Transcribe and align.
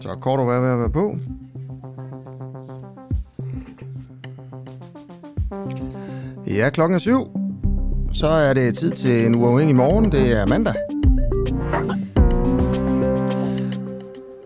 Så 0.00 0.16
kort 0.20 0.40
ved 0.46 0.54
at 0.54 0.78
være 0.78 0.90
på. 0.90 1.16
Ja, 6.46 6.70
klokken 6.70 6.94
er 6.94 6.98
syv. 6.98 7.26
Så 8.12 8.26
er 8.26 8.52
det 8.52 8.78
tid 8.78 8.90
til 8.90 9.26
en 9.26 9.34
uafhængig 9.34 9.76
morgen. 9.76 10.12
Det 10.12 10.32
er 10.32 10.46
mandag. 10.46 10.74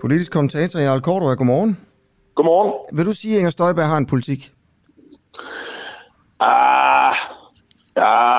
Politisk 0.00 0.32
kommentator 0.32 0.80
Jarl 0.80 1.00
Kortrup, 1.00 1.38
godmorgen. 1.38 1.78
Godmorgen. 2.34 2.72
Vil 2.92 3.06
du 3.06 3.12
sige, 3.12 3.34
at 3.34 3.38
Inger 3.38 3.50
Støjberg 3.50 3.88
har 3.88 3.96
en 3.96 4.06
politik? 4.06 4.52
Ah, 6.40 7.14
ja, 7.96 8.36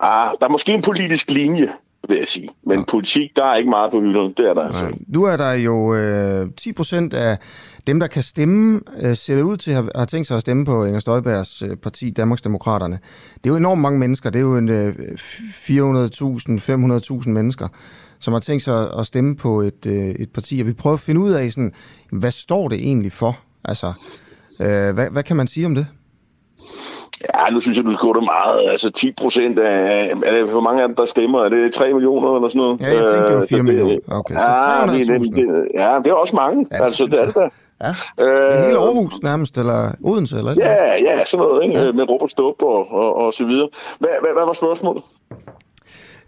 ah, 0.00 0.30
der 0.40 0.46
er 0.46 0.48
måske 0.48 0.74
en 0.74 0.82
politisk 0.82 1.30
linje, 1.30 1.72
vil 2.08 2.18
jeg 2.18 2.28
sige. 2.28 2.48
Men 2.66 2.78
ja. 2.78 2.84
politik, 2.84 3.30
der 3.36 3.44
er 3.44 3.56
ikke 3.56 3.70
meget 3.70 3.90
på 3.90 4.00
hylderne. 4.00 4.34
Det 4.36 4.48
er 4.48 4.54
der 4.54 4.62
altså. 4.62 5.04
Nu 5.08 5.24
er 5.24 5.36
der 5.36 5.52
jo 5.52 5.94
øh, 5.94 6.46
10 6.56 6.72
procent 6.72 7.14
af 7.14 7.38
dem, 7.86 8.00
der 8.00 8.06
kan 8.06 8.22
stemme, 8.22 8.80
øh, 9.02 9.16
ser 9.16 9.34
det 9.34 9.42
ud 9.42 9.56
til, 9.56 9.70
at 9.70 9.84
har 9.94 10.04
tænkt 10.04 10.26
sig 10.26 10.36
at 10.36 10.40
stemme 10.40 10.64
på 10.64 10.84
Inger 10.84 11.00
Støjbergs 11.00 11.62
øh, 11.62 11.76
parti, 11.76 12.10
Danmarksdemokraterne. 12.10 12.98
Det 13.34 13.50
er 13.50 13.50
jo 13.50 13.56
enormt 13.56 13.80
mange 13.80 13.98
mennesker. 13.98 14.30
Det 14.30 14.38
er 14.38 14.42
jo 14.42 14.56
en 14.56 14.68
øh, 14.68 14.88
400.000, 14.88 14.92
500.000 17.22 17.28
mennesker, 17.28 17.68
som 18.18 18.32
har 18.32 18.40
tænkt 18.40 18.62
sig 18.62 18.98
at 18.98 19.06
stemme 19.06 19.36
på 19.36 19.60
et, 19.60 19.86
øh, 19.86 20.08
et 20.08 20.30
parti. 20.30 20.60
Og 20.60 20.66
vi 20.66 20.72
prøver 20.72 20.94
at 20.94 21.00
finde 21.00 21.20
ud 21.20 21.30
af, 21.30 21.52
sådan, 21.52 21.72
hvad 22.12 22.30
står 22.30 22.68
det 22.68 22.78
egentlig 22.78 23.12
for? 23.12 23.38
Altså, 23.64 23.92
øh, 24.60 24.94
hvad, 24.94 25.10
hvad 25.10 25.22
kan 25.22 25.36
man 25.36 25.46
sige 25.46 25.66
om 25.66 25.74
det? 25.74 25.86
Ja, 27.34 27.50
nu 27.50 27.60
synes 27.60 27.76
jeg, 27.78 27.84
du 27.84 27.92
skal 27.92 28.08
det 28.08 28.24
meget. 28.24 28.70
Altså 28.70 28.90
10 28.90 29.12
procent 29.12 29.58
af... 29.58 30.12
Er 30.24 30.30
det, 30.30 30.50
hvor 30.50 30.60
mange 30.60 30.82
af 30.82 30.88
dem, 30.88 30.96
der 30.96 31.06
stemmer? 31.06 31.38
Er 31.44 31.48
det 31.48 31.74
3 31.74 31.92
millioner 31.92 32.36
eller 32.36 32.48
sådan 32.48 32.58
noget? 32.58 32.80
Ja, 32.80 32.86
jeg 32.86 33.14
tænkte, 33.14 33.32
det 33.32 33.36
var 33.36 33.46
4 33.48 33.58
øh, 33.58 33.64
millioner. 33.64 33.98
Okay, 34.08 34.34
så 34.34 34.40
300.000. 34.40 34.92
Ja, 34.92 35.14
det, 35.14 35.68
ja, 35.74 35.98
det 36.04 36.06
er 36.06 36.14
også 36.14 36.36
mange. 36.36 36.66
Ja, 36.72 36.84
altså, 36.84 37.06
det 37.06 37.20
er 37.20 37.24
det 37.24 37.34
der. 37.34 37.48
Ja. 37.82 37.88
Øh, 38.24 38.64
hele 38.64 38.78
Aarhus 38.78 39.22
nærmest, 39.22 39.58
eller 39.58 39.90
Odense, 40.04 40.38
eller 40.38 40.54
Ja, 40.56 40.94
ja, 40.94 41.24
sådan 41.24 41.46
noget, 41.46 41.64
ikke? 41.64 41.78
Ja. 41.78 41.92
med 41.92 42.10
Robert 42.10 42.30
Stubb 42.30 42.62
og, 42.62 42.92
og, 42.92 43.14
og 43.16 43.34
så 43.34 43.44
videre. 43.44 43.68
Hvad, 43.98 44.10
hvad, 44.20 44.30
hvad 44.32 44.46
var 44.46 44.52
spørgsmålet? 44.52 45.02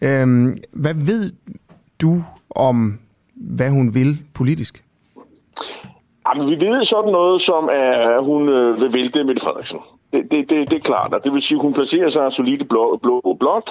Øhm, 0.02 0.58
hvad 0.72 0.94
ved 0.94 1.32
du 2.00 2.22
om, 2.50 2.98
hvad 3.34 3.70
hun 3.70 3.94
vil 3.94 4.22
politisk? 4.34 4.84
Jamen, 6.28 6.50
vi 6.50 6.66
ved 6.66 6.84
sådan 6.84 7.12
noget 7.12 7.40
som, 7.40 7.68
at 7.72 8.24
hun 8.24 8.48
øh, 8.48 8.80
vil 8.80 8.92
vælte 8.92 9.24
Mette 9.24 9.42
Frederiksen. 9.42 9.78
Det, 10.12 10.30
det, 10.30 10.50
det, 10.50 10.70
det 10.70 10.76
er 10.76 10.80
klart, 10.80 11.14
og 11.14 11.24
det 11.24 11.32
vil 11.32 11.42
sige, 11.42 11.56
at 11.56 11.62
hun 11.62 11.72
placerer 11.72 12.08
sig 12.08 12.32
solide 12.32 12.64
blå, 12.64 12.96
blå 13.02 13.36
blok. 13.40 13.70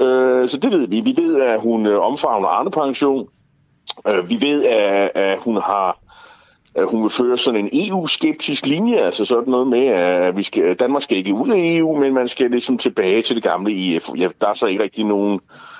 Øh, 0.00 0.48
så 0.48 0.58
det 0.62 0.70
ved 0.72 0.88
vi. 0.88 1.00
Vi 1.00 1.14
ved, 1.16 1.40
at 1.40 1.60
hun 1.60 1.86
øh, 1.86 2.00
omfavner 2.00 2.48
Arne-pension. 2.48 3.28
Øh, 4.08 4.30
vi 4.30 4.40
ved, 4.40 4.64
at, 4.64 5.10
at 5.14 5.38
hun 5.38 5.56
har 5.56 5.98
at 6.74 6.86
hun 6.86 7.02
vil 7.02 7.10
føre 7.10 7.38
sådan 7.38 7.64
en 7.64 7.88
EU-skeptisk 7.88 8.66
linje, 8.66 8.96
altså 8.96 9.24
sådan 9.24 9.50
noget 9.50 9.66
med, 9.66 9.86
at 9.86 10.36
vi 10.36 10.42
skal, 10.42 10.74
Danmark 10.74 11.02
skal 11.02 11.16
ikke 11.16 11.34
ud 11.34 11.50
af 11.50 11.56
EU, 11.58 11.98
men 11.98 12.14
man 12.14 12.28
skal 12.28 12.50
ligesom 12.50 12.78
tilbage 12.78 13.22
til 13.22 13.36
det 13.36 13.44
gamle 13.44 13.96
EF. 13.96 14.10
Ja, 14.16 14.28
der 14.40 14.48
er 14.48 14.54
så 14.54 14.66
ikke 14.66 14.82
rigtig 14.82 15.04
nogen 15.04 15.34
øh, 15.34 15.71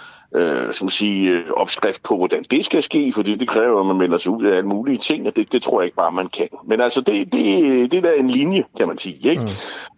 som 0.72 0.88
sige, 0.88 1.30
øh, 1.30 1.44
opskrift 1.56 2.02
på, 2.02 2.16
hvordan 2.16 2.44
det 2.50 2.64
skal 2.64 2.82
ske, 2.82 3.12
fordi 3.12 3.34
det 3.34 3.48
kræver, 3.48 3.80
at 3.80 3.86
man 3.86 3.96
melder 3.96 4.18
sig 4.18 4.32
ud 4.32 4.44
af 4.44 4.56
alle 4.56 4.68
mulige 4.68 4.98
ting, 4.98 5.26
og 5.26 5.36
det, 5.36 5.52
det 5.52 5.62
tror 5.62 5.80
jeg 5.80 5.84
ikke 5.84 5.96
bare, 5.96 6.12
man 6.12 6.26
kan. 6.26 6.48
Men 6.64 6.80
altså, 6.80 7.00
det, 7.00 7.32
det, 7.32 7.90
det 7.90 7.98
er 7.98 8.02
da 8.02 8.14
en 8.14 8.30
linje, 8.30 8.64
kan 8.78 8.88
man 8.88 8.98
sige. 8.98 9.30
Ikke? 9.30 9.42
Mm. 9.42 9.48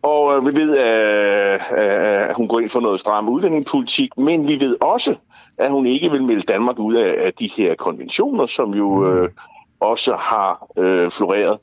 Og 0.02 0.36
øh, 0.36 0.46
vi 0.46 0.56
ved, 0.56 0.76
at, 0.76 1.60
at 1.78 2.34
hun 2.34 2.48
går 2.48 2.60
ind 2.60 2.68
for 2.68 2.80
noget 2.80 3.00
stram 3.00 3.28
udlændingepolitik, 3.28 4.18
men 4.18 4.48
vi 4.48 4.60
ved 4.60 4.76
også, 4.80 5.14
at 5.58 5.70
hun 5.70 5.86
ikke 5.86 6.10
vil 6.10 6.22
melde 6.22 6.42
Danmark 6.42 6.78
ud 6.78 6.94
af, 6.94 7.26
af 7.26 7.32
de 7.32 7.50
her 7.56 7.74
konventioner, 7.74 8.46
som 8.46 8.74
jo 8.74 8.94
mm. 8.94 9.12
øh, 9.12 9.28
også 9.80 10.16
har 10.16 10.66
øh, 10.78 11.10
floreret. 11.10 11.58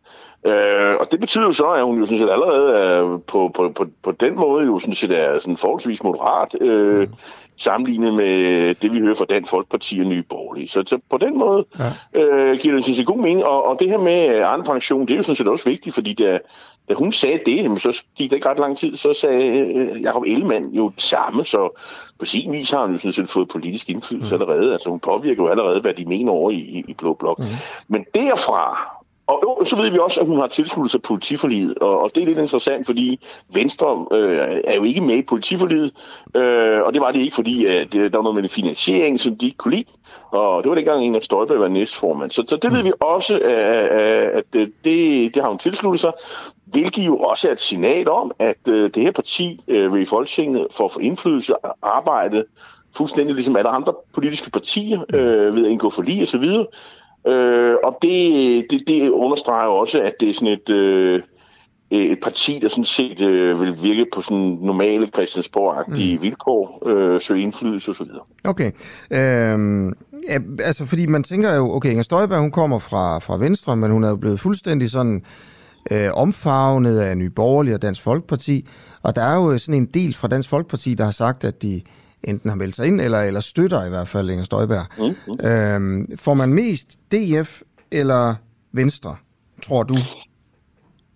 Øh, 0.46 0.96
og 1.00 1.12
det 1.12 1.20
betyder 1.20 1.46
jo 1.46 1.53
så, 1.53 1.68
at 1.68 1.84
hun 1.84 2.00
jo 2.00 2.06
sådan 2.06 2.20
set 2.20 2.30
allerede 2.30 2.78
er 2.78 3.18
på, 3.28 3.52
på, 3.53 3.70
på, 3.70 3.86
på 4.03 4.12
den 4.12 4.36
måde 4.36 4.66
jo 4.66 4.80
sådan 4.80 4.96
set 4.96 5.12
er 5.12 5.40
sådan 5.40 5.58
forholdsvis 5.58 6.03
moderat. 6.03 6.62
Øh, 6.62 7.00
mm 7.00 7.14
sammenlignet 7.62 8.14
med 8.14 8.76
det, 8.76 8.94
vi 8.94 9.00
hører 9.00 9.16
fra 9.16 9.26
Dansk 9.26 9.52
Folkeparti 9.52 10.00
og 10.00 10.06
Nye 10.06 10.24
Borgerlige. 10.24 10.68
Så, 10.68 10.84
så 10.88 11.00
på 11.10 11.18
den 11.18 11.40
måde 11.40 11.66
ja. 12.14 12.22
øh, 12.22 12.60
giver 12.60 12.76
det 12.76 12.86
sådan 12.86 13.06
god 13.06 13.18
mening. 13.18 13.46
Og, 13.46 13.66
og 13.66 13.80
det 13.80 13.90
her 13.90 13.98
med 13.98 14.44
anden 14.44 14.66
pension, 14.66 15.02
det 15.02 15.14
er 15.14 15.18
jo 15.18 15.24
sådan 15.24 15.36
set 15.36 15.48
også 15.48 15.70
vigtigt, 15.70 15.96
fordi 15.96 16.14
da, 16.14 16.40
da 16.90 16.94
hun 16.94 17.12
sagde 17.12 17.40
det, 17.46 17.82
så 17.82 18.04
gik 18.16 18.30
det 18.30 18.38
ikke 18.38 18.50
ret 18.50 18.60
lang 18.60 18.78
tid, 18.78 18.96
så 18.96 19.14
sagde 19.14 19.60
øh, 19.60 20.02
Jacob 20.02 20.24
Ellemann 20.28 20.70
jo 20.74 20.90
det 20.90 21.02
samme, 21.02 21.46
så 21.46 21.82
på 22.20 22.26
sin 22.26 22.52
vis 22.52 22.72
har 22.72 22.86
hun 22.86 22.92
jo 22.92 22.98
sådan 22.98 23.14
set 23.14 23.30
fået 23.30 23.48
politisk 23.48 23.90
indflydelse 23.90 24.36
mm. 24.36 24.42
allerede. 24.42 24.74
Altså 24.74 24.90
hun 24.90 25.00
påvirker 25.00 25.44
jo 25.44 25.50
allerede, 25.50 25.82
hvad 25.82 25.94
de 25.94 26.06
mener 26.06 26.32
over 26.32 26.52
i, 26.52 26.56
i, 26.56 26.84
i 26.88 26.94
Blå 26.94 27.14
Blok. 27.14 27.40
Mm. 27.40 27.46
Men 27.88 28.06
derfra 28.16 29.01
og 29.31 29.68
så 29.68 29.75
ved 29.75 29.90
vi 29.90 30.00
også, 30.00 30.22
at 30.22 30.28
hun 30.28 30.40
har 30.40 30.47
tilsluttet 30.47 30.92
sig 30.92 31.02
politiforliget, 31.02 31.78
og, 31.78 32.02
og 32.02 32.12
det 32.16 32.24
er 32.24 32.28
lidt 32.28 32.40
interessant, 32.40 32.86
fordi 32.86 33.19
Venstre 33.53 34.06
øh, 34.12 34.62
er 34.64 34.75
jo 34.75 34.84
ikke 34.84 35.02
med 35.02 35.16
i 35.16 35.22
politiforliget, 35.22 35.92
øh, 36.36 36.81
og 36.81 36.94
det 36.94 37.02
var 37.02 37.12
det 37.12 37.19
ikke, 37.19 37.36
fordi 37.36 37.66
øh, 37.66 37.81
det, 37.91 37.94
der 37.94 38.18
var 38.18 38.24
noget 38.24 38.36
med 38.36 38.44
det 38.44 38.52
finansiering, 38.52 39.20
som 39.20 39.36
de 39.36 39.46
ikke 39.46 39.58
kunne 39.58 39.75
lide, 39.75 39.86
og 40.31 40.64
det 40.64 40.70
var 40.70 40.75
dengang 40.75 41.03
en 41.03 41.16
af 41.16 41.24
Støjberg 41.24 41.59
var 41.59 41.68
næstformand. 41.68 42.31
Så, 42.31 42.44
så 42.47 42.58
det 42.58 42.74
ved 42.74 42.84
vi 42.84 42.91
også, 43.00 43.40
øh, 43.40 43.52
øh, 43.52 44.38
at, 44.38 44.44
at 44.53 44.70
det, 44.84 45.36
det 45.36 45.41
har 45.41 45.50
hun 45.50 45.58
tilsluttet 45.58 46.00
sig, 46.02 46.12
hvilket 46.66 47.06
jo 47.06 47.18
også 47.18 47.47
er 47.47 47.52
et 47.52 47.59
signal 47.59 48.09
om, 48.09 48.31
at 48.40 48.68
øh, 48.68 48.90
det 48.94 49.03
her 49.03 49.12
parti 49.12 49.59
øh, 49.68 49.94
vil 49.94 50.02
i 50.02 50.06
Folketinget 50.06 50.68
for 50.72 50.86
at 50.86 50.91
få 50.91 51.00
indflydelse 51.00 51.53
arbejde 51.81 52.46
fuldstændig 52.96 53.36
ligesom 53.36 53.56
alle 53.56 53.70
andre 53.70 53.94
politiske 54.14 54.52
partier 54.52 55.02
øh, 55.14 55.56
ved 55.56 55.66
at 55.66 55.72
indgå 55.72 55.90
forlig 55.90 56.22
og 56.22 56.28
så 56.28 56.38
videre. 56.38 56.66
Øh, 57.28 57.76
og 57.84 57.98
det, 58.02 58.66
det, 58.70 58.84
det 58.88 59.09
understreger 59.09 59.68
også, 59.68 60.02
at 60.02 60.14
det 60.20 60.30
er 60.30 60.34
sådan 60.34 60.48
et, 60.48 60.70
øh, 60.70 61.22
et 61.92 62.20
parti, 62.24 62.59
der 62.62 62.68
sådan 62.68 62.86
set 62.86 63.22
øh, 63.22 63.62
vil 63.62 63.84
virke 63.84 64.06
på 64.14 64.22
sådan 64.22 64.58
normale 64.62 65.08
Christiansborg-agtige 65.08 66.16
mm. 66.16 66.22
vilkår, 66.22 66.84
øh, 66.86 67.22
søge 67.22 67.42
indflydelse 67.42 67.92
osv. 67.92 68.06
Okay. 68.44 68.72
Øhm, 69.12 69.88
ja, 70.30 70.40
altså, 70.64 70.86
fordi 70.86 71.06
man 71.06 71.24
tænker 71.24 71.56
jo, 71.56 71.76
okay, 71.76 71.90
Inger 71.90 72.04
Støjberg, 72.04 72.40
hun 72.40 72.52
kommer 72.52 72.80
fra, 72.80 73.20
fra 73.20 73.38
Venstre, 73.38 73.76
men 73.76 73.92
hun 73.92 74.03
er 74.03 74.09
jo 74.09 74.16
blevet 74.16 74.40
fuldstændig 74.40 74.90
sådan 74.90 75.23
øh, 75.91 76.09
omfavnet 76.14 77.00
af 77.00 77.18
Nye 77.18 77.29
Borgerlige 77.29 77.76
og 77.76 77.82
Dansk 77.82 78.02
Folkeparti, 78.02 78.68
og 79.03 79.16
der 79.16 79.22
er 79.22 79.35
jo 79.35 79.58
sådan 79.58 79.82
en 79.82 79.85
del 79.85 80.14
fra 80.14 80.28
Dansk 80.28 80.50
Folkeparti, 80.50 80.94
der 80.94 81.03
har 81.03 81.12
sagt, 81.12 81.44
at 81.44 81.64
de 81.64 81.82
enten 82.23 82.50
har 82.50 82.58
meldt 82.58 82.76
sig 82.76 82.88
ind, 82.88 83.02
eller, 83.02 83.20
eller 83.20 83.40
støtter 83.40 83.85
i 83.85 83.90
hvert 83.90 84.08
fald 84.08 84.29
Inger 84.29 84.44
Støjberg. 84.44 84.85
Mm-hmm. 84.97 85.47
Øhm, 85.47 86.18
får 86.18 86.34
man 86.34 86.53
mest 86.53 87.00
DF 87.12 87.62
eller 87.91 88.35
Venstre, 88.72 89.16
tror 89.64 89.84
du? 89.84 89.94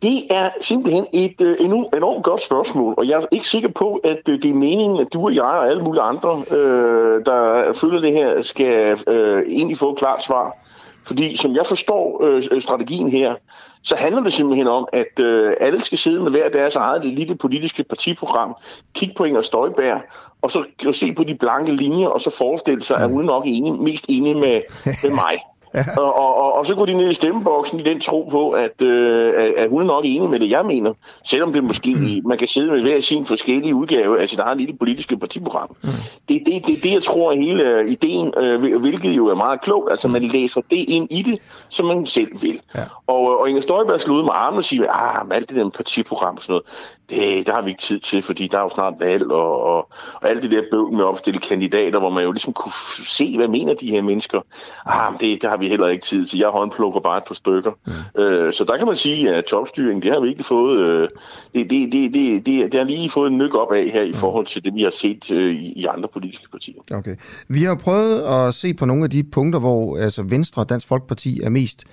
Det 0.01 0.21
er 0.29 0.49
simpelthen 0.61 1.05
et 1.13 1.41
øh, 1.41 1.57
enormt 1.93 2.23
godt 2.23 2.43
spørgsmål, 2.43 2.93
og 2.97 3.07
jeg 3.07 3.21
er 3.21 3.25
ikke 3.31 3.47
sikker 3.47 3.69
på, 3.69 3.95
at 4.03 4.21
øh, 4.29 4.41
det 4.41 4.49
er 4.49 4.53
meningen, 4.53 4.99
at 4.99 5.07
du 5.13 5.25
og 5.25 5.35
jeg 5.35 5.43
og 5.43 5.67
alle 5.69 5.83
mulige 5.83 6.01
andre, 6.01 6.43
øh, 6.57 7.25
der 7.25 7.73
følger 7.73 7.99
det 7.99 8.11
her, 8.11 8.41
skal 8.41 8.99
øh, 9.07 9.43
egentlig 9.47 9.77
få 9.77 9.91
et 9.91 9.97
klart 9.97 10.23
svar. 10.23 10.57
Fordi 11.05 11.35
som 11.35 11.55
jeg 11.55 11.65
forstår 11.65 12.23
øh, 12.23 12.61
strategien 12.61 13.09
her, 13.09 13.35
så 13.83 13.95
handler 13.95 14.23
det 14.23 14.33
simpelthen 14.33 14.67
om, 14.67 14.87
at 14.93 15.19
øh, 15.19 15.53
alle 15.59 15.81
skal 15.81 15.97
sidde 15.97 16.23
med 16.23 16.31
hver 16.31 16.49
deres 16.49 16.75
eget 16.75 17.05
lille 17.05 17.35
politiske 17.35 17.83
partiprogram, 17.83 18.55
kigge 18.93 19.15
på 19.17 19.23
Inger 19.23 19.41
Støjberg, 19.41 20.01
og 20.45 20.51
så 20.51 20.63
se 20.91 21.13
på 21.13 21.23
de 21.23 21.35
blanke 21.35 21.71
linjer, 21.71 22.07
og 22.07 22.21
så 22.21 22.29
forestille 22.29 22.83
sig, 22.83 22.97
at 22.97 23.09
hun 23.09 23.21
er 23.21 23.25
nok 23.25 23.43
enig, 23.47 23.73
mest 23.73 24.05
enig 24.09 24.37
med, 24.37 24.61
med 25.03 25.11
mig. 25.23 25.37
ja. 25.75 25.83
og, 25.97 26.15
og, 26.15 26.35
og, 26.35 26.53
og 26.53 26.65
så 26.65 26.75
går 26.75 26.85
de 26.85 26.93
ned 26.93 27.09
i 27.09 27.13
stemmeboksen 27.13 27.79
i 27.79 27.83
den 27.83 27.99
tro 27.99 28.27
på, 28.31 28.49
at, 28.49 28.81
øh, 28.81 29.33
at 29.57 29.69
hun 29.69 29.81
er 29.81 29.85
nok 29.85 30.03
enig 30.07 30.29
med 30.29 30.39
det, 30.39 30.49
jeg 30.49 30.65
mener. 30.65 30.93
Selvom 31.23 31.53
det 31.53 31.63
måske, 31.63 31.95
mm. 31.95 32.27
man 32.29 32.37
kan 32.37 32.47
sidde 32.47 32.71
med 32.71 32.81
hver 32.81 32.99
sin 32.99 33.25
forskellige 33.25 33.75
udgave 33.75 34.21
af 34.21 34.29
sit 34.29 34.39
eget 34.39 34.57
lille 34.57 34.77
politiske 34.77 35.17
partiprogram. 35.17 35.75
Mm. 35.83 35.89
Det 36.29 36.35
er 36.35 36.43
det, 36.45 36.67
det, 36.67 36.83
det, 36.83 36.93
jeg 36.93 37.03
tror 37.03 37.31
er 37.31 37.35
hele 37.35 37.63
øh, 37.63 37.89
ideen, 37.89 38.33
øh, 38.37 38.79
hvilket 38.79 39.11
jo 39.11 39.27
er 39.27 39.35
meget 39.35 39.61
klogt. 39.61 39.91
Altså, 39.91 40.07
man 40.07 40.23
læser 40.23 40.61
det 40.61 40.85
ind 40.87 41.07
i 41.11 41.21
det, 41.21 41.39
som 41.69 41.85
man 41.85 42.05
selv 42.05 42.41
vil. 42.41 42.61
Ja. 42.75 42.81
Og, 43.07 43.39
og 43.39 43.49
Inger 43.49 43.61
Støjberg 43.61 44.01
slog 44.01 44.17
ud 44.17 44.23
med 44.23 44.31
armen 44.33 44.57
og 44.57 44.65
siger, 44.65 44.91
ah, 44.91 45.25
alt 45.31 45.49
det 45.49 45.57
der 45.57 45.69
partiprogram 45.69 46.35
og 46.35 46.41
sådan 46.41 46.53
noget, 46.53 46.65
det, 47.09 47.47
der 47.47 47.53
har 47.53 47.61
vi 47.61 47.69
ikke 47.69 47.81
tid 47.81 47.99
til, 47.99 48.21
fordi 48.21 48.47
der 48.47 48.57
er 48.57 48.61
jo 48.61 48.69
snart 48.69 48.93
valg, 48.99 49.31
og, 49.31 49.61
og, 49.61 49.89
og 50.13 50.29
alt 50.29 50.43
det 50.43 50.51
der 50.51 50.61
bøvl 50.71 50.91
med 50.91 50.99
at 50.99 51.05
opstille 51.05 51.39
kandidater, 51.39 51.99
hvor 51.99 52.09
man 52.09 52.23
jo 52.23 52.31
ligesom 52.31 52.53
kunne 52.53 52.71
se, 53.07 53.37
hvad 53.37 53.47
mener 53.47 53.73
de 53.73 53.89
her 53.89 54.01
mennesker. 54.01 54.41
Ah, 54.85 55.11
men 55.13 55.19
det, 55.19 55.41
det 55.41 55.49
har 55.49 55.57
vi 55.57 55.67
heller 55.67 55.87
ikke 55.87 56.05
tid 56.05 56.25
til. 56.25 56.39
Jeg 56.39 56.49
håndplukker 56.49 56.99
bare 56.99 57.17
et 57.17 57.23
par 57.27 57.35
stykker. 57.35 57.71
Mm. 57.85 58.21
Øh, 58.21 58.53
så 58.53 58.63
der 58.63 58.77
kan 58.77 58.87
man 58.87 58.95
sige, 58.95 59.35
at 59.35 59.45
topstyring, 59.45 60.03
det 60.03 60.11
har 60.11 60.19
vi 60.19 60.29
ikke 60.29 60.43
fået, 60.43 60.79
øh, 60.79 61.09
det, 61.53 61.69
det, 61.69 61.91
det, 61.91 62.13
det, 62.13 62.45
det, 62.45 62.71
det 62.71 62.79
har 62.79 62.83
lige 62.83 63.09
fået 63.09 63.31
en 63.31 63.37
nyk 63.37 63.55
op 63.55 63.71
af 63.71 63.89
her 63.89 64.01
i 64.01 64.11
mm. 64.11 64.15
forhold 64.15 64.45
til 64.45 64.63
det, 64.63 64.75
vi 64.75 64.81
har 64.81 64.89
set 64.89 65.31
øh, 65.31 65.55
i, 65.55 65.73
i 65.73 65.85
andre 65.85 66.09
politiske 66.13 66.49
partier. 66.51 66.81
Okay. 66.91 67.15
Vi 67.47 67.63
har 67.63 67.75
prøvet 67.75 68.21
at 68.21 68.53
se 68.53 68.73
på 68.73 68.85
nogle 68.85 69.03
af 69.03 69.09
de 69.09 69.23
punkter, 69.23 69.59
hvor 69.59 69.97
altså 69.97 70.23
Venstre 70.23 70.61
og 70.61 70.69
Dansk 70.69 70.87
Folkeparti 70.87 71.41
er 71.41 71.49
mest 71.49 71.85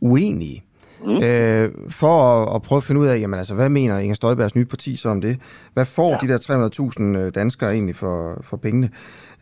uenige. 0.00 0.64
Mm. 1.04 1.22
Øh, 1.22 1.70
for 1.90 2.42
at, 2.42 2.54
at 2.54 2.62
prøve 2.62 2.76
at 2.76 2.84
finde 2.84 3.00
ud 3.00 3.06
af, 3.06 3.20
jamen, 3.20 3.38
altså, 3.38 3.54
hvad 3.54 3.68
mener 3.68 3.98
Inger 3.98 4.14
Støjbergs 4.14 4.54
nye 4.54 4.64
parti 4.64 4.96
så 4.96 5.08
om 5.08 5.20
det? 5.20 5.40
Hvad 5.74 5.84
får 5.84 6.10
ja. 6.10 6.18
de 6.22 6.28
der 6.28 7.10
300.000 7.16 7.18
øh, 7.18 7.34
danskere 7.34 7.72
egentlig 7.72 7.96
for, 7.96 8.42
for 8.44 8.56
pengene? 8.56 8.90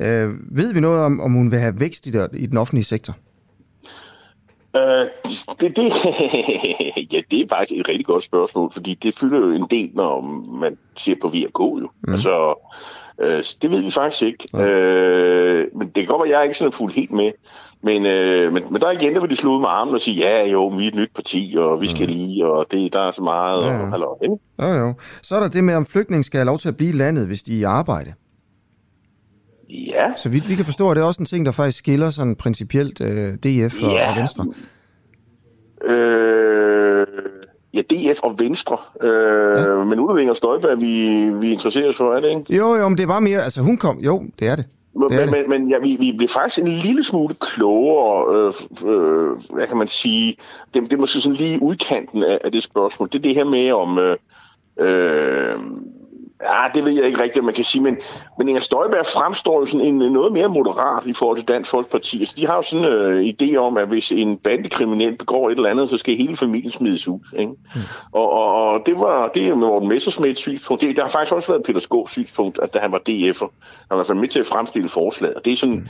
Øh, 0.00 0.30
ved 0.56 0.74
vi 0.74 0.80
noget 0.80 1.04
om, 1.04 1.20
om 1.20 1.32
hun 1.32 1.50
vil 1.50 1.58
have 1.58 1.80
vækst 1.80 2.06
i, 2.06 2.10
der, 2.10 2.28
i 2.32 2.46
den 2.46 2.56
offentlige 2.56 2.84
sektor? 2.84 3.16
Uh, 4.74 4.82
det, 5.60 5.76
det, 5.76 5.84
ja, 7.12 7.20
det 7.30 7.40
er 7.40 7.46
faktisk 7.48 7.80
et 7.80 7.88
rigtig 7.88 8.06
godt 8.06 8.24
spørgsmål, 8.24 8.72
fordi 8.72 8.94
det 8.94 9.18
fylder 9.18 9.38
jo 9.38 9.50
en 9.50 9.66
del, 9.70 9.90
når 9.94 10.20
man 10.60 10.78
ser 10.96 11.14
på 11.20 11.28
VRK 11.28 11.60
jo. 11.60 11.90
Mm. 12.06 12.12
Altså, 12.12 12.54
uh, 13.18 13.62
det 13.62 13.70
ved 13.70 13.82
vi 13.82 13.90
faktisk 13.90 14.22
ikke. 14.22 14.48
Ja. 14.54 14.58
Uh, 14.58 15.78
men 15.78 15.88
det 15.88 15.94
kan 15.94 16.06
godt 16.06 16.18
være, 16.18 16.28
at 16.28 16.30
jeg 16.30 16.38
er 16.38 16.42
ikke 16.42 16.58
sådan 16.58 16.72
fuldt 16.72 16.94
helt 16.94 17.12
med. 17.12 17.32
Men, 17.86 18.06
øh, 18.06 18.52
men, 18.52 18.62
men 18.70 18.80
der 18.80 18.90
igen, 18.90 19.14
der 19.14 19.20
vil 19.20 19.30
de 19.30 19.36
slå 19.36 19.54
ud 19.54 19.60
med 19.60 19.68
armen 19.68 19.94
og 19.94 20.00
sige, 20.00 20.16
ja 20.16 20.46
jo, 20.46 20.66
vi 20.66 20.84
er 20.84 20.88
et 20.88 20.94
nyt 20.94 21.10
parti, 21.14 21.54
og 21.58 21.80
vi 21.80 21.86
skal 21.86 22.06
mm. 22.06 22.12
lige, 22.12 22.46
og 22.46 22.66
det, 22.70 22.92
der 22.92 23.00
er 23.00 23.10
så 23.10 23.22
meget. 23.22 23.64
Ja, 23.64 23.72
ja. 23.72 23.82
Og, 23.82 23.88
halløj, 23.90 24.14
ikke? 24.22 24.36
Jo, 24.62 24.66
jo. 24.66 24.94
Så 25.22 25.36
er 25.36 25.40
der 25.40 25.48
det 25.48 25.64
med, 25.64 25.74
om 25.74 25.86
flygtninge 25.86 26.24
skal 26.24 26.38
have 26.38 26.46
lov 26.46 26.58
til 26.58 26.68
at 26.68 26.76
blive 26.76 26.90
i 26.90 26.96
landet, 26.96 27.26
hvis 27.26 27.42
de 27.42 27.54
er 27.54 27.60
i 27.60 27.62
arbejde. 27.62 28.12
Ja. 29.70 30.12
Så 30.16 30.28
vidt 30.28 30.48
vi 30.48 30.54
kan 30.54 30.64
forstå, 30.64 30.90
at 30.90 30.96
det 30.96 31.02
er 31.02 31.06
også 31.06 31.22
en 31.22 31.26
ting, 31.26 31.46
der 31.46 31.52
faktisk 31.52 31.78
skiller 31.78 32.10
sådan 32.10 32.36
principielt 32.36 33.00
øh, 33.00 33.08
DF 33.08 33.82
og, 33.82 33.90
ja. 33.90 34.10
og 34.10 34.16
Venstre. 34.16 34.46
Øh, 35.84 37.06
ja, 37.74 37.80
DF 37.80 38.20
og 38.22 38.38
Venstre. 38.38 38.76
Øh, 39.02 39.10
ja. 39.60 39.84
Men 39.84 39.98
er 39.98 40.12
det 40.12 40.20
Inger 40.20 40.34
Støjberg, 40.34 40.80
vi, 40.80 41.24
vi 41.30 41.52
interesserer 41.52 41.88
os 41.88 41.96
for, 41.96 42.14
er 42.14 42.20
det 42.20 42.28
ikke? 42.28 42.56
Jo, 42.56 42.74
jo, 42.74 42.88
men 42.88 42.98
det 42.98 43.04
er 43.04 43.08
bare 43.08 43.20
mere, 43.20 43.42
altså 43.42 43.60
hun 43.60 43.76
kom, 43.76 43.98
jo, 43.98 44.22
det 44.38 44.48
er 44.48 44.56
det. 44.56 44.64
Men, 44.98 45.30
men, 45.30 45.48
men 45.48 45.70
ja, 45.70 45.78
vi, 45.78 45.96
vi 46.00 46.12
blev 46.16 46.28
faktisk 46.28 46.58
en 46.58 46.68
lille 46.68 47.04
smule 47.04 47.34
klogere, 47.34 48.36
øh, 48.36 48.52
øh, 48.90 49.36
hvad 49.54 49.66
kan 49.66 49.76
man 49.76 49.88
sige, 49.88 50.36
det, 50.74 50.82
det 50.82 50.92
er 50.92 50.96
måske 50.96 51.20
sådan 51.20 51.36
lige 51.36 51.62
udkanten 51.62 52.22
af, 52.22 52.38
af 52.44 52.52
det 52.52 52.62
spørgsmål. 52.62 53.08
Det 53.08 53.18
er 53.18 53.22
det 53.22 53.34
her 53.34 53.44
med 53.44 53.72
om, 53.72 53.98
øh, 53.98 54.16
øh, 54.80 55.58
Ja, 56.42 56.68
det 56.74 56.84
ved 56.84 56.92
jeg 56.92 57.06
ikke 57.06 57.22
rigtigt, 57.22 57.44
man 57.44 57.54
kan 57.54 57.64
sige, 57.64 57.82
men, 57.82 57.96
men 58.38 58.48
Inger 58.48 58.60
Støjberg 58.60 59.06
fremstår 59.06 59.60
jo 59.60 59.66
sådan 59.66 59.86
en, 59.86 60.12
noget 60.12 60.32
mere 60.32 60.48
moderat 60.48 61.06
i 61.06 61.12
forhold 61.12 61.38
til 61.38 61.48
Dansk 61.48 61.70
Folkeparti. 61.70 62.18
Altså, 62.18 62.34
de 62.38 62.46
har 62.46 62.56
jo 62.56 62.62
sådan 62.62 62.84
en 62.84 62.92
øh, 62.92 63.34
idé 63.42 63.56
om, 63.56 63.76
at 63.76 63.88
hvis 63.88 64.12
en 64.12 64.36
bandekriminel 64.36 65.16
begår 65.16 65.50
et 65.50 65.56
eller 65.56 65.70
andet, 65.70 65.90
så 65.90 65.96
skal 65.96 66.16
hele 66.16 66.36
familien 66.36 66.70
smides 66.70 67.08
ud. 67.08 67.18
Ikke? 67.38 67.52
Mm. 67.52 67.80
Og, 68.12 68.32
og, 68.32 68.54
og, 68.54 68.82
det 68.86 68.98
var 68.98 69.28
det 69.28 69.48
er 69.48 69.54
Morten 69.54 69.88
Messersmiths 69.88 70.40
synspunkt. 70.40 70.82
Det, 70.82 70.96
der 70.96 71.02
har 71.02 71.10
faktisk 71.10 71.34
også 71.34 71.52
været 71.52 71.62
Peter 71.62 71.80
Skås 71.80 72.10
synspunkt, 72.10 72.58
at 72.62 72.74
da 72.74 72.78
han 72.78 72.92
var 72.92 73.02
DF'er, 73.08 73.48
han 73.90 73.98
var 73.98 74.14
med 74.14 74.28
til 74.28 74.40
at 74.40 74.46
fremstille 74.46 74.88
forslaget. 74.88 75.44
Det 75.44 75.52
er 75.52 75.56
sådan, 75.56 75.74
mm 75.74 75.88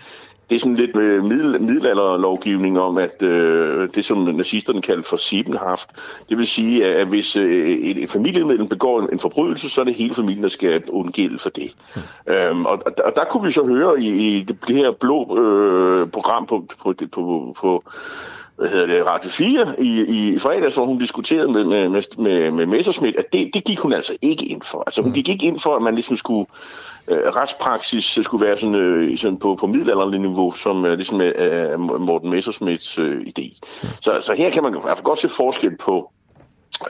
det 0.50 0.54
er 0.54 0.58
sådan 0.58 0.76
lidt 0.76 0.96
med 0.96 1.20
middel, 1.20 1.60
middelalderlovgivning 1.60 2.80
om, 2.80 2.98
at 2.98 3.22
øh, 3.22 3.88
det, 3.94 4.04
som 4.04 4.18
nazisterne 4.18 4.82
kaldte 4.82 5.08
for 5.08 5.16
Siebenhaft, 5.16 5.88
det 6.28 6.38
vil 6.38 6.46
sige, 6.46 6.86
at 6.86 7.06
hvis 7.06 7.36
øh, 7.36 7.68
et, 7.68 8.02
et 8.02 8.10
familiemedlem 8.10 8.68
begår 8.68 9.00
en, 9.00 9.08
en 9.12 9.18
forbrydelse, 9.18 9.68
så 9.68 9.80
er 9.80 9.84
det 9.84 9.94
hele 9.94 10.14
familien, 10.14 10.42
der 10.42 10.48
skal 10.48 10.82
undgælde 10.88 11.38
for 11.38 11.50
det. 11.50 11.74
Mm. 11.96 12.32
Øhm, 12.32 12.66
og, 12.66 12.82
og 13.04 13.12
der 13.16 13.24
kunne 13.30 13.44
vi 13.44 13.50
så 13.50 13.64
høre 13.64 14.00
i, 14.00 14.08
i 14.08 14.42
det, 14.42 14.76
her 14.76 14.90
blå 14.90 15.38
øh, 15.38 16.08
program 16.10 16.46
på, 16.46 16.64
på, 16.82 16.94
på, 17.12 17.54
på 17.60 17.84
hvad 18.56 18.68
hedder 18.68 18.86
det, 18.86 19.06
Radio 19.06 19.30
4 19.30 19.74
i, 19.78 20.04
i 20.34 20.38
fredags, 20.38 20.74
hvor 20.74 20.86
hun 20.86 20.98
diskuterede 20.98 21.52
med, 21.52 21.64
med, 21.64 21.88
med, 22.18 22.50
med 22.50 22.66
Messerschmidt, 22.66 23.16
at 23.16 23.32
det, 23.32 23.50
det 23.54 23.64
gik 23.64 23.78
hun 23.78 23.92
altså 23.92 24.16
ikke 24.22 24.46
ind 24.46 24.62
for. 24.62 24.82
Altså 24.86 25.02
hun 25.02 25.10
mm. 25.10 25.14
gik 25.14 25.28
ikke 25.28 25.46
ind 25.46 25.60
for, 25.60 25.76
at 25.76 25.82
man 25.82 25.94
ligesom 25.94 26.16
skulle 26.16 26.46
øh, 27.08 27.18
retspraksis 27.18 28.18
skulle 28.22 28.46
være 28.46 28.58
sådan, 28.58 28.74
øh, 28.74 29.18
sådan 29.18 29.38
på, 29.38 29.56
på 29.60 29.66
middelalderlig 29.66 30.20
niveau, 30.20 30.52
som 30.52 30.84
øh, 30.84 30.96
ligesom 30.96 31.20
er 31.20 31.72
øh, 31.72 31.80
Morten 31.80 32.30
Messersmiths 32.30 32.98
øh, 32.98 33.20
idé. 33.20 33.58
Mm. 33.82 33.88
Så, 34.00 34.18
så 34.20 34.34
her 34.34 34.50
kan 34.50 34.62
man 34.62 34.74
i 34.74 34.78
hvert 34.82 34.96
fald 34.96 35.04
godt 35.04 35.20
se 35.20 35.28
forskel 35.28 35.76
på, 35.76 36.10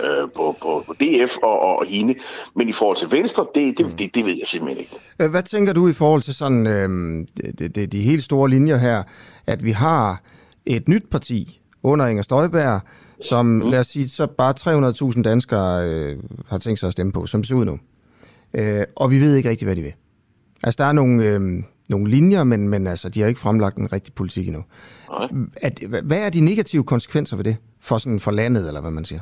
øh, 0.00 0.28
på, 0.36 0.56
på, 0.62 0.84
på 0.86 0.94
DF 1.00 1.36
og, 1.42 1.60
og 1.60 1.86
hende. 1.86 2.14
Men 2.54 2.68
i 2.68 2.72
forhold 2.72 2.96
til 2.96 3.10
Venstre, 3.10 3.46
det, 3.54 3.78
det, 3.78 3.98
det, 3.98 4.14
det 4.14 4.24
ved 4.24 4.34
jeg 4.38 4.46
simpelthen 4.46 4.80
ikke. 4.80 4.96
Øh, 5.20 5.30
hvad 5.30 5.42
tænker 5.42 5.72
du 5.72 5.88
i 5.88 5.92
forhold 5.92 6.22
til 6.22 6.34
sådan 6.34 6.66
øh, 6.66 6.88
de, 7.58 7.68
de, 7.68 7.86
de 7.86 7.98
helt 7.98 8.22
store 8.22 8.50
linjer 8.50 8.76
her, 8.76 9.02
at 9.46 9.64
vi 9.64 9.70
har 9.70 10.20
et 10.66 10.88
nyt 10.88 11.10
parti 11.10 11.60
under 11.82 12.06
Inger 12.06 12.22
Støjberg, 12.22 12.80
som, 13.22 13.46
mm. 13.46 13.60
lad 13.70 13.80
os 13.80 13.86
sige, 13.86 14.08
så 14.08 14.26
bare 14.26 15.12
300.000 15.14 15.22
danskere 15.22 15.90
øh, 15.90 16.16
har 16.46 16.58
tænkt 16.58 16.80
sig 16.80 16.86
at 16.86 16.92
stemme 16.92 17.12
på, 17.12 17.26
som 17.26 17.44
ser 17.44 17.54
ud 17.54 17.64
nu. 17.64 17.78
Øh, 18.54 18.84
og 18.96 19.10
vi 19.10 19.20
ved 19.20 19.36
ikke 19.36 19.50
rigtig, 19.50 19.66
hvad 19.66 19.76
de 19.76 19.82
vil. 19.82 19.92
Altså, 20.62 20.76
der 20.78 20.84
er 20.88 20.92
nogle, 20.92 21.24
øh, 21.24 21.40
nogle 21.88 22.10
linjer, 22.10 22.44
men, 22.44 22.68
men 22.68 22.86
altså, 22.86 23.08
de 23.08 23.20
har 23.20 23.28
ikke 23.28 23.40
fremlagt 23.40 23.76
en 23.76 23.92
rigtig 23.92 24.14
politik 24.14 24.46
endnu. 24.46 24.64
At, 25.56 25.80
hvad 26.02 26.18
er 26.18 26.30
de 26.30 26.40
negative 26.40 26.84
konsekvenser 26.84 27.36
ved 27.36 27.44
det, 27.44 27.56
for, 27.80 27.98
sådan, 27.98 28.20
for 28.20 28.30
landet, 28.30 28.68
eller 28.68 28.80
hvad 28.80 28.90
man 28.90 29.04
siger? 29.04 29.20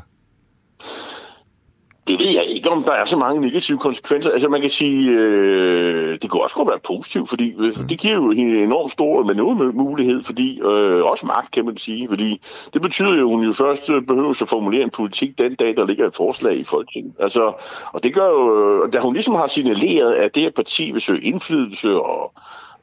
Det 2.06 2.18
ved 2.18 2.26
jeg 2.34 2.44
ikke, 2.44 2.70
om 2.70 2.82
der 2.82 2.92
er 2.92 3.04
så 3.04 3.16
mange 3.16 3.40
negative 3.40 3.78
konsekvenser. 3.78 4.30
Altså 4.30 4.48
man 4.48 4.60
kan 4.60 4.70
sige, 4.70 5.10
øh, 5.10 6.18
det 6.22 6.30
kunne 6.30 6.42
også 6.42 6.56
godt 6.56 6.68
være 6.68 6.78
positivt, 6.78 7.28
fordi 7.28 7.54
øh, 7.58 7.72
mm. 7.78 7.88
det 7.88 7.98
giver 7.98 8.14
jo 8.14 8.30
en 8.30 8.56
enormt 8.56 8.92
stor 8.92 9.24
manøvremulighed, 9.24 10.22
fordi 10.22 10.60
øh, 10.60 11.04
også 11.04 11.26
magt 11.26 11.50
kan 11.50 11.64
man 11.64 11.76
sige, 11.76 12.08
fordi 12.08 12.40
det 12.74 12.82
betyder 12.82 13.14
jo, 13.14 13.20
at 13.20 13.36
hun 13.36 13.44
jo 13.44 13.52
først 13.52 13.90
øh, 13.90 14.02
behøver 14.02 14.42
at 14.42 14.48
formulere 14.48 14.82
en 14.82 14.90
politik 14.90 15.38
den 15.38 15.54
dag, 15.54 15.76
der 15.76 15.86
ligger 15.86 16.06
et 16.06 16.14
forslag 16.14 16.56
i 16.56 16.64
Folketinget. 16.64 17.12
Altså, 17.18 17.52
og 17.92 18.02
det 18.02 18.14
gør 18.14 18.26
jo, 18.26 18.86
da 18.86 19.00
hun 19.00 19.12
ligesom 19.12 19.34
har 19.34 19.46
signaleret, 19.46 20.14
at 20.14 20.34
det 20.34 20.42
her 20.42 20.50
parti 20.50 20.92
vil 20.92 21.00
søge 21.00 21.20
indflydelse 21.20 22.00
og 22.00 22.32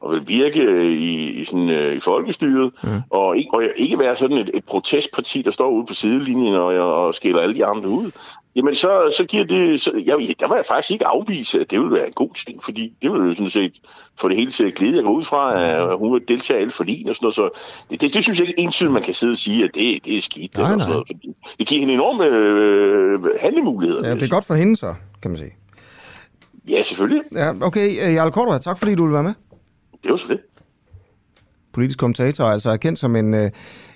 og 0.02 0.12
vil 0.12 0.28
virke 0.28 0.92
i, 0.92 1.30
i, 1.30 1.44
sådan, 1.44 1.68
øh, 1.68 1.96
i 1.96 2.00
folkestyret, 2.00 2.72
mm. 2.82 2.88
og, 3.10 3.36
ikke, 3.36 3.50
og 3.54 3.62
ikke 3.76 3.98
være 3.98 4.16
sådan 4.16 4.36
et, 4.36 4.50
et 4.54 4.64
protestparti, 4.64 5.42
der 5.42 5.50
står 5.50 5.70
ude 5.70 5.86
på 5.86 5.94
sidelinjen 5.94 6.54
og, 6.54 6.66
og 6.66 7.14
skiller 7.14 7.40
alle 7.40 7.54
de 7.54 7.66
andre 7.66 7.88
ud. 7.88 8.10
Jamen, 8.56 8.74
så, 8.74 9.14
så 9.16 9.24
giver 9.24 9.44
det... 9.44 9.80
Så, 9.80 10.02
jeg, 10.06 10.34
der 10.40 10.48
var 10.48 10.56
jeg 10.56 10.64
faktisk 10.68 10.90
ikke 10.90 11.06
afvise, 11.06 11.60
at 11.60 11.70
det 11.70 11.78
ville 11.80 11.94
være 11.94 12.06
en 12.06 12.12
god 12.12 12.34
ting, 12.46 12.62
fordi 12.62 12.94
det 13.02 13.12
ville 13.12 13.26
jo 13.26 13.34
sådan 13.34 13.50
set 13.50 13.72
få 14.20 14.28
det 14.28 14.36
hele 14.36 14.50
til 14.50 14.64
at 14.64 14.74
glide. 14.74 14.96
Jeg 14.96 15.04
går 15.04 15.12
ud 15.12 15.22
fra, 15.22 15.62
at 15.64 15.98
hun 15.98 16.14
vil 16.14 16.22
deltage 16.28 16.58
i 16.58 16.62
alle 16.62 16.70
forligene 16.70 17.10
og 17.10 17.16
sådan 17.16 17.24
noget, 17.24 17.34
så 17.34 17.50
det, 17.90 18.00
det, 18.00 18.14
det 18.14 18.22
synes 18.22 18.40
jeg 18.40 18.48
ikke 18.48 18.60
entydigt, 18.60 18.92
man 18.92 19.02
kan 19.02 19.14
sidde 19.14 19.32
og 19.32 19.36
sige, 19.36 19.64
at 19.64 19.70
det, 19.74 20.04
det 20.04 20.16
er 20.16 20.20
skidt. 20.20 20.56
Nej, 20.56 20.68
nej. 20.70 20.78
Sådan 20.78 20.92
noget, 20.92 21.06
fordi 21.06 21.34
det 21.58 21.66
giver 21.66 21.80
hende 21.80 21.94
enorme 21.94 22.24
øh, 22.24 23.40
handlemuligheder. 23.40 24.08
Ja, 24.08 24.14
det 24.14 24.22
er 24.22 24.28
godt 24.28 24.44
for 24.44 24.54
hende 24.54 24.76
så, 24.76 24.94
kan 25.22 25.30
man 25.30 25.38
sige. 25.38 25.54
Ja, 26.68 26.82
selvfølgelig. 26.82 27.22
Ja, 27.34 27.52
okay, 27.62 28.14
Jarl 28.14 28.30
Kortova, 28.30 28.58
tak 28.58 28.78
fordi 28.78 28.94
du 28.94 29.04
vil 29.04 29.12
være 29.12 29.22
med 29.22 29.34
det 30.02 30.10
var 30.10 30.16
så 30.16 30.28
det. 30.28 30.40
Politisk 31.72 31.98
kommentator, 31.98 32.44
altså 32.44 32.70
er 32.70 32.76
kendt 32.76 32.98
som 32.98 33.16
en, 33.16 33.34
øh, 33.34 33.50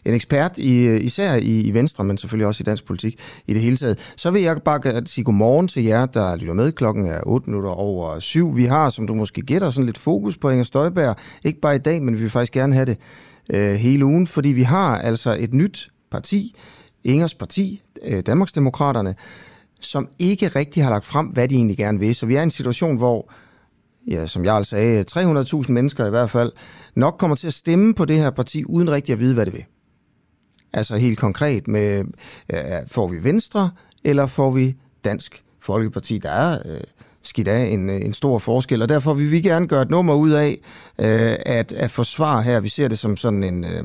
en 0.06 0.14
ekspert, 0.14 0.58
i, 0.58 0.78
øh, 0.78 1.04
især 1.04 1.34
i, 1.34 1.60
i 1.60 1.74
Venstre, 1.74 2.04
men 2.04 2.18
selvfølgelig 2.18 2.46
også 2.46 2.62
i 2.62 2.64
dansk 2.64 2.86
politik 2.86 3.18
i 3.46 3.54
det 3.54 3.62
hele 3.62 3.76
taget. 3.76 3.98
Så 4.16 4.30
vil 4.30 4.42
jeg 4.42 4.62
bare 4.64 5.06
sige 5.06 5.24
godmorgen 5.24 5.68
til 5.68 5.84
jer, 5.84 6.06
der 6.06 6.36
lytter 6.36 6.54
med. 6.54 6.72
Klokken 6.72 7.06
er 7.06 7.20
8 7.26 7.50
minutter 7.50 7.70
over 7.70 8.18
syv. 8.20 8.56
Vi 8.56 8.64
har, 8.64 8.90
som 8.90 9.06
du 9.06 9.14
måske 9.14 9.40
gætter, 9.40 9.70
sådan 9.70 9.86
lidt 9.86 9.98
fokus 9.98 10.36
på 10.38 10.50
Inger 10.50 10.64
Støjberg. 10.64 11.16
Ikke 11.44 11.60
bare 11.60 11.74
i 11.76 11.78
dag, 11.78 12.02
men 12.02 12.14
vi 12.14 12.20
vil 12.20 12.30
faktisk 12.30 12.52
gerne 12.52 12.74
have 12.74 12.86
det 12.86 12.98
øh, 13.50 13.74
hele 13.74 14.04
ugen, 14.04 14.26
fordi 14.26 14.48
vi 14.48 14.62
har 14.62 14.98
altså 14.98 15.36
et 15.38 15.54
nyt 15.54 15.88
parti, 16.10 16.56
Ingers 17.04 17.34
parti, 17.34 17.82
øh, 18.04 18.22
Danmarksdemokraterne, 18.26 19.14
som 19.80 20.08
ikke 20.18 20.48
rigtig 20.48 20.82
har 20.82 20.90
lagt 20.90 21.04
frem, 21.04 21.26
hvad 21.26 21.48
de 21.48 21.54
egentlig 21.54 21.76
gerne 21.76 22.00
vil. 22.00 22.14
Så 22.14 22.26
vi 22.26 22.34
er 22.34 22.40
i 22.40 22.42
en 22.42 22.50
situation, 22.50 22.96
hvor 22.96 23.32
ja, 24.10 24.26
som 24.26 24.44
jeg 24.44 24.54
altså 24.54 24.70
sagde, 24.70 25.04
300.000 25.10 25.72
mennesker 25.72 26.06
i 26.06 26.10
hvert 26.10 26.30
fald, 26.30 26.52
nok 26.94 27.16
kommer 27.18 27.36
til 27.36 27.46
at 27.46 27.54
stemme 27.54 27.94
på 27.94 28.04
det 28.04 28.16
her 28.16 28.30
parti, 28.30 28.64
uden 28.64 28.90
rigtig 28.90 29.12
at 29.12 29.18
vide, 29.18 29.34
hvad 29.34 29.46
det 29.46 29.54
vil. 29.54 29.64
Altså 30.76 30.96
helt 30.96 31.18
konkret 31.18 31.68
med, 31.68 32.04
øh, 32.52 32.60
får 32.86 33.08
vi 33.08 33.24
Venstre, 33.24 33.70
eller 34.04 34.26
får 34.26 34.50
vi 34.50 34.76
Dansk 35.04 35.42
Folkeparti? 35.60 36.18
Der 36.18 36.30
er 36.30 36.58
øh, 36.64 36.80
skidt 37.22 37.48
af 37.48 37.66
en, 37.66 37.90
øh, 37.90 38.00
en 38.00 38.14
stor 38.14 38.38
forskel, 38.38 38.82
og 38.82 38.88
derfor 38.88 39.14
vil 39.14 39.30
vi 39.30 39.40
gerne 39.40 39.68
gøre 39.68 39.82
et 39.82 39.90
nummer 39.90 40.14
ud 40.14 40.30
af 40.30 40.58
øh, 40.98 41.36
at, 41.46 41.72
at 41.72 41.90
forsvare 41.90 42.42
her. 42.42 42.60
Vi 42.60 42.68
ser 42.68 42.88
det 42.88 42.98
som 42.98 43.16
sådan 43.16 43.44
en, 43.44 43.64
øh, 43.64 43.84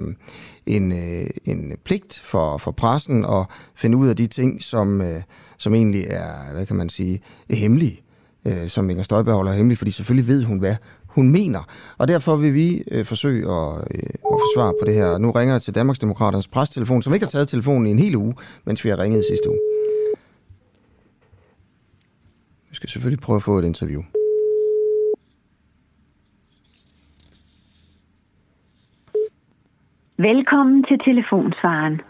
en, 0.66 0.92
øh, 0.92 1.28
en 1.46 1.74
pligt 1.84 2.22
for, 2.26 2.58
for 2.58 2.72
pressen 2.72 3.26
at 3.26 3.46
finde 3.76 3.98
ud 3.98 4.08
af 4.08 4.16
de 4.16 4.28
ting, 4.28 4.64
som, 4.64 5.02
øh, 5.02 5.22
som 5.58 5.74
egentlig 5.74 6.06
er, 6.10 6.54
hvad 6.54 6.66
kan 6.66 6.76
man 6.76 6.90
sige, 6.90 7.22
hemmelige, 7.50 8.02
øh, 8.46 8.70
som 8.70 8.90
Inger 8.90 9.04
Støjberg 9.04 9.36
holder 9.36 9.54
hemmelig, 9.54 9.78
fordi 9.78 9.92
selvfølgelig 9.92 10.28
ved 10.28 10.44
hun, 10.44 10.60
hvad 10.60 10.76
hun 11.16 11.32
mener. 11.32 11.64
Og 11.98 12.08
derfor 12.08 12.36
vil 12.36 12.54
vi 12.54 12.84
øh, 12.92 13.06
forsøge 13.06 13.42
at, 13.42 13.88
øh, 13.96 14.10
at 14.34 14.38
forsvare 14.46 14.74
på 14.82 14.86
det 14.86 14.94
her. 14.94 15.18
Nu 15.18 15.32
ringer 15.32 15.54
jeg 15.54 15.62
til 15.62 15.76
Danmarksdemokraternes 15.76 16.48
prestelefon, 16.48 17.02
som 17.02 17.14
ikke 17.14 17.26
har 17.26 17.32
taget 17.32 17.48
telefonen 17.48 17.88
i 17.88 17.92
en 17.92 18.00
hel 18.00 18.16
uge, 18.16 18.36
mens 18.66 18.86
vi 18.86 18.90
har 18.90 19.00
ringet 19.00 19.24
sidste 19.30 19.50
uge. 19.50 19.60
Vi 22.70 22.76
skal 22.76 22.90
selvfølgelig 22.90 23.22
prøve 23.22 23.38
at 23.38 23.44
få 23.44 23.60
et 23.60 23.66
interview. 23.66 24.02
Velkommen 30.18 30.84
til 30.84 31.00
telefonsvaren. 31.00 32.02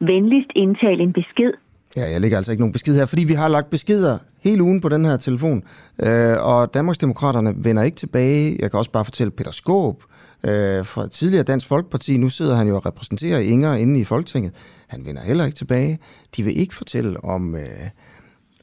Venligst 0.00 0.50
indtal 0.54 1.00
en 1.00 1.12
besked. 1.12 1.52
Ja, 1.96 2.10
jeg 2.10 2.20
lægger 2.20 2.36
altså 2.36 2.52
ikke 2.52 2.62
nogen 2.62 2.72
besked 2.72 2.94
her, 2.94 3.06
fordi 3.06 3.24
vi 3.24 3.34
har 3.34 3.48
lagt 3.48 3.70
beskeder 3.70 4.18
hele 4.40 4.62
ugen 4.62 4.80
på 4.80 4.88
den 4.88 5.04
her 5.04 5.16
telefon. 5.16 5.62
Øh, 6.02 6.36
og 6.40 6.74
Danmarksdemokraterne 6.74 7.54
vender 7.56 7.82
ikke 7.82 7.96
tilbage. 7.96 8.56
Jeg 8.60 8.70
kan 8.70 8.78
også 8.78 8.90
bare 8.90 9.04
fortælle 9.04 9.30
Peter 9.30 9.50
Skåb 9.50 10.02
øh, 10.44 10.86
fra 10.86 11.08
tidligere 11.08 11.44
Dansk 11.44 11.66
Folkeparti. 11.66 12.16
Nu 12.16 12.28
sidder 12.28 12.54
han 12.54 12.68
jo 12.68 12.76
og 12.76 12.86
repræsenterer 12.86 13.38
Inger 13.38 13.74
inde 13.74 14.00
i 14.00 14.04
Folketinget. 14.04 14.52
Han 14.86 15.06
vender 15.06 15.22
heller 15.22 15.44
ikke 15.44 15.56
tilbage. 15.56 15.98
De 16.36 16.42
vil 16.42 16.60
ikke 16.60 16.74
fortælle 16.74 17.24
om... 17.24 17.54
Øh, 17.54 17.62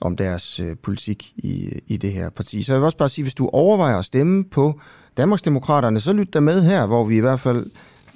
om 0.01 0.15
deres 0.15 0.59
øh, 0.59 0.75
politik 0.83 1.33
i, 1.35 1.79
i 1.87 1.97
det 1.97 2.11
her 2.11 2.29
parti. 2.29 2.63
Så 2.63 2.73
jeg 2.73 2.81
vil 2.81 2.85
også 2.85 2.97
bare 2.97 3.09
sige, 3.09 3.23
hvis 3.23 3.33
du 3.33 3.49
overvejer 3.53 3.97
at 3.97 4.05
stemme 4.05 4.43
på 4.43 4.79
Danmarksdemokraterne, 5.17 5.99
så 5.99 6.13
lyt 6.13 6.33
der 6.33 6.39
med 6.39 6.61
her, 6.63 6.85
hvor 6.85 7.05
vi 7.05 7.17
i 7.17 7.19
hvert 7.19 7.39
fald 7.39 7.65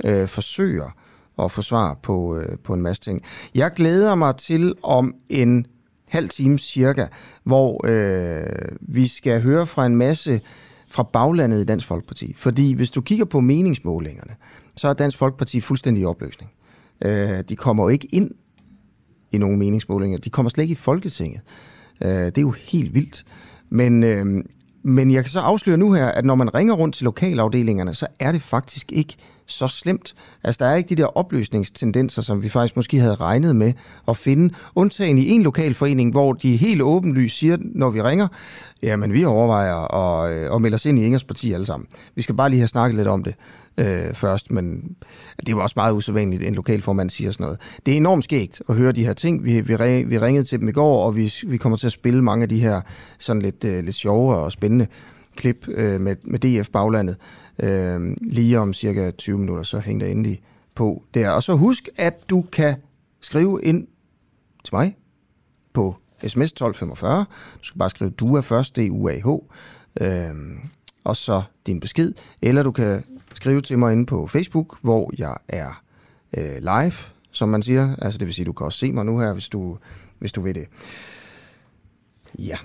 øh, 0.03 0.27
forsøger 0.27 0.95
at 1.39 1.51
få 1.51 1.61
svar 1.61 1.99
på, 2.03 2.37
øh, 2.37 2.57
på 2.63 2.73
en 2.73 2.81
masse 2.81 3.01
ting. 3.01 3.21
Jeg 3.55 3.71
glæder 3.71 4.15
mig 4.15 4.35
til 4.35 4.73
om 4.83 5.13
en 5.29 5.65
halv 6.07 6.29
time 6.29 6.59
cirka, 6.59 7.05
hvor 7.43 7.81
øh, 7.87 8.77
vi 8.81 9.07
skal 9.07 9.41
høre 9.41 9.67
fra 9.67 9.85
en 9.85 9.95
masse 9.95 10.41
fra 10.87 11.03
baglandet 11.03 11.61
i 11.61 11.65
Dansk 11.65 11.87
Folkeparti. 11.87 12.33
Fordi 12.37 12.73
hvis 12.73 12.91
du 12.91 13.01
kigger 13.01 13.25
på 13.25 13.39
meningsmålingerne, 13.39 14.35
så 14.75 14.87
er 14.87 14.93
Dansk 14.93 15.17
Folkeparti 15.17 15.61
fuldstændig 15.61 16.01
i 16.01 16.05
opløsning. 16.05 16.51
Øh, 17.05 17.43
de 17.49 17.55
kommer 17.55 17.83
jo 17.83 17.89
ikke 17.89 18.07
ind 18.11 18.31
i 19.31 19.37
nogle 19.37 19.57
meningsmålinger. 19.57 20.17
De 20.17 20.29
kommer 20.29 20.49
slet 20.49 20.63
ikke 20.63 20.71
i 20.71 20.75
Folketinget. 20.75 21.41
Øh, 22.03 22.09
det 22.09 22.37
er 22.37 22.41
jo 22.41 22.51
helt 22.51 22.93
vildt. 22.93 23.25
Men, 23.69 24.03
øh, 24.03 24.43
men 24.85 25.11
jeg 25.11 25.23
kan 25.23 25.31
så 25.31 25.39
afsløre 25.39 25.77
nu 25.77 25.93
her, 25.93 26.05
at 26.05 26.25
når 26.25 26.35
man 26.35 26.55
ringer 26.55 26.73
rundt 26.73 26.95
til 26.95 27.03
lokalafdelingerne, 27.03 27.95
så 27.95 28.07
er 28.19 28.31
det 28.31 28.41
faktisk 28.41 28.91
ikke 28.91 29.15
så 29.45 29.67
slemt. 29.67 30.15
Altså, 30.43 30.65
der 30.65 30.71
er 30.71 30.75
ikke 30.75 30.89
de 30.89 30.95
der 30.95 31.17
opløsningstendenser, 31.17 32.21
som 32.21 32.43
vi 32.43 32.49
faktisk 32.49 32.75
måske 32.75 32.99
havde 32.99 33.15
regnet 33.15 33.55
med 33.55 33.73
at 34.07 34.17
finde. 34.17 34.53
Undtagen 34.75 35.17
i 35.17 35.29
en 35.29 35.43
lokalforening, 35.43 36.11
hvor 36.11 36.33
de 36.33 36.57
helt 36.57 36.81
åbenlyst 36.81 37.37
siger, 37.37 37.57
når 37.59 37.89
vi 37.89 38.01
ringer, 38.01 38.27
jamen 38.83 39.13
vi 39.13 39.25
overvejer 39.25 39.95
at, 39.95 40.33
øh, 40.33 40.55
at 40.55 40.61
melde 40.61 40.75
os 40.75 40.85
ind 40.85 40.99
i 40.99 41.05
Ingers 41.05 41.23
parti 41.23 41.53
alle 41.53 41.65
sammen. 41.65 41.87
Vi 42.15 42.21
skal 42.21 42.35
bare 42.35 42.49
lige 42.49 42.59
have 42.59 42.67
snakket 42.67 42.95
lidt 42.95 43.07
om 43.07 43.23
det 43.23 43.35
øh, 43.77 44.13
først, 44.13 44.51
men 44.51 44.96
det 45.39 45.50
er 45.50 45.53
jo 45.53 45.60
også 45.60 45.74
meget 45.75 45.94
usædvanligt, 45.94 46.41
at 46.41 46.48
en 46.48 46.55
lokalformand 46.55 47.10
siger 47.10 47.32
sådan 47.32 47.44
noget. 47.44 47.60
Det 47.86 47.94
er 47.94 47.98
enormt 47.98 48.24
skægt 48.24 48.62
at 48.70 48.75
høre 48.75 48.91
de 48.91 49.05
her 49.05 49.13
ting. 49.13 49.44
Vi, 49.44 49.62
vi, 49.62 49.75
vi 50.03 50.17
ringede 50.17 50.46
til 50.46 50.60
dem 50.60 50.67
i 50.67 50.72
går, 50.72 51.05
og 51.05 51.15
vi, 51.15 51.34
vi 51.48 51.58
kommer 51.58 51.77
til 51.77 51.86
at 51.86 51.91
spille 51.91 52.22
mange 52.22 52.44
af 52.44 52.50
de 52.50 52.60
her 52.60 52.82
sådan 53.20 53.41
lidt, 53.41 53.63
øh, 53.63 53.84
lidt 53.84 53.96
sjove 53.96 54.36
og 54.36 54.51
spændende 54.51 54.88
klip 55.36 55.67
øh, 55.67 56.01
med, 56.01 56.15
med 56.24 56.39
DF 56.39 56.70
Baglandet. 56.70 57.17
Øh, 57.60 58.15
lige 58.22 58.60
om 58.60 58.74
cirka 58.74 59.12
20 59.12 59.38
minutter, 59.38 59.63
så 59.63 59.79
hænger 59.79 60.05
der 60.05 60.12
endelig 60.12 60.41
på 60.75 61.03
der. 61.13 61.29
Og 61.29 61.44
så 61.44 61.53
husk, 61.53 61.89
at 61.96 62.29
du 62.29 62.46
kan 62.51 62.75
skrive 63.22 63.60
ind 63.63 63.88
til 64.63 64.75
mig 64.75 64.98
på 65.74 65.96
sms 66.20 66.51
1245. 66.51 67.25
Du 67.60 67.63
skal 67.63 67.79
bare 67.79 67.89
skrive 67.89 68.12
DUA 68.12 68.39
først, 68.39 68.75
D-U-A-H, 68.75 69.27
øh, 70.01 70.36
og 71.03 71.15
så 71.15 71.41
din 71.67 71.79
besked. 71.79 72.13
Eller 72.41 72.63
du 72.63 72.72
kan 72.72 73.03
skrive 73.35 73.61
til 73.61 73.79
mig 73.79 73.93
inde 73.93 74.05
på 74.05 74.27
Facebook, 74.27 74.77
hvor 74.81 75.11
jeg 75.17 75.37
er 75.47 75.81
øh, 76.37 76.57
live, 76.59 76.93
som 77.31 77.49
man 77.49 77.63
siger. 77.63 77.95
Altså 78.01 78.17
det 78.17 78.25
vil 78.25 78.33
sige, 78.33 78.45
du 78.45 78.53
kan 78.53 78.65
også 78.65 78.79
se 78.79 78.91
mig 78.91 79.05
nu 79.05 79.19
her, 79.19 79.33
hvis 79.33 79.49
du, 79.49 79.77
hvis 80.19 80.31
du 80.31 80.41
vil 80.41 80.55
det. 80.55 80.67
Ja. 82.39 82.57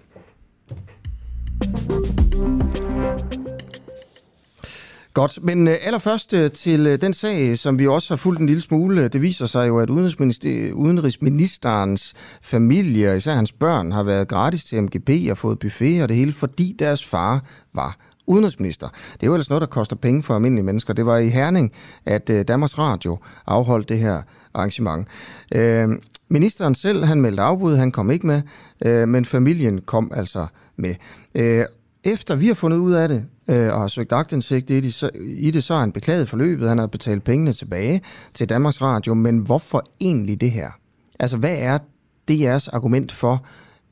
Godt, 5.14 5.38
men 5.42 5.68
øh, 5.68 5.74
allerførst 5.82 6.34
øh, 6.34 6.50
til 6.50 6.86
øh, 6.86 7.00
den 7.00 7.14
sag, 7.14 7.58
som 7.58 7.78
vi 7.78 7.86
også 7.86 8.08
har 8.08 8.16
fulgt 8.16 8.40
en 8.40 8.46
lille 8.46 8.62
smule. 8.62 9.08
Det 9.08 9.22
viser 9.22 9.46
sig 9.46 9.68
jo, 9.68 9.78
at 9.78 9.90
udenrigsminister, 9.90 10.72
udenrigsministerens 10.72 12.14
familie, 12.42 13.16
især 13.16 13.34
hans 13.34 13.52
børn, 13.52 13.92
har 13.92 14.02
været 14.02 14.28
gratis 14.28 14.64
til 14.64 14.82
MGP 14.82 15.10
og 15.30 15.38
fået 15.38 15.58
buffet 15.58 16.02
og 16.02 16.08
det 16.08 16.16
hele, 16.16 16.32
fordi 16.32 16.76
deres 16.78 17.04
far 17.04 17.44
var 17.74 17.96
udenrigsminister. 18.30 18.88
Det 19.12 19.22
er 19.22 19.26
jo 19.26 19.34
ellers 19.34 19.50
noget, 19.50 19.60
der 19.60 19.66
koster 19.66 19.96
penge 19.96 20.22
for 20.22 20.34
almindelige 20.34 20.64
mennesker. 20.64 20.94
Det 20.94 21.06
var 21.06 21.18
i 21.18 21.28
Herning, 21.28 21.72
at 22.06 22.30
øh, 22.30 22.44
Danmarks 22.48 22.78
Radio 22.78 23.18
afholdt 23.46 23.88
det 23.88 23.98
her 23.98 24.22
arrangement. 24.54 25.08
Øh, 25.54 25.88
ministeren 26.28 26.74
selv, 26.74 27.04
han 27.04 27.20
meldte 27.20 27.42
afbud, 27.42 27.76
han 27.76 27.92
kom 27.92 28.10
ikke 28.10 28.26
med, 28.26 28.42
øh, 28.84 29.08
men 29.08 29.24
familien 29.24 29.80
kom 29.80 30.12
altså 30.14 30.46
med. 30.76 30.94
Øh, 31.34 31.64
efter 32.04 32.34
vi 32.34 32.46
har 32.46 32.54
fundet 32.54 32.78
ud 32.78 32.92
af 32.92 33.08
det, 33.08 33.24
øh, 33.50 33.72
og 33.72 33.80
har 33.80 33.88
søgt 33.88 34.12
agtindsigt 34.12 34.70
i 34.70 34.80
det, 34.80 35.10
i 35.20 35.50
det, 35.50 35.64
så 35.64 35.72
har 35.72 35.80
han 35.80 35.92
beklaget 35.92 36.28
forløbet. 36.28 36.68
Han 36.68 36.78
har 36.78 36.86
betalt 36.86 37.24
pengene 37.24 37.52
tilbage 37.52 38.02
til 38.34 38.48
Danmarks 38.48 38.82
Radio. 38.82 39.14
Men 39.14 39.38
hvorfor 39.38 39.84
egentlig 40.00 40.40
det 40.40 40.50
her? 40.50 40.70
Altså, 41.18 41.36
hvad 41.36 41.56
er 41.58 41.78
DR's 42.30 42.68
argument 42.72 43.12
for 43.12 43.44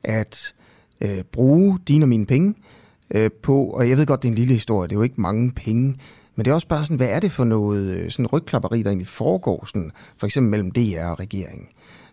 at 0.03 0.53
øh, 1.01 1.23
bruge 1.31 1.79
dine 1.87 2.05
og 2.05 2.09
mine 2.09 2.25
penge 2.25 2.55
øh, 3.11 3.31
på, 3.43 3.63
og 3.63 3.89
jeg 3.89 3.97
ved 3.97 4.05
godt, 4.05 4.21
det 4.23 4.27
er 4.27 4.31
en 4.31 4.37
lille 4.37 4.53
historie, 4.53 4.87
det 4.87 4.95
er 4.95 4.99
jo 4.99 5.03
ikke 5.03 5.21
mange 5.21 5.51
penge, 5.51 5.95
men 6.35 6.45
det 6.45 6.51
er 6.51 6.55
også 6.55 6.67
bare 6.67 6.83
sådan, 6.83 6.97
hvad 6.97 7.09
er 7.09 7.19
det 7.19 7.31
for 7.31 7.43
noget 7.43 7.89
øh, 7.89 8.11
sådan 8.11 8.27
rygklapperi, 8.27 8.83
der 8.83 8.89
egentlig 8.89 9.07
foregår, 9.07 9.65
sådan, 9.65 9.91
for 10.17 10.25
eksempel 10.25 10.49
mellem 10.49 10.71
DR 10.71 11.05
og 11.05 11.19
regeringen? 11.19 11.67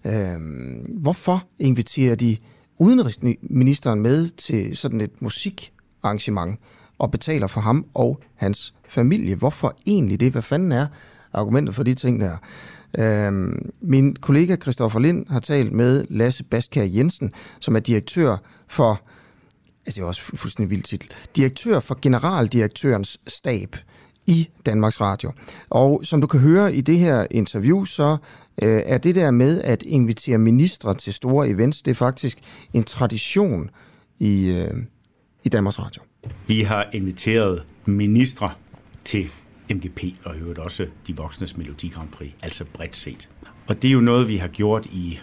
Øh, 0.05 0.38
hvorfor 1.00 1.45
inviterer 1.59 2.15
de 2.15 2.37
udenrigsministeren 2.79 4.00
med 4.00 4.29
til 4.29 4.76
sådan 4.76 5.00
et 5.00 5.23
musikarrangement, 5.23 6.59
og 6.99 7.11
betaler 7.11 7.47
for 7.47 7.61
ham 7.61 7.87
og 7.95 8.21
hans 8.35 8.75
familie. 8.88 9.35
Hvorfor 9.35 9.76
egentlig 9.87 10.21
det? 10.21 10.33
Hvad 10.33 10.43
fanden 10.43 10.73
er 10.73 10.87
argumentet 11.33 11.75
for 11.75 11.83
de 11.83 11.95
ting 11.95 12.21
der? 12.21 12.37
Øhm, 12.99 13.71
min 13.81 14.17
kollega 14.17 14.57
Christoffer 14.57 15.00
Lind 15.00 15.26
har 15.29 15.41
talt 15.41 15.73
med 15.73 16.05
Lasse 16.11 16.45
Baskær 16.45 16.85
Jensen, 16.85 17.33
som 17.61 17.76
er 17.76 17.81
direktør 17.81 18.37
for, 18.69 19.00
altså 19.87 20.00
det 20.00 20.02
er 20.02 20.07
også 20.07 20.23
fuldstændig 20.23 20.71
vildt 20.71 20.85
titel, 20.85 21.11
direktør 21.37 21.81
for 21.81 21.99
generaldirektørens 22.02 23.19
stab 23.26 23.76
i 24.26 24.49
Danmarks 24.66 25.00
Radio. 25.00 25.33
Og 25.71 26.00
som 26.05 26.21
du 26.21 26.26
kan 26.26 26.40
høre 26.40 26.75
i 26.75 26.81
det 26.81 26.99
her 26.99 27.26
interview, 27.31 27.85
så 27.85 28.16
øh, 28.62 28.83
er 28.87 28.99
det 28.99 29.14
der 29.14 29.31
med 29.31 29.62
at 29.62 29.83
invitere 29.83 30.38
ministre 30.38 30.95
til 30.95 31.12
store 31.12 31.49
events, 31.49 31.83
det 31.83 31.90
er 31.90 31.95
faktisk 31.95 32.38
en 32.73 32.85
tradition 32.85 33.71
i, 34.19 34.49
øh, 34.49 34.75
i 35.45 35.49
Danmarks 35.49 35.78
Radio. 35.78 36.02
Vi 36.47 36.62
har 36.62 36.88
inviteret 36.93 37.62
ministre 37.85 38.50
til 39.05 39.31
MGP 39.71 40.02
og 40.25 40.37
i 40.37 40.38
øvrigt 40.38 40.59
også 40.59 40.87
de 41.07 41.16
voksnes 41.16 41.57
Melodi 41.57 41.88
Grand 41.88 42.09
Prix, 42.09 42.31
altså 42.43 42.64
bredt 42.73 42.97
set. 42.97 43.28
Og 43.66 43.83
det 43.83 43.88
er 43.88 43.93
jo 43.93 44.00
noget, 44.00 44.28
vi 44.28 44.37
har 44.37 44.49
gjort 44.49 44.87
i, 44.87 45.19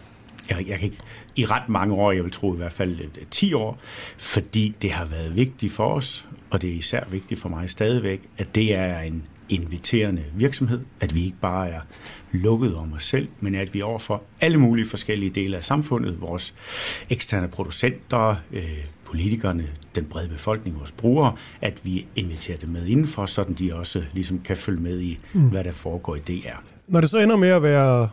jeg, 0.50 0.68
jeg 0.68 0.80
kan 0.80 0.86
ikke, 0.86 0.98
i 1.36 1.46
ret 1.46 1.70
mange 1.70 1.94
år, 1.94 2.12
jeg 2.12 2.24
vil 2.24 2.32
tro 2.32 2.54
i 2.54 2.58
hvert 2.58 2.72
fald 2.72 3.00
10 3.32 3.54
år, 3.54 3.80
fordi 4.18 4.76
det 4.82 4.92
har 4.92 5.06
været 5.06 5.36
vigtigt 5.36 5.74
for 5.74 5.94
os, 5.94 6.28
og 6.50 6.62
det 6.62 6.70
er 6.70 6.74
især 6.74 7.04
vigtigt 7.12 7.40
for 7.40 7.50
mig 7.50 7.70
stadigvæk, 7.70 8.22
at 8.38 8.56
det 8.56 8.76
er 8.76 9.00
en 9.00 9.24
inviterende 9.50 10.24
virksomhed, 10.34 10.80
at 11.00 11.16
vi 11.16 11.26
ikke 11.26 11.38
bare 11.42 11.70
er 11.70 11.82
lukket 12.32 12.76
om 12.76 12.94
os 12.94 13.04
selv, 13.04 13.30
men 13.40 13.56
at 13.56 13.74
vi 13.74 13.82
overfor 13.82 14.24
alle 14.42 14.58
mulige 14.58 14.88
forskellige 14.88 15.30
dele 15.30 15.58
af 15.58 15.64
samfundet, 15.64 16.22
vores 16.22 16.56
eksterne 17.10 17.48
producenter, 17.48 18.36
øh, 18.52 18.86
politikerne, 19.06 19.68
den 19.96 20.06
brede 20.06 20.30
befolkning, 20.30 20.78
vores 20.78 20.92
brugere, 20.92 21.36
at 21.62 21.80
vi 21.84 22.06
inviterer 22.16 22.58
dem 22.58 22.70
med 22.70 22.86
indenfor, 22.86 23.26
sådan 23.26 23.56
de 23.56 23.76
også 23.76 24.04
ligesom 24.14 24.40
kan 24.40 24.58
følge 24.58 24.82
med 24.82 25.00
i, 25.00 25.20
mm. 25.34 25.50
hvad 25.50 25.64
der 25.64 25.72
foregår 25.72 26.16
i 26.16 26.20
DR. 26.20 26.62
Når 26.88 27.02
det 27.02 27.10
så 27.10 27.20
ender 27.20 27.36
med 27.36 27.50
at 27.50 27.64
være 27.64 28.10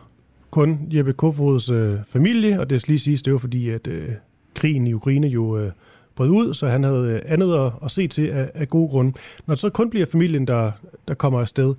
kun 0.51 0.79
Jeppe 0.93 1.13
Kofods 1.13 1.69
øh, 1.69 1.97
familie, 2.07 2.59
og 2.59 2.69
det 2.69 2.81
skal 2.81 2.91
lige 2.91 2.99
siges, 2.99 3.21
det 3.21 3.33
var 3.33 3.39
fordi, 3.39 3.69
at 3.69 3.87
øh, 3.87 4.09
krigen 4.55 4.87
i 4.87 4.93
Ukraine 4.93 5.27
jo 5.27 5.57
øh, 5.57 5.71
brød 6.15 6.29
ud, 6.29 6.53
så 6.53 6.67
han 6.67 6.83
havde 6.83 7.07
øh, 7.07 7.33
andet 7.33 7.55
at, 7.55 7.71
at 7.83 7.91
se 7.91 8.07
til 8.07 8.27
af, 8.27 8.51
af 8.53 8.69
gode 8.69 8.89
grunde. 8.89 9.13
Når 9.47 9.55
det 9.55 9.59
så 9.59 9.69
kun 9.69 9.89
bliver 9.89 10.05
familien, 10.05 10.47
der, 10.47 10.71
der 11.07 11.13
kommer 11.13 11.39
afsted, 11.39 11.75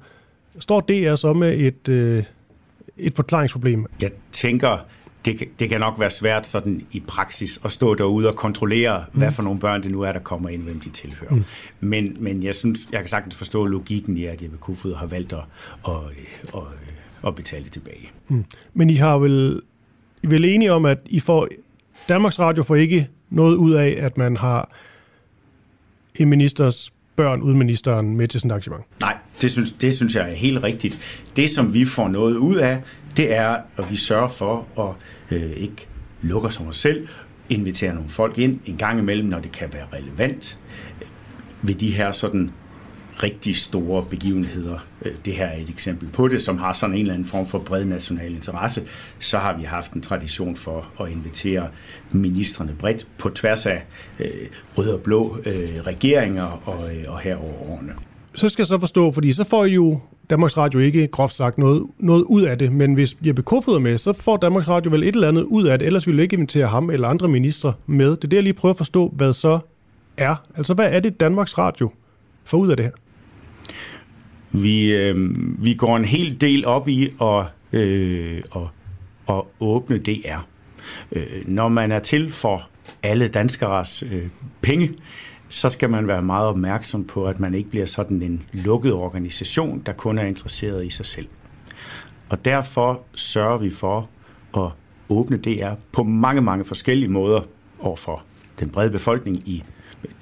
står 0.59 0.81
DR 0.81 1.15
så 1.15 1.33
med 1.33 1.59
et, 1.59 1.89
øh, 1.89 2.25
et 2.97 3.15
forklaringsproblem? 3.15 3.87
Jeg 4.01 4.11
tænker, 4.33 4.79
det, 5.25 5.49
det 5.59 5.69
kan 5.69 5.81
nok 5.81 6.01
være 6.01 6.11
svært 6.11 6.47
sådan 6.47 6.87
i 6.93 7.01
praksis 7.01 7.61
at 7.65 7.73
stå 7.73 7.95
derude 7.95 8.29
og 8.29 8.37
kontrollere, 8.37 9.05
mm. 9.13 9.19
hvad 9.19 9.33
for 9.33 9.43
nogle 9.43 9.61
børn 9.61 9.83
det 9.83 9.91
nu 9.91 10.01
er, 10.03 10.13
der 10.13 10.21
kommer 10.21 10.49
ind, 10.49 10.63
hvem 10.63 10.81
de 10.81 10.91
tilhører. 10.91 11.35
Mm. 11.35 11.45
Men, 11.81 12.17
men 12.21 12.43
jeg 12.43 12.55
synes, 12.55 12.81
jeg 12.93 13.01
kan 13.01 13.09
sagtens 13.09 13.37
forstå 13.37 13.65
logikken 13.65 14.17
i, 14.17 14.25
at 14.25 14.43
Jeppe 14.43 14.57
Kofod 14.57 14.95
har 14.95 15.07
valgt 15.07 15.33
at, 15.33 15.45
at, 15.89 15.95
at, 16.55 16.63
at 17.27 17.35
betale 17.35 17.65
det 17.65 17.73
tilbage. 17.73 18.11
Mm. 18.29 18.45
Men 18.75 18.91
I 18.91 18.95
har 18.95 19.19
vel, 19.19 19.61
I 20.23 20.27
vel 20.27 20.45
enige 20.45 20.73
om, 20.73 20.85
at 20.85 20.99
I 21.05 21.21
får, 21.21 21.49
Danmarks 22.09 22.39
Radio 22.39 22.63
får 22.63 22.77
ikke 22.77 23.09
noget 23.31 23.57
ud 23.57 23.73
af, 23.73 23.97
at 24.01 24.19
man 24.19 24.37
har 24.37 24.71
en 26.15 26.29
ministers 26.29 26.93
børn 27.17 27.43
uden 27.43 27.59
ministeren 27.59 28.17
med 28.17 28.29
til 28.29 28.41
sådan 28.41 28.51
et 28.51 28.53
arrangement? 28.53 28.85
Nej, 29.01 29.17
det 29.41 29.51
synes, 29.51 29.73
det 29.73 29.95
synes 29.95 30.15
jeg 30.15 30.31
er 30.31 30.35
helt 30.35 30.63
rigtigt. 30.63 31.27
Det, 31.37 31.51
som 31.51 31.75
vi 31.75 31.85
får 31.85 32.09
noget 32.09 32.37
ud 32.37 32.57
af, 32.57 32.83
det 33.17 33.35
er, 33.35 33.57
at 33.77 33.91
vi 33.91 33.97
sørger 33.97 34.29
for 34.29 34.67
at 34.79 35.37
øh, 35.37 35.51
ikke 35.51 35.89
lukke 36.23 36.49
os 36.49 36.61
om 36.61 36.67
os 36.67 36.77
selv, 36.77 37.09
invitere 37.49 37.95
nogle 37.95 38.09
folk 38.09 38.39
ind 38.39 38.61
en 38.67 38.77
gang 38.77 38.99
imellem, 38.99 39.29
når 39.29 39.41
det 39.41 39.53
kan 39.53 39.73
være 39.73 39.87
relevant 39.93 40.59
ved 41.63 41.75
de 41.75 41.91
her 41.91 42.13
sådan 42.13 42.51
rigtig 43.23 43.57
store 43.57 44.05
begivenheder. 44.11 44.79
Øh, 45.03 45.13
det 45.25 45.35
her 45.35 45.47
er 45.47 45.57
et 45.57 45.69
eksempel 45.69 46.09
på 46.09 46.29
det, 46.29 46.43
som 46.43 46.59
har 46.59 46.73
sådan 46.73 46.95
en 46.95 47.01
eller 47.01 47.15
anden 47.15 47.29
form 47.29 47.47
for 47.47 47.59
bred 47.59 47.85
national 47.85 48.35
interesse. 48.35 48.83
Så 49.19 49.39
har 49.39 49.57
vi 49.57 49.65
haft 49.65 49.93
en 49.93 50.03
tradition 50.03 50.57
for 50.57 50.87
at 51.01 51.11
invitere 51.11 51.69
ministerne 52.11 52.75
bredt 52.79 53.07
på 53.19 53.29
tværs 53.29 53.67
af 53.67 53.83
øh, 54.19 54.31
røde 54.79 54.95
og 54.95 55.01
blå 55.01 55.39
øh, 55.47 55.81
regeringer 55.87 56.63
og, 56.65 56.95
øh, 56.95 57.05
og 57.09 57.21
herover 57.21 57.71
årene. 57.71 57.93
Så 58.35 58.49
skal 58.49 58.63
jeg 58.63 58.67
så 58.67 58.79
forstå, 58.79 59.13
fordi 59.13 59.33
så 59.33 59.45
får 59.45 59.65
I 59.65 59.73
jo 59.73 60.01
Danmarks 60.31 60.57
Radio 60.57 60.81
ikke 60.81 61.07
groft 61.07 61.35
sagt 61.35 61.59
noget, 61.59 61.87
noget 61.99 62.23
ud 62.23 62.43
af 62.43 62.59
det, 62.59 62.73
men 62.73 62.95
hvis 62.95 63.17
Jeppe 63.27 63.43
Kofod 63.43 63.75
er 63.75 63.79
med, 63.79 63.99
så 63.99 64.13
får 64.13 64.37
Danmarks 64.37 64.69
Radio 64.69 64.91
vel 64.91 65.03
et 65.03 65.15
eller 65.15 65.29
andet 65.29 65.43
ud 65.43 65.65
af 65.65 65.79
det, 65.79 65.87
ellers 65.87 66.07
ville 66.07 66.17
vi 66.17 66.23
ikke 66.23 66.35
invitere 66.35 66.67
ham 66.67 66.91
eller 66.91 67.09
andre 67.09 67.29
ministre 67.29 67.73
med. 67.87 68.11
Det 68.11 68.25
er 68.25 68.29
det, 68.29 68.37
jeg 68.37 68.43
lige 68.43 68.53
prøver 68.53 68.73
at 68.73 68.77
forstå, 68.77 69.13
hvad 69.17 69.33
så 69.33 69.59
er. 70.17 70.35
Altså, 70.57 70.75
hvad 70.75 70.93
er 70.93 71.01
det, 71.01 71.21
Danmarks 71.21 71.59
Radio 71.59 71.91
får 72.45 72.59
ud 72.59 72.71
af 72.71 72.77
det 72.77 72.87
her? 72.87 72.93
Vi, 74.53 74.93
øh, 74.93 75.15
vi 75.65 75.75
går 75.75 75.97
en 75.97 76.05
hel 76.05 76.41
del 76.41 76.67
op 76.67 76.89
i 76.89 77.09
at, 77.23 77.45
øh, 77.73 78.43
at, 78.57 78.63
at 79.29 79.43
åbne 79.61 79.99
DR. 79.99 80.39
Øh, 81.13 81.49
når 81.49 81.69
man 81.69 81.93
er 81.93 81.99
til 81.99 82.31
for 82.31 82.69
alle 83.03 83.29
danskers 83.29 84.03
øh, 84.03 84.27
penge, 84.61 84.95
så 85.49 85.69
skal 85.69 85.91
man 85.91 86.09
være 86.09 86.23
meget 86.23 86.47
opmærksom 86.49 87.05
på, 87.05 87.27
at 87.27 87.41
man 87.41 87.55
ikke 87.55 87.71
bliver 87.71 87.87
sådan 87.87 88.23
en 88.23 88.43
lukket 88.53 88.93
organisation, 88.93 89.83
der 89.87 89.93
kun 89.93 90.19
er 90.19 90.25
interesseret 90.25 90.87
i 90.87 90.91
sig 90.91 91.07
selv. 91.07 91.29
Og 92.29 92.45
derfor 92.45 93.03
sørger 93.15 93.59
vi 93.59 93.71
for 93.71 94.09
at 94.57 94.71
åbne 95.09 95.37
DR 95.37 95.75
på 95.93 96.03
mange, 96.03 96.41
mange 96.41 96.65
forskellige 96.65 97.09
måder 97.09 97.41
overfor 97.79 98.25
den 98.61 98.71
brede 98.71 98.91
befolkning 98.91 99.49
i 99.49 99.65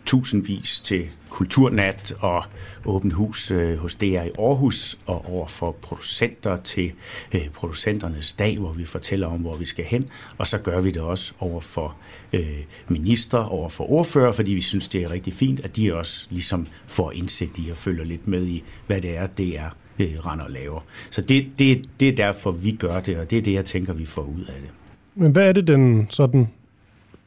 tusindvis 0.07 0.81
til 0.81 1.09
Kulturnat 1.31 2.15
og 2.21 2.45
Åbent 2.85 3.13
Hus 3.13 3.51
øh, 3.51 3.79
hos 3.79 3.95
DR 3.95 4.05
i 4.05 4.31
Aarhus, 4.39 4.99
og 5.07 5.25
over 5.29 5.47
for 5.47 5.73
producenter 5.83 6.57
til 6.57 6.93
øh, 7.35 7.49
producenternes 7.55 8.33
dag, 8.33 8.59
hvor 8.59 8.73
vi 8.73 8.85
fortæller 8.85 9.27
om, 9.27 9.41
hvor 9.41 9.57
vi 9.57 9.65
skal 9.65 9.85
hen. 9.85 10.09
Og 10.39 10.47
så 10.47 10.59
gør 10.59 10.81
vi 10.81 10.91
det 10.91 11.03
også 11.03 11.33
over 11.39 11.61
for 11.61 11.97
øh, 12.33 12.59
minister, 12.89 13.39
over 13.39 13.69
for 13.69 13.91
ordfører, 13.91 14.33
fordi 14.33 14.55
vi 14.55 14.61
synes, 14.61 14.89
det 14.89 15.03
er 15.03 15.11
rigtig 15.11 15.33
fint, 15.33 15.61
at 15.61 15.77
de 15.77 15.95
også 15.95 16.27
ligesom 16.31 16.67
får 16.87 17.13
indsigt 17.13 17.59
i 17.59 17.71
og 17.71 17.77
følger 17.77 18.05
lidt 18.05 18.29
med 18.29 18.47
i, 18.47 18.63
hvad 18.87 19.01
det 19.01 19.17
er, 19.17 19.27
det 19.27 19.59
er 19.59 19.71
øh, 19.99 20.27
render 20.27 20.45
og 20.45 20.51
laver. 20.51 20.81
Så 21.11 21.21
det, 21.21 21.47
det, 21.59 21.91
det 22.01 22.09
er 22.09 22.17
derfor, 22.17 22.51
vi 22.51 22.73
gør 22.73 23.01
det, 23.01 23.19
og 23.19 23.31
det 23.31 23.39
er 23.39 23.43
det, 23.43 23.53
jeg 23.53 23.65
tænker, 23.65 23.93
vi 23.93 24.05
får 24.05 24.23
ud 24.23 24.45
af 24.45 24.61
det. 24.61 24.71
Men 25.15 25.33
hvad 25.33 25.49
er 25.49 25.53
det, 25.53 25.67
den 25.67 26.07
sådan 26.11 26.49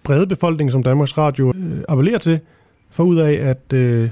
brede 0.03 0.27
befolkning, 0.27 0.71
som 0.71 0.83
Danmarks 0.83 1.17
Radio 1.17 1.53
øh, 1.55 1.83
appellerer 1.89 2.17
til, 2.17 2.39
for 2.91 3.03
ud 3.03 3.17
af, 3.17 3.33
at 3.33 3.73
øh, 3.73 4.09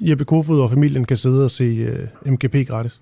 Jeppe 0.00 0.24
Kofod 0.24 0.60
og 0.60 0.70
familien 0.70 1.04
kan 1.04 1.16
sidde 1.16 1.44
og 1.44 1.50
se 1.50 1.64
øh, 1.64 2.32
MGP 2.32 2.68
gratis? 2.68 3.00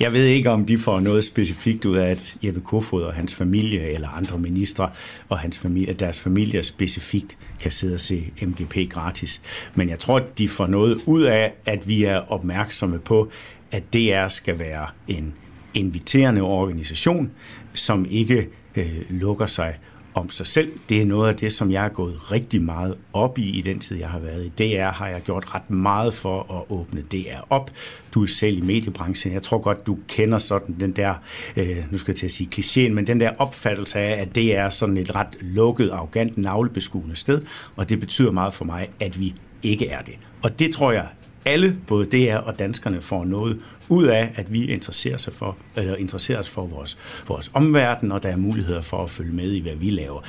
Jeg 0.00 0.12
ved 0.12 0.24
ikke, 0.24 0.50
om 0.50 0.66
de 0.66 0.78
får 0.78 1.00
noget 1.00 1.24
specifikt 1.24 1.84
ud 1.84 1.96
af, 1.96 2.10
at 2.10 2.36
Jeppe 2.42 2.60
Kofod 2.60 3.02
og 3.02 3.14
hans 3.14 3.34
familie, 3.34 3.80
eller 3.90 4.08
andre 4.08 4.38
ministre 4.38 4.90
og 5.28 5.38
hans 5.38 5.58
familie, 5.58 5.92
deres 5.92 6.20
familier 6.20 6.62
specifikt 6.62 7.38
kan 7.60 7.70
sidde 7.70 7.94
og 7.94 8.00
se 8.00 8.24
MGP 8.42 8.90
gratis. 8.90 9.42
Men 9.74 9.88
jeg 9.88 9.98
tror, 9.98 10.16
at 10.16 10.38
de 10.38 10.48
får 10.48 10.66
noget 10.66 10.98
ud 11.06 11.22
af, 11.22 11.52
at 11.66 11.88
vi 11.88 12.04
er 12.04 12.16
opmærksomme 12.16 12.98
på, 12.98 13.28
at 13.72 13.92
DR 13.92 14.28
skal 14.28 14.58
være 14.58 14.86
en 15.08 15.34
inviterende 15.74 16.40
organisation, 16.40 17.30
som 17.74 18.06
ikke 18.10 18.48
øh, 18.76 19.00
lukker 19.10 19.46
sig 19.46 19.78
om 20.14 20.30
sig 20.30 20.46
selv. 20.46 20.72
Det 20.88 21.02
er 21.02 21.06
noget 21.06 21.28
af 21.28 21.36
det, 21.36 21.52
som 21.52 21.70
jeg 21.70 21.84
er 21.84 21.88
gået 21.88 22.32
rigtig 22.32 22.62
meget 22.62 22.94
op 23.12 23.38
i 23.38 23.50
i 23.50 23.60
den 23.60 23.78
tid, 23.78 23.96
jeg 23.96 24.08
har 24.08 24.18
været 24.18 24.44
i 24.44 24.48
DR. 24.48 24.90
Har 24.90 25.08
jeg 25.08 25.22
gjort 25.22 25.54
ret 25.54 25.70
meget 25.70 26.14
for 26.14 26.40
at 26.58 26.76
åbne 26.76 27.02
DR 27.02 27.40
op. 27.50 27.70
Du 28.14 28.22
er 28.22 28.26
selv 28.26 28.58
i 28.58 28.60
mediebranchen. 28.60 29.32
Jeg 29.32 29.42
tror 29.42 29.58
godt, 29.58 29.86
du 29.86 29.98
kender 30.08 30.38
sådan 30.38 30.76
den 30.80 30.92
der, 30.92 31.14
øh, 31.56 31.84
nu 31.90 31.98
skal 31.98 32.12
jeg 32.12 32.18
til 32.18 32.26
at 32.26 32.32
sige 32.32 32.48
klichéen, 32.54 32.92
men 32.92 33.06
den 33.06 33.20
der 33.20 33.30
opfattelse 33.38 33.98
af, 33.98 34.20
at 34.20 34.34
det 34.34 34.56
er 34.56 34.70
sådan 34.70 34.96
et 34.96 35.14
ret 35.14 35.36
lukket, 35.40 35.90
arrogant, 35.90 36.38
navlebeskuende 36.38 37.16
sted. 37.16 37.42
Og 37.76 37.88
det 37.88 38.00
betyder 38.00 38.32
meget 38.32 38.52
for 38.52 38.64
mig, 38.64 38.88
at 39.00 39.20
vi 39.20 39.34
ikke 39.62 39.88
er 39.88 40.02
det. 40.02 40.14
Og 40.42 40.58
det 40.58 40.74
tror 40.74 40.92
jeg 40.92 41.06
alle, 41.48 41.76
både 41.86 42.06
DR 42.06 42.36
og 42.36 42.58
danskerne, 42.58 43.00
får 43.00 43.24
noget 43.24 43.58
ud 43.88 44.04
af, 44.04 44.32
at 44.34 44.52
vi 44.52 44.64
interesserer, 44.64 45.16
sig 45.16 45.32
for, 45.32 45.56
eller 45.76 45.96
interesserer 45.96 46.38
os 46.38 46.50
for 46.50 46.66
vores, 46.66 46.98
vores 47.28 47.50
omverden, 47.54 48.12
og 48.12 48.22
der 48.22 48.28
er 48.28 48.36
muligheder 48.36 48.80
for 48.80 49.02
at 49.02 49.10
følge 49.10 49.32
med 49.32 49.52
i, 49.52 49.60
hvad 49.60 49.74
vi 49.74 49.90
laver. 49.90 50.20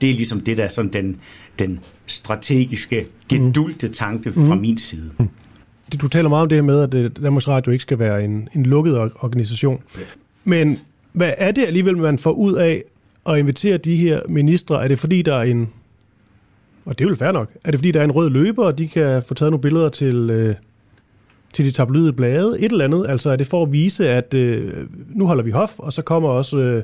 Det 0.00 0.10
er 0.10 0.14
ligesom 0.14 0.40
det, 0.40 0.56
der 0.56 0.64
er 0.64 0.68
sådan 0.68 0.92
den, 0.92 1.20
den 1.58 1.80
strategiske, 2.06 3.06
gedulte 3.28 3.88
tanke 3.88 4.32
fra 4.32 4.54
mm. 4.54 4.60
min 4.60 4.78
side. 4.78 5.10
Mm. 5.18 5.28
Du 6.00 6.08
taler 6.08 6.28
meget 6.28 6.42
om 6.42 6.48
det 6.48 6.56
her 6.56 6.62
med, 6.62 6.82
at 6.82 6.94
øh, 6.94 7.10
Danmarks 7.22 7.48
Radio 7.48 7.72
ikke 7.72 7.82
skal 7.82 7.98
være 7.98 8.24
en, 8.24 8.48
en 8.54 8.66
lukket 8.66 8.98
organisation. 8.98 9.82
Ja. 9.96 10.00
Men 10.44 10.78
hvad 11.12 11.32
er 11.38 11.52
det 11.52 11.66
alligevel, 11.66 11.96
man 11.96 12.18
får 12.18 12.32
ud 12.32 12.54
af 12.54 12.82
at 13.28 13.38
invitere 13.38 13.76
de 13.76 13.96
her 13.96 14.20
ministre? 14.28 14.84
Er 14.84 14.88
det 14.88 14.98
fordi, 14.98 15.22
der 15.22 15.34
er 15.34 15.42
en 15.42 15.68
og 16.84 16.98
det 16.98 17.04
er 17.04 17.08
vel 17.08 17.16
fair 17.16 17.32
nok. 17.32 17.50
Er 17.64 17.70
det 17.70 17.80
fordi, 17.80 17.90
der 17.90 18.00
er 18.00 18.04
en 18.04 18.12
rød 18.12 18.30
løber, 18.30 18.64
og 18.64 18.78
de 18.78 18.88
kan 18.88 19.22
få 19.22 19.34
taget 19.34 19.52
nogle 19.52 19.62
billeder 19.62 19.88
til, 19.88 20.30
øh, 20.30 20.54
til 21.52 21.64
de 21.64 21.70
tabloide 21.70 22.12
blade? 22.12 22.60
Et 22.60 22.72
eller 22.72 22.84
andet. 22.84 23.06
Altså 23.08 23.30
er 23.30 23.36
det 23.36 23.46
for 23.46 23.62
at 23.62 23.72
vise, 23.72 24.08
at 24.08 24.34
øh, 24.34 24.72
nu 25.08 25.26
holder 25.26 25.44
vi 25.44 25.50
hof, 25.50 25.78
og 25.78 25.92
så 25.92 26.02
kommer 26.02 26.28
også 26.28 26.58
øh, 26.58 26.82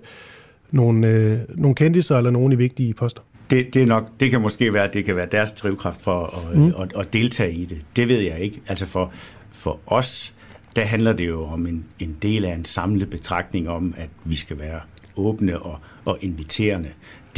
nogle, 0.71 1.07
øh, 1.07 1.39
nogle 1.55 1.75
kendiser 1.75 2.17
eller 2.17 2.31
nogen 2.31 2.53
i 2.53 2.57
vigtige 2.57 2.95
poster? 2.95 3.23
Det, 3.51 3.75
det, 3.75 3.83
er 3.83 3.87
nok, 3.87 4.09
det 4.21 4.31
kan 4.31 4.41
måske 4.41 4.73
være, 4.73 4.89
det 4.93 5.05
kan 5.05 5.17
være 5.17 5.29
deres 5.33 5.53
drivkraft 5.53 6.01
for 6.01 6.27
at, 6.27 6.59
mm. 6.59 6.67
at, 6.67 6.93
at 6.97 7.13
deltage 7.13 7.53
i 7.53 7.65
det. 7.65 7.79
Det 7.97 8.09
ved 8.09 8.21
jeg 8.21 8.41
ikke. 8.41 8.61
Altså 8.69 8.87
for, 8.87 9.13
for 9.51 9.79
os, 9.87 10.35
der 10.77 10.85
handler 10.85 11.13
det 11.13 11.29
jo 11.29 11.45
om 11.45 11.67
en, 11.67 11.85
en 11.99 12.17
del 12.23 12.45
af 12.45 12.55
en 12.55 12.65
samlet 12.65 13.11
betragtning 13.11 13.69
om, 13.69 13.95
at 13.97 14.09
vi 14.25 14.37
skal 14.37 14.59
være 14.59 14.81
åbne 15.17 15.59
og, 15.59 15.79
og 16.05 16.19
inviterende 16.21 16.89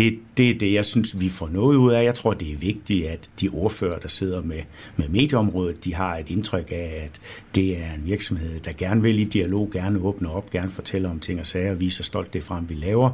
det, 0.00 0.18
det 0.36 0.50
er 0.50 0.58
det, 0.58 0.72
jeg 0.72 0.84
synes, 0.84 1.20
vi 1.20 1.28
får 1.28 1.48
noget 1.48 1.76
ud 1.76 1.92
af. 1.92 2.04
Jeg 2.04 2.14
tror, 2.14 2.34
det 2.34 2.52
er 2.52 2.56
vigtigt, 2.56 3.06
at 3.06 3.30
de 3.40 3.48
ordfører, 3.48 3.98
der 3.98 4.08
sidder 4.08 4.42
med, 4.42 4.62
med 4.96 5.08
medieområdet, 5.08 5.84
de 5.84 5.94
har 5.94 6.16
et 6.16 6.30
indtryk 6.30 6.72
af, 6.72 7.02
at 7.04 7.20
det 7.54 7.76
er 7.76 7.94
en 7.94 8.02
virksomhed, 8.04 8.60
der 8.60 8.72
gerne 8.78 9.02
vil 9.02 9.18
i 9.18 9.24
dialog, 9.24 9.70
gerne 9.72 9.98
åbne 9.98 10.30
op, 10.30 10.50
gerne 10.50 10.70
fortælle 10.70 11.08
om 11.08 11.20
ting 11.20 11.40
og 11.40 11.46
sager, 11.46 11.70
og 11.70 11.80
viser 11.80 12.04
stolt 12.04 12.32
det 12.32 12.42
frem, 12.42 12.68
vi 12.68 12.74
laver. 12.74 13.10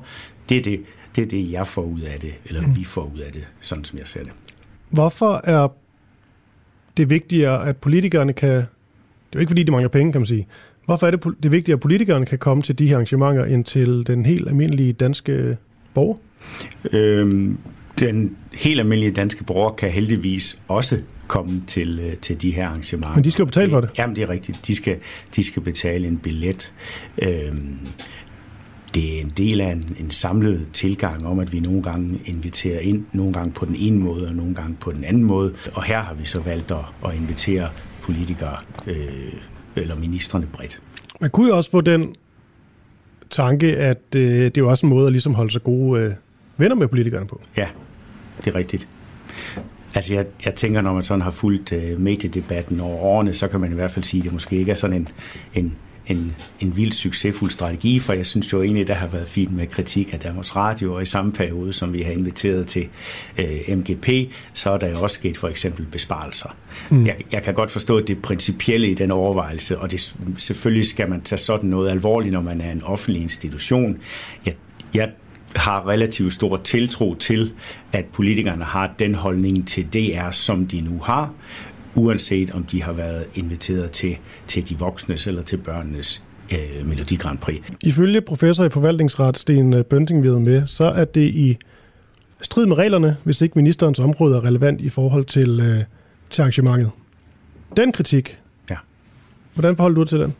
Det 0.48 0.56
er 0.56 0.62
det, 0.62 0.80
det, 1.16 1.22
er 1.22 1.28
det 1.28 1.52
jeg 1.52 1.66
får 1.66 1.82
ud 1.82 2.00
af 2.00 2.20
det, 2.20 2.34
eller 2.44 2.62
mm. 2.62 2.76
vi 2.76 2.84
får 2.84 3.12
ud 3.14 3.18
af 3.18 3.32
det, 3.32 3.44
sådan 3.60 3.84
som 3.84 3.98
jeg 3.98 4.06
ser 4.06 4.22
det. 4.22 4.32
Hvorfor 4.90 5.40
er 5.44 5.68
det 6.96 7.10
vigtigere, 7.10 7.68
at 7.68 7.76
politikerne 7.76 8.32
kan... 8.32 8.50
Det 8.50 9.32
er 9.32 9.38
jo 9.38 9.40
ikke, 9.40 9.50
fordi 9.50 9.62
de 9.62 9.70
mangler 9.70 9.88
penge, 9.88 10.12
kan 10.12 10.20
man 10.20 10.26
sige. 10.26 10.46
Hvorfor 10.84 11.06
er 11.06 11.10
det, 11.10 11.24
det 11.42 11.52
vigtigere, 11.52 11.76
at 11.76 11.80
politikerne 11.80 12.26
kan 12.26 12.38
komme 12.38 12.62
til 12.62 12.78
de 12.78 12.86
her 12.86 12.94
arrangementer, 12.94 13.44
end 13.44 13.64
til 13.64 14.06
den 14.06 14.26
helt 14.26 14.48
almindelige 14.48 14.92
danske 14.92 15.56
borger? 15.94 16.16
Øhm, 16.92 17.58
den 18.00 18.36
helt 18.52 18.80
almindelige 18.80 19.12
danske 19.12 19.44
borger 19.44 19.74
kan 19.74 19.90
heldigvis 19.90 20.62
også 20.68 21.00
komme 21.26 21.62
til, 21.66 22.00
øh, 22.00 22.16
til 22.16 22.42
de 22.42 22.54
her 22.54 22.66
arrangementer. 22.66 23.14
Men 23.14 23.24
de 23.24 23.30
skal 23.30 23.42
jo 23.42 23.46
betale 23.46 23.70
for 23.70 23.80
det? 23.80 23.90
Jamen, 23.98 24.16
det 24.16 24.22
er 24.22 24.28
rigtigt. 24.28 24.66
De 24.66 24.74
skal, 24.74 24.96
de 25.36 25.44
skal 25.44 25.62
betale 25.62 26.08
en 26.08 26.18
billet. 26.18 26.72
Øhm, 27.18 27.78
det 28.94 29.16
er 29.16 29.20
en 29.20 29.32
del 29.36 29.60
af 29.60 29.72
en, 29.72 29.96
en 30.00 30.10
samlet 30.10 30.66
tilgang 30.72 31.26
om, 31.26 31.38
at 31.38 31.52
vi 31.52 31.60
nogle 31.60 31.82
gange 31.82 32.20
inviterer 32.24 32.80
ind, 32.80 33.04
nogle 33.12 33.32
gange 33.32 33.52
på 33.52 33.64
den 33.64 33.76
ene 33.76 33.98
måde, 33.98 34.26
og 34.26 34.34
nogle 34.34 34.54
gange 34.54 34.76
på 34.80 34.92
den 34.92 35.04
anden 35.04 35.24
måde. 35.24 35.52
Og 35.72 35.84
her 35.84 36.02
har 36.02 36.14
vi 36.14 36.24
så 36.24 36.40
valgt 36.40 36.70
at, 36.70 36.84
at 37.06 37.14
invitere 37.14 37.68
politikere 38.02 38.56
øh, 38.86 39.32
eller 39.76 39.96
ministerne 39.96 40.46
bredt. 40.52 40.82
Man 41.20 41.30
kunne 41.30 41.48
jo 41.48 41.56
også 41.56 41.70
få 41.70 41.80
den 41.80 42.14
tanke, 43.30 43.76
at 43.76 44.02
øh, 44.16 44.22
det 44.22 44.44
er 44.44 44.60
jo 44.60 44.70
også 44.70 44.86
en 44.86 44.90
måde 44.90 45.06
at 45.06 45.12
ligesom 45.12 45.34
holde 45.34 45.50
sig 45.50 45.62
gode 45.62 46.00
øh, 46.00 46.12
venner 46.56 46.74
med 46.74 46.88
politikerne 46.88 47.26
på. 47.26 47.40
Ja, 47.56 47.68
det 48.44 48.46
er 48.46 48.54
rigtigt. 48.54 48.88
Altså 49.94 50.14
jeg, 50.14 50.26
jeg 50.44 50.54
tænker, 50.54 50.80
når 50.80 50.92
man 50.92 51.02
sådan 51.02 51.22
har 51.22 51.30
fulgt 51.30 51.72
øh, 51.72 52.00
mediedebatten 52.00 52.80
over 52.80 52.96
årene, 52.96 53.34
så 53.34 53.48
kan 53.48 53.60
man 53.60 53.72
i 53.72 53.74
hvert 53.74 53.90
fald 53.90 54.04
sige, 54.04 54.20
at 54.20 54.24
det 54.24 54.32
måske 54.32 54.56
ikke 54.56 54.70
er 54.70 54.74
sådan 54.74 54.96
en, 54.96 55.08
en, 55.54 55.76
en, 56.06 56.36
en 56.60 56.76
vild 56.76 56.92
succesfuld 56.92 57.50
strategi, 57.50 57.98
for 57.98 58.12
jeg 58.12 58.26
synes 58.26 58.52
jo 58.52 58.62
egentlig, 58.62 58.88
der 58.88 58.94
har 58.94 59.06
været 59.06 59.28
fint 59.28 59.52
med 59.52 59.66
kritik 59.66 60.12
af 60.12 60.18
Danmarks 60.18 60.56
Radio, 60.56 60.94
og 60.94 61.02
i 61.02 61.06
samme 61.06 61.32
periode, 61.32 61.72
som 61.72 61.92
vi 61.92 62.02
har 62.02 62.12
inviteret 62.12 62.66
til 62.66 62.88
øh, 63.38 63.78
MGP, 63.78 64.08
så 64.52 64.70
er 64.70 64.78
der 64.78 64.88
jo 64.88 65.02
også 65.02 65.14
sket 65.14 65.36
for 65.36 65.48
eksempel 65.48 65.86
besparelser. 65.86 66.56
Mm. 66.90 67.06
Jeg, 67.06 67.16
jeg 67.32 67.42
kan 67.42 67.54
godt 67.54 67.70
forstå 67.70 68.00
det 68.00 68.22
principielle 68.22 68.90
i 68.90 68.94
den 68.94 69.10
overvejelse, 69.10 69.78
og 69.78 69.90
det, 69.90 70.16
selvfølgelig 70.38 70.86
skal 70.86 71.10
man 71.10 71.20
tage 71.20 71.38
sådan 71.38 71.70
noget 71.70 71.90
alvorligt, 71.90 72.32
når 72.32 72.40
man 72.40 72.60
er 72.60 72.72
en 72.72 72.82
offentlig 72.82 73.22
institution. 73.22 73.98
Jeg, 74.46 74.54
jeg 74.94 75.10
har 75.56 75.88
relativt 75.88 76.32
stor 76.32 76.56
tiltro 76.56 77.14
til, 77.14 77.52
at 77.92 78.04
politikerne 78.04 78.64
har 78.64 78.94
den 78.98 79.14
holdning 79.14 79.68
til 79.68 79.86
DR, 79.92 80.30
som 80.30 80.66
de 80.66 80.80
nu 80.80 80.98
har, 80.98 81.32
uanset 81.94 82.50
om 82.50 82.64
de 82.64 82.82
har 82.82 82.92
været 82.92 83.26
inviteret 83.34 83.90
til, 83.90 84.16
til 84.46 84.68
de 84.68 84.78
voksnes 84.78 85.26
eller 85.26 85.42
til 85.42 85.56
børnenes 85.56 86.22
øh, 86.52 86.86
Melodi 86.86 87.16
Grand 87.16 87.38
Prix. 87.38 87.60
Ifølge 87.82 88.20
professor 88.20 88.64
i 88.64 88.70
forvaltningsret 88.70 89.38
Sten 89.38 89.84
Bønting 89.90 90.40
med, 90.42 90.66
så 90.66 90.84
er 90.84 91.04
det 91.04 91.28
i 91.28 91.58
strid 92.42 92.66
med 92.66 92.78
reglerne, 92.78 93.16
hvis 93.24 93.42
ikke 93.42 93.58
ministerens 93.58 93.98
område 93.98 94.36
er 94.36 94.44
relevant 94.44 94.80
i 94.80 94.88
forhold 94.88 95.24
til, 95.24 95.60
øh, 95.60 95.84
til 96.30 96.42
arrangementet. 96.42 96.90
Den 97.76 97.92
kritik, 97.92 98.38
ja. 98.70 98.76
hvordan 99.54 99.76
forholder 99.76 99.94
du 99.94 100.00
dig 100.02 100.08
til 100.08 100.20
den? 100.20 100.34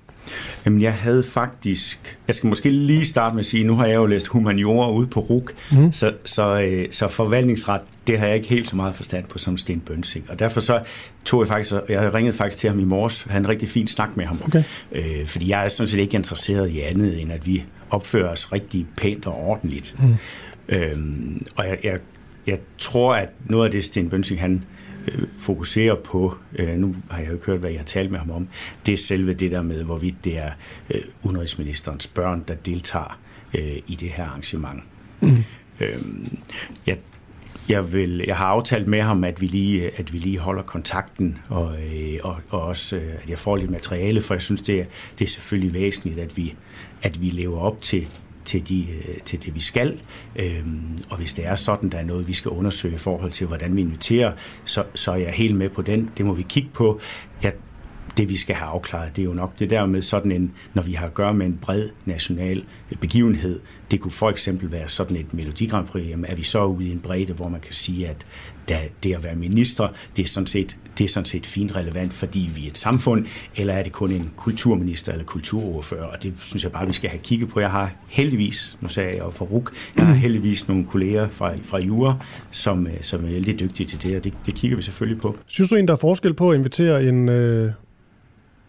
Jamen, 0.64 0.80
jeg 0.80 0.94
havde 0.94 1.22
faktisk... 1.22 2.18
Jeg 2.26 2.34
skal 2.34 2.48
måske 2.48 2.70
lige 2.70 3.04
starte 3.04 3.34
med 3.34 3.40
at 3.40 3.46
sige, 3.46 3.64
nu 3.64 3.76
har 3.76 3.86
jeg 3.86 3.94
jo 3.94 4.06
læst 4.06 4.26
humaniora 4.26 4.90
ude 4.90 5.06
på 5.06 5.20
RUK, 5.20 5.52
mm. 5.72 5.92
så, 5.92 6.12
så, 6.24 6.60
øh, 6.60 6.86
så 6.90 7.08
forvaltningsret, 7.08 7.80
det 8.06 8.18
har 8.18 8.26
jeg 8.26 8.36
ikke 8.36 8.48
helt 8.48 8.68
så 8.68 8.76
meget 8.76 8.94
forstand 8.94 9.24
på 9.24 9.38
som 9.38 9.56
Sten 9.56 9.80
Bønsing. 9.80 10.24
Og 10.28 10.38
derfor 10.38 10.60
så 10.60 10.80
tog 11.24 11.40
jeg 11.40 11.48
faktisk... 11.48 11.72
Jeg 11.88 12.14
ringede 12.14 12.36
faktisk 12.36 12.60
til 12.60 12.70
ham 12.70 12.78
i 12.78 12.84
morges, 12.84 13.22
han 13.22 13.42
en 13.42 13.48
rigtig 13.48 13.68
fin 13.68 13.86
snak 13.86 14.16
med 14.16 14.24
ham. 14.24 14.40
Okay. 14.44 14.62
Øh, 14.92 15.26
fordi 15.26 15.50
jeg 15.50 15.64
er 15.64 15.68
sådan 15.68 15.88
set 15.88 15.98
ikke 15.98 16.16
interesseret 16.16 16.70
i 16.70 16.80
andet, 16.80 17.20
end 17.20 17.32
at 17.32 17.46
vi 17.46 17.64
opfører 17.90 18.28
os 18.28 18.52
rigtig 18.52 18.86
pænt 18.96 19.26
og 19.26 19.34
ordentligt. 19.44 19.94
Mm. 19.98 20.16
Øhm, 20.68 21.46
og 21.56 21.66
jeg, 21.68 21.78
jeg, 21.84 21.98
jeg 22.46 22.58
tror, 22.78 23.14
at 23.14 23.28
noget 23.44 23.64
af 23.64 23.70
det, 23.70 23.84
Sten 23.84 24.10
Bønsing, 24.10 24.40
han 24.40 24.64
øh, 25.08 25.22
fokuserer 25.38 25.94
på, 25.94 26.36
øh, 26.54 26.76
nu 26.76 26.94
har 27.10 27.18
jeg 27.18 27.28
jo 27.28 27.32
ikke 27.32 27.46
hørt, 27.46 27.60
hvad 27.60 27.70
jeg 27.70 27.80
har 27.80 27.84
talt 27.84 28.10
med 28.10 28.18
ham 28.18 28.30
om, 28.30 28.48
det 28.86 28.92
er 28.92 28.98
selve 28.98 29.34
det 29.34 29.50
der 29.50 29.62
med, 29.62 29.82
hvorvidt 29.82 30.24
det 30.24 30.38
er 30.38 30.50
øh, 30.90 31.00
udenrigsministerens 31.22 32.06
børn, 32.06 32.44
der 32.48 32.54
deltager 32.54 33.18
øh, 33.54 33.76
i 33.86 33.94
det 34.00 34.08
her 34.08 34.24
arrangement. 34.24 34.82
Mm. 35.20 35.44
Øh, 35.80 35.98
jeg, 36.86 36.98
jeg, 37.68 37.92
vil, 37.92 38.24
jeg 38.26 38.36
har 38.36 38.46
aftalt 38.46 38.88
med 38.88 39.02
ham, 39.02 39.24
at 39.24 39.40
vi 39.40 39.46
lige, 39.46 39.90
at 39.98 40.12
vi 40.12 40.18
lige 40.18 40.38
holder 40.38 40.62
kontakten, 40.62 41.38
og, 41.48 41.76
øh, 41.82 42.18
og, 42.22 42.36
og 42.50 42.62
også, 42.62 42.96
øh, 42.96 43.14
at 43.22 43.30
jeg 43.30 43.38
får 43.38 43.56
lidt 43.56 43.70
materiale, 43.70 44.20
for 44.20 44.34
jeg 44.34 44.42
synes, 44.42 44.60
det 44.60 44.80
er, 44.80 44.84
det 45.18 45.24
er 45.24 45.28
selvfølgelig 45.28 45.74
væsentligt, 45.74 46.20
at 46.20 46.36
vi, 46.36 46.54
at 47.02 47.22
vi 47.22 47.26
lever 47.26 47.60
op 47.60 47.82
til, 47.82 48.08
til, 48.46 48.68
de, 48.68 48.86
øh, 48.90 49.20
til 49.24 49.42
det, 49.42 49.54
vi 49.54 49.60
skal. 49.60 50.00
Øhm, 50.36 50.98
og 51.10 51.16
hvis 51.16 51.32
det 51.32 51.44
er 51.44 51.54
sådan, 51.54 51.90
der 51.90 51.98
er 51.98 52.04
noget, 52.04 52.28
vi 52.28 52.32
skal 52.32 52.48
undersøge 52.48 52.94
i 52.94 52.98
forhold 52.98 53.32
til, 53.32 53.46
hvordan 53.46 53.76
vi 53.76 53.80
inviterer, 53.80 54.32
så, 54.64 54.84
så 54.94 55.12
er 55.12 55.16
jeg 55.16 55.32
helt 55.32 55.56
med 55.56 55.68
på 55.68 55.82
den. 55.82 56.10
Det 56.16 56.26
må 56.26 56.34
vi 56.34 56.42
kigge 56.48 56.68
på. 56.72 57.00
Jeg 57.42 57.52
det 58.16 58.28
vi 58.28 58.36
skal 58.36 58.56
have 58.56 58.68
afklaret, 58.68 59.16
det 59.16 59.22
er 59.22 59.26
jo 59.26 59.32
nok 59.32 59.58
det 59.58 59.70
der 59.70 59.86
med 59.86 60.02
sådan 60.02 60.32
en, 60.32 60.52
når 60.74 60.82
vi 60.82 60.92
har 60.92 61.06
at 61.06 61.14
gøre 61.14 61.34
med 61.34 61.46
en 61.46 61.58
bred 61.62 61.88
national 62.04 62.64
begivenhed, 63.00 63.60
det 63.90 64.00
kunne 64.00 64.12
for 64.12 64.30
eksempel 64.30 64.72
være 64.72 64.88
sådan 64.88 65.16
et 65.16 65.34
Melodi 65.34 65.66
Grand 65.66 65.86
Prix, 65.86 66.08
jamen 66.08 66.24
er 66.24 66.34
vi 66.34 66.42
så 66.42 66.64
ude 66.64 66.88
i 66.88 66.92
en 66.92 67.00
bredde, 67.00 67.32
hvor 67.32 67.48
man 67.48 67.60
kan 67.60 67.72
sige, 67.72 68.08
at 68.08 68.26
det 69.02 69.14
at 69.14 69.24
være 69.24 69.34
minister, 69.34 69.88
det 70.16 70.22
er 70.22 70.26
sådan 70.26 70.46
set, 70.46 70.76
det 70.98 71.04
er 71.04 71.08
sådan 71.08 71.24
set 71.24 71.46
fint 71.46 71.76
relevant, 71.76 72.12
fordi 72.12 72.50
vi 72.54 72.64
er 72.64 72.70
et 72.70 72.78
samfund, 72.78 73.26
eller 73.56 73.74
er 73.74 73.82
det 73.82 73.92
kun 73.92 74.12
en 74.12 74.30
kulturminister 74.36 75.12
eller 75.12 75.24
kulturordfører, 75.24 76.04
og 76.04 76.22
det 76.22 76.34
synes 76.36 76.64
jeg 76.64 76.72
bare, 76.72 76.86
vi 76.86 76.92
skal 76.92 77.10
have 77.10 77.20
kigget 77.22 77.48
på. 77.48 77.60
Jeg 77.60 77.70
har 77.70 77.92
heldigvis, 78.08 78.78
nu 78.80 78.88
sagde 78.88 79.10
jeg 79.10 79.18
jo 79.18 79.30
for 79.30 79.44
RUK, 79.44 79.72
jeg 79.96 80.06
har 80.06 80.14
heldigvis 80.14 80.68
nogle 80.68 80.86
kolleger 80.86 81.28
fra, 81.28 81.54
fra 81.64 81.78
Jura, 81.78 82.16
som, 82.50 82.88
som 83.00 83.24
er 83.24 83.28
vældig 83.28 83.60
dygtige 83.60 83.86
til 83.86 84.02
det, 84.02 84.16
og 84.16 84.24
det, 84.24 84.34
det 84.46 84.54
kigger 84.54 84.76
vi 84.76 84.82
selvfølgelig 84.82 85.22
på. 85.22 85.36
Synes 85.46 85.70
du 85.70 85.76
en, 85.76 85.88
der 85.88 85.94
er 85.94 85.98
forskel 85.98 86.34
på 86.34 86.50
at 86.50 86.58
invitere 86.58 87.04
en, 87.04 87.28
øh, 87.28 87.72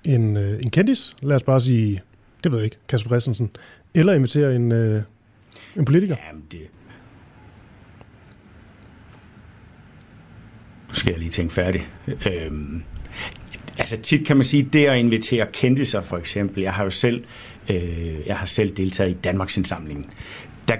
en, 0.04 0.38
øh, 0.38 0.60
en 0.64 0.70
kendis, 0.70 1.14
lad 1.22 1.36
os 1.36 1.44
bare 1.44 1.62
sige, 1.62 2.02
det 2.44 2.52
ved 2.52 2.60
jeg 2.60 2.66
ikke, 2.66 2.78
Kasper 2.88 3.10
Christensen, 3.10 3.50
eller 3.94 4.14
invitere 4.14 4.56
en, 4.56 4.72
øh, 4.72 5.02
en 5.76 5.86
politiker? 5.86 6.16
Jamen, 6.28 6.44
det... 6.52 6.60
Nu 10.90 10.94
skal 10.94 11.12
jeg 11.12 11.20
lige 11.20 11.32
tænke 11.32 11.54
færdig. 11.54 11.88
Øhm, 12.08 12.84
altså 13.78 13.98
tit 13.98 14.28
kan 14.28 14.38
man 14.38 14.46
sige, 14.46 14.70
det 14.74 14.86
at 14.86 14.98
invitere 14.98 15.48
kendiser 15.54 16.02
for 16.02 16.18
eksempel, 16.18 16.64
jeg 16.64 16.74
har 16.74 16.84
jo 16.84 16.90
selv, 16.90 17.24
øh, 17.70 18.28
jeg 18.28 18.38
har 18.38 18.46
selv 18.46 18.70
deltaget 18.70 19.12
i 19.12 19.18
Danmarks 19.24 19.58
indsamlingen. 19.58 20.06
Der, 20.68 20.76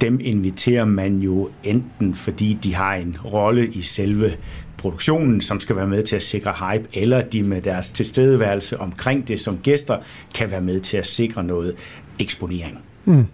dem 0.00 0.20
inviterer 0.22 0.84
man 0.84 1.18
jo 1.18 1.50
enten 1.64 2.14
fordi 2.14 2.58
de 2.62 2.74
har 2.74 2.94
en 2.94 3.16
rolle 3.24 3.68
i 3.68 3.82
selve 3.82 4.36
produktionen, 4.76 5.40
som 5.40 5.60
skal 5.60 5.76
være 5.76 5.86
med 5.86 6.02
til 6.02 6.16
at 6.16 6.22
sikre 6.22 6.52
hype, 6.52 6.88
eller 6.92 7.22
de 7.22 7.42
med 7.42 7.62
deres 7.62 7.90
tilstedeværelse 7.90 8.80
omkring 8.80 9.28
det 9.28 9.40
som 9.40 9.58
gæster, 9.58 9.98
kan 10.34 10.50
være 10.50 10.60
med 10.60 10.80
til 10.80 10.96
at 10.96 11.06
sikre 11.06 11.44
noget 11.44 11.74
eksponering. 12.18 12.78
Mm. 13.04 13.24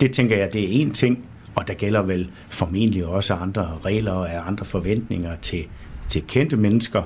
Det 0.00 0.12
tænker 0.12 0.36
jeg, 0.36 0.52
det 0.52 0.62
er 0.62 0.82
en 0.82 0.90
ting, 0.90 1.24
og 1.54 1.68
der 1.68 1.74
gælder 1.74 2.02
vel 2.02 2.30
formentlig 2.48 3.06
også 3.06 3.34
andre 3.34 3.78
regler 3.84 4.12
og 4.12 4.48
andre 4.48 4.64
forventninger 4.64 5.36
til, 5.42 5.64
til 6.08 6.22
kendte 6.28 6.56
mennesker, 6.56 7.02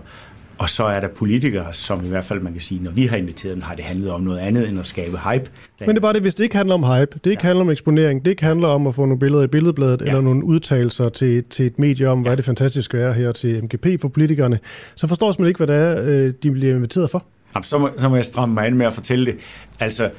og 0.58 0.68
så 0.68 0.84
er 0.84 1.00
der 1.00 1.08
politikere, 1.08 1.72
som 1.72 2.04
i 2.04 2.08
hvert 2.08 2.24
fald 2.24 2.40
man 2.40 2.52
kan 2.52 2.60
sige, 2.60 2.82
når 2.82 2.90
vi 2.90 3.06
har 3.06 3.16
inviteret 3.16 3.54
dem, 3.54 3.62
har 3.62 3.74
det 3.74 3.84
handlet 3.84 4.10
om 4.10 4.20
noget 4.20 4.38
andet 4.38 4.68
end 4.68 4.80
at 4.80 4.86
skabe 4.86 5.18
hype. 5.18 5.50
Men 5.80 5.88
det 5.88 5.96
er 5.96 6.00
bare 6.00 6.12
det, 6.12 6.22
hvis 6.22 6.34
det 6.34 6.44
ikke 6.44 6.56
handler 6.56 6.74
om 6.74 6.84
hype, 6.84 7.20
det 7.24 7.30
ikke 7.30 7.40
ja. 7.42 7.46
handler 7.46 7.64
om 7.64 7.70
eksponering, 7.70 8.24
det 8.24 8.30
ikke 8.30 8.44
handler 8.44 8.68
om 8.68 8.86
at 8.86 8.94
få 8.94 9.04
nogle 9.04 9.18
billeder 9.18 9.42
i 9.42 9.46
billedbladet, 9.46 10.00
ja. 10.00 10.06
eller 10.06 10.20
nogle 10.20 10.44
udtalelser 10.44 11.08
til, 11.08 11.44
til 11.44 11.66
et 11.66 11.78
medie 11.78 12.08
om, 12.08 12.22
ja. 12.22 12.28
hvad 12.28 12.36
det 12.36 12.44
fantastiske 12.44 12.98
er 12.98 13.12
her 13.12 13.32
til 13.32 13.64
MGP 13.64 14.00
for 14.00 14.08
politikerne, 14.08 14.58
så 14.94 15.06
forstår 15.06 15.32
simpelthen 15.32 15.48
ikke, 15.48 15.64
hvad 15.64 15.76
det 15.76 15.76
er, 15.76 16.26
øh, 16.26 16.32
de 16.42 16.50
bliver 16.50 16.74
inviteret 16.76 17.10
for. 17.10 17.24
Jamen, 17.54 17.64
så, 17.64 17.78
må, 17.78 17.90
så 17.98 18.08
må 18.08 18.16
jeg 18.16 18.24
stramme 18.24 18.54
mig 18.54 18.66
ind 18.66 18.76
med 18.76 18.86
at 18.86 18.92
fortælle 18.92 19.26
det. 19.26 19.34
Altså, 19.80 20.10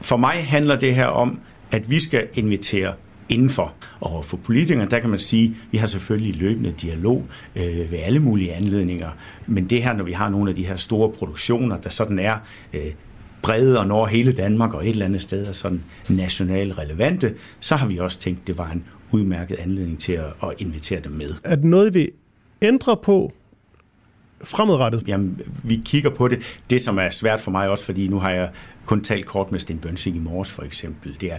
for 0.00 0.16
mig 0.16 0.34
handler 0.34 0.76
det 0.76 0.94
her 0.94 1.06
om, 1.06 1.40
at 1.70 1.90
vi 1.90 1.98
skal 1.98 2.26
invitere 2.34 2.92
indenfor. 3.32 3.72
Og 4.00 4.24
for 4.24 4.36
politikerne, 4.36 4.90
der 4.90 4.98
kan 4.98 5.10
man 5.10 5.18
sige, 5.18 5.48
at 5.48 5.72
vi 5.72 5.78
har 5.78 5.86
selvfølgelig 5.86 6.36
løbende 6.36 6.74
dialog 6.82 7.26
øh, 7.56 7.92
ved 7.92 7.98
alle 7.98 8.20
mulige 8.20 8.52
anledninger, 8.52 9.10
men 9.46 9.70
det 9.70 9.82
her, 9.82 9.92
når 9.92 10.04
vi 10.04 10.12
har 10.12 10.28
nogle 10.28 10.50
af 10.50 10.56
de 10.56 10.66
her 10.66 10.76
store 10.76 11.12
produktioner, 11.12 11.80
der 11.80 11.90
sådan 11.90 12.18
er 12.18 12.36
øh, 12.72 12.92
brede 13.42 13.78
og 13.78 13.86
når 13.86 14.06
hele 14.06 14.32
Danmark 14.32 14.74
og 14.74 14.86
et 14.86 14.90
eller 14.90 15.06
andet 15.06 15.22
sted 15.22 15.46
er 15.46 15.52
sådan 15.52 15.84
nationalt 16.08 16.78
relevante, 16.78 17.34
så 17.60 17.76
har 17.76 17.88
vi 17.88 17.98
også 17.98 18.18
tænkt, 18.18 18.40
at 18.40 18.46
det 18.46 18.58
var 18.58 18.70
en 18.70 18.84
udmærket 19.10 19.58
anledning 19.58 19.98
til 19.98 20.12
at, 20.12 20.26
at 20.42 20.48
invitere 20.58 21.00
dem 21.00 21.12
med. 21.12 21.34
Er 21.44 21.54
det 21.54 21.64
noget, 21.64 21.94
vi 21.94 22.10
ændrer 22.62 22.94
på 22.94 23.32
fremadrettet? 24.44 25.08
Jamen, 25.08 25.40
vi 25.62 25.82
kigger 25.84 26.10
på 26.10 26.28
det. 26.28 26.60
Det, 26.70 26.80
som 26.80 26.98
er 26.98 27.10
svært 27.10 27.40
for 27.40 27.50
mig 27.50 27.68
også, 27.68 27.84
fordi 27.84 28.08
nu 28.08 28.18
har 28.18 28.30
jeg 28.30 28.50
kun 28.86 29.04
talt 29.04 29.26
kort 29.26 29.52
med 29.52 29.60
Sten 29.60 29.78
Bønsing 29.78 30.16
i 30.16 30.18
morges 30.18 30.52
for 30.52 30.62
eksempel, 30.62 31.16
det 31.20 31.32
er, 31.32 31.36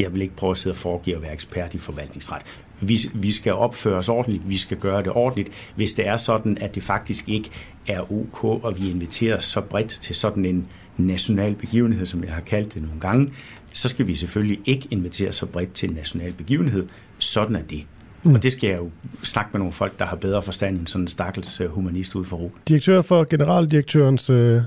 jeg 0.00 0.12
vil 0.12 0.22
ikke 0.22 0.36
prøve 0.36 0.50
at 0.50 0.58
sidde 0.58 0.72
og 0.72 0.76
foregive 0.76 1.16
at 1.16 1.22
være 1.22 1.32
ekspert 1.32 1.74
i 1.74 1.78
forvaltningsret. 1.78 2.42
Vi, 2.80 2.98
vi 3.14 3.32
skal 3.32 3.52
opføre 3.52 3.96
os 3.96 4.08
ordentligt, 4.08 4.48
vi 4.48 4.56
skal 4.56 4.76
gøre 4.76 5.02
det 5.02 5.12
ordentligt. 5.12 5.48
Hvis 5.74 5.92
det 5.92 6.06
er 6.06 6.16
sådan, 6.16 6.58
at 6.60 6.74
det 6.74 6.82
faktisk 6.82 7.28
ikke 7.28 7.50
er 7.86 8.12
ok, 8.12 8.44
og 8.44 8.78
vi 8.78 8.90
inviterer 8.90 9.38
så 9.38 9.60
bredt 9.60 9.88
til 9.88 10.16
sådan 10.16 10.44
en 10.44 10.68
national 10.96 11.54
begivenhed, 11.54 12.06
som 12.06 12.24
jeg 12.24 12.32
har 12.32 12.40
kaldt 12.40 12.74
det 12.74 12.82
nogle 12.82 13.00
gange, 13.00 13.32
så 13.72 13.88
skal 13.88 14.06
vi 14.06 14.14
selvfølgelig 14.14 14.60
ikke 14.64 14.88
invitere 14.90 15.32
så 15.32 15.46
bredt 15.46 15.72
til 15.72 15.88
en 15.88 15.94
national 15.94 16.32
begivenhed. 16.32 16.86
Sådan 17.18 17.56
er 17.56 17.62
det. 17.62 17.84
Mm. 18.22 18.34
Og 18.34 18.42
det 18.42 18.52
skal 18.52 18.70
jeg 18.70 18.78
jo 18.78 18.90
snakke 19.22 19.50
med 19.52 19.58
nogle 19.58 19.72
folk, 19.72 19.98
der 19.98 20.04
har 20.04 20.16
bedre 20.16 20.42
forstand 20.42 20.78
end 20.78 20.86
sådan 20.86 21.04
en 21.04 21.08
stakkels 21.08 21.60
øh, 21.60 21.68
humanist 21.68 22.14
ud 22.14 22.24
for 22.24 22.36
RUK. 22.36 22.52
Direktør 22.68 23.02
for 23.02 23.24
generaldirektørens 23.30 24.30
øh, 24.30 24.62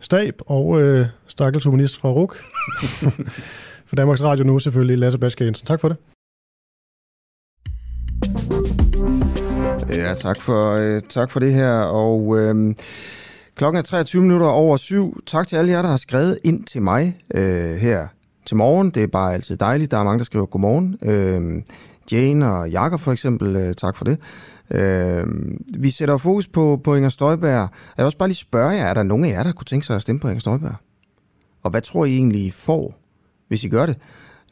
stab 0.00 0.40
og 0.46 0.80
øh, 0.80 1.06
stakkels 1.26 1.64
humanist 1.64 2.00
fra 2.00 2.08
RUK. 2.08 2.44
for 3.90 3.96
Danmarks 3.96 4.22
Radio 4.22 4.44
nu 4.44 4.58
selvfølgelig, 4.58 4.98
Lasse 4.98 5.18
Baske 5.18 5.44
Jensen. 5.44 5.66
Tak 5.66 5.80
for 5.80 5.88
det. 5.88 5.96
Ja, 9.88 10.14
tak 10.14 10.40
for, 10.40 10.72
øh, 10.72 11.02
tak 11.08 11.30
for 11.30 11.40
det 11.40 11.54
her. 11.54 11.72
Og 11.80 12.38
øh, 12.38 12.74
klokken 13.54 13.78
er 13.78 13.82
23 13.82 14.22
minutter 14.22 14.46
over 14.46 14.76
syv. 14.76 15.20
Tak 15.26 15.48
til 15.48 15.56
alle 15.56 15.72
jer, 15.72 15.82
der 15.82 15.88
har 15.88 15.96
skrevet 15.96 16.38
ind 16.44 16.64
til 16.64 16.82
mig 16.82 17.18
øh, 17.34 17.76
her 17.76 18.06
til 18.46 18.56
morgen. 18.56 18.90
Det 18.90 19.02
er 19.02 19.06
bare 19.06 19.34
altid 19.34 19.56
dejligt. 19.56 19.90
Der 19.90 19.98
er 19.98 20.04
mange, 20.04 20.18
der 20.18 20.24
skriver 20.24 20.46
godmorgen. 20.46 20.98
Øh, 21.02 21.62
Jane 22.12 22.52
og 22.52 22.70
Jakob 22.70 23.00
for 23.00 23.12
eksempel, 23.12 23.56
øh, 23.56 23.74
tak 23.74 23.96
for 23.96 24.04
det. 24.04 24.18
Øh, 24.70 25.26
vi 25.78 25.90
sætter 25.90 26.16
fokus 26.16 26.48
på, 26.48 26.80
på 26.84 26.94
Inger 26.94 27.10
Støjberg. 27.10 27.50
Jeg 27.50 27.68
vil 27.96 28.04
også 28.04 28.18
bare 28.18 28.28
lige 28.28 28.36
spørge 28.36 28.70
jer, 28.70 28.84
er 28.84 28.94
der 28.94 29.02
nogen 29.02 29.24
af 29.24 29.28
jer, 29.28 29.42
der 29.42 29.52
kunne 29.52 29.64
tænke 29.64 29.86
sig 29.86 29.96
at 29.96 30.02
stemme 30.02 30.20
på 30.20 30.28
Inger 30.28 30.40
Støjberg? 30.40 30.74
Og 31.62 31.70
hvad 31.70 31.80
tror 31.80 32.04
I 32.04 32.14
egentlig, 32.14 32.40
I 32.40 32.50
får, 32.50 32.99
hvis 33.50 33.64
I 33.64 33.68
gør 33.68 33.86
det? 33.86 33.96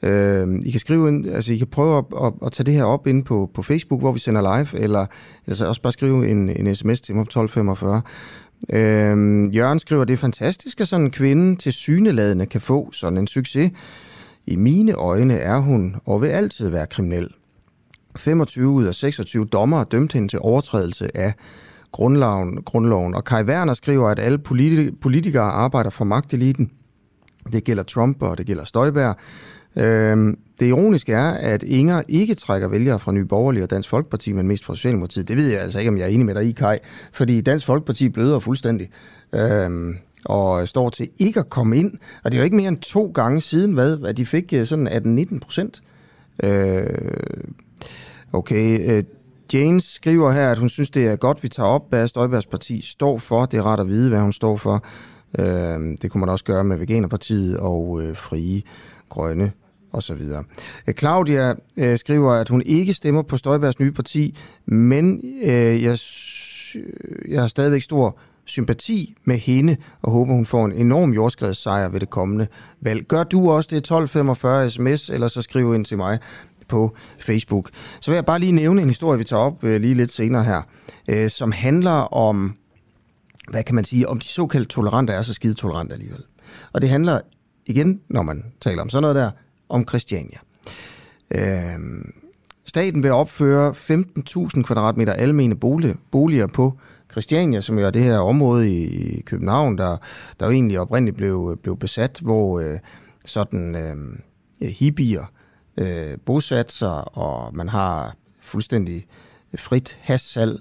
Øh, 0.02 0.48
I 0.64 0.70
kan 0.70 0.80
skrive 0.80 1.08
ind, 1.08 1.26
altså 1.26 1.52
I 1.52 1.56
kan 1.56 1.66
prøve 1.66 1.98
at, 1.98 2.04
at, 2.24 2.32
at 2.46 2.52
tage 2.52 2.64
det 2.64 2.74
her 2.74 2.84
op 2.84 3.06
inde 3.06 3.24
på, 3.24 3.50
på 3.54 3.62
Facebook, 3.62 4.00
hvor 4.00 4.12
vi 4.12 4.18
sender 4.18 4.56
live, 4.56 4.82
eller 4.82 5.06
altså 5.46 5.66
også 5.66 5.82
bare 5.82 5.92
skrive 5.92 6.28
en, 6.28 6.48
en 6.48 6.74
sms 6.74 7.00
til 7.00 7.14
mig 7.14 7.24
på 7.24 7.28
1245. 7.28 8.02
Øh, 8.72 9.56
Jørgen 9.56 9.78
skriver, 9.78 10.04
det 10.04 10.14
er 10.14 10.18
fantastisk, 10.18 10.80
at 10.80 10.88
sådan 10.88 11.04
en 11.04 11.10
kvinde 11.10 11.56
til 11.56 11.72
syneladende 11.72 12.46
kan 12.46 12.60
få 12.60 12.92
sådan 12.92 13.18
en 13.18 13.26
succes. 13.26 13.70
I 14.46 14.56
mine 14.56 14.92
øjne 14.92 15.34
er 15.34 15.58
hun 15.58 15.96
og 16.06 16.22
vil 16.22 16.28
altid 16.28 16.68
være 16.68 16.86
kriminel. 16.86 17.28
25 18.16 18.68
ud 18.68 18.84
af 18.84 18.94
26 18.94 19.44
dommer 19.44 19.84
dømte 19.84 20.14
hende 20.14 20.28
til 20.28 20.38
overtrædelse 20.42 21.16
af 21.16 21.32
grundloven, 21.92 22.62
grundloven. 22.62 23.14
Og 23.14 23.24
Kai 23.24 23.42
Werner 23.42 23.74
skriver, 23.74 24.08
at 24.08 24.18
alle 24.18 24.38
politikere 25.00 25.50
arbejder 25.50 25.90
for 25.90 26.04
magteliten. 26.04 26.70
Det 27.52 27.64
gælder 27.64 27.82
Trump, 27.82 28.22
og 28.22 28.38
det 28.38 28.46
gælder 28.46 28.64
Støjberg. 28.64 29.16
Øhm, 29.76 30.38
det 30.60 30.66
ironiske 30.66 31.12
er, 31.12 31.30
at 31.30 31.62
Inger 31.62 32.02
ikke 32.08 32.34
trækker 32.34 32.68
vælgere 32.68 32.98
fra 32.98 33.12
Nye 33.12 33.24
Borgerlige 33.24 33.62
og 33.62 33.70
Dansk 33.70 33.88
Folkeparti, 33.88 34.32
men 34.32 34.48
mest 34.48 34.64
fra 34.64 34.74
Socialdemokratiet. 34.74 35.28
Det 35.28 35.36
ved 35.36 35.48
jeg 35.48 35.60
altså 35.60 35.78
ikke, 35.78 35.88
om 35.88 35.98
jeg 35.98 36.04
er 36.04 36.08
enig 36.08 36.26
med 36.26 36.34
dig 36.34 36.44
i, 36.48 36.52
Kai. 36.52 36.78
Fordi 37.12 37.40
Dansk 37.40 37.66
Folkeparti 37.66 38.08
bløder 38.08 38.38
fuldstændig. 38.38 38.90
Øhm, 39.32 39.96
og 40.24 40.68
står 40.68 40.90
til 40.90 41.08
ikke 41.18 41.40
at 41.40 41.50
komme 41.50 41.76
ind. 41.76 41.92
Og 42.24 42.32
det 42.32 42.38
er 42.38 42.42
jo 42.42 42.44
ikke 42.44 42.56
mere 42.56 42.68
end 42.68 42.78
to 42.78 43.10
gange 43.14 43.40
siden, 43.40 43.72
hvad, 43.72 43.98
at 44.04 44.16
de 44.16 44.26
fik 44.26 44.52
øh, 44.52 44.66
sådan 44.66 44.88
18-19 45.32 45.38
procent. 45.38 45.82
Øh, 46.44 46.86
okay, 48.32 48.96
øh, 48.96 49.02
Jane 49.52 49.80
skriver 49.80 50.32
her, 50.32 50.50
at 50.50 50.58
hun 50.58 50.68
synes, 50.68 50.90
det 50.90 51.08
er 51.08 51.16
godt, 51.16 51.42
vi 51.42 51.48
tager 51.48 51.68
op, 51.68 51.88
hvad 51.88 52.08
Støjbergs 52.08 52.46
parti 52.46 52.80
står 52.80 53.18
for. 53.18 53.46
Det 53.46 53.58
er 53.58 53.62
rart 53.62 53.80
at 53.80 53.88
vide, 53.88 54.08
hvad 54.08 54.20
hun 54.20 54.32
står 54.32 54.56
for. 54.56 54.84
Øh, 55.38 55.96
det 56.02 56.10
kunne 56.10 56.20
man 56.20 56.28
også 56.28 56.44
gøre 56.44 56.64
med 56.64 56.76
Veganerpartiet 56.76 57.58
og 57.58 58.02
øh, 58.02 58.16
Frie 58.16 58.62
Grønne 59.08 59.52
og 59.92 60.02
så 60.02 60.14
videre. 60.14 60.44
Øh, 60.88 60.94
Claudia 60.94 61.54
øh, 61.76 61.98
skriver, 61.98 62.32
at 62.32 62.48
hun 62.48 62.62
ikke 62.66 62.94
stemmer 62.94 63.22
på 63.22 63.36
Støjbergs 63.36 63.78
nye 63.78 63.92
parti, 63.92 64.38
men 64.66 65.20
øh, 65.42 65.82
jeg, 65.82 65.98
jeg 67.28 67.40
har 67.40 67.46
stadigvæk 67.48 67.82
stor 67.82 68.18
sympati 68.44 69.16
med 69.24 69.38
hende, 69.38 69.76
og 70.02 70.12
håber, 70.12 70.34
hun 70.34 70.46
får 70.46 70.64
en 70.64 70.72
enorm 70.72 71.12
jordskredssejr 71.12 71.88
ved 71.88 72.00
det 72.00 72.10
kommende 72.10 72.46
valg. 72.80 73.06
Gør 73.06 73.22
du 73.22 73.50
også 73.50 73.68
det 73.70 73.76
1245 73.76 74.70
sms, 74.70 75.10
eller 75.10 75.28
så 75.28 75.42
skriv 75.42 75.74
ind 75.74 75.84
til 75.84 75.96
mig 75.96 76.18
på 76.68 76.96
Facebook. 77.18 77.70
Så 78.00 78.10
vil 78.10 78.16
jeg 78.16 78.24
bare 78.24 78.38
lige 78.38 78.52
nævne 78.52 78.82
en 78.82 78.88
historie, 78.88 79.18
vi 79.18 79.24
tager 79.24 79.42
op 79.42 79.64
øh, 79.64 79.80
lige 79.80 79.94
lidt 79.94 80.12
senere 80.12 80.44
her, 80.44 80.62
øh, 81.08 81.30
som 81.30 81.52
handler 81.52 82.14
om, 82.14 82.54
hvad 83.50 83.62
kan 83.64 83.74
man 83.74 83.84
sige, 83.84 84.08
om 84.08 84.18
de 84.18 84.26
såkaldte 84.26 84.68
tolerante 84.68 85.12
er 85.12 85.22
så 85.22 85.34
skide 85.34 85.54
tolerante 85.54 85.92
alligevel. 85.92 86.24
Og 86.72 86.82
det 86.82 86.90
handler 86.90 87.20
igen, 87.66 88.00
når 88.08 88.22
man 88.22 88.44
taler 88.60 88.82
om 88.82 88.88
sådan 88.88 89.02
noget 89.02 89.16
der, 89.16 89.30
om 89.68 89.88
Christiania. 89.88 90.38
Øh, 91.34 92.04
staten 92.64 93.02
vil 93.02 93.12
opføre 93.12 93.70
15.000 94.56 94.62
kvadratmeter 94.62 95.12
almene 95.12 95.56
boliger 96.10 96.46
på 96.46 96.78
Christiania, 97.10 97.60
som 97.60 97.78
jo 97.78 97.86
er 97.86 97.90
det 97.90 98.02
her 98.02 98.18
område 98.18 98.70
i 98.74 99.20
København, 99.20 99.78
der, 99.78 99.96
der 100.40 100.46
jo 100.46 100.52
egentlig 100.52 100.80
oprindeligt 100.80 101.16
blev, 101.16 101.58
blev 101.62 101.76
besat, 101.76 102.18
hvor 102.22 102.60
øh, 102.60 102.78
sådan 103.26 103.76
øh, 103.76 104.68
hippier 104.68 105.32
øh, 105.76 106.18
bosat 106.26 106.72
sig, 106.72 107.16
og 107.18 107.54
man 107.56 107.68
har 107.68 108.16
fuldstændig 108.42 109.06
frit 109.56 109.98
hassalg, 110.00 110.60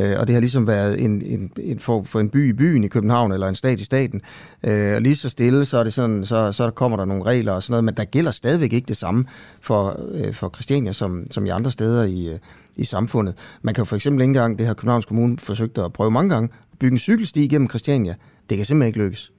øh, 0.00 0.16
og 0.18 0.26
det 0.26 0.34
har 0.34 0.40
ligesom 0.40 0.66
været 0.66 1.04
en, 1.04 1.22
en, 1.22 1.50
en 1.62 1.78
form 1.78 2.04
for 2.04 2.20
en 2.20 2.30
by 2.30 2.48
i 2.48 2.52
byen 2.52 2.84
i 2.84 2.88
København, 2.88 3.32
eller 3.32 3.48
en 3.48 3.54
stat 3.54 3.80
i 3.80 3.84
staten. 3.84 4.20
Øh, 4.64 4.94
og 4.94 5.02
lige 5.02 5.16
så 5.16 5.28
stille, 5.28 5.64
så, 5.64 5.78
er 5.78 5.84
det 5.84 5.92
sådan, 5.92 6.24
så, 6.24 6.52
så 6.52 6.70
kommer 6.70 6.96
der 6.96 7.04
nogle 7.04 7.22
regler 7.22 7.52
og 7.52 7.62
sådan 7.62 7.72
noget, 7.72 7.84
men 7.84 7.94
der 7.94 8.04
gælder 8.04 8.30
stadigvæk 8.30 8.72
ikke 8.72 8.88
det 8.88 8.96
samme 8.96 9.24
for, 9.60 10.00
øh, 10.12 10.34
for 10.34 10.50
Christiania, 10.54 10.92
som, 10.92 11.24
som 11.30 11.46
i 11.46 11.48
andre 11.48 11.70
steder 11.70 12.04
i, 12.04 12.28
øh, 12.28 12.38
i 12.76 12.84
samfundet. 12.84 13.34
Man 13.62 13.74
kan 13.74 13.82
jo 13.82 13.86
for 13.86 13.96
eksempel 13.96 14.22
ikke 14.22 14.28
engang, 14.28 14.58
det 14.58 14.66
har 14.66 14.74
Københavns 14.74 15.06
Kommune 15.06 15.38
forsøgt 15.38 15.78
at 15.78 15.92
prøve 15.92 16.10
mange 16.10 16.34
gange, 16.34 16.48
at 16.72 16.78
bygge 16.78 16.92
en 16.92 16.98
cykelsti 16.98 17.44
igennem 17.44 17.68
Christiania. 17.68 18.14
Det 18.50 18.56
kan 18.56 18.66
simpelthen 18.66 18.88
ikke 18.88 18.98
lykkes. 18.98 19.32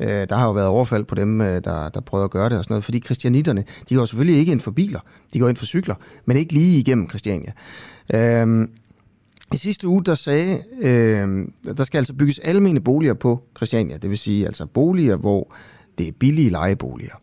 Øh, 0.00 0.26
der 0.28 0.36
har 0.36 0.46
jo 0.46 0.52
været 0.52 0.68
overfald 0.68 1.04
på 1.04 1.14
dem, 1.14 1.40
øh, 1.40 1.46
der, 1.46 1.88
der 1.88 2.00
prøver 2.00 2.24
at 2.24 2.30
gøre 2.30 2.48
det 2.48 2.58
og 2.58 2.64
sådan 2.64 2.72
noget, 2.72 2.84
fordi 2.84 3.00
christianitterne, 3.00 3.64
de 3.88 3.94
går 3.94 4.04
selvfølgelig 4.04 4.40
ikke 4.40 4.52
ind 4.52 4.60
for 4.60 4.70
biler, 4.70 5.00
de 5.32 5.38
går 5.38 5.48
ind 5.48 5.56
for 5.56 5.66
cykler, 5.66 5.94
men 6.24 6.36
ikke 6.36 6.52
lige 6.52 6.78
igennem 6.78 7.08
Christiania. 7.08 7.52
Øh, 8.14 8.68
i 9.54 9.56
sidste 9.56 9.88
uge, 9.88 10.04
der 10.04 10.14
sagde, 10.14 10.62
øh, 10.82 11.46
der 11.76 11.84
skal 11.84 11.98
altså 11.98 12.14
bygges 12.14 12.38
almene 12.38 12.80
boliger 12.80 13.14
på 13.14 13.42
Christiania, 13.56 13.96
det 13.96 14.10
vil 14.10 14.18
sige 14.18 14.46
altså 14.46 14.66
boliger, 14.66 15.16
hvor 15.16 15.54
det 15.98 16.08
er 16.08 16.12
billige 16.12 16.50
lejeboliger. 16.50 17.14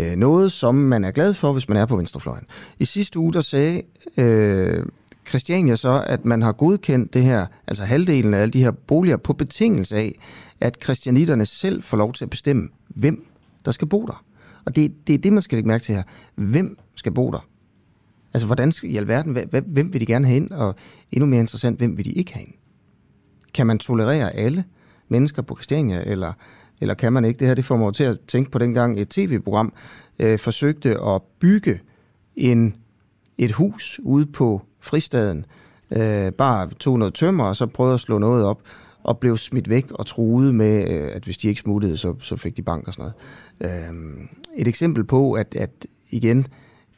Øh, 0.00 0.16
noget, 0.16 0.52
som 0.52 0.74
man 0.74 1.04
er 1.04 1.10
glad 1.10 1.34
for, 1.34 1.52
hvis 1.52 1.68
man 1.68 1.78
er 1.78 1.86
på 1.86 1.96
venstrefløjen. 1.96 2.44
I 2.78 2.84
sidste 2.84 3.18
uge, 3.18 3.32
der 3.32 3.40
sagde 3.40 3.82
øh, 4.18 4.86
Christiania 5.28 5.76
så, 5.76 6.04
at 6.06 6.24
man 6.24 6.42
har 6.42 6.52
godkendt 6.52 7.14
det 7.14 7.22
her, 7.22 7.46
altså 7.66 7.84
halvdelen 7.84 8.34
af 8.34 8.38
alle 8.38 8.52
de 8.52 8.62
her 8.62 8.70
boliger, 8.70 9.16
på 9.16 9.32
betingelse 9.32 9.96
af, 9.96 10.18
at 10.60 10.78
christianitterne 10.82 11.46
selv 11.46 11.82
får 11.82 11.96
lov 11.96 12.12
til 12.12 12.24
at 12.24 12.30
bestemme, 12.30 12.68
hvem 12.88 13.26
der 13.64 13.70
skal 13.70 13.88
bo 13.88 14.06
der. 14.06 14.24
Og 14.64 14.76
det, 14.76 14.92
det 15.06 15.14
er 15.14 15.18
det, 15.18 15.32
man 15.32 15.42
skal 15.42 15.56
lægge 15.56 15.68
mærke 15.68 15.84
til 15.84 15.94
her. 15.94 16.02
Hvem 16.34 16.78
skal 16.94 17.12
bo 17.12 17.30
der? 17.30 17.46
Altså, 18.34 18.46
hvordan 18.46 18.72
skal, 18.72 18.90
i 18.90 18.96
alverden, 18.96 19.38
hvem 19.66 19.92
vil 19.92 20.00
de 20.00 20.06
gerne 20.06 20.26
have 20.26 20.36
ind? 20.36 20.50
Og 20.50 20.74
endnu 21.12 21.26
mere 21.26 21.40
interessant, 21.40 21.78
hvem 21.78 21.98
vil 21.98 22.04
de 22.04 22.12
ikke 22.12 22.32
have 22.32 22.42
ind? 22.42 22.54
Kan 23.54 23.66
man 23.66 23.78
tolerere 23.78 24.36
alle 24.36 24.64
mennesker 25.08 25.42
på 25.42 25.56
Christiania, 25.56 26.02
eller, 26.06 26.32
eller 26.80 26.94
kan 26.94 27.12
man 27.12 27.24
ikke? 27.24 27.38
Det 27.38 27.46
her 27.48 27.54
det 27.54 27.64
får 27.64 27.76
mig 27.76 27.94
til 27.94 28.04
at 28.04 28.18
tænke 28.28 28.50
på 28.50 28.58
dengang 28.58 29.00
et 29.00 29.08
tv-program 29.08 29.72
øh, 30.18 30.38
forsøgte 30.38 31.00
at 31.00 31.22
bygge 31.40 31.80
en, 32.36 32.76
et 33.38 33.52
hus 33.52 34.00
ude 34.02 34.26
på 34.26 34.62
fristaden, 34.80 35.44
øh, 35.90 36.32
bare 36.32 36.70
tog 36.70 36.98
noget 36.98 37.14
tømmer, 37.14 37.44
og 37.44 37.56
så 37.56 37.66
prøvede 37.66 37.94
at 37.94 38.00
slå 38.00 38.18
noget 38.18 38.44
op, 38.44 38.62
og 39.02 39.18
blev 39.18 39.36
smidt 39.36 39.68
væk 39.68 39.90
og 39.90 40.06
truet 40.06 40.54
med, 40.54 40.90
øh, 40.90 41.10
at 41.14 41.24
hvis 41.24 41.38
de 41.38 41.48
ikke 41.48 41.60
smuttede, 41.60 41.96
så, 41.96 42.14
så 42.20 42.36
fik 42.36 42.56
de 42.56 42.62
bank 42.62 42.88
og 42.88 42.94
sådan 42.94 43.12
noget. 43.60 43.88
Øh, 43.90 44.24
et 44.56 44.68
eksempel 44.68 45.04
på, 45.04 45.32
at, 45.32 45.54
at 45.54 45.86
igen 46.10 46.38
øh, 46.38 46.44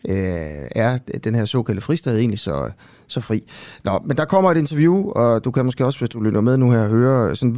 Øh, 0.08 0.68
er 0.70 0.98
den 1.24 1.34
her 1.34 1.44
såkaldte 1.44 1.82
fristad 1.82 2.18
egentlig 2.18 2.38
så, 2.38 2.70
så 3.06 3.20
fri. 3.20 3.44
Nå, 3.84 4.00
men 4.06 4.16
der 4.16 4.24
kommer 4.24 4.50
et 4.50 4.58
interview, 4.58 5.10
og 5.10 5.44
du 5.44 5.50
kan 5.50 5.64
måske 5.64 5.86
også, 5.86 5.98
hvis 5.98 6.08
du 6.08 6.20
lytter 6.20 6.40
med 6.40 6.56
nu 6.56 6.70
her, 6.70 6.88
høre, 6.88 7.36
sådan, 7.36 7.56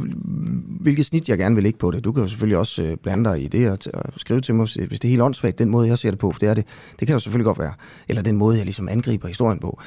hvilket 0.81 1.05
snit 1.05 1.29
jeg 1.29 1.37
gerne 1.37 1.55
vil 1.55 1.63
lægge 1.63 1.79
på 1.79 1.91
det. 1.91 2.03
Du 2.03 2.11
kan 2.11 2.23
jo 2.23 2.29
selvfølgelig 2.29 2.57
også 2.57 2.81
øh, 2.81 2.97
blande 3.03 3.29
dig 3.29 3.43
i 3.43 3.47
det 3.47 3.71
og, 3.71 3.77
og 3.93 4.13
skrive 4.17 4.41
til 4.41 4.55
mig, 4.55 4.67
hvis 4.87 4.99
det 4.99 5.05
er 5.05 5.09
helt 5.09 5.21
åndssvagt, 5.21 5.59
den 5.59 5.69
måde, 5.69 5.87
jeg 5.87 5.97
ser 5.97 6.09
det 6.09 6.19
på, 6.19 6.31
for 6.31 6.39
det 6.39 6.49
er 6.49 6.53
det. 6.53 6.65
Det 6.99 7.07
kan 7.07 7.15
jo 7.15 7.19
selvfølgelig 7.19 7.45
godt 7.45 7.59
være. 7.59 7.73
Eller 8.09 8.21
den 8.21 8.37
måde, 8.37 8.57
jeg 8.57 8.65
ligesom 8.65 8.87
angriber 8.89 9.27
historien 9.27 9.59
på. 9.59 9.79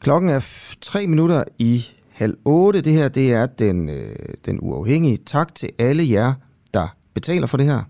Klokken 0.00 0.30
er 0.30 0.40
tre 0.80 1.06
minutter 1.06 1.44
i 1.58 1.86
halv 2.10 2.36
otte. 2.44 2.80
Det 2.80 2.92
her, 2.92 3.08
det 3.08 3.32
er 3.32 3.46
den, 3.46 3.88
øh, 3.88 4.16
den 4.46 4.58
uafhængige. 4.62 5.18
Tak 5.26 5.54
til 5.54 5.68
alle 5.78 6.10
jer, 6.10 6.32
der 6.74 6.96
betaler 7.14 7.46
for 7.46 7.56
det 7.56 7.66
her 7.66 7.82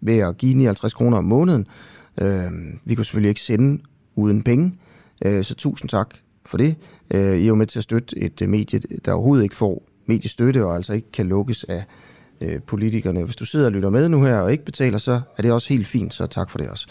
ved 0.00 0.18
at 0.18 0.38
give 0.38 0.54
59 0.54 0.94
kroner 0.94 1.16
om 1.16 1.24
måneden. 1.24 1.66
Øh, 2.20 2.50
vi 2.84 2.94
kunne 2.94 3.04
selvfølgelig 3.04 3.28
ikke 3.28 3.40
sende 3.40 3.82
uden 4.16 4.42
penge, 4.42 4.78
øh, 5.24 5.44
så 5.44 5.54
tusind 5.54 5.88
tak 5.88 6.14
for 6.46 6.56
det. 6.56 6.76
Øh, 7.14 7.36
I 7.36 7.42
er 7.42 7.46
jo 7.46 7.54
med 7.54 7.66
til 7.66 7.78
at 7.78 7.82
støtte 7.82 8.18
et 8.18 8.42
øh, 8.42 8.48
medie, 8.48 8.80
der 9.04 9.12
overhovedet 9.12 9.42
ikke 9.42 9.56
får 9.56 9.82
mediestøtte 10.06 10.64
og 10.64 10.76
altså 10.76 10.92
ikke 10.92 11.12
kan 11.12 11.26
lukkes 11.26 11.64
af 11.64 11.84
øh, 12.40 12.62
politikerne. 12.62 13.24
Hvis 13.24 13.36
du 13.36 13.44
sidder 13.44 13.66
og 13.66 13.72
lytter 13.72 13.90
med 13.90 14.08
nu 14.08 14.22
her 14.22 14.36
og 14.36 14.52
ikke 14.52 14.64
betaler, 14.64 14.98
så 14.98 15.20
er 15.38 15.42
det 15.42 15.52
også 15.52 15.68
helt 15.68 15.86
fint, 15.86 16.14
så 16.14 16.26
tak 16.26 16.50
for 16.50 16.58
det 16.58 16.68
også. 16.68 16.88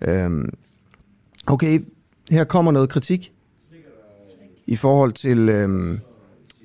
Øh, 0.00 0.30
okay, 1.46 1.80
her 2.30 2.44
kommer 2.44 2.72
noget 2.72 2.88
kritik 2.88 3.32
i 4.66 4.76
forhold 4.76 5.12
til, 5.12 5.48
øh, 5.48 5.98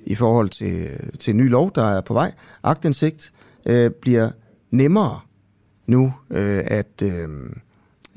i 0.06 0.14
forhold 0.14 0.48
til, 0.48 0.88
til 1.18 1.30
en 1.30 1.36
ny 1.36 1.50
lov, 1.50 1.70
der 1.74 1.84
er 1.84 2.00
på 2.00 2.14
vej. 2.14 2.32
Agtindsigt 2.62 3.32
øh, 3.66 3.90
bliver 3.90 4.30
nemmere 4.70 5.20
nu 5.86 6.12
øh, 6.30 6.62
at, 6.66 7.02
øh, 7.02 7.28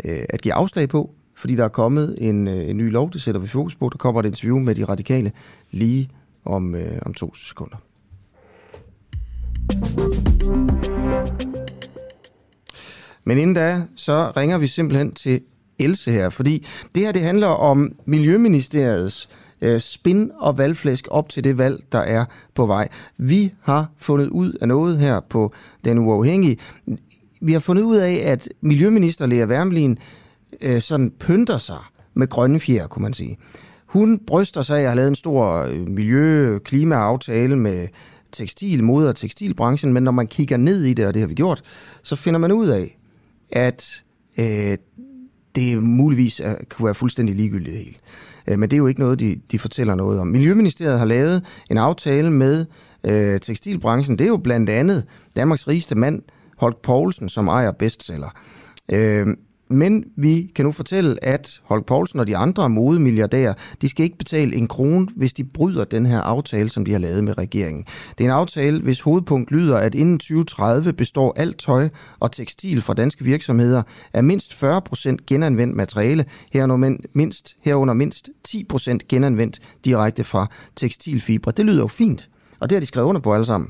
Øh, 0.06 0.20
at 0.30 0.42
give 0.42 0.54
afslag 0.54 0.90
på, 0.90 1.12
fordi 1.36 1.56
der 1.56 1.64
er 1.64 1.70
kommet 1.70 2.18
en, 2.18 2.48
øh, 2.48 2.70
en 2.70 2.78
ny 2.78 2.92
lov, 2.92 3.12
det 3.12 3.22
sætter 3.22 3.42
vi 3.42 3.48
fokus 3.48 3.76
på. 3.76 3.90
Der 3.92 3.98
kommer 3.98 4.22
et 4.22 4.26
interview 4.26 4.60
med 4.60 4.76
de 4.76 4.86
radikale 4.86 5.32
lige 5.72 6.10
om, 6.46 6.76
øh, 6.76 7.00
om 7.06 7.14
to 7.14 7.36
sekunder. 7.36 7.78
Men 13.24 13.38
inden 13.38 13.56
da, 13.56 13.82
så 13.96 14.32
ringer 14.38 14.58
vi 14.58 14.68
simpelthen 14.68 15.12
til 15.12 15.42
Else 15.80 16.12
her, 16.12 16.30
fordi 16.30 16.66
det 16.96 17.04
her 17.04 17.12
det 17.12 17.22
handler 17.22 17.48
om 17.48 17.96
Miljøministeriets 18.06 19.30
øh, 19.62 19.80
spin 19.80 20.32
og 20.40 20.58
valgflæsk 20.58 21.08
op 21.12 21.30
til 21.30 21.44
det 21.44 21.58
valg, 21.58 21.84
der 21.92 22.00
er 22.00 22.26
på 22.56 22.66
vej. 22.66 22.88
Vi 23.18 23.54
har 23.62 23.92
fundet 23.98 24.28
ud 24.28 24.54
af 24.62 24.68
noget 24.68 24.98
her 24.98 25.20
på 25.20 25.54
Den 25.86 25.98
Uafhængige. 25.98 26.58
Vi 27.42 27.54
har 27.54 27.60
fundet 27.60 27.84
ud 27.84 27.96
af, 27.96 28.14
at 28.14 28.50
Miljøminister 28.62 29.26
Lea 29.26 29.46
Wermelin 29.46 29.98
øh, 30.62 30.82
sådan 30.82 31.12
pynter 31.20 31.58
sig 31.58 31.80
med 32.14 32.28
grønne 32.28 32.60
fjer, 32.60 32.88
kunne 32.88 33.04
man 33.04 33.14
sige. 33.14 33.38
Hun 33.86 34.20
bryster 34.28 34.62
sig 34.62 34.78
af 34.78 34.82
at 34.82 34.88
have 34.88 34.96
lavet 34.96 35.08
en 35.08 35.16
stor 35.16 35.54
øh, 35.54 35.88
miljø-klima-aftale 35.88 37.56
med 37.56 37.88
tekstil, 38.32 38.84
mode 38.84 39.10
og 39.10 39.16
tekstilbranchen, 39.16 39.94
men 39.94 40.04
når 40.04 40.12
man 40.12 40.28
kigger 40.28 40.58
ned 40.58 40.84
i 40.84 40.94
det, 40.94 41.08
og 41.08 41.14
det 41.14 41.20
har 41.20 41.28
vi 41.28 41.34
gjort, 41.34 41.64
så 42.04 42.16
finder 42.16 42.40
man 42.40 42.52
ud 42.52 42.68
af, 42.68 42.98
at 43.52 44.04
øh, 44.40 44.78
det 45.56 45.84
muligvis 45.84 46.40
er, 46.40 46.56
kunne 46.70 46.86
være 46.86 46.96
fuldstændig 46.96 47.36
ligegyldigt 47.36 47.74
det 47.74 47.84
hele. 47.84 47.96
Øh, 48.48 48.60
men 48.60 48.70
det 48.70 48.76
er 48.76 48.78
jo 48.78 48.88
ikke 48.88 49.00
noget, 49.00 49.20
de, 49.20 49.40
de 49.52 49.60
fortæller 49.60 49.96
noget 49.96 50.20
om. 50.20 50.28
Miljøministeriet 50.28 51.00
har 51.00 51.06
lavet 51.06 51.44
en 51.70 51.78
aftale 51.78 52.32
med 52.32 52.66
øh, 53.04 53.40
tekstilbranchen. 53.40 54.20
Det 54.20 54.26
er 54.26 54.30
jo 54.30 54.38
blandt 54.38 54.70
andet 54.70 55.06
Danmarks 55.36 55.68
rigeste 55.68 55.96
mand, 55.96 56.22
Holk 56.58 56.82
Poulsen, 56.82 57.30
som 57.30 57.48
ejer 57.48 57.72
bestseller. 57.72 58.30
Øh, 58.92 59.28
men 59.70 60.04
vi 60.16 60.52
kan 60.56 60.66
nu 60.66 60.72
fortælle, 60.72 61.24
at 61.24 61.62
Holk 61.64 61.86
Poulsen 61.86 62.20
og 62.20 62.28
de 62.28 62.38
andre 62.38 62.70
modemilliardærer, 62.70 63.54
de 63.82 63.90
skal 63.90 64.04
ikke 64.04 64.18
betale 64.18 64.56
en 64.56 64.68
krone, 64.68 65.08
hvis 65.16 65.34
de 65.34 65.44
bryder 65.44 65.84
den 65.84 66.06
her 66.06 66.22
aftale, 66.22 66.70
som 66.70 66.86
de 66.86 66.92
har 66.92 67.00
lavet 67.00 67.24
med 67.24 67.38
regeringen. 67.38 67.86
Det 68.18 68.24
er 68.24 68.30
en 68.30 68.36
aftale, 68.36 68.82
hvis 68.82 69.02
hovedpunkt 69.02 69.52
lyder, 69.52 69.78
at 69.78 69.96
inden 69.96 70.20
2030 70.20 70.94
består 70.94 71.34
alt 71.38 71.60
tøj 71.60 71.90
og 72.20 72.32
tekstil 72.32 72.82
fra 72.82 72.94
danske 72.94 73.24
virksomheder 73.24 73.84
af 74.14 74.24
mindst 74.24 74.64
40% 74.64 75.16
genanvendt 75.28 75.76
materiale, 75.76 76.26
herunder 76.52 76.98
mindst, 77.14 77.56
herunder 77.62 77.94
mindst 77.94 78.30
10% 78.48 78.98
genanvendt 79.10 79.60
direkte 79.86 80.24
fra 80.24 80.48
tekstilfibre. 80.76 81.52
Det 81.58 81.66
lyder 81.66 81.82
jo 81.82 81.88
fint, 81.88 82.30
og 82.60 82.70
det 82.70 82.76
har 82.76 82.80
de 82.80 82.86
skrevet 82.86 83.08
under 83.08 83.22
på 83.22 83.34
alle 83.34 83.46
sammen. 83.46 83.70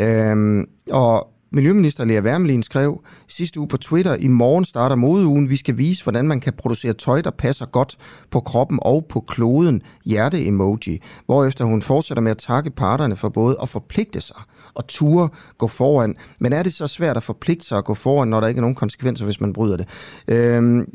Øhm, 0.00 0.64
og 0.90 1.35
Miljøminister 1.56 2.04
Lea 2.04 2.20
Wermelin 2.20 2.62
skrev 2.62 3.00
sidste 3.28 3.60
uge 3.60 3.68
på 3.68 3.76
Twitter, 3.76 4.14
i 4.14 4.28
morgen 4.28 4.64
starter 4.64 4.96
modeugen. 4.96 5.50
Vi 5.50 5.56
skal 5.56 5.78
vise, 5.78 6.02
hvordan 6.02 6.28
man 6.28 6.40
kan 6.40 6.52
producere 6.52 6.92
tøj, 6.92 7.20
der 7.20 7.30
passer 7.30 7.66
godt 7.66 7.96
på 8.30 8.40
kroppen 8.40 8.78
og 8.82 9.06
på 9.08 9.20
kloden. 9.20 9.82
Hjerte-emoji. 10.04 11.00
Hvorefter 11.26 11.64
hun 11.64 11.82
fortsætter 11.82 12.22
med 12.22 12.30
at 12.30 12.38
takke 12.38 12.70
parterne 12.70 13.16
for 13.16 13.28
både 13.28 13.56
at 13.62 13.68
forpligte 13.68 14.20
sig 14.20 14.36
og 14.74 14.86
ture 14.86 15.28
gå 15.58 15.68
foran. 15.68 16.14
Men 16.38 16.52
er 16.52 16.62
det 16.62 16.74
så 16.74 16.86
svært 16.86 17.16
at 17.16 17.22
forpligte 17.22 17.66
sig 17.66 17.78
at 17.78 17.84
gå 17.84 17.94
foran, 17.94 18.28
når 18.28 18.40
der 18.40 18.48
ikke 18.48 18.58
er 18.58 18.62
nogen 18.62 18.76
konsekvenser, 18.76 19.24
hvis 19.24 19.40
man 19.40 19.52
bryder 19.52 19.76
det? 19.76 19.88
Øhm, 20.28 20.88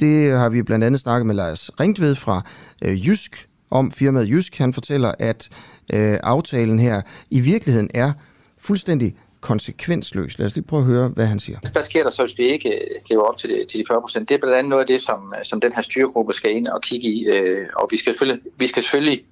det 0.00 0.32
har 0.32 0.48
vi 0.48 0.62
blandt 0.62 0.84
andet 0.84 1.00
snakket 1.00 1.26
med 1.26 1.34
Lars 1.34 1.70
Ringtved 1.80 2.14
fra 2.14 2.42
øh, 2.82 3.06
Jysk 3.06 3.48
om 3.70 3.90
firmaet 3.90 4.28
Jysk. 4.28 4.58
Han 4.58 4.74
fortæller, 4.74 5.12
at 5.18 5.48
øh, 5.92 6.18
aftalen 6.22 6.78
her 6.78 7.02
i 7.30 7.40
virkeligheden 7.40 7.90
er 7.94 8.12
fuldstændig 8.58 9.14
konsekvensløs. 9.40 10.38
Lad 10.38 10.46
os 10.46 10.54
lige 10.54 10.64
prøve 10.64 10.80
at 10.80 10.86
høre, 10.86 11.08
hvad 11.08 11.26
han 11.26 11.38
siger. 11.38 11.58
Hvad 11.72 11.82
sker 11.82 12.02
der 12.02 12.10
så, 12.10 12.22
hvis 12.22 12.38
vi 12.38 12.44
ikke 12.44 12.74
øh, 12.74 13.00
lever 13.10 13.22
op 13.22 13.36
til 13.36 13.50
de, 13.50 13.64
til 13.64 13.80
de 13.80 13.84
40 13.88 14.00
procent? 14.00 14.28
Det 14.28 14.34
er 14.34 14.38
blandt 14.38 14.56
andet 14.56 14.70
noget 14.70 14.82
af 14.82 14.86
det, 14.86 15.02
som, 15.02 15.34
øh, 15.38 15.44
som 15.44 15.60
den 15.60 15.72
her 15.72 15.82
styregruppe 15.82 16.32
skal 16.32 16.56
ind 16.56 16.68
og 16.68 16.82
kigge 16.82 17.08
i. 17.08 17.24
Øh, 17.24 17.68
og 17.76 17.88
vi 17.90 17.96
skal 17.96 18.12
selvfølgelig, 18.12 18.42
vi 18.56 18.66
skal 18.66 18.82
selvfølgelig 18.82 19.24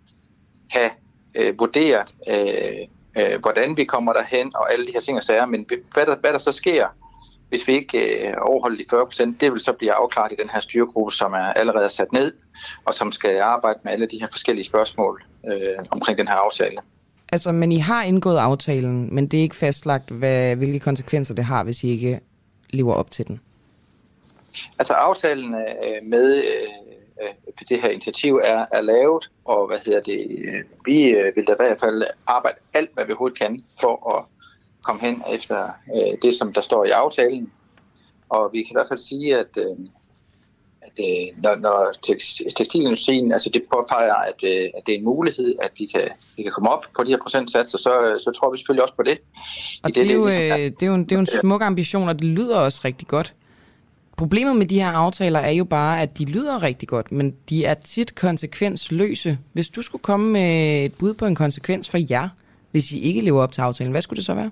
have 0.70 0.90
øh, 1.34 1.58
vurderet, 1.58 2.14
øh, 2.28 3.22
øh, 3.22 3.40
hvordan 3.40 3.76
vi 3.76 3.84
kommer 3.84 4.12
derhen 4.12 4.52
og 4.54 4.72
alle 4.72 4.86
de 4.86 4.92
her 4.94 5.00
ting 5.00 5.18
og 5.18 5.24
sager. 5.24 5.46
Men 5.46 5.66
hvad 5.92 6.06
der, 6.06 6.16
hvad 6.16 6.32
der 6.32 6.38
så 6.38 6.52
sker, 6.52 6.86
hvis 7.48 7.68
vi 7.68 7.72
ikke 7.72 8.28
øh, 8.28 8.34
overholder 8.40 8.78
de 8.78 8.84
40 8.90 9.06
procent, 9.06 9.40
det 9.40 9.52
vil 9.52 9.60
så 9.60 9.72
blive 9.72 9.92
afklaret 9.92 10.32
i 10.32 10.36
den 10.38 10.50
her 10.50 10.60
styregruppe, 10.60 11.12
som 11.12 11.32
er 11.32 11.52
allerede 11.52 11.88
sat 11.88 12.12
ned, 12.12 12.32
og 12.84 12.94
som 12.94 13.12
skal 13.12 13.38
arbejde 13.38 13.78
med 13.84 13.92
alle 13.92 14.06
de 14.06 14.20
her 14.20 14.28
forskellige 14.32 14.64
spørgsmål 14.64 15.22
øh, 15.46 15.84
omkring 15.90 16.18
den 16.18 16.28
her 16.28 16.34
aftale. 16.34 16.78
Altså, 17.32 17.52
men 17.52 17.72
I 17.72 17.78
har 17.78 18.04
indgået 18.04 18.38
aftalen, 18.38 19.14
men 19.14 19.28
det 19.28 19.38
er 19.38 19.42
ikke 19.42 19.56
fastlagt, 19.56 20.10
hvad, 20.10 20.56
hvilke 20.56 20.78
konsekvenser 20.78 21.34
det 21.34 21.44
har, 21.44 21.64
hvis 21.64 21.84
I 21.84 21.88
ikke 21.88 22.20
lever 22.70 22.94
op 22.94 23.10
til 23.10 23.26
den? 23.26 23.40
Altså, 24.78 24.92
aftalen 24.92 25.54
øh, 25.54 26.02
med 26.02 26.38
øh, 26.38 26.68
øh, 27.22 27.34
det 27.68 27.80
her 27.82 27.88
initiativ 27.88 28.40
er, 28.44 28.66
er 28.72 28.80
lavet, 28.80 29.30
og 29.44 29.66
hvad 29.66 29.78
hedder 29.86 30.00
det, 30.00 30.26
vi 30.84 31.14
vil 31.34 31.46
da 31.46 31.52
i 31.52 31.56
hvert 31.56 31.80
fald 31.80 32.04
arbejde 32.26 32.58
alt, 32.74 32.90
hvad 32.94 33.04
vi 33.04 33.12
overhovedet 33.12 33.38
kan, 33.38 33.64
for 33.80 34.16
at 34.16 34.24
komme 34.82 35.00
hen 35.02 35.22
efter 35.32 35.70
det, 36.22 36.34
som 36.34 36.52
der 36.52 36.60
står 36.60 36.84
i 36.84 36.90
aftalen. 36.90 37.52
Og 38.28 38.50
vi 38.52 38.62
kan 38.62 38.72
i 38.72 38.76
hvert 38.76 38.88
fald 38.88 38.98
sige, 38.98 39.38
at 39.38 39.58
at 40.88 41.04
øh, 41.04 41.42
når, 41.42 41.54
når 41.56 41.92
tekstilindustrien 42.56 43.32
altså 43.32 43.50
det 43.54 43.62
påpeger, 43.72 44.14
at, 44.14 44.44
øh, 44.44 44.64
at 44.76 44.82
det 44.86 44.94
er 44.94 44.98
en 44.98 45.04
mulighed, 45.04 45.54
at 45.62 45.70
de 45.78 45.88
kan, 45.94 46.08
de 46.36 46.42
kan 46.42 46.52
komme 46.52 46.70
op 46.70 46.84
på 46.96 47.04
de 47.04 47.10
her 47.10 47.18
procentsatser, 47.22 47.78
så, 47.78 48.20
så 48.24 48.30
tror 48.30 48.50
vi 48.50 48.58
selvfølgelig 48.58 48.82
også 48.82 48.94
på 48.96 49.02
det. 49.02 49.18
Og 49.82 49.88
det, 49.88 49.94
det, 49.94 50.10
er 50.10 50.14
jo, 50.14 50.26
ligesom, 50.26 50.42
øh, 50.42 50.58
det, 50.58 50.82
er 50.82 50.86
jo 50.86 50.94
en, 50.94 51.04
det 51.04 51.12
er 51.12 51.16
jo 51.16 51.20
en 51.20 51.40
smuk 51.40 51.62
ambition, 51.62 52.08
og 52.08 52.14
det 52.14 52.24
lyder 52.24 52.56
også 52.56 52.80
rigtig 52.84 53.08
godt. 53.08 53.34
Problemet 54.16 54.56
med 54.56 54.66
de 54.66 54.80
her 54.80 54.90
aftaler 54.90 55.38
er 55.38 55.50
jo 55.50 55.64
bare, 55.64 56.02
at 56.02 56.18
de 56.18 56.24
lyder 56.24 56.62
rigtig 56.62 56.88
godt, 56.88 57.12
men 57.12 57.34
de 57.50 57.64
er 57.64 57.74
tit 57.74 58.14
konsekvensløse. 58.14 59.38
Hvis 59.52 59.68
du 59.68 59.82
skulle 59.82 60.02
komme 60.02 60.32
med 60.32 60.84
et 60.84 60.94
bud 60.94 61.14
på 61.14 61.26
en 61.26 61.34
konsekvens 61.34 61.90
for 61.90 61.98
jer, 62.10 62.28
hvis 62.70 62.92
I 62.92 63.00
ikke 63.00 63.20
lever 63.20 63.42
op 63.42 63.52
til 63.52 63.60
aftalen, 63.60 63.90
hvad 63.90 64.02
skulle 64.02 64.16
det 64.16 64.24
så 64.24 64.34
være? 64.34 64.50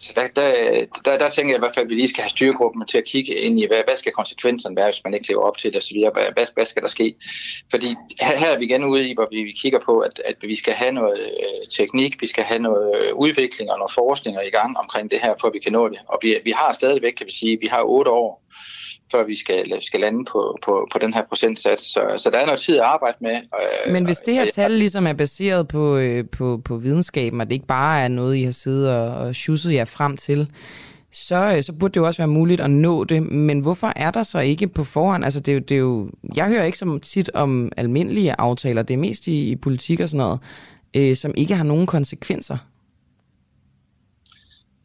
Så 0.00 0.12
der, 0.16 0.28
der, 0.28 0.86
der, 1.04 1.18
der 1.18 1.30
tænker 1.30 1.52
jeg 1.52 1.58
i 1.58 1.64
hvert 1.64 1.74
fald, 1.74 1.86
at 1.86 1.90
vi 1.90 1.94
lige 1.94 2.08
skal 2.08 2.22
have 2.22 2.30
styregruppen 2.30 2.86
til 2.86 2.98
at 2.98 3.04
kigge 3.04 3.34
ind 3.34 3.60
i, 3.60 3.66
hvad, 3.66 3.82
hvad 3.86 3.96
skal 3.96 4.12
konsekvenserne 4.12 4.76
være, 4.76 4.86
hvis 4.86 5.04
man 5.04 5.14
ikke 5.14 5.28
lever 5.28 5.42
op 5.42 5.56
til 5.56 5.72
det 5.72 5.82
osv. 5.82 5.98
Hvad, 6.12 6.32
hvad, 6.32 6.46
hvad 6.54 6.64
skal 6.64 6.82
der 6.82 6.88
ske? 6.88 7.14
Fordi 7.70 7.88
her, 8.20 8.38
her 8.38 8.50
er 8.50 8.58
vi 8.58 8.64
igen 8.64 8.84
ude 8.84 9.08
i, 9.08 9.14
hvor 9.14 9.28
vi, 9.30 9.42
vi 9.42 9.50
kigger 9.62 9.78
på, 9.78 9.98
at, 9.98 10.22
at 10.24 10.36
vi 10.42 10.54
skal 10.54 10.72
have 10.72 10.92
noget 10.92 11.20
øh, 11.20 11.66
teknik, 11.70 12.20
vi 12.20 12.26
skal 12.26 12.44
have 12.44 12.62
noget 12.62 13.02
øh, 13.02 13.14
udvikling 13.14 13.70
og 13.70 13.78
noget 13.78 13.92
forskning 13.92 14.36
i 14.46 14.50
gang 14.50 14.78
omkring 14.78 15.10
det 15.10 15.20
her, 15.22 15.34
for 15.40 15.48
at 15.48 15.54
vi 15.54 15.58
kan 15.58 15.72
nå 15.72 15.88
det. 15.88 15.98
Og 16.08 16.18
vi, 16.22 16.36
vi 16.44 16.50
har 16.50 16.72
stadigvæk, 16.72 17.12
kan 17.12 17.26
vi 17.26 17.32
sige, 17.32 17.58
vi 17.60 17.66
har 17.66 17.82
otte 17.82 18.10
år 18.10 18.47
før 19.10 19.24
vi 19.26 19.36
skal, 19.36 19.82
skal 19.82 20.00
lande 20.00 20.24
på, 20.24 20.58
på, 20.64 20.88
på 20.92 20.98
den 20.98 21.14
her 21.14 21.24
procentsats. 21.28 21.92
Så, 21.92 22.00
så 22.16 22.30
der 22.30 22.38
er 22.38 22.46
noget 22.46 22.60
tid 22.60 22.76
at 22.76 22.84
arbejde 22.84 23.16
med. 23.20 23.34
Øh, 23.34 23.92
Men 23.92 24.04
hvis 24.04 24.18
det 24.18 24.34
her 24.34 24.50
tal 24.50 24.70
ligesom 24.70 25.06
er 25.06 25.12
baseret 25.12 25.68
på, 25.68 25.96
øh, 25.96 26.24
på, 26.32 26.60
på 26.64 26.76
videnskaben, 26.76 27.40
og 27.40 27.46
det 27.46 27.52
ikke 27.52 27.66
bare 27.66 28.00
er 28.00 28.08
noget, 28.08 28.36
I 28.36 28.42
har 28.42 28.50
siddet 28.50 28.90
og, 28.90 29.08
og 29.08 29.34
schusset 29.34 29.74
jer 29.74 29.84
frem 29.84 30.16
til, 30.16 30.50
så, 31.12 31.52
øh, 31.56 31.62
så 31.62 31.72
burde 31.72 31.94
det 31.94 32.00
jo 32.00 32.06
også 32.06 32.22
være 32.22 32.28
muligt 32.28 32.60
at 32.60 32.70
nå 32.70 33.04
det. 33.04 33.22
Men 33.22 33.60
hvorfor 33.60 33.92
er 33.96 34.10
der 34.10 34.22
så 34.22 34.38
ikke 34.38 34.68
på 34.68 34.84
forhånd? 34.84 35.24
Altså, 35.24 35.40
det 35.40 35.52
er 35.52 35.54
jo, 35.54 35.60
det 35.60 35.74
er 35.74 35.78
jo, 35.78 36.10
jeg 36.36 36.48
hører 36.48 36.64
ikke 36.64 36.78
så 36.78 36.98
tit 37.02 37.30
om 37.34 37.72
almindelige 37.76 38.34
aftaler. 38.38 38.82
Det 38.82 38.94
er 38.94 38.98
mest 38.98 39.26
i, 39.26 39.50
i 39.50 39.56
politik 39.56 40.00
og 40.00 40.08
sådan 40.08 40.18
noget, 40.18 40.40
øh, 40.96 41.16
som 41.16 41.32
ikke 41.36 41.54
har 41.54 41.64
nogen 41.64 41.86
konsekvenser. 41.86 42.56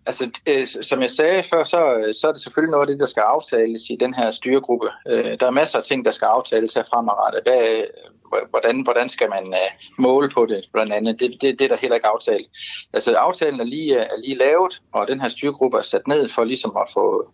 Altså, 0.06 0.30
øh, 0.50 0.68
som 0.68 1.02
jeg 1.02 1.12
sagde 1.12 1.44
før, 1.44 1.64
så, 1.64 1.94
øh, 1.94 2.14
så 2.14 2.28
er 2.28 2.32
det 2.32 2.42
selvfølgelig 2.42 2.72
noget 2.72 2.82
af 2.82 2.88
det, 2.88 3.00
der 3.00 3.06
skal 3.06 3.22
aftales 3.22 3.82
i 3.90 3.96
den 4.00 4.14
her 4.14 4.32
styregruppe. 4.32 4.88
Øh, 5.10 5.40
der 5.40 5.46
er 5.46 5.52
masser 5.52 5.78
af 5.78 5.84
ting, 5.84 6.06
der 6.06 6.12
skal 6.12 6.26
aftales 6.26 6.74
her 6.74 6.84
fremadrettet. 6.84 7.42
Hvad, 7.44 7.62
øh, 7.62 8.50
hvordan, 8.50 8.82
hvordan 8.82 9.10
skal 9.10 9.30
man 9.30 9.54
øh, 9.54 9.70
måle 9.98 10.30
på 10.30 10.46
det, 10.46 10.70
blandt 10.74 10.94
andet? 10.94 11.20
Det, 11.20 11.32
det, 11.42 11.60
det 11.60 11.66
er 11.66 11.70
der 11.70 11.78
heller 11.78 11.96
ikke 11.96 12.08
aftalt. 12.08 12.48
Altså, 12.94 13.16
aftalen 13.16 13.60
er 13.60 13.64
lige, 13.64 14.00
øh, 14.00 14.06
er 14.06 14.22
lige 14.26 14.38
lavet, 14.38 14.82
og 14.94 15.08
den 15.08 15.22
her 15.22 15.30
styregruppe 15.30 15.78
er 15.78 15.82
sat 15.82 16.08
ned 16.08 16.30
for 16.30 16.44
ligesom 16.44 16.78
at 16.78 16.90
få 16.94 17.32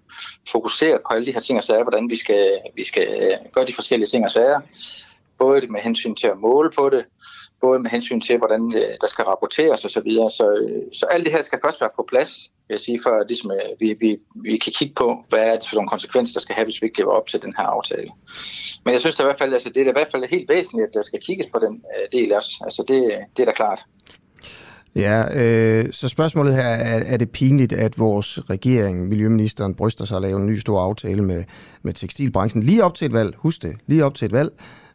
fokuseret 0.52 1.02
på 1.02 1.14
alle 1.14 1.26
de 1.26 1.34
her 1.34 1.42
ting 1.42 1.58
og 1.58 1.64
sager, 1.64 1.84
hvordan 1.84 2.10
vi 2.10 2.16
skal, 2.16 2.60
vi 2.76 2.84
skal 2.84 3.38
gøre 3.54 3.66
de 3.66 3.74
forskellige 3.74 4.08
ting 4.08 4.26
og 4.26 4.32
sager. 4.32 4.60
Både 5.40 5.68
med 5.68 5.82
hensyn 5.82 6.16
til 6.16 6.28
at 6.28 6.38
måle 6.38 6.72
på 6.78 6.90
det, 6.90 7.06
både 7.62 7.80
med 7.80 7.90
hensyn 7.90 8.22
til, 8.22 8.38
hvordan 8.38 8.72
der 9.02 9.08
skal 9.08 9.26
rapporteres 9.26 9.86
osv. 9.86 9.90
Så, 9.90 10.02
videre. 10.02 10.32
så, 10.32 10.46
så 10.94 11.06
alt 11.06 11.26
det 11.26 11.34
her 11.34 11.42
skal 11.42 11.60
først 11.64 11.82
være 11.82 11.90
på 11.96 12.06
plads, 12.10 12.50
vil 12.70 12.76
jeg 12.76 12.80
sige, 12.80 13.00
for 13.04 13.28
ligesom, 13.28 13.52
øh, 13.52 13.80
vi, 13.80 13.88
vi, 14.00 14.18
vi 14.36 14.58
kan 14.58 14.74
kigge 14.80 14.94
på, 14.96 15.08
hvad 15.30 15.40
er 15.40 15.56
det 15.56 15.70
for 15.70 15.76
nogle 15.76 15.90
konsekvenser, 15.90 16.34
der 16.34 16.40
skal 16.40 16.56
have, 16.56 16.66
hvis 16.66 16.82
vi 16.82 16.86
ikke 16.86 17.00
lever 17.00 17.12
op 17.12 17.28
til 17.28 17.42
den 17.42 17.54
her 17.58 17.64
aftale. 17.64 18.10
Men 18.86 18.94
jeg 18.94 19.02
synes 19.02 19.16
det 19.16 19.24
i 19.24 19.30
hvert 19.30 19.40
fald, 19.40 19.54
altså, 19.54 19.70
det 19.70 19.82
er 19.82 19.90
i 19.90 19.92
hvert 19.92 20.12
fald 20.12 20.30
helt 20.30 20.50
væsentligt, 20.50 20.88
at 20.88 20.94
der 20.94 21.02
skal 21.02 21.20
kigges 21.28 21.48
på 21.54 21.60
den 21.60 21.74
øh, 21.76 22.20
del 22.20 22.34
også. 22.34 22.52
Altså, 22.64 22.84
det, 22.88 23.02
det 23.38 23.42
er 23.42 23.46
da 23.46 23.52
klart. 23.52 23.82
Ja, 24.96 25.18
øh, 25.42 25.86
så 25.92 26.10
spørgsmålet 26.10 26.56
her, 26.56 26.64
er, 26.64 27.04
er 27.14 27.18
det 27.18 27.30
pinligt, 27.32 27.74
at 27.74 28.00
vores 28.00 28.40
regering, 28.50 29.08
Miljøministeren, 29.08 29.76
bryster 29.76 30.06
sig 30.06 30.16
at 30.16 30.22
lave 30.22 30.40
en 30.40 30.48
ny 30.48 30.58
stor 30.58 30.82
aftale 30.82 31.22
med, 31.22 31.44
med 31.82 31.94
tekstilbranchen 31.94 32.64
lige 32.64 32.84
op 32.84 32.96
til 32.96 33.06
et 33.06 33.14
valg? 33.14 33.36
Husk 33.38 33.62
det, 33.62 33.76
lige 33.88 34.06
op 34.06 34.16
til 34.16 34.26
et 34.26 34.32
valg 34.32 34.52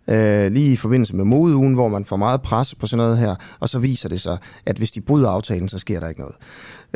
øh, 0.08 0.52
lige 0.52 0.72
i 0.72 0.76
forbindelse 0.76 1.16
med 1.16 1.24
modeugen, 1.24 1.74
hvor 1.74 1.88
man 1.88 2.04
får 2.04 2.16
meget 2.16 2.42
pres 2.42 2.74
på 2.74 2.86
sådan 2.86 3.04
noget 3.04 3.18
her, 3.18 3.34
og 3.60 3.68
så 3.68 3.78
viser 3.78 4.08
det 4.08 4.20
sig, 4.20 4.38
at 4.66 4.76
hvis 4.76 4.90
de 4.90 5.00
bryder 5.00 5.30
aftalen, 5.30 5.68
så 5.68 5.78
sker 5.78 6.00
der 6.00 6.08
ikke 6.08 6.20
noget. 6.20 6.36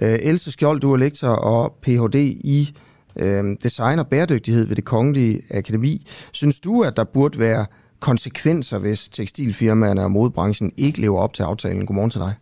Øh, 0.02 0.18
Else 0.22 0.52
Skjold, 0.52 0.80
du 0.80 0.92
er 0.92 0.96
lektor 0.96 1.28
og 1.28 1.72
Ph.D. 1.82 2.14
i 2.44 2.74
øh, 3.16 3.56
design 3.62 3.98
og 3.98 4.06
bæredygtighed 4.06 4.66
ved 4.66 4.76
det 4.76 4.84
Kongelige 4.84 5.42
Akademi. 5.50 6.06
Synes 6.32 6.60
du, 6.60 6.82
at 6.82 6.96
der 6.96 7.04
burde 7.04 7.38
være 7.38 7.66
konsekvenser, 8.00 8.78
hvis 8.78 9.08
tekstilfirmaerne 9.08 10.04
og 10.04 10.10
modebranchen 10.10 10.72
ikke 10.76 11.00
lever 11.00 11.20
op 11.20 11.34
til 11.34 11.42
aftalen? 11.42 11.86
Godmorgen 11.86 12.10
til 12.10 12.20
dig. 12.20 12.34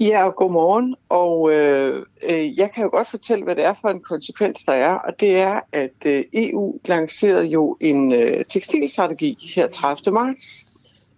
Ja, 0.00 0.24
og 0.26 0.36
godmorgen. 0.36 0.96
Og 1.08 1.52
øh, 1.52 2.06
øh, 2.22 2.58
jeg 2.58 2.70
kan 2.74 2.84
jo 2.84 2.90
godt 2.90 3.10
fortælle, 3.10 3.44
hvad 3.44 3.56
det 3.56 3.64
er 3.64 3.74
for 3.80 3.88
en 3.88 4.00
konsekvens, 4.00 4.64
der 4.64 4.72
er. 4.72 4.94
Og 4.94 5.20
det 5.20 5.36
er, 5.36 5.60
at 5.72 6.06
øh, 6.06 6.24
EU 6.32 6.78
lancerede 6.84 7.46
jo 7.46 7.76
en 7.80 8.12
øh, 8.12 8.44
tekstilstrategi 8.44 9.52
her 9.54 9.68
30. 9.68 10.14
marts, 10.14 10.68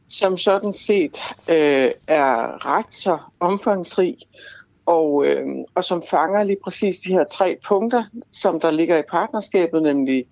som 0.09 0.37
sådan 0.37 0.73
set 0.73 1.19
øh, 1.49 1.91
er 2.07 2.67
ret 2.67 2.95
så 2.95 3.19
omfangsrig, 3.41 4.17
og, 4.87 5.27
øh, 5.27 5.47
og 5.75 5.85
som 5.85 6.03
fanger 6.11 6.45
lige 6.45 6.59
præcis 6.65 6.99
de 6.99 7.13
her 7.13 7.25
tre 7.25 7.59
punkter, 7.67 8.05
som 8.33 8.61
der 8.61 8.71
ligger 8.71 8.99
i 8.99 9.03
partnerskabet, 9.11 9.83
nemlig 9.83 10.27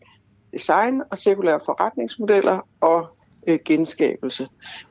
design 0.52 1.02
og 1.10 1.18
cirkulære 1.18 1.60
forretningsmodeller 1.64 2.66
og 2.80 3.06
øh, 3.46 3.58
genskabelse. 3.64 4.48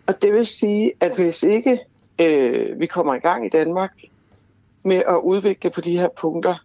Og 0.07 0.21
det 0.21 0.33
vil 0.33 0.45
sige, 0.45 0.91
at 0.99 1.15
hvis 1.15 1.43
ikke 1.43 1.79
øh, 2.21 2.79
vi 2.79 2.85
kommer 2.85 3.15
i 3.15 3.19
gang 3.19 3.45
i 3.45 3.49
Danmark 3.49 3.91
med 4.83 5.03
at 5.07 5.17
udvikle 5.23 5.69
på 5.69 5.81
de 5.81 5.97
her 5.97 6.09
punkter, 6.21 6.55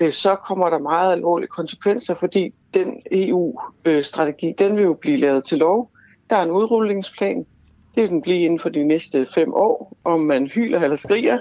øh, 0.00 0.12
så 0.12 0.34
kommer 0.34 0.70
der 0.70 0.78
meget 0.78 1.12
alvorlige 1.12 1.48
konsekvenser, 1.48 2.14
fordi 2.14 2.54
den 2.74 3.02
EU-strategi, 3.12 4.48
øh, 4.48 4.54
den 4.58 4.76
vil 4.76 4.84
jo 4.84 4.94
blive 4.94 5.16
lavet 5.16 5.44
til 5.44 5.58
lov. 5.58 5.90
Der 6.30 6.36
er 6.36 6.42
en 6.42 6.50
udrullingsplan. 6.50 7.46
Det 7.94 8.02
vil 8.02 8.08
den 8.08 8.22
blive 8.22 8.40
inden 8.40 8.58
for 8.58 8.68
de 8.68 8.84
næste 8.84 9.26
fem 9.34 9.54
år, 9.54 9.96
om 10.04 10.20
man 10.20 10.46
hyler 10.46 10.80
eller 10.80 10.96
skriger. 10.96 11.38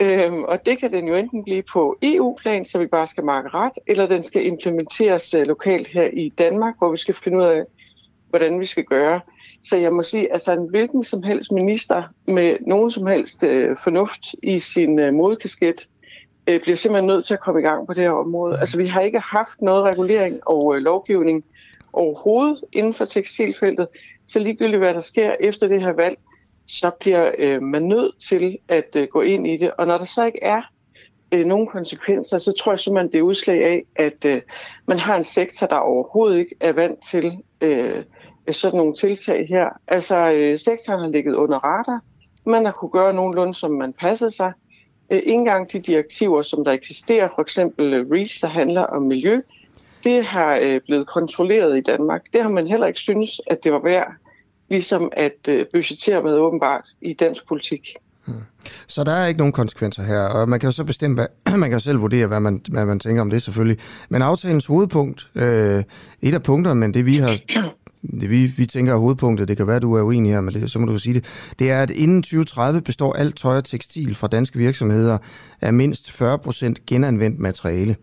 Øhm, 0.00 0.42
og 0.42 0.66
det 0.66 0.78
kan 0.78 0.92
den 0.92 1.08
jo 1.08 1.14
enten 1.14 1.44
blive 1.44 1.62
på 1.62 1.98
EU-plan, 2.02 2.64
så 2.64 2.78
vi 2.78 2.86
bare 2.86 3.06
skal 3.06 3.24
markere 3.24 3.54
ret, 3.54 3.72
eller 3.86 4.06
den 4.06 4.22
skal 4.22 4.46
implementeres 4.46 5.34
øh, 5.34 5.46
lokalt 5.46 5.88
her 5.88 6.08
i 6.12 6.28
Danmark, 6.38 6.74
hvor 6.78 6.90
vi 6.90 6.96
skal 6.96 7.14
finde 7.14 7.38
ud 7.38 7.42
af, 7.42 7.62
hvordan 8.30 8.60
vi 8.60 8.64
skal 8.64 8.84
gøre. 8.84 9.20
Så 9.64 9.76
jeg 9.76 9.92
må 9.92 10.02
sige, 10.02 10.26
at 10.26 10.32
altså, 10.32 10.52
en 10.52 10.68
hvilken 10.70 11.04
som 11.04 11.22
helst 11.22 11.52
minister 11.52 12.02
med 12.26 12.56
nogen 12.66 12.90
som 12.90 13.06
helst 13.06 13.44
øh, 13.44 13.76
fornuft 13.84 14.34
i 14.42 14.58
sin 14.58 14.98
øh, 14.98 15.14
modkasket 15.14 15.88
øh, 16.46 16.60
bliver 16.60 16.76
simpelthen 16.76 17.06
nødt 17.06 17.24
til 17.24 17.34
at 17.34 17.40
komme 17.40 17.60
i 17.60 17.64
gang 17.64 17.86
på 17.86 17.94
det 17.94 18.02
her 18.02 18.10
område. 18.10 18.60
Altså 18.60 18.78
vi 18.78 18.86
har 18.86 19.00
ikke 19.00 19.18
haft 19.18 19.62
noget 19.62 19.84
regulering 19.84 20.40
og 20.46 20.76
øh, 20.76 20.82
lovgivning 20.82 21.44
overhovedet 21.92 22.60
inden 22.72 22.94
for 22.94 23.04
tekstilfeltet, 23.04 23.88
så 24.26 24.38
ligegyldigt 24.38 24.78
hvad 24.78 24.94
der 24.94 25.00
sker 25.00 25.34
efter 25.40 25.68
det 25.68 25.82
her 25.82 25.92
valg, 25.92 26.18
så 26.70 26.90
bliver 27.00 27.32
øh, 27.38 27.62
man 27.62 27.82
nødt 27.82 28.14
til 28.28 28.58
at 28.68 28.96
øh, 28.96 29.08
gå 29.08 29.20
ind 29.20 29.46
i 29.46 29.56
det. 29.56 29.70
Og 29.70 29.86
når 29.86 29.98
der 29.98 30.04
så 30.04 30.24
ikke 30.24 30.42
er 30.42 30.62
øh, 31.32 31.46
nogen 31.46 31.66
konsekvenser, 31.66 32.38
så 32.38 32.52
tror 32.52 32.72
jeg 32.72 32.78
simpelthen, 32.78 33.12
det 33.12 33.18
er 33.18 33.22
udslag 33.22 33.64
af, 33.64 33.84
at 33.96 34.24
øh, 34.24 34.42
man 34.86 34.98
har 34.98 35.16
en 35.16 35.24
sektor, 35.24 35.66
der 35.66 35.76
overhovedet 35.76 36.38
ikke 36.38 36.54
er 36.60 36.72
vant 36.72 37.04
til 37.10 37.32
øh, 37.60 38.04
sådan 38.50 38.76
nogle 38.76 38.94
tiltag 38.94 39.46
her. 39.48 39.68
Altså, 39.88 40.32
øh, 40.32 40.58
sektoren 40.58 41.00
har 41.00 41.08
ligget 41.08 41.34
under 41.34 41.58
radar. 41.58 42.00
Man 42.46 42.64
har 42.64 42.72
kunne 42.72 42.90
gøre 42.90 43.12
nogenlunde, 43.12 43.54
som 43.54 43.70
man 43.70 43.92
passede 43.92 44.30
sig. 44.30 44.52
Øh, 45.10 45.18
ikke 45.18 45.32
engang 45.32 45.72
de 45.72 45.78
direktiver, 45.78 46.42
som 46.42 46.64
der 46.64 46.72
eksisterer, 46.72 47.28
for 47.34 47.42
eksempel 47.42 47.92
øh, 47.92 48.10
REACH, 48.10 48.40
der 48.40 48.48
handler 48.48 48.82
om 48.82 49.02
miljø, 49.02 49.40
det 50.04 50.24
har 50.24 50.58
øh, 50.62 50.80
blevet 50.86 51.06
kontrolleret 51.06 51.78
i 51.78 51.80
Danmark. 51.80 52.22
Det 52.32 52.42
har 52.42 52.50
man 52.50 52.66
heller 52.66 52.86
ikke 52.86 53.00
synes, 53.00 53.40
at 53.46 53.64
det 53.64 53.72
var 53.72 53.78
værd 53.78 54.12
ligesom 54.70 55.08
at 55.12 55.48
øh, 55.48 55.66
budgettere 55.72 56.22
med 56.22 56.32
åbenbart 56.32 56.88
i 57.00 57.12
dansk 57.12 57.48
politik. 57.48 57.88
Hmm. 58.24 58.34
Så 58.86 59.04
der 59.04 59.12
er 59.12 59.26
ikke 59.26 59.38
nogen 59.38 59.52
konsekvenser 59.52 60.02
her, 60.02 60.20
og 60.20 60.48
man 60.48 60.60
kan 60.60 60.68
jo 60.68 60.72
så 60.72 60.84
bestemme, 60.84 61.14
hvad, 61.14 61.56
man 61.58 61.70
kan 61.70 61.80
selv 61.80 62.00
vurdere, 62.00 62.26
hvad 62.26 62.40
man, 62.40 62.60
hvad 62.70 62.84
man 62.84 63.00
tænker 63.00 63.22
om 63.22 63.30
det 63.30 63.42
selvfølgelig. 63.42 63.78
Men 64.08 64.22
aftalens 64.22 64.66
hovedpunkt, 64.66 65.28
øh, 65.34 65.82
et 66.22 66.34
af 66.34 66.42
punkterne, 66.42 66.80
men 66.80 66.94
det 66.94 67.06
vi 67.06 67.14
har 67.14 67.36
det 68.20 68.30
vi, 68.30 68.46
vi 68.46 68.66
tænker 68.66 68.92
er 68.92 68.96
hovedpunktet, 68.96 69.48
det 69.48 69.56
kan 69.56 69.66
være, 69.66 69.80
du 69.80 69.94
er 69.94 70.02
uenig 70.02 70.32
her, 70.32 70.40
men 70.40 70.54
det, 70.54 70.70
så 70.70 70.78
må 70.78 70.86
du 70.86 70.98
sige 70.98 71.14
det, 71.14 71.24
det 71.58 71.70
er, 71.70 71.82
at 71.82 71.90
inden 71.90 72.22
2030 72.22 72.82
består 72.82 73.12
alt 73.12 73.36
tøj 73.36 73.56
og 73.56 73.64
tekstil 73.64 74.14
fra 74.14 74.28
danske 74.28 74.58
virksomheder 74.58 75.18
af 75.60 75.72
mindst 75.72 76.08
40% 76.22 76.74
genanvendt 76.86 77.38
materiale. 77.38 77.96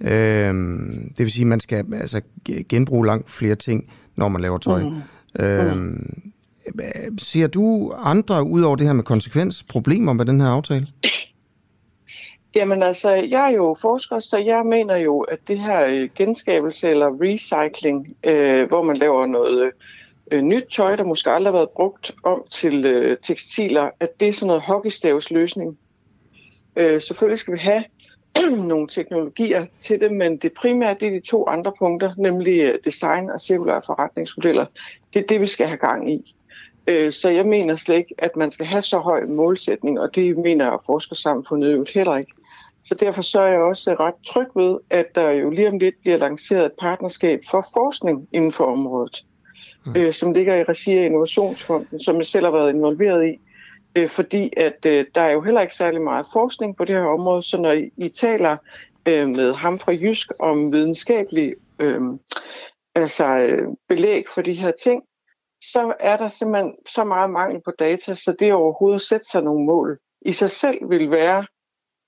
Øh, 0.00 0.54
det 1.08 1.18
vil 1.18 1.32
sige, 1.32 1.42
at 1.42 1.46
man 1.46 1.60
skal 1.60 1.84
altså, 1.94 2.20
genbruge 2.68 3.06
langt 3.06 3.30
flere 3.30 3.54
ting, 3.54 3.84
når 4.16 4.28
man 4.28 4.40
laver 4.40 4.58
tøj. 4.58 4.82
Mm. 4.82 4.94
Øh, 5.38 5.76
ser 7.18 7.46
du 7.46 7.92
andre, 7.96 8.44
ud 8.44 8.62
over 8.62 8.76
det 8.76 8.86
her 8.86 8.94
med 8.94 9.04
konsekvens, 9.04 9.62
problemer 9.62 10.12
med 10.12 10.24
den 10.24 10.40
her 10.40 10.48
aftale? 10.48 10.86
Jamen 12.54 12.82
altså, 12.82 13.12
jeg 13.12 13.46
er 13.46 13.56
jo 13.56 13.76
forsker, 13.80 14.20
så 14.20 14.36
jeg 14.36 14.66
mener 14.66 14.96
jo, 14.96 15.20
at 15.20 15.38
det 15.48 15.58
her 15.58 15.84
øh, 15.84 16.08
genskabelse 16.14 16.88
eller 16.88 17.22
recycling, 17.22 18.16
øh, 18.24 18.68
hvor 18.68 18.82
man 18.82 18.96
laver 18.96 19.26
noget 19.26 19.70
øh, 20.30 20.42
nyt 20.42 20.64
tøj, 20.72 20.96
der 20.96 21.04
måske 21.04 21.30
aldrig 21.30 21.52
har 21.52 21.58
været 21.58 21.70
brugt 21.70 22.14
om 22.22 22.42
til 22.50 22.84
øh, 22.84 23.16
tekstiler, 23.22 23.90
at 24.00 24.20
det 24.20 24.28
er 24.28 24.32
sådan 24.32 24.46
noget 24.46 24.62
hockeystavsløsning. 24.62 25.78
Øh, 26.76 27.02
selvfølgelig 27.02 27.38
skal 27.38 27.54
vi 27.54 27.58
have 27.58 27.84
nogle 28.70 28.88
teknologier 28.88 29.64
til 29.80 30.00
det, 30.00 30.12
men 30.12 30.36
det 30.36 30.52
primære 30.52 30.96
det 31.00 31.08
er 31.08 31.12
de 31.12 31.20
to 31.20 31.46
andre 31.46 31.72
punkter, 31.78 32.14
nemlig 32.18 32.60
øh, 32.60 32.78
design 32.84 33.30
og 33.30 33.40
cirkulære 33.40 33.82
forretningsmodeller. 33.86 34.66
Det 35.14 35.22
er 35.22 35.26
det, 35.26 35.40
vi 35.40 35.46
skal 35.46 35.66
have 35.66 35.78
gang 35.78 36.12
i. 36.12 36.34
Øh, 36.86 37.12
så 37.12 37.30
jeg 37.30 37.46
mener 37.46 37.76
slet 37.76 37.96
ikke, 37.96 38.14
at 38.18 38.36
man 38.36 38.50
skal 38.50 38.66
have 38.66 38.82
så 38.82 38.98
høj 38.98 39.26
målsætning, 39.26 40.00
og 40.00 40.14
det 40.14 40.38
mener 40.38 40.82
forskersamfundet 40.86 41.72
jo 41.72 41.86
heller 41.94 42.16
ikke. 42.16 42.32
Så 42.84 42.94
derfor 42.94 43.22
så 43.22 43.40
er 43.40 43.46
jeg 43.46 43.60
også 43.60 43.94
ret 44.00 44.14
tryg 44.26 44.46
ved, 44.54 44.78
at 44.90 45.14
der 45.14 45.30
jo 45.30 45.50
lige 45.50 45.68
om 45.68 45.78
lidt 45.78 45.94
bliver 46.00 46.16
lanceret 46.16 46.64
et 46.66 46.72
partnerskab 46.80 47.40
for 47.50 47.66
forskning 47.74 48.28
inden 48.32 48.52
for 48.52 48.64
området, 48.64 49.24
mm. 49.86 50.12
som 50.12 50.32
ligger 50.32 50.54
i 50.54 50.62
regi 50.62 50.98
af 50.98 51.04
Innovationsfonden, 51.04 52.00
som 52.00 52.16
jeg 52.16 52.26
selv 52.26 52.44
har 52.44 52.52
været 52.52 52.74
involveret 52.74 53.26
i 53.26 53.40
øh, 53.96 54.08
fordi 54.08 54.52
at 54.56 54.86
øh, 54.86 55.04
der 55.14 55.20
er 55.20 55.32
jo 55.32 55.40
heller 55.40 55.60
ikke 55.60 55.74
særlig 55.74 56.00
meget 56.02 56.26
forskning 56.32 56.76
på 56.76 56.84
det 56.84 56.96
her 56.96 57.04
område, 57.04 57.42
så 57.42 57.60
når 57.60 57.72
I, 57.72 57.90
I 57.96 58.08
taler 58.08 58.56
øh, 59.08 59.28
med 59.28 59.52
ham 59.52 59.78
fra 59.78 59.92
Jysk 59.92 60.32
om 60.38 60.72
videnskabelig 60.72 61.54
øh, 61.78 62.00
altså, 62.94 63.26
øh, 63.26 63.68
belæg 63.88 64.28
for 64.28 64.42
de 64.42 64.54
her 64.54 64.70
ting, 64.70 65.02
så 65.62 65.94
er 66.00 66.16
der 66.16 66.28
simpelthen 66.28 66.74
så 66.86 67.04
meget 67.04 67.30
mangel 67.30 67.60
på 67.64 67.72
data, 67.78 68.14
så 68.14 68.32
det 68.38 68.52
overhovedet 68.52 68.96
at 68.96 69.02
sætte 69.02 69.26
sig 69.26 69.42
nogle 69.42 69.66
mål 69.66 69.98
i 70.26 70.32
sig 70.32 70.50
selv 70.50 70.90
vil 70.90 71.10
være 71.10 71.46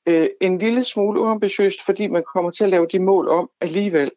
øh, 0.07 0.29
en 0.41 0.59
lille 0.59 0.85
smule 0.85 1.21
uambitiøst, 1.21 1.83
fordi 1.83 2.07
man 2.07 2.25
kommer 2.33 2.51
til 2.51 2.65
at 2.65 2.71
lave 2.71 2.87
de 2.87 2.99
mål 2.99 3.29
om 3.29 3.51
alligevel. 3.61 4.11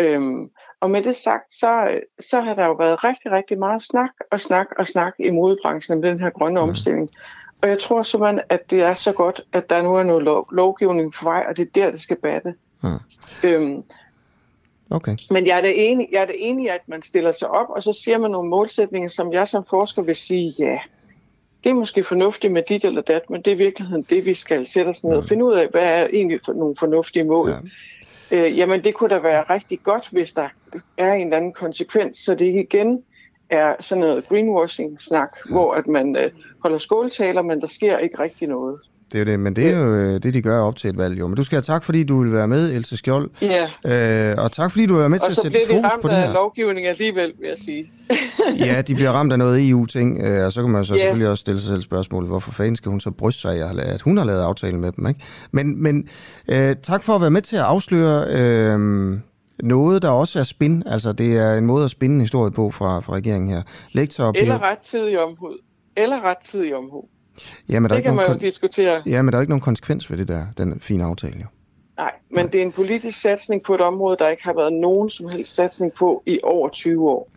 Øhm, 0.00 0.50
og 0.84 0.90
med 0.90 1.02
det 1.02 1.16
sagt, 1.16 1.52
så, 1.52 2.00
så 2.20 2.40
har 2.40 2.54
der 2.54 2.66
jo 2.66 2.72
været 2.72 3.04
rigtig, 3.04 3.32
rigtig 3.32 3.58
meget 3.58 3.82
snak 3.82 4.10
og 4.30 4.40
snak 4.40 4.66
og 4.78 4.86
snak 4.86 5.12
i 5.18 5.30
modebranchen 5.30 5.96
om 5.96 6.02
den 6.02 6.20
her 6.20 6.30
grønne 6.30 6.60
omstilling. 6.60 7.10
Og 7.62 7.68
jeg 7.68 7.78
tror 7.78 8.02
simpelthen, 8.02 8.40
at 8.48 8.70
det 8.70 8.82
er 8.82 8.94
så 8.94 9.12
godt, 9.12 9.40
at 9.52 9.70
der 9.70 9.82
nu 9.82 9.94
er 9.94 10.02
noget 10.02 10.22
lov, 10.22 10.48
lovgivning 10.52 11.12
på 11.12 11.24
vej, 11.24 11.44
og 11.48 11.56
det 11.56 11.62
er 11.62 11.70
der, 11.74 11.90
det 11.90 12.00
skal 12.00 12.16
batte. 12.16 12.54
Mm. 12.82 12.88
Øhm, 13.44 13.82
okay. 14.90 15.16
Men 15.30 15.46
jeg 15.46 15.58
er, 15.58 15.62
det 15.62 15.90
enig, 15.90 16.08
jeg 16.12 16.22
er 16.22 16.26
det 16.26 16.36
enig, 16.38 16.70
at 16.70 16.80
man 16.86 17.02
stiller 17.02 17.32
sig 17.32 17.50
op, 17.50 17.70
og 17.70 17.82
så 17.82 17.92
siger 17.92 18.18
man 18.18 18.30
nogle 18.30 18.50
målsætninger, 18.50 19.08
som 19.08 19.32
jeg 19.32 19.48
som 19.48 19.64
forsker 19.64 20.02
vil 20.02 20.16
sige, 20.16 20.52
ja, 20.58 20.78
det 21.64 21.70
er 21.70 21.74
måske 21.74 22.04
fornuftigt 22.04 22.52
med 22.52 22.62
dit 22.62 22.84
eller 22.84 23.02
dat, 23.02 23.30
men 23.30 23.42
det 23.42 23.50
er 23.50 23.54
i 23.54 23.58
virkeligheden 23.58 24.02
det, 24.10 24.24
vi 24.24 24.34
skal 24.34 24.66
sætte 24.66 24.88
os 24.88 25.04
ned 25.04 25.16
og 25.16 25.24
finde 25.24 25.44
ud 25.44 25.54
af, 25.54 25.68
hvad 25.68 25.82
er 25.82 26.06
egentlig 26.12 26.40
for 26.44 26.52
nogle 26.52 26.76
fornuftige 26.76 27.26
mål. 27.26 27.50
Ja. 27.50 27.56
Øh, 28.30 28.58
jamen 28.58 28.84
det 28.84 28.94
kunne 28.94 29.10
da 29.10 29.18
være 29.18 29.42
rigtig 29.42 29.82
godt, 29.82 30.08
hvis 30.10 30.32
der 30.32 30.48
er 30.96 31.12
en 31.12 31.26
eller 31.26 31.36
anden 31.36 31.52
konsekvens, 31.52 32.18
så 32.18 32.34
det 32.34 32.44
ikke 32.44 32.62
igen 32.62 33.04
er 33.50 33.74
sådan 33.80 34.04
noget 34.04 34.28
greenwashing-snak, 34.28 35.38
hvor 35.50 35.74
at 35.74 35.86
man 35.86 36.16
øh, 36.16 36.30
holder 36.62 36.78
skåltaler, 36.78 37.42
men 37.42 37.60
der 37.60 37.66
sker 37.66 37.98
ikke 37.98 38.18
rigtig 38.18 38.48
noget. 38.48 38.80
Det 39.12 39.20
er 39.20 39.24
det, 39.24 39.40
men 39.40 39.56
det 39.56 39.66
er 39.66 39.78
jo 39.78 39.94
øh, 39.94 40.22
det, 40.22 40.34
de 40.34 40.42
gør 40.42 40.60
op 40.60 40.76
til 40.76 40.90
et 40.90 40.98
valg, 40.98 41.18
jo. 41.18 41.26
Men 41.26 41.36
du 41.36 41.44
skal 41.44 41.56
have 41.56 41.62
tak, 41.62 41.84
fordi 41.84 42.04
du 42.04 42.22
vil 42.22 42.32
være 42.32 42.48
med, 42.48 42.72
Else 42.74 42.96
Skjold. 42.96 43.30
Ja. 43.42 44.30
Øh, 44.30 44.44
og 44.44 44.52
tak, 44.52 44.70
fordi 44.70 44.86
du 44.86 44.98
er 44.98 45.08
med 45.08 45.18
til 45.18 45.26
at 45.26 45.32
sætte 45.32 45.58
fokus 45.70 45.90
på 46.02 46.08
det 46.08 46.16
her. 46.16 46.22
Og 46.22 46.22
så 46.22 46.22
bliver 46.22 46.22
de 46.22 46.22
ramt 46.22 46.28
af 46.28 46.32
lovgivning 46.32 46.86
alligevel, 46.86 47.32
vil 47.40 47.48
jeg 47.48 47.56
sige. 47.56 47.90
ja, 48.66 48.82
de 48.82 48.94
bliver 48.94 49.10
ramt 49.10 49.32
af 49.32 49.38
noget 49.38 49.68
EU-ting, 49.68 50.18
øh, 50.22 50.46
og 50.46 50.52
så 50.52 50.60
kan 50.60 50.70
man 50.70 50.84
så 50.84 50.94
yeah. 50.94 51.02
selvfølgelig 51.02 51.28
også 51.28 51.40
stille 51.40 51.60
sig 51.60 51.68
selv 51.68 51.82
spørgsmålet, 51.82 52.30
hvorfor 52.30 52.52
fanden 52.52 52.76
skal 52.76 52.90
hun 52.90 53.00
så 53.00 53.10
bryste 53.10 53.40
sig, 53.40 53.80
at 53.80 54.00
hun 54.00 54.16
har 54.16 54.24
lavet 54.24 54.40
aftale 54.40 54.78
med 54.78 54.92
dem, 54.92 55.06
ikke? 55.06 55.20
Men, 55.50 55.82
men 55.82 56.08
øh, 56.48 56.76
tak 56.82 57.02
for 57.02 57.14
at 57.14 57.20
være 57.20 57.30
med 57.30 57.42
til 57.42 57.56
at 57.56 57.62
afsløre 57.62 58.24
øh, 58.30 58.78
noget, 59.62 60.02
der 60.02 60.08
også 60.08 60.38
er 60.38 60.42
spin. 60.42 60.82
Altså, 60.86 61.12
det 61.12 61.36
er 61.36 61.54
en 61.54 61.66
måde 61.66 61.84
at 61.84 61.90
spinde 61.90 62.14
en 62.14 62.20
historie 62.20 62.50
på 62.50 62.70
fra, 62.70 63.00
fra 63.00 63.12
regeringen 63.12 63.48
her. 63.48 63.62
Lektor 63.92 64.32
Eller 64.34 64.62
rettidig 64.62 65.18
omhu. 65.18 65.48
Eller 65.96 66.20
rettidig 66.24 66.74
omhu. 67.36 67.74
Jamen, 67.74 67.90
der 67.90 67.96
det 67.96 68.04
kan 68.04 68.14
man 68.14 68.28
jo 68.28 68.34
diskutere. 68.34 69.02
Ja, 69.06 69.22
men 69.22 69.32
der 69.32 69.38
er 69.38 69.42
ikke 69.42 69.50
nogen 69.50 69.62
konsekvens 69.62 70.10
ved 70.10 70.18
det 70.18 70.28
der, 70.28 70.46
den 70.58 70.80
fine 70.80 71.04
aftale 71.04 71.34
jo. 71.40 71.46
Nej, 71.96 72.12
men 72.30 72.38
Nej. 72.44 72.50
det 72.50 72.58
er 72.58 72.62
en 72.62 72.72
politisk 72.72 73.20
satsning 73.20 73.62
på 73.62 73.74
et 73.74 73.80
område, 73.80 74.16
der 74.18 74.28
ikke 74.28 74.44
har 74.44 74.54
været 74.54 74.72
nogen 74.72 75.10
som 75.10 75.28
helst 75.28 75.56
satsning 75.56 75.92
på 75.92 76.22
i 76.26 76.38
over 76.42 76.68
20 76.68 77.10
år. 77.10 77.30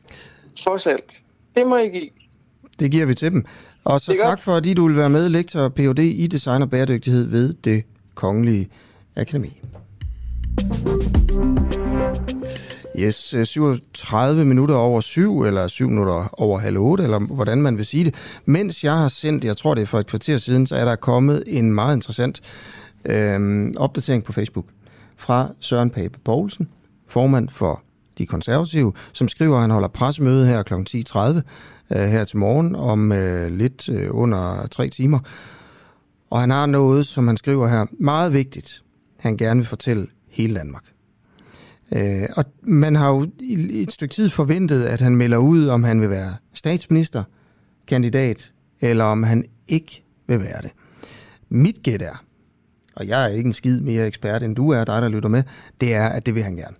Trods 0.55 0.87
alt. 0.87 1.21
Det 1.55 1.67
må 1.67 1.77
I 1.77 1.89
give. 1.89 2.09
Det 2.79 2.91
giver 2.91 3.05
vi 3.05 3.13
til 3.13 3.31
dem. 3.31 3.45
Og 3.83 4.01
så 4.01 4.11
tak 4.11 4.29
godt. 4.29 4.39
for, 4.39 4.51
at 4.51 4.77
du 4.77 4.87
vil 4.87 4.97
være 4.97 5.09
med, 5.09 5.29
lektor 5.29 5.69
Ph.D. 5.69 5.99
i 5.99 6.27
Design 6.27 6.61
og 6.61 6.69
Bæredygtighed 6.69 7.27
ved 7.27 7.53
det 7.53 7.83
Kongelige 8.15 8.69
Akademi. 9.15 9.61
Yes, 12.99 13.33
øh, 13.33 13.45
37 13.45 14.45
minutter 14.45 14.75
over 14.75 15.01
syv, 15.01 15.41
eller 15.41 15.67
7 15.67 15.89
minutter 15.89 16.41
over 16.41 16.59
halv 16.59 16.77
otte, 16.77 17.03
eller 17.03 17.19
hvordan 17.19 17.61
man 17.61 17.77
vil 17.77 17.85
sige 17.85 18.05
det. 18.05 18.15
Mens 18.45 18.83
jeg 18.83 18.93
har 18.93 19.07
sendt, 19.07 19.43
jeg 19.43 19.57
tror 19.57 19.73
det 19.73 19.81
er 19.81 19.85
for 19.85 19.99
et 19.99 20.07
kvarter 20.07 20.37
siden, 20.37 20.67
så 20.67 20.75
er 20.75 20.85
der 20.85 20.95
kommet 20.95 21.43
en 21.47 21.73
meget 21.73 21.95
interessant 21.95 22.41
øh, 23.05 23.71
opdatering 23.77 24.23
på 24.23 24.33
Facebook 24.33 24.65
fra 25.17 25.49
Søren 25.59 25.89
Pape 25.89 26.19
Poulsen, 26.25 26.69
formand 27.07 27.49
for 27.49 27.83
de 28.17 28.25
konservative, 28.25 28.93
som 29.13 29.27
skriver, 29.27 29.55
at 29.55 29.61
han 29.61 29.71
holder 29.71 29.87
pressemøde 29.87 30.47
her 30.47 30.63
kl. 30.63 30.73
10.30 30.73 31.19
øh, 31.19 31.41
her 31.91 32.23
til 32.23 32.37
morgen 32.37 32.75
om 32.75 33.11
øh, 33.11 33.51
lidt 33.51 33.89
øh, 33.89 34.07
under 34.11 34.67
tre 34.71 34.89
timer. 34.89 35.19
Og 36.29 36.39
han 36.39 36.49
har 36.49 36.65
noget, 36.65 37.07
som 37.07 37.27
han 37.27 37.37
skriver 37.37 37.67
her, 37.67 37.85
meget 37.99 38.33
vigtigt, 38.33 38.83
han 39.19 39.37
gerne 39.37 39.59
vil 39.59 39.67
fortælle 39.67 40.07
hele 40.29 40.55
Danmark. 40.55 40.83
Øh, 41.95 42.29
og 42.35 42.45
man 42.61 42.95
har 42.95 43.09
jo 43.09 43.27
i 43.39 43.81
et 43.83 43.91
stykke 43.91 44.13
tid 44.13 44.29
forventet, 44.29 44.83
at 44.83 45.01
han 45.01 45.15
melder 45.15 45.37
ud, 45.37 45.67
om 45.67 45.83
han 45.83 46.01
vil 46.01 46.09
være 46.09 46.35
statsministerkandidat, 46.53 48.51
eller 48.81 49.03
om 49.03 49.23
han 49.23 49.45
ikke 49.67 50.03
vil 50.27 50.39
være 50.39 50.61
det. 50.61 50.71
Mit 51.49 51.83
gæt 51.83 52.01
er, 52.01 52.23
og 52.95 53.07
jeg 53.07 53.23
er 53.23 53.27
ikke 53.27 53.47
en 53.47 53.53
skid 53.53 53.81
mere 53.81 54.07
ekspert, 54.07 54.43
end 54.43 54.55
du 54.55 54.69
er, 54.69 54.83
dig 54.83 55.01
der 55.01 55.09
lytter 55.09 55.29
med, 55.29 55.43
det 55.81 55.93
er, 55.93 56.07
at 56.07 56.25
det 56.25 56.35
vil 56.35 56.43
han 56.43 56.55
gerne. 56.55 56.75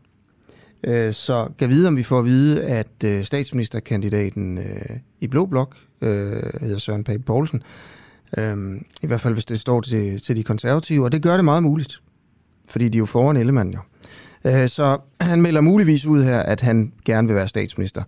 Øh, 0.84 1.14
så 1.14 1.49
kan 1.60 1.70
vide, 1.70 1.88
om 1.88 1.97
vi 1.97 2.03
får 2.03 2.20
at 2.20 2.26
vide, 2.26 2.64
at 2.64 3.03
øh, 3.05 3.24
statsministerkandidaten 3.24 4.58
øh, 4.58 4.97
i 5.20 5.28
Blå 5.28 5.45
Blok 5.45 5.76
øh, 6.01 6.43
hedder 6.62 6.78
Søren 6.78 7.03
Pape 7.03 7.24
Poulsen, 7.24 7.64
øh, 8.38 8.82
i 9.01 9.08
hvert 9.08 9.22
fald 9.22 9.34
hvis 9.34 9.45
det 9.45 9.60
står 9.60 9.82
til, 9.82 10.22
til 10.22 10.36
de 10.36 10.43
konservative, 10.43 11.03
og 11.03 11.12
det 11.12 11.22
gør 11.22 11.36
det 11.36 11.45
meget 11.45 11.64
muligt, 11.64 12.01
fordi 12.70 12.89
de 12.89 12.97
er 12.97 12.99
jo 12.99 13.05
foran 13.05 13.38
Ellemann 13.38 13.74
jo. 13.74 13.80
Øh, 14.45 14.69
så 14.69 14.97
han 15.21 15.41
melder 15.41 15.61
muligvis 15.61 16.05
ud 16.05 16.23
her, 16.23 16.39
at 16.39 16.61
han 16.61 16.93
gerne 17.05 17.27
vil 17.27 17.35
være 17.35 17.47
statsminister. 17.47 18.03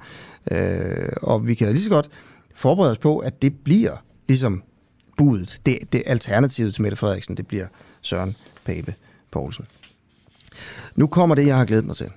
Øh, 0.51 1.09
og 1.21 1.47
vi 1.47 1.53
kan 1.53 1.73
lige 1.73 1.83
så 1.83 1.89
godt 1.89 2.09
forberede 2.55 2.91
os 2.91 2.97
på, 2.97 3.17
at 3.17 3.41
det 3.41 3.53
bliver 3.63 4.03
ligesom 4.27 4.63
budet, 5.17 5.61
det, 5.65 5.77
det 5.93 6.03
alternativet 6.05 6.73
til 6.73 6.81
Mette 6.81 6.97
Frederiksen, 6.97 7.37
det 7.37 7.47
bliver 7.47 7.65
Søren 8.01 8.35
Pape 8.65 8.95
Poulsen. 9.31 9.65
Nu 10.95 11.07
kommer 11.07 11.35
det, 11.35 11.47
jeg 11.47 11.57
har 11.57 11.65
glædet 11.65 11.85
mig 11.85 11.95
til. 11.95 12.09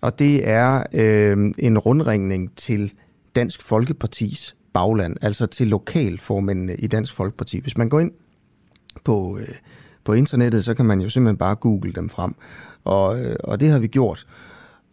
Og 0.00 0.18
det 0.18 0.48
er 0.48 0.82
øh, 0.94 1.52
en 1.58 1.78
rundringning 1.78 2.56
til 2.56 2.92
Dansk 3.36 3.62
Folkepartis 3.62 4.56
bagland, 4.72 5.16
altså 5.22 5.46
til 5.46 5.66
lokalformændene 5.66 6.76
i 6.76 6.86
Dansk 6.86 7.14
Folkeparti. 7.14 7.60
Hvis 7.60 7.76
man 7.76 7.88
går 7.88 8.00
ind 8.00 8.12
på, 9.04 9.38
øh, 9.40 9.54
på 10.04 10.12
internettet, 10.12 10.64
så 10.64 10.74
kan 10.74 10.86
man 10.86 11.00
jo 11.00 11.08
simpelthen 11.08 11.36
bare 11.36 11.54
google 11.54 11.92
dem 11.92 12.08
frem. 12.08 12.34
Og, 12.84 13.20
øh, 13.20 13.36
og 13.44 13.60
det 13.60 13.70
har 13.70 13.78
vi 13.78 13.86
gjort 13.86 14.26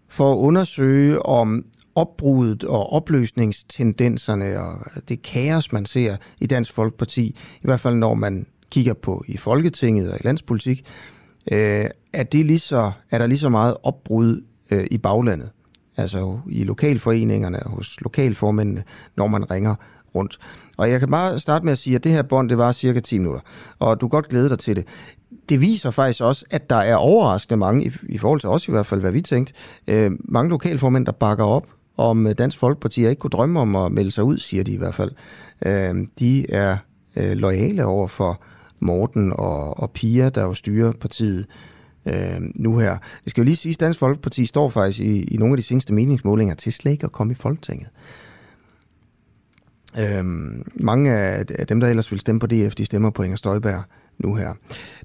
for 0.07 0.33
at 0.33 0.37
undersøge, 0.37 1.25
om 1.25 1.65
opbruddet 1.95 2.63
og 2.63 2.93
opløsningstendenserne 2.93 4.59
og 4.59 4.79
det 5.09 5.21
kaos, 5.21 5.71
man 5.71 5.85
ser 5.85 6.15
i 6.41 6.47
Dansk 6.47 6.73
Folkeparti, 6.73 7.25
i 7.55 7.61
hvert 7.63 7.79
fald 7.79 7.95
når 7.95 8.13
man 8.13 8.45
kigger 8.71 8.93
på 8.93 9.23
i 9.27 9.37
Folketinget 9.37 10.11
og 10.11 10.17
i 10.19 10.27
landspolitik, 10.27 10.85
øh, 11.51 11.85
er, 12.13 12.23
det 12.23 12.45
lige 12.45 12.59
så, 12.59 12.91
er 13.11 13.17
der 13.17 13.27
lige 13.27 13.39
så 13.39 13.49
meget 13.49 13.75
opbrud 13.83 14.41
øh, 14.71 14.87
i 14.91 14.97
baglandet, 14.97 15.49
altså 15.97 16.39
i 16.49 16.63
lokalforeningerne 16.63 17.63
og 17.63 17.71
hos 17.71 18.01
lokalformændene, 18.01 18.83
når 19.15 19.27
man 19.27 19.51
ringer 19.51 19.75
rundt. 20.15 20.37
Og 20.77 20.89
jeg 20.89 20.99
kan 20.99 21.11
bare 21.11 21.39
starte 21.39 21.65
med 21.65 21.71
at 21.71 21.77
sige, 21.77 21.95
at 21.95 22.03
det 22.03 22.11
her 22.11 22.21
bånd, 22.21 22.49
det 22.49 22.57
var 22.57 22.71
cirka 22.71 22.99
10 22.99 23.17
minutter, 23.17 23.41
og 23.79 24.01
du 24.01 24.07
kan 24.07 24.09
godt 24.09 24.29
glæde 24.29 24.49
dig 24.49 24.59
til 24.59 24.75
det. 24.75 24.87
Det 25.49 25.61
viser 25.61 25.91
faktisk 25.91 26.21
også, 26.21 26.45
at 26.49 26.69
der 26.69 26.75
er 26.75 26.95
overraskende 26.95 27.57
mange, 27.57 27.85
i, 27.85 27.91
i 28.09 28.17
forhold 28.17 28.39
til 28.39 28.49
os 28.49 28.67
i 28.67 28.71
hvert 28.71 28.85
fald, 28.85 29.01
hvad 29.01 29.11
vi 29.11 29.21
tænkte, 29.21 29.53
øh, 29.87 30.11
mange 30.19 30.49
lokalformænd, 30.49 31.05
der 31.05 31.11
bakker 31.11 31.45
op 31.45 31.67
om 31.97 32.27
øh, 32.27 32.35
Dansk 32.37 32.57
Folkeparti. 32.57 33.03
og 33.03 33.09
ikke 33.09 33.19
kunne 33.19 33.29
drømme 33.29 33.59
om 33.59 33.75
at 33.75 33.91
melde 33.91 34.11
sig 34.11 34.23
ud, 34.23 34.37
siger 34.37 34.63
de 34.63 34.71
i 34.71 34.77
hvert 34.77 34.95
fald. 34.95 35.11
Øh, 35.65 36.07
de 36.19 36.51
er 36.51 36.77
øh, 37.15 37.31
lojale 37.31 37.85
over 37.85 38.07
for 38.07 38.41
Morten 38.79 39.33
og, 39.33 39.79
og 39.79 39.91
Pia, 39.91 40.29
der 40.29 40.43
jo 40.43 40.53
styrer 40.53 40.91
partiet 40.91 41.45
øh, 42.07 42.41
nu 42.55 42.77
her. 42.77 42.97
Det 43.23 43.29
skal 43.29 43.41
jo 43.41 43.45
lige 43.45 43.55
sige, 43.55 43.73
at 43.73 43.79
Dansk 43.79 43.99
Folkeparti 43.99 44.45
står 44.45 44.69
faktisk 44.69 44.99
i, 44.99 45.23
i 45.23 45.37
nogle 45.37 45.53
af 45.53 45.57
de 45.57 45.63
seneste 45.63 45.93
meningsmålinger 45.93 46.55
til 46.55 46.73
slet 46.73 46.91
ikke 46.91 47.05
at 47.05 47.11
komme 47.11 47.31
i 47.31 47.35
Folketinget. 47.35 47.89
Øh, 49.99 50.25
mange 50.75 51.13
af 51.13 51.45
dem, 51.45 51.79
der 51.79 51.87
ellers 51.87 52.11
vil 52.11 52.19
stemme 52.19 52.39
på 52.39 52.47
DF, 52.47 52.75
de 52.75 52.85
stemmer 52.85 53.09
på 53.09 53.23
Inger 53.23 53.37
Støjberg 53.37 53.83
nu 54.19 54.35
her. 54.35 54.53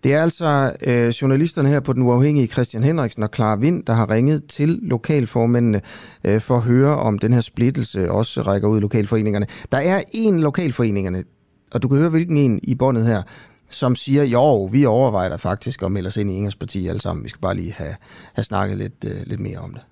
Det 0.04 0.14
er 0.14 0.22
altså 0.22 0.72
øh, 0.86 1.08
journalisterne 1.08 1.68
her 1.68 1.80
på 1.80 1.92
Den 1.92 2.02
Uafhængige, 2.02 2.46
Christian 2.46 2.82
Henriksen 2.82 3.22
og 3.22 3.30
Clara 3.34 3.56
Vind, 3.56 3.84
der 3.84 3.92
har 3.92 4.10
ringet 4.10 4.44
til 4.48 4.68
lokalformændene 4.82 5.80
øh, 6.24 6.40
for 6.40 6.56
at 6.56 6.62
høre, 6.62 6.96
om 6.96 7.18
den 7.18 7.32
her 7.32 7.40
splittelse 7.40 8.10
også 8.10 8.42
rækker 8.42 8.68
ud 8.68 8.78
i 8.78 8.80
lokalforeningerne. 8.80 9.46
Der 9.72 9.78
er 9.78 10.02
en 10.12 10.40
lokalforeningerne, 10.40 11.24
og 11.72 11.82
du 11.82 11.88
kan 11.88 11.98
høre, 11.98 12.08
hvilken 12.08 12.36
en 12.36 12.60
i 12.62 12.74
båndet 12.74 13.06
her, 13.06 13.22
som 13.70 13.96
siger, 13.96 14.24
jo, 14.24 14.64
vi 14.64 14.86
overvejer 14.86 15.36
faktisk 15.36 15.82
at 15.82 15.92
melde 15.92 16.06
os 16.06 16.16
ind 16.16 16.30
i 16.30 16.34
Ingers 16.34 16.56
parti 16.56 16.86
alle 16.86 17.00
sammen. 17.00 17.24
Vi 17.24 17.28
skal 17.28 17.40
bare 17.40 17.54
lige 17.54 17.72
have, 17.72 17.94
have 18.34 18.44
snakket 18.44 18.78
lidt, 18.78 19.04
øh, 19.06 19.16
lidt 19.26 19.40
mere 19.40 19.58
om 19.58 19.74
det. 19.74 19.82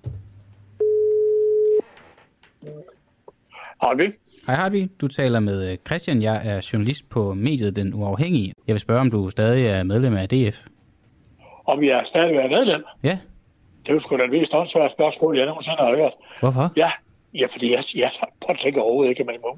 Harvey. 3.81 4.11
Hej 4.51 4.59
Harvey, 4.59 4.89
du 5.01 5.07
taler 5.07 5.39
med 5.39 5.71
øh, 5.71 5.77
Christian. 5.87 6.21
Jeg 6.21 6.41
er 6.45 6.69
journalist 6.73 7.09
på 7.09 7.33
mediet 7.33 7.75
Den 7.75 7.93
Uafhængige. 7.93 8.53
Jeg 8.67 8.73
vil 8.73 8.79
spørge, 8.79 9.01
om 9.01 9.11
du 9.11 9.29
stadig 9.29 9.65
er 9.65 9.83
medlem 9.83 10.17
af 10.17 10.29
DF? 10.29 10.61
Om 11.65 11.83
jeg 11.83 12.01
stadig 12.05 12.35
er 12.35 12.49
medlem? 12.49 12.83
Ja. 13.03 13.17
Det 13.83 13.89
er 13.89 13.93
jo 13.93 13.99
sgu 13.99 14.17
da 14.17 14.23
det 14.23 14.31
mest 14.31 14.55
åndssvære 14.55 14.89
spørgsmål, 14.89 15.37
jeg 15.37 15.45
nogensinde 15.45 15.77
har 15.79 15.95
hørt. 15.95 16.13
Hvorfor? 16.39 16.71
Ja, 16.75 16.91
ja 17.33 17.45
fordi 17.51 17.71
jeg, 17.71 17.83
jeg 17.95 18.11
at 18.49 18.59
tænke 18.59 18.81
overhovedet 18.81 19.09
ikke 19.09 19.23
med 19.23 19.33
imod. 19.33 19.57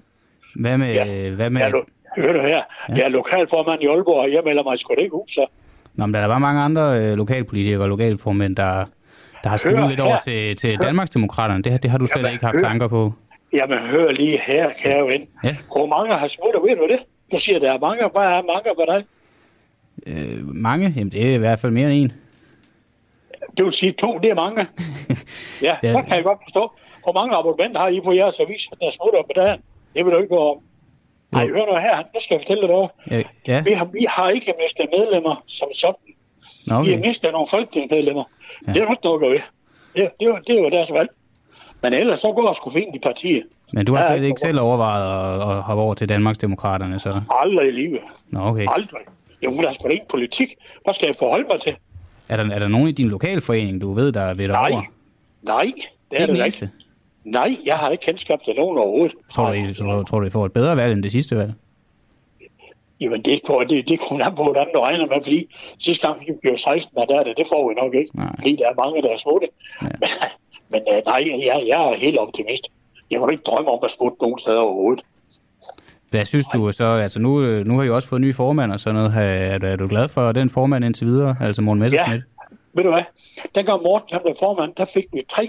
Hvad 0.56 0.78
med... 0.78 0.94
Ja. 0.94 1.30
Hvad 1.30 1.50
med... 1.50 1.62
Ja, 1.62 1.72
Hør 2.18 2.34
du 2.34 2.40
her, 2.40 2.48
ja. 2.48 2.62
jeg 2.90 3.02
er 3.02 3.10
lokalformand 3.10 3.84
i 3.84 3.86
Aalborg, 3.86 4.20
og 4.20 4.32
jeg 4.32 4.42
melder 4.46 4.64
mig 4.64 4.80
sgu 4.80 4.94
ikke 4.98 5.16
ud, 5.16 5.28
så. 5.28 5.46
Nå, 5.94 6.06
men 6.06 6.14
der 6.14 6.20
er 6.20 6.28
bare 6.28 6.40
mange 6.40 6.62
andre 6.62 7.00
øh, 7.00 7.18
lokalpolitikere 7.18 7.82
og 7.82 7.90
lokalformænd, 7.90 8.56
der, 8.56 8.86
der 9.44 9.50
har 9.50 9.58
skudt 9.58 9.90
lidt 9.90 10.00
over 10.00 10.18
til, 10.18 10.56
til 10.56 10.78
Danmarksdemokraterne. 10.82 11.64
Det, 11.64 11.84
det 11.84 11.92
har 11.92 11.98
du 11.98 12.08
slet 12.08 12.18
Jamen, 12.18 12.32
ikke 12.32 12.46
haft 12.46 12.56
hør. 12.56 12.62
tanker 12.62 12.88
på. 12.88 13.14
Jamen, 13.54 13.78
hør 13.80 14.12
lige 14.12 14.40
her, 14.40 14.74
kære 14.74 15.08
ven. 15.08 15.28
Ja. 15.44 15.56
Hvor 15.72 15.86
mange 15.86 16.14
har 16.14 16.28
smuttet, 16.28 16.62
ved 16.64 16.76
du 16.76 16.88
det? 16.88 17.00
Du 17.32 17.38
siger, 17.38 17.60
der 17.60 17.72
er 17.72 17.80
mange. 17.80 18.10
Hvad 18.10 18.22
er 18.22 18.42
mange 18.42 18.70
for 18.78 18.86
dig? 18.86 19.06
Øh, 20.08 20.48
mange? 20.48 20.94
Jamen, 20.96 21.12
det 21.12 21.28
er 21.30 21.36
i 21.36 21.38
hvert 21.38 21.60
fald 21.60 21.72
mere 21.72 21.94
end 21.94 22.04
en. 22.04 22.14
Det 23.58 23.66
vil 23.66 23.74
sige 23.74 23.92
to, 23.92 24.18
det 24.18 24.30
er 24.30 24.36
mange. 24.36 24.62
ja, 25.68 25.76
det, 25.82 25.90
er... 25.90 25.98
det 25.98 26.06
kan 26.08 26.16
jeg 26.16 26.24
godt 26.24 26.40
forstå. 26.44 26.72
Hvor 27.04 27.14
mange 27.14 27.36
abonnementer 27.36 27.82
har 27.82 27.88
I 27.88 28.02
på 28.02 28.14
jeres 28.14 28.40
avis, 28.40 28.70
der 28.82 28.90
smutter 28.90 29.22
på 29.22 29.32
dagen? 29.36 29.60
Det 29.96 30.06
vil 30.06 30.14
du 30.14 30.18
ikke 30.18 30.36
gå 30.36 30.50
om. 30.52 30.58
Nej, 31.32 31.48
hør 31.48 31.66
nu 31.66 31.80
her. 31.80 31.98
Nu 32.14 32.20
skal 32.20 32.36
jeg 32.36 32.42
fortælle 32.42 32.62
dig 32.62 32.70
noget. 32.70 32.90
Ja, 33.12 33.22
ja. 33.48 33.64
Vi, 33.64 33.72
har, 33.72 33.86
vi 33.86 34.06
har 34.10 34.30
ikke 34.30 34.54
mistet 34.62 34.88
medlemmer 34.98 35.44
som 35.48 35.68
sådan. 35.74 35.96
Okay. 36.72 36.86
Vi 36.86 36.94
har 36.94 37.00
mistet 37.00 37.32
nogle 37.32 37.48
folketingsmedlemmer. 37.48 38.24
Ja. 38.68 38.74
Det 38.74 38.84
er 38.84 38.92
ikke 38.92 39.04
noget 39.04 39.24
at 39.24 39.32
ved. 39.32 39.40
Det, 39.96 40.12
det, 40.20 40.48
det 40.48 40.58
er 40.58 40.62
jo 40.62 40.70
deres 40.70 40.94
valg. 40.94 41.10
Men 41.84 41.94
ellers 41.94 42.20
så 42.20 42.32
går 42.32 42.48
det 42.48 42.58
sgu 42.58 42.70
fint 42.70 42.96
i 42.96 43.00
partiet. 43.00 43.44
Men 43.74 43.86
du 43.86 43.96
har 43.96 44.16
slet 44.16 44.28
ikke 44.28 44.40
selv 44.40 44.60
overvejet 44.60 45.42
at, 45.42 45.50
at 45.50 45.62
hoppe 45.62 45.84
over 45.84 45.94
til 45.94 46.10
Danmarksdemokraterne, 46.10 47.00
så? 47.00 47.22
Aldrig 47.30 47.68
i 47.68 47.72
livet. 47.72 48.00
Nå, 48.30 48.40
okay. 48.40 48.66
Aldrig. 48.70 49.02
Jo, 49.42 49.52
der 49.52 49.68
er 49.68 49.72
sgu 49.72 49.88
da 49.88 49.94
ikke 49.94 50.08
politik. 50.10 50.56
Hvad 50.84 50.94
skal 50.94 51.06
jeg 51.06 51.16
forholde 51.20 51.48
mig 51.52 51.62
til? 51.62 51.76
Er 52.30 52.38
der, 52.38 52.56
er 52.56 52.60
der 52.60 52.68
nogen 52.68 52.88
i 52.88 52.92
din 52.92 53.10
lokalforening, 53.10 53.82
du 53.82 53.94
ved, 53.94 54.12
der 54.12 54.34
ved 54.34 54.48
dig 54.48 54.48
Nej. 54.48 54.86
Nej, 55.42 55.72
det 56.12 56.22
er 56.22 56.26
det 56.26 56.46
ikke. 56.46 56.70
Nej, 57.24 57.58
jeg 57.66 57.78
har 57.78 57.90
ikke 57.90 58.02
kendskab 58.02 58.42
til 58.42 58.54
nogen 58.56 58.78
overhovedet. 58.78 59.16
Tror 59.32 59.48
du, 59.48 59.54
I, 59.54 59.74
så, 59.74 60.04
tror 60.10 60.20
du, 60.20 60.26
I 60.26 60.30
får 60.30 60.46
et 60.46 60.54
bedre 60.54 60.78
valg 60.78 60.94
end 60.94 61.04
det 61.04 61.12
sidste 61.12 61.36
valg? 61.36 61.54
Jamen, 63.00 63.22
det, 63.22 63.40
på, 63.48 63.64
det, 63.70 63.90
det 63.90 64.00
kunne 64.00 64.26
an 64.26 64.36
på, 64.36 64.44
hvordan 64.44 64.68
du 64.74 64.80
regner 64.80 65.06
med, 65.06 65.16
fordi 65.24 65.48
sidste 65.80 66.08
gang 66.08 66.20
vi 66.28 66.34
blev 66.42 66.58
16 66.58 66.98
der 66.98 67.24
det, 67.24 67.38
det 67.38 67.46
får 67.50 67.70
vi 67.70 67.74
nok 67.82 67.94
ikke. 67.94 68.18
Nej. 68.18 68.36
Fordi 68.36 68.56
der 68.56 68.70
er 68.70 68.86
mange, 68.86 69.02
der 69.02 69.10
er 69.10 69.18
smutte. 69.18 69.48
Ja. 69.84 69.88
Men, 70.00 70.10
men 70.74 70.82
øh, 70.92 71.02
nej, 71.06 71.24
jeg, 71.46 71.64
jeg 71.68 71.92
er 71.92 71.96
helt 71.96 72.18
optimist. 72.18 72.64
Jeg 73.12 73.20
kunne 73.20 73.34
ikke 73.34 73.44
drømme 73.44 73.72
om 73.72 73.80
at 73.84 73.92
smutte 73.92 74.18
nogen 74.22 74.40
steder 74.40 74.60
overhovedet. 74.60 75.04
Hvad 76.10 76.26
synes 76.26 76.46
du 76.54 76.72
så? 76.72 76.86
Altså 76.86 77.20
nu, 77.20 77.42
øh, 77.44 77.68
nu 77.68 77.78
har 77.78 77.84
I 77.84 77.90
også 77.90 78.08
fået 78.08 78.22
ny 78.22 78.36
formand 78.36 78.72
og 78.72 78.80
sådan 78.80 78.96
noget. 78.96 79.14
Er, 79.16 79.58
du, 79.58 79.66
er 79.66 79.76
du 79.76 79.88
glad 79.88 80.08
for 80.08 80.32
den 80.32 80.50
formand 80.50 80.86
indtil 80.86 81.08
videre? 81.08 81.36
Altså 81.42 81.62
Morten 81.62 81.80
Messersmith? 81.84 82.24
Ja, 82.24 82.56
ved 82.74 82.84
du 82.84 82.92
hvad? 82.92 83.04
Dengang 83.56 83.84
Morten 83.84 84.10
han 84.12 84.22
blev 84.24 84.36
formand, 84.40 84.74
der 84.78 84.86
fik 84.86 85.06
vi 85.14 85.22
3.000 85.34 85.44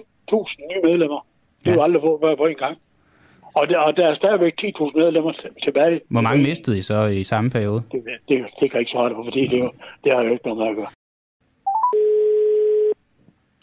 nye 0.71 0.81
medlemmer. 0.85 1.27
Det 1.65 1.71
er 1.71 1.75
jo 1.75 1.83
aldrig 1.83 2.03
på, 2.03 2.35
på 2.39 2.47
en 2.47 2.55
gang. 2.55 2.79
Og 3.57 3.69
der, 3.69 3.79
og 3.79 3.97
der 3.97 4.07
er 4.07 4.13
stadigvæk 4.13 4.65
10.000 4.65 4.99
medlemmer 4.99 5.33
tilbage. 5.63 6.01
Hvor 6.09 6.21
mange 6.21 6.43
mistede 6.43 6.79
I 6.79 6.83
så 6.83 7.05
i 7.07 7.25
samme 7.25 7.51
periode? 7.51 7.83
Det, 7.93 8.03
det, 8.29 8.45
det 8.61 8.71
kan 8.71 8.73
jeg 8.73 8.81
ikke 8.81 8.91
svare 8.91 9.15
på, 9.15 9.25
fordi 9.25 9.47
det, 9.47 9.71
det 10.05 10.13
har 10.13 10.23
jo 10.23 10.31
ikke 10.31 10.47
noget 10.47 10.59
med 10.59 10.67
at 10.67 10.77
gøre. 10.77 10.87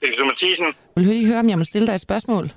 Elisabeth 0.01 0.27
Mathisen. 0.27 0.65
Vil 0.95 1.05
du 1.05 1.09
lige 1.11 1.27
høre, 1.27 1.39
om 1.39 1.49
jeg 1.49 1.57
må 1.57 1.63
stille 1.63 1.87
dig 1.87 1.93
et 1.93 2.01
spørgsmål? 2.01 2.51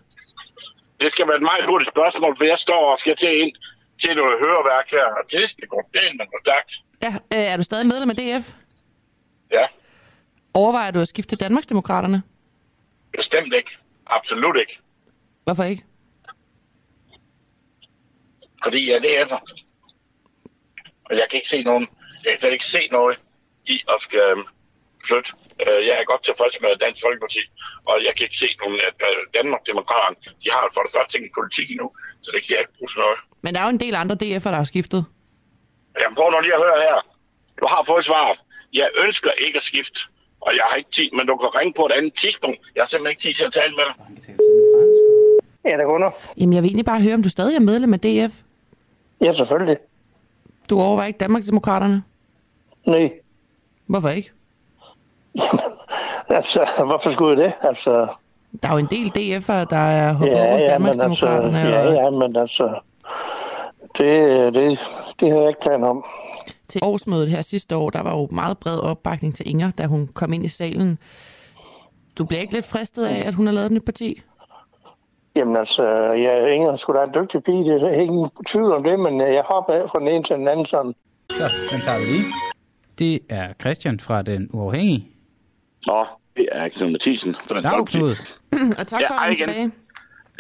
Det 1.01 1.13
skal 1.13 1.27
være 1.27 1.37
et 1.37 1.43
meget 1.43 1.65
hurtigt 1.67 1.91
spørgsmål, 1.91 2.37
for 2.37 2.45
jeg 2.45 2.59
står 2.59 2.93
og 2.93 2.99
skal 2.99 3.17
til 3.17 3.41
ind 3.43 3.53
til 3.99 4.17
noget 4.17 4.35
høreværk 4.43 4.91
her, 4.91 5.05
og 5.05 5.31
det 5.33 5.51
skal 5.51 5.69
gå 5.69 5.83
pænt 5.93 6.21
og 6.21 6.27
stærkt. 6.45 6.73
Ja, 7.03 7.09
øh, 7.09 7.53
er 7.53 7.57
du 7.57 7.63
stadig 7.63 7.87
medlem 7.87 8.11
af 8.11 8.17
DF? 8.17 8.53
Ja. 9.53 9.67
Overvejer 10.55 10.91
du 10.91 11.01
at 11.01 11.09
skifte 11.09 11.37
Danmarksdemokraterne? 11.37 12.23
Bestemt 13.17 13.55
ikke. 13.55 13.79
Absolut 14.07 14.57
ikke. 14.61 14.79
Hvorfor 15.45 15.65
ikke? 15.65 15.85
Fordi 18.65 18.93
jeg 18.93 19.03
det 19.03 19.21
er 19.21 19.27
Og 21.05 21.17
jeg 21.17 21.27
kan 21.31 21.37
ikke 21.37 21.49
se 21.49 21.63
nogen, 21.63 21.89
jeg 22.25 22.39
kan 22.41 22.53
ikke 22.53 22.67
se 22.67 22.79
noget 22.91 23.19
i 23.67 23.81
at 23.89 24.03
skal 24.03 24.21
øhm, 24.21 24.45
flytte. 25.11 25.31
Øh, 25.65 25.81
jeg 25.89 25.95
er 26.01 26.05
godt 26.13 26.23
tilfreds 26.29 26.55
med 26.65 26.71
Dansk 26.85 27.01
Folkeparti, 27.07 27.43
og 27.91 27.95
jeg 28.07 28.13
kan 28.17 28.23
ikke 28.27 28.41
se 28.45 28.49
nogen, 28.63 28.79
at 28.89 28.99
øh, 29.09 29.17
Danmark 29.39 29.63
Demokraterne, 29.71 30.17
de 30.43 30.49
har 30.55 30.63
for 30.75 30.83
det 30.87 30.93
første 30.97 31.13
ingen 31.19 31.33
politik 31.39 31.67
endnu, 31.75 31.89
så 32.25 32.29
det 32.35 32.41
kan 32.43 32.51
jeg 32.55 32.61
ikke 32.65 32.75
bruge 32.77 32.91
sådan 32.93 33.03
noget. 33.07 33.19
Men 33.45 33.51
der 33.53 33.59
er 33.61 33.67
jo 33.69 33.75
en 33.79 33.83
del 33.85 33.95
andre 34.03 34.17
DF'er, 34.23 34.51
der 34.55 34.61
har 34.63 34.71
skiftet. 34.75 35.03
Jamen 36.01 36.17
prøv 36.19 36.27
nu 36.31 36.39
lige 36.47 36.57
at 36.59 36.63
høre 36.67 36.79
her. 36.87 36.97
Du 37.61 37.65
har 37.73 37.83
fået 37.91 38.05
svaret. 38.11 38.39
Jeg 38.81 38.89
ønsker 39.05 39.31
ikke 39.47 39.57
at 39.63 39.67
skifte, 39.71 39.99
og 40.47 40.51
jeg 40.59 40.65
har 40.69 40.77
ikke 40.81 40.91
tid, 40.99 41.09
men 41.17 41.25
du 41.31 41.35
kan 41.43 41.51
ringe 41.59 41.75
på 41.81 41.85
et 41.89 41.93
andet 41.99 42.15
tidspunkt. 42.23 42.59
Jeg 42.75 42.81
har 42.83 42.89
simpelthen 42.89 43.13
ikke 43.15 43.23
tid 43.27 43.35
til 43.39 43.45
at 43.51 43.53
tale 43.61 43.73
med 43.79 43.85
dig. 43.89 43.95
Ja, 45.65 45.79
det 45.79 45.87
går 45.87 46.23
Jamen, 46.37 46.53
jeg 46.55 46.63
vil 46.63 46.69
egentlig 46.69 46.85
bare 46.85 47.01
høre, 47.01 47.15
om 47.15 47.23
du 47.23 47.29
stadig 47.29 47.57
er 47.57 47.61
medlem 47.61 47.95
af 47.95 48.01
DF? 48.01 48.35
Ja, 49.21 49.33
selvfølgelig. 49.35 49.79
Du 50.71 50.81
overvejer 50.81 51.07
ikke 51.07 51.19
Danmarksdemokraterne? 51.19 52.03
Nej. 52.87 53.13
Hvorfor 53.87 54.09
ikke? 54.09 54.31
altså, 56.39 56.83
hvorfor 56.87 57.11
skulle 57.11 57.45
det? 57.45 57.53
Altså, 57.61 58.09
der 58.63 58.69
er 58.69 58.73
jo 58.73 58.79
en 58.79 58.87
del 58.87 59.07
DF'ere, 59.07 59.65
der 59.71 59.77
er 59.77 60.13
hoppet 60.13 60.35
ja, 60.35 60.47
over 60.47 60.59
ja, 60.59 60.71
Danmarksdemokraterne. 60.71 61.59
Altså, 61.61 61.95
ja, 61.95 62.05
ja, 62.05 62.11
men 62.11 62.37
altså, 62.37 62.81
det, 63.99 64.55
det, 64.55 64.79
det 65.21 65.31
har 65.31 65.39
jeg 65.39 65.49
ikke 65.49 65.61
planer 65.61 65.89
om. 65.89 66.05
Til 66.69 66.81
årsmødet 66.85 67.29
her 67.29 67.43
sidste 67.43 67.77
år, 67.77 67.91
der 67.91 68.03
var 68.03 68.11
jo 68.11 68.29
meget 68.31 68.59
bred 68.59 68.79
opbakning 68.79 69.35
til 69.35 69.49
Inger, 69.49 69.71
da 69.71 69.87
hun 69.87 70.09
kom 70.15 70.33
ind 70.33 70.45
i 70.45 70.49
salen. 70.49 70.99
Du 72.19 72.25
bliver 72.25 72.41
ikke 72.41 72.55
lidt 72.55 72.67
fristet 72.67 73.05
af, 73.05 73.27
at 73.27 73.35
hun 73.35 73.47
har 73.47 73.53
lavet 73.53 73.67
et 73.67 73.73
nyt 73.73 73.85
parti? 73.85 74.23
Jamen 75.37 75.57
altså, 75.57 75.85
ja, 76.13 76.47
Inger 76.47 76.77
skulle 76.77 77.01
da 77.01 77.05
en 77.05 77.15
dygtig 77.15 77.43
pige, 77.43 77.65
det 77.65 77.83
er 77.83 78.01
ingen 78.01 78.31
tvivl 78.47 78.73
om 78.73 78.85
det, 78.85 79.01
men 79.01 79.21
jeg 79.21 79.43
hopper 79.47 79.73
af 79.73 79.91
fra 79.91 79.99
den 79.99 80.09
ene 80.09 80.23
til 80.23 80.37
den 80.37 80.49
anden 80.49 80.67
sådan. 80.67 80.95
Så, 81.31 81.45
den 81.71 81.81
tager 81.81 81.99
vi 81.99 82.05
lige. 82.05 82.25
Det 82.99 83.21
er 83.29 83.53
Christian 83.61 84.01
fra 84.01 84.23
Den 84.23 84.51
Uafhængige. 84.53 85.14
Nå, 85.87 86.07
det 86.37 86.49
er 86.53 86.69
Knud 86.69 86.91
Mathisen 86.91 87.35
fra 87.35 87.55
den 87.55 87.87
Knud. 87.87 88.17
Og 88.79 88.87
tak 88.87 89.01
ja, 89.01 89.09
for 89.09 89.15
at 89.15 89.37
tilbage. 89.37 89.73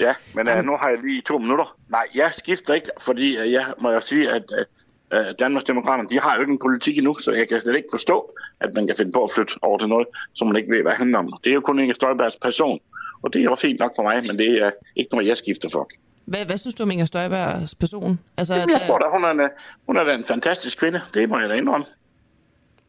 Ja, 0.01 0.12
men 0.34 0.49
uh, 0.49 0.64
nu 0.64 0.76
har 0.76 0.88
jeg 0.88 0.99
lige 0.99 1.22
to 1.22 1.38
minutter. 1.38 1.76
Nej, 1.88 2.07
jeg 2.14 2.30
skifter 2.36 2.74
ikke, 2.74 2.90
fordi 3.01 3.38
uh, 3.40 3.53
jeg 3.53 3.66
må 3.80 3.90
jo 3.90 4.01
sige, 4.01 4.30
at, 4.30 4.53
at 4.53 4.66
uh, 5.14 5.34
Danmarksdemokraterne, 5.38 6.09
de 6.09 6.20
har 6.20 6.34
jo 6.34 6.40
ikke 6.40 6.53
en 6.53 6.59
politik 6.59 6.99
endnu, 6.99 7.14
så 7.18 7.32
jeg 7.32 7.49
kan 7.49 7.61
slet 7.61 7.76
ikke 7.76 7.88
forstå, 7.90 8.34
at 8.61 8.74
man 8.74 8.86
kan 8.86 8.97
finde 8.97 9.12
på 9.12 9.24
at 9.24 9.30
flytte 9.34 9.55
over 9.62 9.78
til 9.78 9.88
noget, 9.88 10.07
som 10.34 10.47
man 10.47 10.57
ikke 10.57 10.72
ved, 10.72 10.82
hvad 10.82 10.92
det 10.92 10.99
handler 10.99 11.18
om. 11.18 11.32
Det 11.45 11.51
er 11.51 11.55
jo 11.55 11.61
kun 11.61 11.78
Inger 11.78 11.95
Støjbergs 11.95 12.36
person, 12.36 12.80
og 13.22 13.32
det 13.32 13.40
er 13.40 13.45
jo 13.45 13.55
fint 13.55 13.78
nok 13.78 13.92
for 13.97 14.03
mig, 14.03 14.22
men 14.26 14.38
det 14.38 14.62
er 14.62 14.70
ikke 14.97 15.14
noget, 15.14 15.26
jeg 15.26 15.36
skifter 15.36 15.68
for. 15.68 15.88
Hvad, 16.24 16.45
hvad 16.45 16.59
synes 16.59 16.74
du 16.74 16.82
om 16.82 16.90
Inger 16.90 17.07
Støjbergs 17.07 17.74
person? 17.74 18.18
Altså, 18.36 18.55
Jamen, 18.55 18.70
jeg 18.70 18.82
tror 18.86 18.99
da, 18.99 19.05
hun 19.12 19.24
er, 19.24 19.45
en, 19.45 19.51
hun 19.86 19.97
er 19.97 20.14
en 20.14 20.24
fantastisk 20.24 20.78
kvinde. 20.78 21.01
Det 21.14 21.28
må 21.28 21.38
jeg 21.38 21.49
da 21.49 21.55
indrømme. 21.55 21.86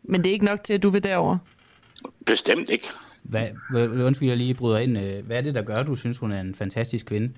Men 0.03 0.23
det 0.23 0.29
er 0.29 0.33
ikke 0.33 0.45
nok 0.45 0.63
til, 0.63 0.73
at 0.73 0.83
du 0.83 0.89
vil 0.89 1.03
derover? 1.03 1.37
Bestemt 2.25 2.69
ikke. 2.69 2.87
Hvad, 3.23 3.49
undskyld, 3.79 4.29
jeg 4.29 4.37
lige 4.37 4.55
bryder 4.59 4.77
ind. 4.77 4.97
Øh, 4.97 5.25
hvad 5.25 5.37
er 5.37 5.41
det, 5.41 5.55
der 5.55 5.61
gør, 5.61 5.75
at 5.75 5.87
du 5.87 5.95
synes, 5.95 6.17
hun 6.17 6.31
er 6.31 6.41
en 6.41 6.55
fantastisk 6.55 7.05
kvinde? 7.05 7.33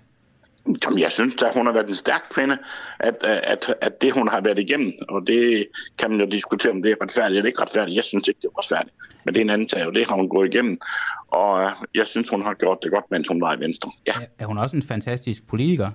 Jamen, 0.84 1.00
jeg 1.00 1.12
synes 1.12 1.36
at 1.44 1.54
hun 1.54 1.66
har 1.66 1.74
været 1.74 1.90
en 1.90 1.96
stærk 1.96 2.24
kvinde, 2.32 2.58
at, 3.00 3.16
at, 3.24 3.76
at 3.82 4.02
det, 4.02 4.14
hun 4.14 4.28
har 4.28 4.42
været 4.42 4.60
igennem, 4.60 4.94
og 5.10 5.28
det 5.28 5.68
kan 5.98 6.12
man 6.12 6.20
jo 6.20 6.26
diskutere, 6.26 6.72
om 6.72 6.82
det 6.82 6.92
er 6.92 6.96
retfærdigt 7.04 7.38
eller 7.38 7.48
ikke 7.48 7.62
retfærdigt. 7.62 7.96
Jeg 7.96 8.04
synes 8.04 8.28
ikke, 8.28 8.38
det 8.42 8.48
er 8.48 8.60
retfærdigt. 8.60 8.96
Men 9.24 9.34
det 9.34 9.40
er 9.40 9.46
en 9.46 9.50
anden 9.50 9.68
tag, 9.68 9.88
og 9.88 9.94
det 9.94 10.08
har 10.08 10.16
hun 10.16 10.30
gået 10.30 10.54
igennem. 10.54 10.80
Og 11.28 11.64
øh, 11.64 11.72
jeg 11.96 12.08
synes, 12.08 12.30
hun 12.30 12.42
har 12.42 12.54
gjort 12.54 12.78
det 12.84 12.92
godt, 12.92 13.06
mens 13.12 13.28
hun 13.28 13.42
var 13.42 13.56
i 13.56 13.60
Venstre. 13.60 13.92
Ja. 14.08 14.14
Er 14.40 14.46
hun 14.46 14.58
også 14.58 14.76
en 14.76 14.84
fantastisk 14.84 15.48
politiker? 15.48 15.92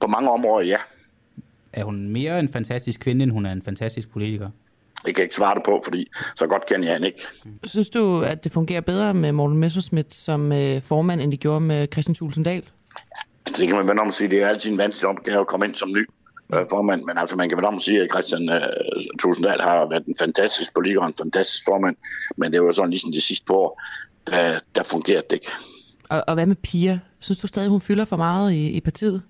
På 0.00 0.06
mange 0.06 0.30
områder, 0.30 0.66
ja. 0.66 0.76
Er 1.72 1.84
hun 1.84 2.08
mere 2.08 2.40
en 2.40 2.48
fantastisk 2.48 3.00
kvinde, 3.00 3.22
end 3.22 3.32
hun 3.32 3.46
er 3.46 3.52
en 3.52 3.62
fantastisk 3.62 4.10
politiker? 4.10 4.50
Det 5.06 5.14
kan 5.14 5.16
jeg 5.16 5.24
ikke 5.24 5.34
svare 5.34 5.54
det 5.54 5.62
på, 5.64 5.80
fordi 5.84 6.08
så 6.36 6.46
godt 6.46 6.66
kender 6.66 6.92
jeg 6.92 7.06
ikke. 7.06 7.26
Synes 7.64 7.88
du, 7.88 8.22
at 8.22 8.44
det 8.44 8.52
fungerer 8.52 8.80
bedre 8.80 9.14
med 9.14 9.32
Morten 9.32 9.58
Messerschmidt 9.58 10.14
som 10.14 10.52
øh, 10.52 10.82
formand, 10.82 11.20
end 11.20 11.30
det 11.30 11.40
gjorde 11.40 11.60
med 11.60 11.88
Christian 11.92 12.14
Tulsendal? 12.14 12.62
Ja, 13.46 13.52
det 13.52 13.66
kan 13.68 13.76
man 13.76 13.88
vende 13.88 14.00
om 14.00 14.08
at 14.08 14.14
sige. 14.14 14.30
Det 14.30 14.42
er 14.42 14.48
altid 14.48 14.70
en 14.70 14.78
vanskelig 14.78 15.08
opgave 15.08 15.40
at 15.40 15.46
komme 15.46 15.66
ind 15.66 15.74
som 15.74 15.92
ny 15.92 16.06
øh, 16.54 16.66
formand, 16.70 17.02
men 17.02 17.18
altså 17.18 17.36
man 17.36 17.48
kan 17.48 17.56
vende 17.56 17.68
om 17.68 17.76
at 17.76 17.82
sige, 17.82 18.02
at 18.02 18.08
Christian 18.12 18.48
øh, 18.48 18.62
Tulsendal 19.20 19.60
har 19.60 19.88
været 19.90 20.06
en 20.06 20.14
fantastisk 20.18 20.74
politiker 20.74 21.00
og 21.00 21.06
en 21.06 21.14
fantastisk 21.18 21.64
formand, 21.64 21.96
men 22.36 22.52
det 22.52 22.62
var 22.62 22.72
sådan 22.72 22.90
ligesom 22.90 23.12
de 23.12 23.20
sidste 23.20 23.52
år, 23.52 23.82
der, 24.26 24.58
der 24.74 24.82
fungerede 24.82 25.24
det 25.30 25.36
ikke. 25.36 25.50
Og, 26.08 26.24
og 26.28 26.34
hvad 26.34 26.46
med 26.46 26.56
Pia? 26.56 27.00
Synes 27.20 27.38
du 27.38 27.46
stadig, 27.46 27.68
hun 27.68 27.80
fylder 27.80 28.04
for 28.04 28.16
meget 28.16 28.52
i, 28.52 28.68
i 28.70 28.80
partiet? 28.80 29.22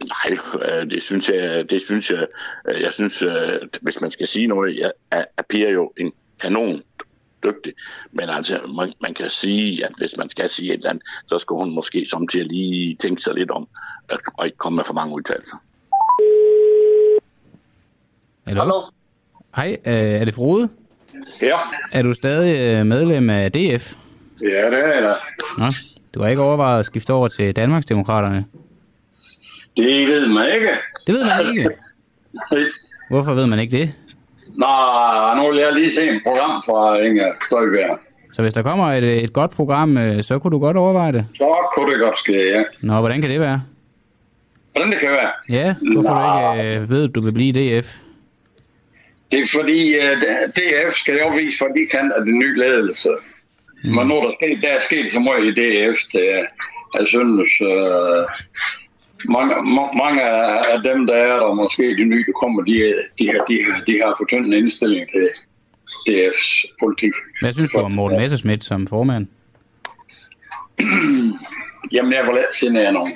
Nej, 0.00 0.38
øh, 0.62 0.90
det 0.90 1.02
synes 1.02 1.28
jeg, 1.28 1.70
det 1.70 1.82
synes 1.82 2.10
jeg, 2.10 2.26
øh, 2.68 2.80
jeg 2.80 2.92
synes, 2.92 3.22
øh, 3.22 3.60
hvis 3.80 4.00
man 4.00 4.10
skal 4.10 4.26
sige 4.26 4.46
noget, 4.46 4.76
ja, 4.76 4.88
er 5.10 5.42
Pia 5.48 5.70
jo 5.70 5.92
en 5.96 6.12
kanon 6.40 6.82
dygtig. 7.44 7.72
Men 8.12 8.28
altså, 8.28 8.60
man, 8.76 8.92
man 9.02 9.14
kan 9.14 9.30
sige, 9.30 9.84
at 9.84 9.92
hvis 9.98 10.16
man 10.18 10.28
skal 10.28 10.48
sige 10.48 10.72
et 10.72 10.78
eller 10.78 10.90
andet, 10.90 11.04
så 11.26 11.38
skal 11.38 11.54
hun 11.54 11.74
måske 11.74 12.06
samtidig 12.06 12.46
lige 12.46 12.94
tænke 12.94 13.22
sig 13.22 13.34
lidt 13.34 13.50
om, 13.50 13.68
og 14.38 14.46
ikke 14.46 14.58
komme 14.58 14.76
med 14.76 14.84
for 14.84 14.94
mange 14.94 15.14
udtalelser. 15.14 15.56
Hallo? 18.46 18.60
Hallo? 18.60 18.82
Hej, 19.56 19.76
er 19.84 20.24
det 20.24 20.34
Frode? 20.34 20.68
Ja. 21.42 21.58
Er 21.92 22.02
du 22.02 22.14
stadig 22.14 22.86
medlem 22.86 23.30
af 23.30 23.52
DF? 23.52 23.94
Ja, 24.42 24.70
det 24.70 24.78
er 24.78 25.00
jeg. 25.00 25.14
Nå, 25.58 25.66
du 26.14 26.22
har 26.22 26.28
ikke 26.28 26.42
overvejet 26.42 26.78
at 26.78 26.86
skifte 26.86 27.12
over 27.12 27.28
til 27.28 27.56
Danmarksdemokraterne? 27.56 28.44
Det 29.76 30.08
ved 30.08 30.28
man 30.28 30.46
ikke. 30.54 30.68
Det 31.06 31.14
ved 31.14 31.24
man 31.24 31.58
ikke? 31.58 31.70
Hvorfor 33.10 33.34
ved 33.34 33.46
man 33.46 33.58
ikke 33.58 33.76
det? 33.76 33.94
Nå, 34.56 34.66
nu 35.36 35.50
vil 35.50 35.60
jeg 35.60 35.72
lige 35.72 35.92
se 35.92 36.08
en 36.08 36.20
program 36.26 36.62
fra 36.66 36.98
Inger 36.98 37.32
Støjberg. 37.46 37.98
Så 38.32 38.42
hvis 38.42 38.54
der 38.54 38.62
kommer 38.62 38.92
et, 38.92 39.24
et 39.24 39.32
godt 39.32 39.50
program, 39.50 39.96
øh, 39.96 40.22
så 40.22 40.38
kunne 40.38 40.50
du 40.50 40.58
godt 40.58 40.76
overveje 40.76 41.12
det? 41.12 41.26
Så 41.34 41.56
kunne 41.74 41.92
det 41.92 42.00
godt 42.00 42.18
ske, 42.18 42.32
ja. 42.32 42.62
Nå, 42.82 43.00
hvordan 43.00 43.20
kan 43.20 43.30
det 43.30 43.40
være? 43.40 43.62
Hvordan 44.72 44.92
det 44.92 45.00
kan 45.00 45.10
være? 45.10 45.30
Ja, 45.48 45.74
hvorfor 45.92 46.14
Nå. 46.14 46.54
du 46.54 46.62
ikke 46.62 46.80
øh, 46.80 46.90
ved, 46.90 47.04
at 47.08 47.14
du 47.14 47.20
vil 47.20 47.32
blive 47.32 47.52
DF? 47.52 47.96
Det 49.32 49.40
er 49.40 49.46
fordi, 49.46 49.98
uh, 49.98 50.04
øh, 50.04 50.48
DF 50.56 50.94
skal 50.94 51.18
jo 51.18 51.28
vise 51.36 51.58
for 51.58 51.66
de 51.66 51.86
kan 51.90 52.12
af 52.16 52.24
den 52.24 52.38
nye 52.38 52.58
ledelse. 52.58 53.08
Mm. 53.84 53.94
Men 53.94 54.06
nu 54.06 54.14
der, 54.14 54.32
sket, 54.40 54.62
der 54.62 54.68
er 54.68 54.78
sket 54.78 55.12
så 55.12 55.20
meget 55.20 55.44
i 55.44 55.50
DF, 55.50 55.98
det, 56.12 56.46
jeg 56.98 57.06
synes, 57.06 57.50
uh, 57.60 58.24
mange, 59.28 59.54
mange 60.02 60.22
af 60.72 60.82
dem, 60.84 61.06
der 61.06 61.14
er 61.14 61.36
der, 61.36 61.54
måske 61.54 61.82
de 61.82 62.04
nye, 62.04 62.24
der 62.26 62.32
kommer, 62.32 62.62
de, 62.62 62.94
de, 63.18 63.26
har, 63.26 63.44
de, 63.48 63.58
de 63.86 63.92
har 64.02 64.14
for 64.18 64.24
tynd 64.28 64.46
en 64.46 64.52
indstilling 64.52 65.08
til 65.08 65.28
DF's 66.08 66.74
politik. 66.80 67.12
Hvad 67.40 67.52
synes 67.52 67.70
du 67.70 67.78
om 67.78 67.92
Morten 67.92 68.18
Messerschmidt 68.18 68.64
som 68.64 68.86
formand? 68.86 69.26
Jamen, 71.92 72.12
jeg 72.12 72.22
vil 72.26 72.36
ikke 72.36 72.58
sige 72.58 72.92
nogen. 72.92 73.12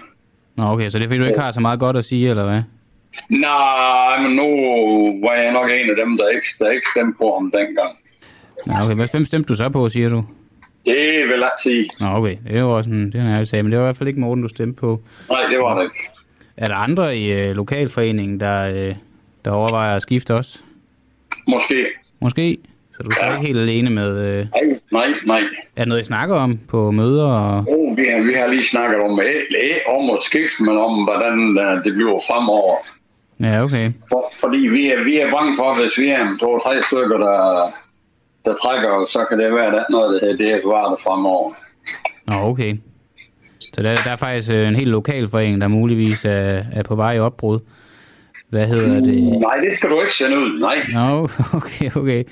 Nå, 0.57 0.65
okay, 0.65 0.91
så 0.91 0.99
det 0.99 1.05
er 1.05 1.09
fordi, 1.09 1.19
du 1.21 1.25
ikke 1.25 1.41
har 1.41 1.53
så 1.53 1.61
meget 1.61 1.81
godt 1.81 1.97
at 1.97 2.05
sige, 2.05 2.31
eller 2.31 2.45
hvad? 2.45 2.63
Nej, 3.29 4.23
men 4.23 4.37
nu 4.37 4.49
var 5.27 5.35
jeg 5.35 5.53
nok 5.53 5.67
en 5.67 5.91
af 5.91 5.97
dem, 6.05 6.17
der 6.17 6.29
ikke, 6.29 6.47
der 6.59 6.71
ikke 6.71 6.87
stemte 6.95 7.19
på 7.19 7.33
ham 7.39 7.51
dengang. 7.51 7.93
Nå, 8.67 8.73
okay, 8.85 9.11
hvem 9.11 9.25
stemte 9.25 9.49
du 9.49 9.55
så 9.55 9.69
på, 9.69 9.89
siger 9.89 10.09
du? 10.09 10.25
Det 10.89 11.28
vil 11.28 11.39
jeg 11.41 11.51
sige. 11.62 11.91
Nå, 12.01 12.07
okay. 12.07 12.36
Det 12.49 12.61
jo 12.61 12.76
også 12.76 12.91
en, 12.91 13.12
det 13.12 13.20
er 13.20 13.39
en 13.39 13.47
sag, 13.47 13.64
men 13.64 13.72
det 13.72 13.78
var 13.78 13.84
i 13.84 13.86
hvert 13.86 13.97
fald 13.97 14.09
ikke 14.09 14.20
Morten, 14.20 14.43
du 14.43 14.49
stemte 14.49 14.80
på. 14.80 15.01
Nej, 15.30 15.43
det 15.51 15.59
var 15.59 15.78
det 15.78 15.84
ikke. 15.84 16.09
Er 16.57 16.66
der 16.66 16.74
andre 16.74 17.16
i 17.18 17.32
øh, 17.32 17.57
lokalforeningen, 17.57 18.41
der, 18.41 18.89
øh, 18.89 18.95
der 19.45 19.51
overvejer 19.51 19.97
at 19.97 20.03
skifte 20.03 20.34
også? 20.34 20.59
Måske. 21.49 21.86
Måske? 22.20 22.59
Så 22.97 23.03
du 23.03 23.11
er 23.11 23.26
ja. 23.26 23.34
ikke 23.34 23.47
helt 23.47 23.59
alene 23.59 23.91
med... 23.91 24.18
Øh... 24.18 24.47
Nej, 24.55 24.78
nej, 24.93 25.09
nej. 25.26 25.41
Er 25.76 25.80
det 25.80 25.89
noget, 25.89 26.01
I 26.01 26.05
snakker 26.05 26.36
om 26.36 26.59
på 26.68 26.91
møder? 26.91 27.26
Og... 27.26 27.64
Oh, 27.68 27.97
vi, 27.97 28.05
har, 28.12 28.22
vi 28.22 28.32
har 28.32 28.47
lige 28.47 28.64
snakket 28.64 29.01
om, 29.01 29.20
øh, 29.20 29.97
om 29.99 30.11
at 30.11 30.22
skifte, 30.22 30.62
men 30.62 30.76
om, 30.76 31.05
hvordan 31.05 31.59
øh, 31.59 31.84
det 31.84 31.95
bliver 31.95 32.20
fremover. 32.28 32.74
Ja, 33.41 33.64
okay. 33.64 33.93
For, 34.09 34.32
fordi 34.41 34.59
vi 34.59 34.91
er, 34.91 35.05
vi 35.05 35.18
er 35.18 35.32
bange 35.32 35.57
for, 35.57 35.80
hvis 35.80 35.99
vi 35.99 36.09
er 36.09 36.36
to-tre 36.41 36.82
stykker, 36.82 37.16
der 37.16 37.72
der 38.45 38.55
trækker, 38.55 39.07
så 39.09 39.26
kan 39.28 39.39
det 39.39 39.53
være, 39.53 39.80
at 39.80 39.86
noget 39.91 40.18
af 40.18 40.39
det 40.39 40.51
er 40.51 40.61
bevaret 40.61 41.01
fremover. 41.01 41.53
Nå, 42.26 42.34
okay. 42.34 42.76
Så 43.72 43.82
der, 43.82 43.97
der 44.05 44.11
er 44.11 44.16
faktisk 44.16 44.51
øh, 44.51 44.68
en 44.68 44.74
helt 44.74 44.91
lokal 44.91 45.28
forening, 45.28 45.61
der 45.61 45.68
muligvis 45.68 46.24
er, 46.24 46.62
er 46.72 46.82
på 46.82 46.95
vej 46.95 47.12
i 47.12 47.18
opbrud. 47.18 47.61
Hvad 48.49 48.66
hedder 48.66 49.01
det? 49.01 49.41
Nej, 49.41 49.57
det 49.64 49.74
skal 49.78 49.91
du 49.91 50.01
ikke 50.01 50.14
sende 50.14 50.39
ud, 50.39 50.61
nej. 50.61 50.86
Nå, 50.93 51.28
okay, 51.59 51.91
okay. 51.97 52.24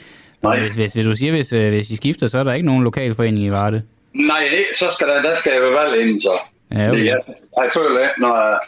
Nej. 0.43 0.61
Hvis, 0.61 0.75
hvis, 0.75 0.93
hvis 0.93 1.07
du 1.07 1.15
siger, 1.17 1.33
hvis, 1.33 1.53
øh, 1.53 1.69
hvis 1.69 1.91
I 1.91 1.97
skifter, 1.97 2.27
så 2.27 2.39
er 2.39 2.45
der 2.45 2.53
ikke 2.53 2.67
nogen 2.67 2.85
lokal 2.85 3.15
forening 3.15 3.47
i 3.47 3.51
Varde? 3.51 3.83
Nej, 4.15 4.49
så 4.75 4.87
skal 4.93 5.09
der, 5.09 5.23
der 5.23 5.35
skal 5.35 5.53
jeg 5.53 5.63
være 5.63 5.73
valg 5.73 6.01
inden 6.01 6.21
så. 6.21 6.31
Ja, 6.73 6.91
okay. 6.91 7.07
jeg, 7.07 7.19
jeg 7.57 7.71
føler, 7.77 8.01
at 8.01 8.11
når 8.19 8.61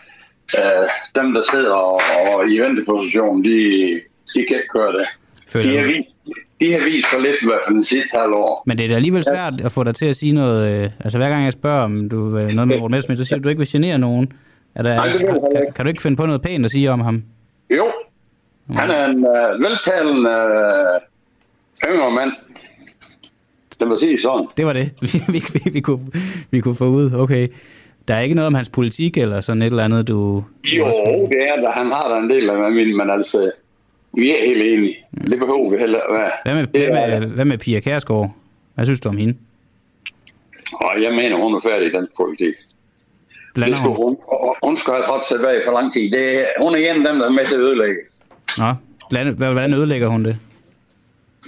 øh, 0.59 0.89
dem, 1.15 1.35
der 1.35 1.43
sidder 1.51 1.75
og, 1.75 2.01
og 2.35 2.49
i 2.51 2.59
venteposition, 2.59 3.45
de, 3.45 3.59
de 4.35 4.45
kan 4.49 4.57
ikke 4.57 4.69
køre 4.73 4.93
det. 4.93 5.07
Føler 5.49 5.71
de, 5.71 5.79
har 5.79 5.85
vist, 5.85 6.11
de 6.61 6.73
har 6.73 6.85
vist 6.85 7.09
for 7.09 7.19
lidt 7.19 7.43
i 7.43 7.47
hvert 7.47 7.61
fald 7.67 7.75
den 7.75 7.85
sidste 7.85 8.19
halvår. 8.19 8.63
Men 8.67 8.79
det 8.79 8.85
er 8.85 8.89
da 8.89 8.95
alligevel 8.95 9.25
svært 9.25 9.61
at 9.61 9.73
få 9.73 9.85
dig 9.85 9.95
til 9.95 10.07
at 10.07 10.17
sige 10.17 10.33
noget. 10.33 10.71
Øh, 10.71 10.91
altså 11.01 11.19
hver 11.19 11.29
gang 11.29 11.45
jeg 11.45 11.53
spørger 11.53 11.83
om 11.83 12.09
du 12.09 12.39
øh, 12.39 12.53
noget 12.53 12.69
med 12.69 12.79
Morten 12.81 12.91
Messerschmidt, 12.91 13.19
så 13.19 13.25
siger 13.25 13.39
du, 13.39 13.45
du 13.45 13.49
ikke 13.49 13.59
vil 13.59 13.69
genere 13.69 13.99
nogen. 13.99 14.33
Er 14.75 14.83
der, 14.83 14.95
Nej, 14.95 15.07
det 15.13 15.21
kan, 15.21 15.41
kan, 15.57 15.67
kan 15.77 15.85
du 15.85 15.89
ikke 15.89 16.03
finde 16.03 16.17
på 16.17 16.27
noget 16.27 16.43
pænt 16.43 16.65
at 16.65 16.71
sige 16.71 16.91
om 16.91 17.01
ham? 17.01 17.23
Jo. 17.71 17.87
Han 18.71 18.91
er 18.91 19.07
en 19.07 19.17
uh, 19.17 19.63
veltalende 19.63 20.31
uh, 20.31 21.91
yngre 21.91 22.11
mand. 22.13 22.33
Det 23.81 23.89
må 23.89 23.97
sige 23.97 24.21
sådan. 24.21 24.47
Det 24.57 24.67
var 24.67 24.73
det, 24.73 24.91
vi, 25.03 25.09
vi, 25.33 25.43
vi, 25.53 25.71
vi, 25.71 25.81
kunne, 25.81 26.07
vi 26.51 26.61
kunne 26.61 26.75
få 26.75 26.89
ud. 26.89 27.11
Okay. 27.15 27.49
Der 28.09 28.15
er 28.15 28.21
ikke 28.21 28.35
noget 28.35 28.47
om 28.47 28.55
hans 28.55 28.69
politik 28.69 29.17
eller 29.19 29.41
sådan 29.41 29.63
et 29.63 29.67
eller 29.67 29.85
andet, 29.85 30.09
du... 30.09 30.45
Jo, 30.65 30.87
det 31.31 31.49
er 31.49 31.57
der. 31.57 31.71
Han 31.71 31.87
har 31.87 32.09
da 32.11 32.19
en 32.19 32.31
del 32.31 32.51
af 32.51 32.73
min, 32.73 32.97
men 32.97 33.11
altså... 33.11 33.51
Vi 34.13 34.31
er 34.31 34.45
helt 34.47 34.63
enige. 34.63 34.97
Mm. 35.13 35.31
Det 35.31 35.39
behøver 35.39 35.71
vi 35.71 35.79
heller 35.79 36.01
være. 36.13 36.31
Hvad 36.45 36.55
med, 36.55 36.67
hvad, 36.67 37.21
med, 37.21 37.29
hvad 37.29 37.45
med 37.45 37.59
Pia 37.59 37.81
Kærsgaard? 37.81 38.35
Hvad 38.75 38.85
synes 38.85 39.01
du 39.01 39.09
om 39.09 39.17
hende? 39.17 39.35
Og 40.73 41.03
jeg 41.03 41.15
mener, 41.15 41.37
hun 41.37 41.55
er 41.55 41.61
færdig 41.61 41.89
i 41.89 41.91
den 41.91 42.09
politik. 42.17 42.55
Blander 43.55 43.75
det 43.75 43.77
skal 43.77 43.91
hun, 44.05 44.17
hun 44.63 44.77
skal 44.77 44.93
have 44.93 45.05
trådt 45.05 45.25
tilbage 45.25 45.61
for 45.67 45.73
lang 45.73 45.93
tid. 45.93 46.11
Det, 46.11 46.47
hun 46.61 46.75
er 46.75 46.79
en 46.79 47.07
af 47.07 47.13
dem, 47.13 47.19
der 47.19 47.27
er 47.27 47.33
med 47.33 47.45
til 47.45 47.55
at 47.55 47.61
ødelægge. 47.61 48.01
Nå, 48.59 48.75
hvordan, 49.11 49.35
hvordan 49.35 49.75
ødelægger 49.75 50.09
hun 50.09 50.25
det? 50.25 50.37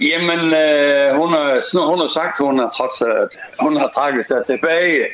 Jamen, 0.01 0.39
øh, 0.39 1.07
hun, 1.19 1.29
har, 1.33 1.89
hun 1.89 1.99
har 1.99 2.07
sagt, 2.07 2.35
hun 2.39 2.59
har, 2.59 2.69
trods, 2.77 3.01
at 3.01 3.31
hun 3.61 3.75
har 3.77 3.89
trækket 3.95 4.25
sig 4.25 4.45
tilbage. 4.45 5.05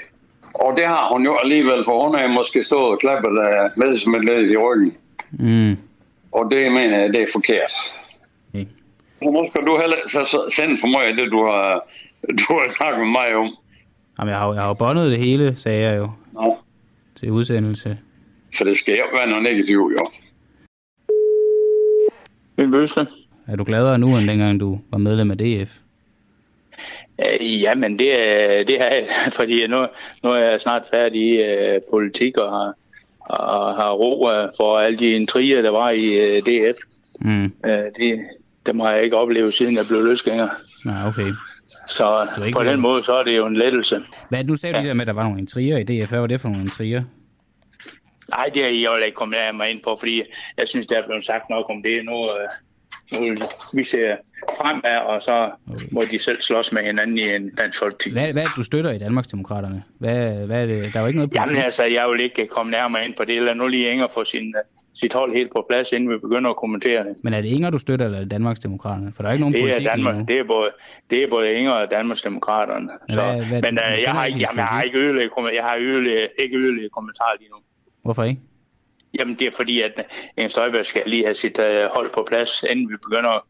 Og 0.54 0.78
det 0.78 0.86
har 0.86 1.14
hun 1.14 1.26
jo 1.26 1.38
alligevel, 1.44 1.84
for 1.86 2.08
hun 2.08 2.16
har 2.16 2.28
måske 2.28 2.64
stået 2.64 2.92
og 2.92 3.00
klappet 3.00 3.40
af 3.40 3.70
med 3.78 4.52
i 4.52 4.58
ryggen. 4.58 4.94
Mm. 5.32 5.78
Og 6.32 6.52
det 6.52 6.72
mener 6.72 7.00
jeg, 7.00 7.10
det 7.10 7.22
er 7.22 7.28
forkert. 7.34 7.72
Okay. 8.54 8.66
Nu 9.22 9.50
skal 9.52 9.66
du 9.66 9.78
heller 9.78 9.98
så 10.08 10.52
sende 10.56 10.78
for 10.78 10.88
mig 10.88 11.18
det, 11.18 11.32
du 11.32 11.46
har, 11.46 11.90
du 12.30 12.46
har 12.50 12.74
snakket 12.78 13.00
med 13.00 13.12
mig 13.12 13.36
om. 13.36 13.58
Jamen, 14.20 14.32
jeg 14.32 14.40
har, 14.40 14.54
jeg 14.54 14.62
har 14.62 14.68
jo 14.68 14.74
bondet 14.74 15.12
det 15.12 15.20
hele, 15.20 15.56
sagde 15.56 15.82
jeg 15.82 15.98
jo. 15.98 16.12
Nå. 16.34 16.58
Til 17.16 17.32
udsendelse. 17.32 17.98
Så 18.54 18.64
det 18.64 18.78
skal 18.78 18.96
jo 18.98 19.04
være 19.14 19.28
noget 19.28 19.44
negativt, 19.44 19.94
jo. 20.00 20.10
En 22.64 22.72
bøse. 22.72 23.08
Er 23.48 23.56
du 23.56 23.64
gladere 23.64 24.00
nu, 24.00 24.18
end 24.18 24.28
dengang 24.30 24.60
du 24.60 24.80
var 24.92 24.98
medlem 24.98 25.32
af 25.32 25.38
DF? 25.38 25.72
Øh, 27.20 27.62
jamen, 27.62 28.00
det, 28.00 28.10
det 28.68 28.82
er 28.82 29.08
fordi 29.38 29.68
nu, 29.68 29.88
nu 30.24 30.30
er 30.30 30.38
jeg 30.38 30.62
snart 30.62 30.84
færdig 30.92 31.22
i 31.22 31.42
uh, 31.42 31.82
politik 31.92 32.38
og 32.38 32.50
har, 32.50 32.74
og 33.30 33.76
har 33.76 33.92
ro 33.92 34.26
uh, 34.26 34.50
for 34.58 34.80
alle 34.80 34.98
de 34.98 35.12
intriger, 35.12 35.62
der 35.62 35.70
var 35.70 35.90
i 35.90 36.38
uh, 36.38 36.44
DF. 36.44 36.78
Mm. 37.22 37.44
Uh, 37.44 37.72
det, 37.72 38.20
dem 38.66 38.80
har 38.80 38.92
jeg 38.92 39.04
ikke 39.04 39.18
oplevet, 39.18 39.54
siden 39.54 39.76
jeg 39.76 39.88
blev 39.88 40.04
løsgænger. 40.04 40.50
Nej, 40.86 41.08
okay. 41.08 41.34
Så 41.90 42.28
på 42.54 42.64
den 42.64 42.80
måde, 42.80 43.04
så 43.04 43.14
er 43.14 43.24
det 43.24 43.38
jo 43.38 43.46
en 43.46 43.56
lettelse. 43.56 44.02
Hvad, 44.30 44.44
nu 44.44 44.56
sagde 44.56 44.74
du 44.74 44.80
ja. 44.80 44.88
der 44.88 44.94
med, 44.94 45.02
at 45.02 45.08
der 45.08 45.14
var 45.14 45.24
nogle 45.24 45.40
intriger 45.40 45.78
i 45.78 45.84
DF. 45.84 46.10
Hvad 46.10 46.20
var 46.20 46.28
det 46.28 46.42
for 46.42 46.48
nogle 46.48 46.64
intriger? 46.64 47.04
Nej, 48.30 48.50
det 48.54 48.64
er 48.64 48.70
jeg 48.70 48.84
jo 48.84 48.96
ikke 48.96 49.16
kommet 49.16 49.38
af 49.38 49.54
mig 49.54 49.70
ind 49.70 49.80
på, 49.84 49.98
fordi 50.00 50.24
jeg 50.58 50.68
synes, 50.68 50.88
der 50.88 50.98
er 50.98 51.06
blevet 51.06 51.24
sagt 51.24 51.50
nok 51.50 51.66
om 51.70 51.84
det. 51.84 52.06
Nu, 52.06 52.12
nu 52.12 52.67
vi 53.74 53.84
ser 53.84 54.16
fremad, 54.58 54.98
og 54.98 55.22
så 55.22 55.52
okay. 55.74 55.86
må 55.92 56.04
de 56.12 56.20
selv 56.20 56.42
slås 56.42 56.72
med 56.74 56.82
hinanden 56.84 57.18
i 57.18 57.36
en 57.36 57.56
dansk 57.56 57.80
folketing. 57.80 58.14
Hvad, 58.14 58.34
hvad 58.34 58.44
er 58.44 58.48
det, 58.48 58.56
du 58.56 58.64
støtter 58.64 58.92
i 58.92 58.98
Danmarksdemokraterne? 58.98 59.84
Hvad, 60.00 60.46
hvad 60.46 60.62
er 60.62 60.66
det? 60.66 60.94
Der 60.94 61.00
er 61.00 61.04
jo 61.04 61.08
ikke 61.08 61.18
noget 61.18 61.30
politik. 61.30 61.48
Jamen 61.48 61.64
altså, 61.64 61.84
jeg 61.84 62.10
vil 62.10 62.22
ikke 62.24 62.48
komme 62.48 62.72
nærmere 62.72 63.06
ind 63.06 63.14
på 63.18 63.26
det. 63.26 63.42
Lad 63.42 63.56
nu 63.56 63.68
lige 63.68 63.92
Inger 63.92 64.08
få 64.14 64.24
sin, 64.24 64.56
sit 64.94 65.14
hold 65.14 65.34
helt 65.34 65.52
på 65.52 65.66
plads, 65.70 65.92
inden 65.92 66.10
vi 66.10 66.18
begynder 66.18 66.50
at 66.50 66.56
kommentere 66.56 67.04
det. 67.04 67.16
Men 67.24 67.34
er 67.34 67.42
det 67.42 67.48
Inger, 67.50 67.70
du 67.70 67.78
støtter, 67.78 68.06
eller 68.06 68.18
er 68.18 68.22
det 68.22 68.32
Danmarksdemokraterne? 68.32 69.12
For 69.16 69.24
der 69.24 69.30
er 69.30 69.34
ikke 69.34 69.42
nogen 69.42 69.54
det 69.54 69.62
politik 69.62 69.86
er 69.86 69.92
Danmark, 69.92 70.16
lige 70.16 70.26
nu. 70.26 70.34
Det 70.34 70.40
er 70.40 70.44
både, 70.44 70.70
det 71.10 71.24
er 71.24 71.30
både 71.30 71.54
Inger 71.54 71.72
og 71.72 71.92
Danmarksdemokraterne. 71.92 72.90
Så, 73.10 73.16
hvad, 73.16 73.46
hvad, 73.46 73.62
men 73.62 73.80
uh, 73.80 74.04
jeg, 74.04 74.12
har 74.12 74.26
ikke, 74.26 74.40
jamen, 74.40 74.58
jeg 74.58 74.66
har 74.66 74.82
ikke 74.82 74.98
yderligere, 74.98 75.52
jeg 75.56 75.64
har 75.64 75.78
yderligere, 75.80 76.28
ikke 76.40 76.58
yderligere 76.58 76.90
kommentarer 76.90 77.36
lige 77.40 77.50
nu. 77.50 77.58
Hvorfor 78.04 78.24
ikke? 78.24 78.42
Jamen, 79.20 79.36
det 79.40 79.48
er 79.48 79.52
fordi, 79.56 79.82
at 79.82 79.92
en 80.38 80.50
Støjberg 80.50 80.86
skal 80.86 81.02
lige 81.06 81.24
have 81.24 81.34
sit 81.34 81.60
uh, 81.60 81.66
hold 81.96 82.14
på 82.14 82.26
plads, 82.28 82.64
inden 82.70 82.90
vi 82.90 82.96
begynder 83.04 83.30
at 83.30 83.42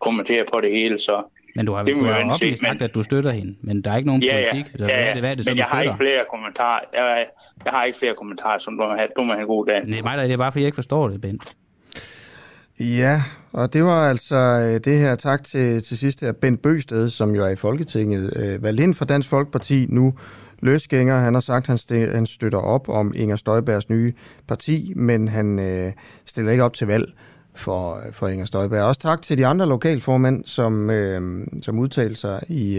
kommentere 0.00 0.44
på 0.52 0.60
det 0.60 0.70
hele, 0.70 0.98
så... 0.98 1.22
Men 1.56 1.66
du 1.66 1.72
har, 1.72 1.82
det 1.82 1.94
du 1.94 2.04
har 2.04 2.24
offentligt 2.24 2.60
sagt, 2.60 2.82
at 2.82 2.94
du 2.94 3.02
støtter 3.02 3.30
hende, 3.30 3.56
men 3.60 3.82
der 3.82 3.92
er 3.92 3.96
ikke 3.96 4.06
nogen 4.06 4.22
ja, 4.22 4.44
politik. 4.52 4.72
Ja, 4.78 4.84
ja, 4.84 4.94
hvad 4.94 5.04
er 5.04 5.12
det, 5.12 5.22
hvad 5.22 5.30
er 5.30 5.34
det 5.34 5.44
så, 5.44 5.50
men 5.50 5.58
jeg 5.58 5.66
har 5.66 5.82
ikke 5.82 5.94
flere 5.96 6.24
kommentarer. 6.30 6.80
Jeg, 6.94 7.26
jeg 7.64 7.72
har 7.72 7.84
ikke 7.84 7.98
flere 7.98 8.14
kommentarer, 8.14 8.58
som 8.58 8.78
du 8.78 8.84
må 8.84 8.94
have, 8.94 9.08
du 9.18 9.22
må 9.22 9.32
have 9.32 9.40
en 9.40 9.46
god 9.46 9.66
dag. 9.66 9.82
Nej, 9.84 10.00
mig 10.00 10.18
det 10.18 10.32
er 10.32 10.36
bare, 10.36 10.52
fordi 10.52 10.62
jeg 10.62 10.66
ikke 10.66 10.74
forstår 10.74 11.08
det, 11.08 11.20
Bent. 11.20 11.56
Ja, 12.80 13.16
og 13.52 13.72
det 13.72 13.84
var 13.84 14.10
altså 14.10 14.36
øh, 14.36 14.80
det 14.84 14.98
her 14.98 15.14
tak 15.14 15.44
til, 15.44 15.82
til 15.82 15.98
sidst 15.98 16.20
her, 16.20 16.32
Bent 16.32 16.62
Bøsted, 16.62 17.10
som 17.10 17.34
jo 17.34 17.44
er 17.44 17.48
i 17.50 17.56
Folketinget, 17.56 18.36
øh, 18.36 18.62
valgt 18.62 18.80
ind 18.80 18.94
for 18.94 19.04
Dansk 19.04 19.28
Folkeparti 19.28 19.86
nu, 19.88 20.14
løsgænger. 20.66 21.16
Han 21.18 21.34
har 21.34 21.40
sagt, 21.40 21.68
at 21.68 21.84
han, 21.90 22.08
han 22.12 22.26
støtter 22.26 22.58
op 22.58 22.88
om 22.88 23.12
Inger 23.16 23.36
Støjbergs 23.36 23.88
nye 23.88 24.12
parti, 24.48 24.92
men 24.96 25.28
han 25.28 25.58
øh, 25.58 25.92
stiller 26.24 26.52
ikke 26.52 26.64
op 26.64 26.74
til 26.74 26.86
valg 26.86 27.12
for, 27.54 28.00
for 28.12 28.28
Inger 28.28 28.46
Støjberg. 28.46 28.82
Også 28.82 29.00
tak 29.00 29.22
til 29.22 29.38
de 29.38 29.46
andre 29.46 29.66
lokalformænd, 29.66 30.44
som, 30.44 30.90
øh, 30.90 31.46
som 31.62 31.78
udtalte 31.78 32.16
sig 32.16 32.40
i, 32.48 32.78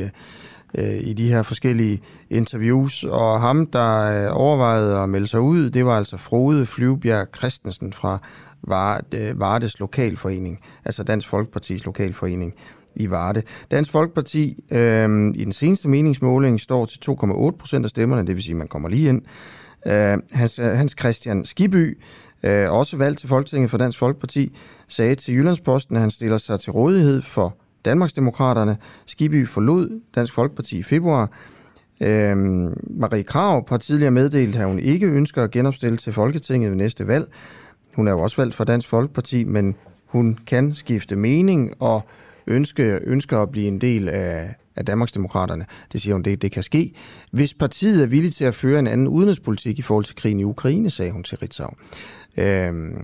øh, 0.77 0.99
i 1.01 1.13
de 1.13 1.27
her 1.27 1.43
forskellige 1.43 2.01
interviews. 2.29 3.03
Og 3.03 3.41
ham, 3.41 3.65
der 3.65 4.25
øh, 4.25 4.37
overvejede 4.37 4.97
at 4.99 5.09
melde 5.09 5.27
sig 5.27 5.39
ud, 5.39 5.69
det 5.69 5.85
var 5.85 5.97
altså 5.97 6.17
Frode 6.17 6.65
Flyvbjerg 6.65 7.27
Christensen 7.37 7.93
fra 7.93 8.19
øh, 9.13 9.39
Vardes 9.39 9.79
Lokalforening, 9.79 10.59
altså 10.85 11.03
Dansk 11.03 11.27
Folkepartis 11.27 11.85
Lokalforening 11.85 12.53
i 12.99 13.09
Varde. 13.09 13.41
Dansk 13.71 13.91
Folkeparti 13.91 14.63
øh, 14.71 15.31
i 15.35 15.43
den 15.43 15.51
seneste 15.51 15.87
meningsmåling 15.87 16.59
står 16.59 16.85
til 16.85 16.99
2,8 17.09 17.57
procent 17.57 17.85
af 17.85 17.89
stemmerne, 17.89 18.27
det 18.27 18.35
vil 18.35 18.43
sige, 18.43 18.53
at 18.53 18.57
man 18.57 18.67
kommer 18.67 18.89
lige 18.89 19.09
ind. 19.09 19.21
Øh, 19.87 20.17
Hans, 20.31 20.59
øh, 20.59 20.65
Hans 20.65 20.95
Christian 20.99 21.45
Skiby, 21.45 21.97
øh, 22.43 22.71
også 22.71 22.97
valgt 22.97 23.19
til 23.19 23.29
Folketinget 23.29 23.71
for 23.71 23.77
Dansk 23.77 23.99
Folkeparti, 23.99 24.57
sagde 24.87 25.15
til 25.15 25.33
Jyllandsposten, 25.33 25.95
at 25.95 26.01
han 26.01 26.11
stiller 26.11 26.37
sig 26.37 26.59
til 26.59 26.71
rådighed 26.71 27.21
for 27.21 27.57
Danmarksdemokraterne. 27.85 28.77
Skiby 29.05 29.47
forlod 29.47 30.01
Dansk 30.15 30.33
Folkeparti 30.33 30.77
i 30.77 30.83
februar. 30.83 31.29
Øhm, 32.01 32.73
Marie 32.89 33.23
Krav 33.23 33.69
har 33.69 33.77
tidligere 33.77 34.11
meddelt, 34.11 34.55
at 34.55 34.65
hun 34.65 34.79
ikke 34.79 35.07
ønsker 35.07 35.43
at 35.43 35.51
genopstille 35.51 35.97
til 35.97 36.13
Folketinget 36.13 36.69
ved 36.69 36.77
næste 36.77 37.07
valg. 37.07 37.27
Hun 37.95 38.07
er 38.07 38.11
jo 38.11 38.19
også 38.19 38.37
valgt 38.37 38.55
for 38.55 38.63
Dansk 38.63 38.87
Folkeparti, 38.87 39.43
men 39.43 39.75
hun 40.05 40.39
kan 40.47 40.73
skifte 40.73 41.15
mening 41.15 41.73
og 41.79 42.07
ønske, 42.47 42.99
ønsker 43.03 43.39
at 43.39 43.51
blive 43.51 43.67
en 43.67 43.81
del 43.81 44.09
af, 44.09 44.55
af 44.75 44.85
Danmarksdemokraterne. 44.85 45.65
Det 45.91 46.01
siger 46.01 46.13
hun, 46.13 46.23
det, 46.23 46.41
det 46.41 46.51
kan 46.51 46.63
ske. 46.63 46.93
Hvis 47.31 47.53
partiet 47.53 48.03
er 48.03 48.07
villig 48.07 48.33
til 48.33 48.45
at 48.45 48.55
føre 48.55 48.79
en 48.79 48.87
anden 48.87 49.07
udenrigspolitik 49.07 49.79
i 49.79 49.81
forhold 49.81 50.05
til 50.05 50.15
krigen 50.15 50.39
i 50.39 50.43
Ukraine, 50.43 50.89
sagde 50.89 51.11
hun 51.11 51.23
til 51.23 51.37
Ritzau. 51.37 51.69
Øhm, 52.37 53.03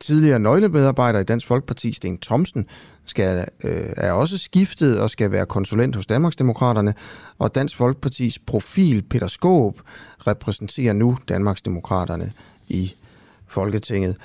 tidligere 0.00 0.38
nøglemedarbejder 0.38 1.20
i 1.20 1.24
Dansk 1.24 1.46
Folkeparti, 1.46 1.92
Sten 1.92 2.18
Thomsen, 2.18 2.66
skal, 3.06 3.46
øh, 3.64 3.86
er 3.96 4.12
også 4.12 4.38
skiftet 4.38 5.00
og 5.00 5.10
skal 5.10 5.30
være 5.30 5.46
konsulent 5.46 5.96
hos 5.96 6.06
Danmarksdemokraterne, 6.06 6.94
og 7.38 7.54
Dansk 7.54 7.76
Folkepartis 7.76 8.38
profil, 8.38 9.02
Peter 9.02 9.26
Skåb, 9.26 9.80
repræsenterer 10.26 10.92
nu 10.92 11.18
Danmarksdemokraterne 11.28 12.32
i 12.68 12.94
Folketinget. 13.46 14.16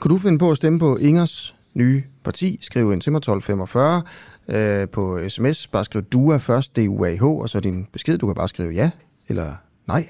Kunne 0.00 0.14
du 0.14 0.18
finde 0.18 0.38
på 0.38 0.50
at 0.50 0.56
stemme 0.56 0.78
på 0.78 0.96
Ingers 0.96 1.54
nye 1.74 2.02
parti? 2.24 2.58
Skriv 2.62 2.92
ind 2.92 3.00
til 3.00 3.12
mig 3.12 3.18
1245 3.18 4.02
øh, 4.48 4.88
på 4.88 5.18
sms. 5.28 5.66
Bare 5.66 5.84
skriv 5.84 6.02
DUA 6.02 6.36
først, 6.36 6.76
D-U-A-H, 6.76 7.22
og 7.22 7.48
så 7.48 7.60
din 7.60 7.86
besked. 7.92 8.18
Du 8.18 8.26
kan 8.26 8.34
bare 8.34 8.48
skrive 8.48 8.72
ja 8.72 8.90
eller 9.28 9.52
nej. 9.88 10.06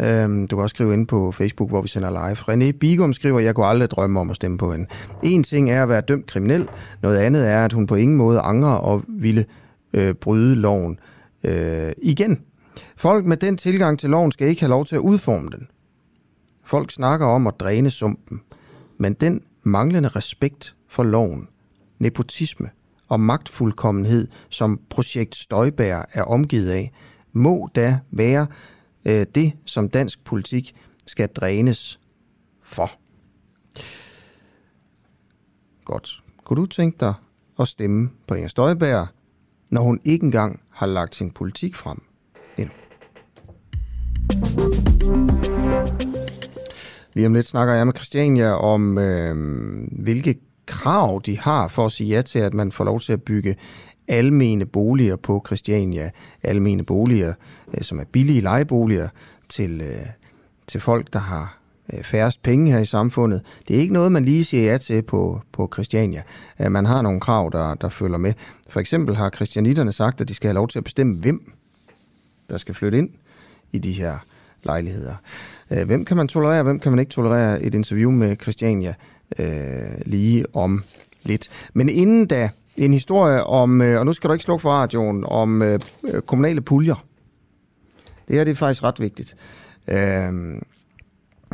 Øhm, 0.00 0.48
du 0.48 0.56
kan 0.56 0.62
også 0.62 0.74
skrive 0.74 0.92
ind 0.92 1.06
på 1.06 1.32
Facebook, 1.32 1.70
hvor 1.70 1.82
vi 1.82 1.88
sender 1.88 2.10
live. 2.10 2.36
René 2.36 2.78
Bigum 2.78 3.12
skriver, 3.12 3.40
jeg 3.40 3.54
kunne 3.54 3.66
aldrig 3.66 3.90
drømme 3.90 4.20
om 4.20 4.30
at 4.30 4.36
stemme 4.36 4.58
på 4.58 4.72
hende. 4.72 4.86
En 5.22 5.42
ting 5.42 5.70
er 5.70 5.82
at 5.82 5.88
være 5.88 6.00
dømt 6.00 6.26
kriminel, 6.26 6.68
noget 7.02 7.18
andet 7.18 7.48
er, 7.48 7.64
at 7.64 7.72
hun 7.72 7.86
på 7.86 7.94
ingen 7.94 8.16
måde 8.16 8.40
angrer 8.40 8.74
og 8.74 9.02
ville 9.08 9.44
øh, 9.92 10.14
bryde 10.14 10.54
loven 10.54 10.98
øh, 11.44 11.92
igen. 12.02 12.40
Folk 12.96 13.24
med 13.24 13.36
den 13.36 13.56
tilgang 13.56 13.98
til 13.98 14.10
loven 14.10 14.32
skal 14.32 14.48
ikke 14.48 14.62
have 14.62 14.70
lov 14.70 14.84
til 14.84 14.94
at 14.94 15.00
udforme 15.00 15.50
den. 15.50 15.68
Folk 16.64 16.90
snakker 16.90 17.26
om 17.26 17.46
at 17.46 17.54
dræne 17.60 17.90
sumpen, 17.90 18.40
men 18.98 19.12
den 19.12 19.40
manglende 19.62 20.08
respekt 20.08 20.75
for 20.88 21.02
loven, 21.02 21.48
nepotisme 21.98 22.70
og 23.08 23.20
magtfuldkommenhed, 23.20 24.28
som 24.48 24.80
projekt 24.90 25.34
Støjbær 25.34 26.02
er 26.12 26.22
omgivet 26.22 26.70
af, 26.70 26.92
må 27.32 27.68
da 27.74 28.00
være 28.10 28.46
øh, 29.04 29.26
det, 29.34 29.52
som 29.64 29.88
dansk 29.88 30.24
politik 30.24 30.74
skal 31.06 31.28
drænes 31.28 32.00
for. 32.62 32.90
Godt. 35.84 36.22
Kunne 36.44 36.60
du 36.60 36.66
tænke 36.66 36.96
dig 37.00 37.14
at 37.60 37.68
stemme 37.68 38.10
på 38.26 38.34
Inger 38.34 38.48
Støjbær, 38.48 39.12
når 39.70 39.80
hun 39.80 40.00
ikke 40.04 40.24
engang 40.24 40.60
har 40.70 40.86
lagt 40.86 41.14
sin 41.14 41.30
politik 41.30 41.76
frem 41.76 42.02
endnu? 42.58 42.74
Lige 47.14 47.26
om 47.26 47.34
lidt 47.34 47.46
snakker 47.46 47.74
jeg 47.74 47.86
med 47.86 47.94
Christiania 47.94 48.52
om, 48.52 48.98
øh, 48.98 49.36
hvilke 49.92 50.34
krav 50.66 51.20
de 51.26 51.38
har 51.38 51.68
for 51.68 51.86
at 51.86 51.92
sige 51.92 52.14
ja 52.14 52.22
til, 52.22 52.38
at 52.38 52.54
man 52.54 52.72
får 52.72 52.84
lov 52.84 53.00
til 53.00 53.12
at 53.12 53.22
bygge 53.22 53.56
almene 54.08 54.66
boliger 54.66 55.16
på 55.16 55.42
Christiania. 55.46 56.10
Almene 56.42 56.84
boliger, 56.84 57.32
øh, 57.74 57.82
som 57.82 57.98
er 57.98 58.04
billige 58.04 58.40
lejeboliger 58.40 59.08
til, 59.48 59.80
øh, 59.80 60.06
til 60.66 60.80
folk, 60.80 61.12
der 61.12 61.18
har 61.18 61.58
øh, 61.92 62.04
færrest 62.04 62.42
penge 62.42 62.72
her 62.72 62.78
i 62.78 62.84
samfundet. 62.84 63.42
Det 63.68 63.76
er 63.76 63.80
ikke 63.80 63.92
noget, 63.92 64.12
man 64.12 64.24
lige 64.24 64.44
siger 64.44 64.70
ja 64.70 64.78
til 64.78 65.02
på, 65.02 65.40
på 65.52 65.70
Christiania. 65.72 66.22
Man 66.58 66.86
har 66.86 67.02
nogle 67.02 67.20
krav, 67.20 67.50
der, 67.52 67.74
der 67.74 67.88
følger 67.88 68.18
med. 68.18 68.32
For 68.68 68.80
eksempel 68.80 69.16
har 69.16 69.30
christianitterne 69.30 69.92
sagt, 69.92 70.20
at 70.20 70.28
de 70.28 70.34
skal 70.34 70.48
have 70.48 70.54
lov 70.54 70.68
til 70.68 70.78
at 70.78 70.84
bestemme, 70.84 71.16
hvem 71.16 71.52
der 72.50 72.56
skal 72.56 72.74
flytte 72.74 72.98
ind 72.98 73.10
i 73.72 73.78
de 73.78 73.92
her 73.92 74.18
lejligheder. 74.62 75.14
Hvem 75.68 76.04
kan 76.04 76.16
man 76.16 76.28
tolerere, 76.28 76.62
hvem 76.62 76.80
kan 76.80 76.92
man 76.92 76.98
ikke 76.98 77.10
tolerere? 77.10 77.62
Et 77.62 77.74
interview 77.74 78.10
med 78.10 78.36
Christiania 78.42 78.94
øh, 79.38 79.46
lige 80.06 80.44
om 80.54 80.84
lidt. 81.22 81.48
Men 81.74 81.88
inden 81.88 82.26
da, 82.26 82.50
en 82.76 82.92
historie 82.92 83.44
om, 83.44 83.82
øh, 83.82 84.00
og 84.00 84.06
nu 84.06 84.12
skal 84.12 84.28
du 84.28 84.32
ikke 84.32 84.44
slukke 84.44 84.62
for 84.62 84.70
radioen, 84.70 85.24
om 85.28 85.62
øh, 85.62 85.80
øh 86.04 86.22
kommunale 86.22 86.60
puljer. 86.60 87.04
Det 88.28 88.36
her 88.36 88.44
det 88.44 88.50
er 88.50 88.54
faktisk 88.54 88.82
ret 88.82 89.00
vigtigt. 89.00 89.36
Øh, 89.88 90.32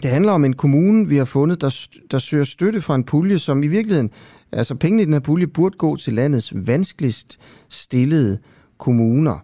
Det 0.02 0.10
handler 0.10 0.32
om 0.32 0.44
en 0.44 0.52
kommune, 0.52 1.08
vi 1.08 1.16
har 1.16 1.24
fundet, 1.24 1.60
der, 1.60 1.88
der 2.10 2.18
søger 2.18 2.44
støtte 2.44 2.80
fra 2.80 2.94
en 2.94 3.04
pulje, 3.04 3.38
som 3.38 3.62
i 3.62 3.66
virkeligheden, 3.66 4.10
altså 4.52 4.74
pengene 4.74 5.02
i 5.02 5.04
den 5.04 5.12
her 5.12 5.20
pulje, 5.20 5.46
burde 5.46 5.76
gå 5.78 5.96
til 5.96 6.12
landets 6.12 6.52
vanskeligst 6.54 7.40
stillede 7.68 8.38
kommuner. 8.78 9.38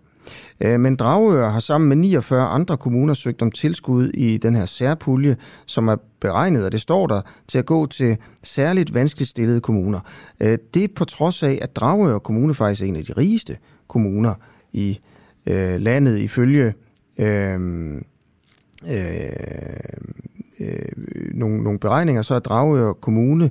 Øh, 0.60 0.80
men 0.80 0.96
Dragør 0.96 1.48
har 1.48 1.60
sammen 1.60 1.88
med 1.88 1.96
49 1.96 2.46
andre 2.46 2.76
kommuner 2.76 3.14
søgt 3.14 3.42
om 3.42 3.50
tilskud 3.50 4.08
i 4.08 4.36
den 4.36 4.54
her 4.54 4.66
særpulje, 4.66 5.36
som 5.66 5.88
er 5.88 5.96
beregnet, 6.20 6.64
og 6.64 6.72
det 6.72 6.80
står 6.80 7.06
der, 7.06 7.20
til 7.48 7.58
at 7.58 7.66
gå 7.66 7.86
til 7.86 8.16
særligt 8.42 8.94
vanskeligt 8.94 9.30
stillede 9.30 9.60
kommuner. 9.60 10.00
Øh, 10.40 10.58
det 10.74 10.84
er 10.84 10.88
på 10.96 11.04
trods 11.04 11.42
af, 11.42 11.58
at 11.62 11.76
Dragør 11.76 12.18
Kommune 12.18 12.54
faktisk 12.54 12.82
er 12.82 12.86
en 12.86 12.96
af 12.96 13.04
de 13.04 13.12
rigeste 13.12 13.56
kommuner 13.88 14.34
i 14.72 15.00
øh, 15.46 15.80
landet 15.80 16.18
ifølge 16.18 16.74
øh, 17.18 17.94
øh, 18.88 19.12
øh, 20.60 20.78
nogle, 21.34 21.62
nogle 21.62 21.78
beregninger, 21.78 22.22
så 22.22 22.34
er 22.34 22.38
Dragør 22.38 22.92
Kommune 22.92 23.50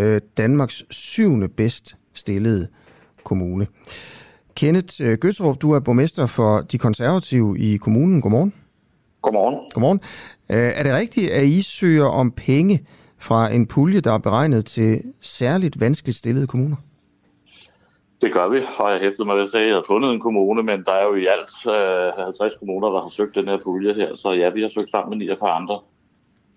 øh, 0.00 0.20
Danmarks 0.36 0.84
syvende 0.90 1.48
bedst 1.48 1.96
stillede 2.14 2.68
kommune. 3.24 3.66
Kenneth 4.56 4.94
øh, 5.02 5.18
Gøtrup, 5.18 5.62
du 5.62 5.72
er 5.72 5.80
borgmester 5.80 6.26
for 6.26 6.60
de 6.60 6.78
konservative 6.78 7.58
i 7.58 7.76
kommunen. 7.76 8.20
Godmorgen. 8.20 8.52
Godmorgen. 9.22 9.58
Godmorgen. 9.74 10.00
Øh, 10.50 10.56
er 10.56 10.82
det 10.82 10.94
rigtigt, 10.94 11.30
at 11.30 11.44
I 11.44 11.62
søger 11.62 12.06
om 12.06 12.30
penge 12.30 12.86
fra 13.18 13.52
en 13.52 13.66
pulje, 13.66 14.00
der 14.00 14.12
er 14.12 14.18
beregnet 14.18 14.64
til 14.64 15.02
særligt 15.20 15.80
vanskeligt 15.80 16.18
stillede 16.18 16.46
kommuner? 16.46 16.76
Det 18.22 18.32
gør 18.32 18.48
vi, 18.48 18.60
og 18.78 18.92
jeg 18.92 19.00
hæftede 19.00 19.24
mig 19.24 19.36
ved 19.36 19.42
at 19.42 19.50
sige, 19.50 19.60
at 19.60 19.66
jeg 19.66 19.74
havde 19.74 19.84
fundet 19.86 20.12
en 20.12 20.20
kommune, 20.20 20.62
men 20.62 20.84
der 20.84 20.92
er 20.92 21.04
jo 21.04 21.14
i 21.14 21.26
alt 21.34 21.52
øh, 22.18 22.24
50 22.24 22.52
kommuner, 22.58 22.88
der 22.88 23.00
har 23.02 23.08
søgt 23.08 23.34
den 23.34 23.48
her 23.48 23.58
pulje 23.64 23.94
her, 23.94 24.14
så 24.14 24.32
ja, 24.32 24.50
vi 24.50 24.62
har 24.62 24.68
søgt 24.68 24.90
sammen 24.90 25.10
med 25.10 25.26
49 25.26 25.50
andre. 25.50 25.80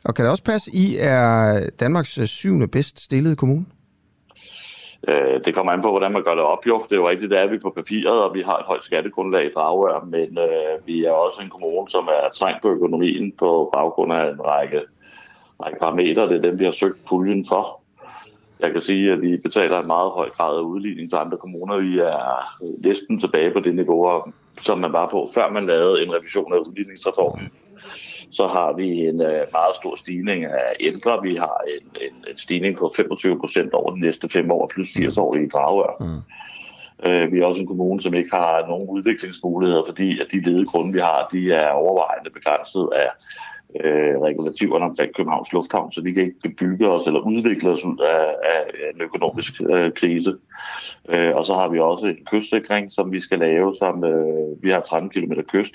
Og 0.05 0.15
kan 0.15 0.25
det 0.25 0.31
også 0.31 0.43
passe, 0.43 0.71
I 0.73 0.97
er 0.99 1.59
Danmarks 1.79 2.19
syvende 2.25 2.67
bedst 2.67 2.99
stillede 2.99 3.35
kommune? 3.35 3.65
Øh, 5.07 5.45
det 5.45 5.55
kommer 5.55 5.71
an 5.71 5.81
på, 5.81 5.89
hvordan 5.89 6.11
man 6.11 6.23
gør 6.23 6.35
det 6.35 6.43
op 6.43 6.67
jo. 6.67 6.83
Det 6.83 6.91
er 6.91 6.95
jo 6.95 7.09
rigtigt, 7.09 7.31
det 7.31 7.39
er 7.39 7.47
vi 7.47 7.57
på 7.57 7.69
papiret, 7.69 8.23
og 8.23 8.33
vi 8.33 8.41
har 8.41 8.57
et 8.57 8.65
højt 8.65 8.83
skattegrundlag 8.83 9.45
i 9.45 9.51
Dragør, 9.55 10.05
men 10.05 10.37
øh, 10.37 10.87
vi 10.87 11.05
er 11.05 11.11
også 11.11 11.41
en 11.41 11.49
kommune, 11.49 11.89
som 11.89 12.07
er 12.07 12.29
trængt 12.29 12.61
på 12.61 12.69
økonomien 12.69 13.31
på 13.31 13.69
baggrund 13.73 14.13
af 14.13 14.31
en 14.31 14.41
række, 14.41 14.81
række 15.63 15.79
parametre. 15.79 16.29
Det 16.29 16.37
er 16.37 16.49
dem, 16.49 16.59
vi 16.59 16.65
har 16.65 16.71
søgt 16.71 17.05
puljen 17.05 17.45
for. 17.45 17.81
Jeg 18.59 18.71
kan 18.71 18.81
sige, 18.81 19.11
at 19.11 19.21
vi 19.21 19.37
betaler 19.37 19.79
en 19.79 19.87
meget 19.87 20.11
høj 20.11 20.29
grad 20.29 20.57
af 20.57 20.61
udligning 20.61 21.09
til 21.09 21.17
andre 21.17 21.37
kommuner. 21.37 21.77
Vi 21.77 21.99
er 21.99 22.45
næsten 22.77 23.19
tilbage 23.19 23.51
på 23.51 23.59
det 23.59 23.75
niveau, 23.75 24.23
som 24.57 24.77
man 24.77 24.93
var 24.93 25.09
på, 25.09 25.29
før 25.33 25.49
man 25.51 25.65
lavede 25.65 26.03
en 26.03 26.13
revision 26.13 26.53
af 26.53 26.57
udligningsreformen 26.57 27.51
så 28.31 28.47
har 28.47 28.73
vi 28.73 29.07
en 29.07 29.21
øh, 29.21 29.41
meget 29.51 29.75
stor 29.75 29.95
stigning 29.95 30.45
af 30.45 30.75
ældre. 30.79 31.19
Vi 31.23 31.35
har 31.35 31.61
en, 31.67 31.87
en, 32.01 32.15
en 32.31 32.37
stigning 32.37 32.77
på 32.77 32.91
25 32.95 33.39
procent 33.39 33.73
over 33.73 33.91
de 33.91 33.99
næste 33.99 34.29
fem 34.29 34.51
år, 34.51 34.67
plus 34.67 34.93
80 34.93 35.17
år 35.17 35.35
i 35.35 35.47
Dragør. 35.47 35.95
Mm. 35.99 36.21
Øh, 37.05 37.31
vi 37.31 37.39
er 37.39 37.45
også 37.45 37.61
en 37.61 37.67
kommune, 37.67 38.01
som 38.01 38.13
ikke 38.13 38.35
har 38.35 38.67
nogen 38.67 38.89
udviklingsmuligheder, 38.89 39.83
fordi 39.87 40.21
at 40.21 40.27
de 40.31 40.41
ledige 40.41 40.65
grunde, 40.65 40.93
vi 40.93 40.99
har, 40.99 41.27
de 41.31 41.53
er 41.53 41.69
overvejende 41.69 42.29
begrænset 42.29 42.89
af 42.95 43.09
øh, 43.83 44.21
regulativerne 44.21 44.85
omkring 44.85 45.15
Københavns 45.15 45.53
Lufthavn, 45.53 45.91
så 45.91 46.01
vi 46.01 46.13
kan 46.13 46.23
ikke 46.23 46.49
bygge 46.49 46.89
os 46.89 47.07
eller 47.07 47.19
udvikle 47.19 47.69
os 47.69 47.85
ud 47.85 47.97
af, 47.97 48.25
af 48.51 48.61
en 48.93 49.01
økonomisk 49.01 49.61
øh, 49.69 49.91
krise. 49.91 50.35
Øh, 51.09 51.31
og 51.33 51.45
så 51.45 51.53
har 51.53 51.67
vi 51.67 51.79
også 51.79 52.05
en 52.07 52.25
kystsikring, 52.31 52.91
som 52.91 53.11
vi 53.11 53.19
skal 53.19 53.39
lave, 53.39 53.75
som 53.75 54.03
øh, 54.03 54.63
vi 54.63 54.69
har 54.69 54.79
13 54.79 55.09
km 55.09 55.33
kyst. 55.47 55.73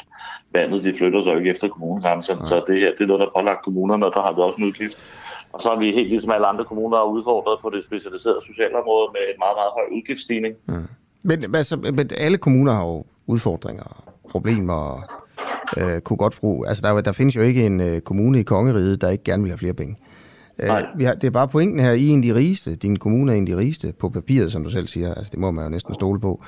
Vandet 0.52 0.84
de 0.84 0.94
flytter 0.94 1.22
sig 1.22 1.32
jo 1.32 1.38
ikke 1.38 1.50
efter 1.50 1.68
kommunegrænsen, 1.68 2.36
ja. 2.38 2.44
så 2.44 2.64
det 2.66 2.80
her 2.80 2.90
det 2.90 3.00
er 3.00 3.06
noget, 3.06 3.20
der 3.20 3.26
er 3.26 3.30
pålagt 3.36 3.64
kommunerne, 3.64 4.06
og 4.06 4.12
der 4.14 4.22
har 4.22 4.32
vi 4.32 4.40
også 4.40 4.58
en 4.58 4.64
udgift. 4.64 4.96
Og 5.52 5.62
så 5.62 5.68
har 5.68 5.78
vi 5.78 5.92
helt 5.92 6.08
ligesom 6.08 6.32
alle 6.32 6.46
andre 6.46 6.64
kommuner 6.64 7.02
udfordret 7.02 7.58
på 7.62 7.70
det 7.70 7.84
specialiserede 7.84 8.40
socialområde 8.46 9.08
med 9.12 9.20
en 9.32 9.38
meget, 9.38 9.56
meget 9.60 9.72
høj 9.78 9.86
udgiftsstigning. 9.96 10.54
Ja. 10.68 10.72
Men, 11.22 11.54
altså, 11.54 11.76
men 11.76 12.10
alle 12.18 12.38
kommuner 12.38 12.72
har 12.72 12.84
jo 12.84 13.04
udfordringer, 13.26 14.04
problemer, 14.30 15.04
øh, 15.78 16.00
kunne 16.00 16.16
godt 16.16 16.38
bruge. 16.40 16.68
Altså, 16.68 16.82
der, 16.82 17.00
der 17.00 17.12
findes 17.12 17.36
jo 17.36 17.42
ikke 17.42 17.66
en 17.66 17.80
øh, 17.80 18.00
kommune 18.00 18.40
i 18.40 18.42
kongeriget, 18.42 19.00
der 19.00 19.10
ikke 19.10 19.24
gerne 19.24 19.42
vil 19.42 19.50
have 19.50 19.58
flere 19.58 19.74
penge. 19.74 19.96
Øh, 20.58 20.70
vi 20.96 21.04
har, 21.04 21.14
det 21.14 21.26
er 21.26 21.30
bare 21.30 21.48
pointen 21.48 21.80
her, 21.80 21.92
I 21.92 22.08
er 22.08 22.12
en 22.12 22.18
af 22.18 22.22
de 22.22 22.34
rigeste. 22.34 22.76
Din 22.76 22.96
kommune 22.96 23.32
er 23.32 23.36
en 23.36 23.42
af 23.42 23.46
de 23.46 23.56
rigeste 23.56 23.92
på 23.98 24.08
papiret, 24.08 24.52
som 24.52 24.64
du 24.64 24.70
selv 24.70 24.86
siger. 24.86 25.14
Altså, 25.14 25.30
det 25.30 25.38
må 25.38 25.50
man 25.50 25.64
jo 25.64 25.70
næsten 25.70 25.94
stole 25.94 26.20
på. 26.20 26.42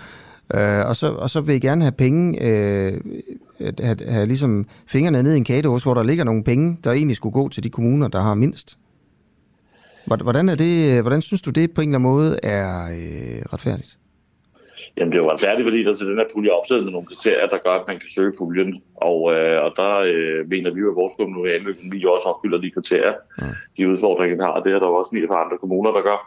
Øh, 0.54 0.88
og, 0.88 0.96
så, 0.96 1.12
og 1.12 1.30
så 1.30 1.40
vil 1.40 1.54
I 1.54 1.58
gerne 1.58 1.82
have 1.82 1.92
penge, 1.92 2.42
øh, 2.42 3.00
have, 3.80 3.96
have 4.08 4.26
ligesom 4.26 4.66
fingrene 4.86 5.22
ned 5.22 5.34
i 5.34 5.36
en 5.36 5.44
kagedås, 5.44 5.82
hvor 5.82 5.94
der 5.94 6.02
ligger 6.02 6.24
nogle 6.24 6.44
penge, 6.44 6.78
der 6.84 6.92
egentlig 6.92 7.16
skulle 7.16 7.32
gå 7.32 7.48
til 7.48 7.64
de 7.64 7.70
kommuner, 7.70 8.08
der 8.08 8.20
har 8.20 8.34
mindst. 8.34 8.78
Hvordan, 10.06 10.48
er 10.48 10.54
det, 10.54 11.02
hvordan 11.02 11.22
synes 11.22 11.42
du, 11.42 11.50
det 11.50 11.70
på 11.70 11.80
en 11.80 11.88
eller 11.88 11.98
anden 11.98 12.10
måde 12.12 12.38
er 12.42 12.84
øh, 12.84 13.42
retfærdigt? 13.52 13.98
Jamen 14.96 15.12
det 15.12 15.18
er 15.18 15.22
jo 15.22 15.30
retfærdigt, 15.30 15.66
fordi 15.66 15.84
der 15.84 15.94
til 15.94 16.06
den 16.06 16.18
her 16.18 16.28
pulje 16.34 16.50
er 16.50 16.54
opstillet 16.54 16.92
nogle 16.92 17.06
kriterier, 17.06 17.46
der 17.46 17.58
gør, 17.58 17.70
at 17.70 17.86
man 17.88 17.98
kan 17.98 18.08
søge 18.08 18.32
puljen. 18.38 18.82
Og, 18.94 19.34
øh, 19.34 19.64
og 19.64 19.72
der 19.76 19.94
øh, 20.12 20.48
mener 20.48 20.70
vi 20.70 20.80
jo, 20.80 20.90
at 20.90 20.96
vores 20.96 21.14
kommunale 21.16 21.68
økonomi 21.68 22.04
også 22.04 22.28
opfylder 22.28 22.58
de 22.58 22.70
kriterier, 22.70 23.14
de 23.76 23.88
udfordringer, 23.88 24.36
vi 24.36 24.42
har. 24.42 24.60
Det 24.60 24.72
er 24.72 24.78
der 24.78 24.86
også 24.86 25.14
49 25.14 25.44
andre 25.44 25.58
kommuner, 25.58 25.90
der 25.92 26.02
gør. 26.02 26.18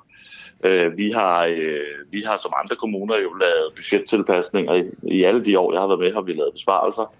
Øh, 0.63 0.97
vi, 0.97 1.11
har, 1.11 1.45
øh, 1.45 2.11
vi 2.11 2.21
har 2.21 2.37
som 2.37 2.53
andre 2.63 2.75
kommuner 2.75 3.15
jo 3.15 3.33
lavet 3.33 3.73
budgettilpasninger. 3.75 4.73
I, 4.73 4.83
I 5.17 5.23
alle 5.23 5.45
de 5.45 5.59
år, 5.59 5.71
jeg 5.73 5.81
har 5.81 5.87
været 5.87 5.99
med, 5.99 6.13
har 6.13 6.21
vi 6.21 6.33
lavet 6.33 6.53
besparelser. 6.53 7.15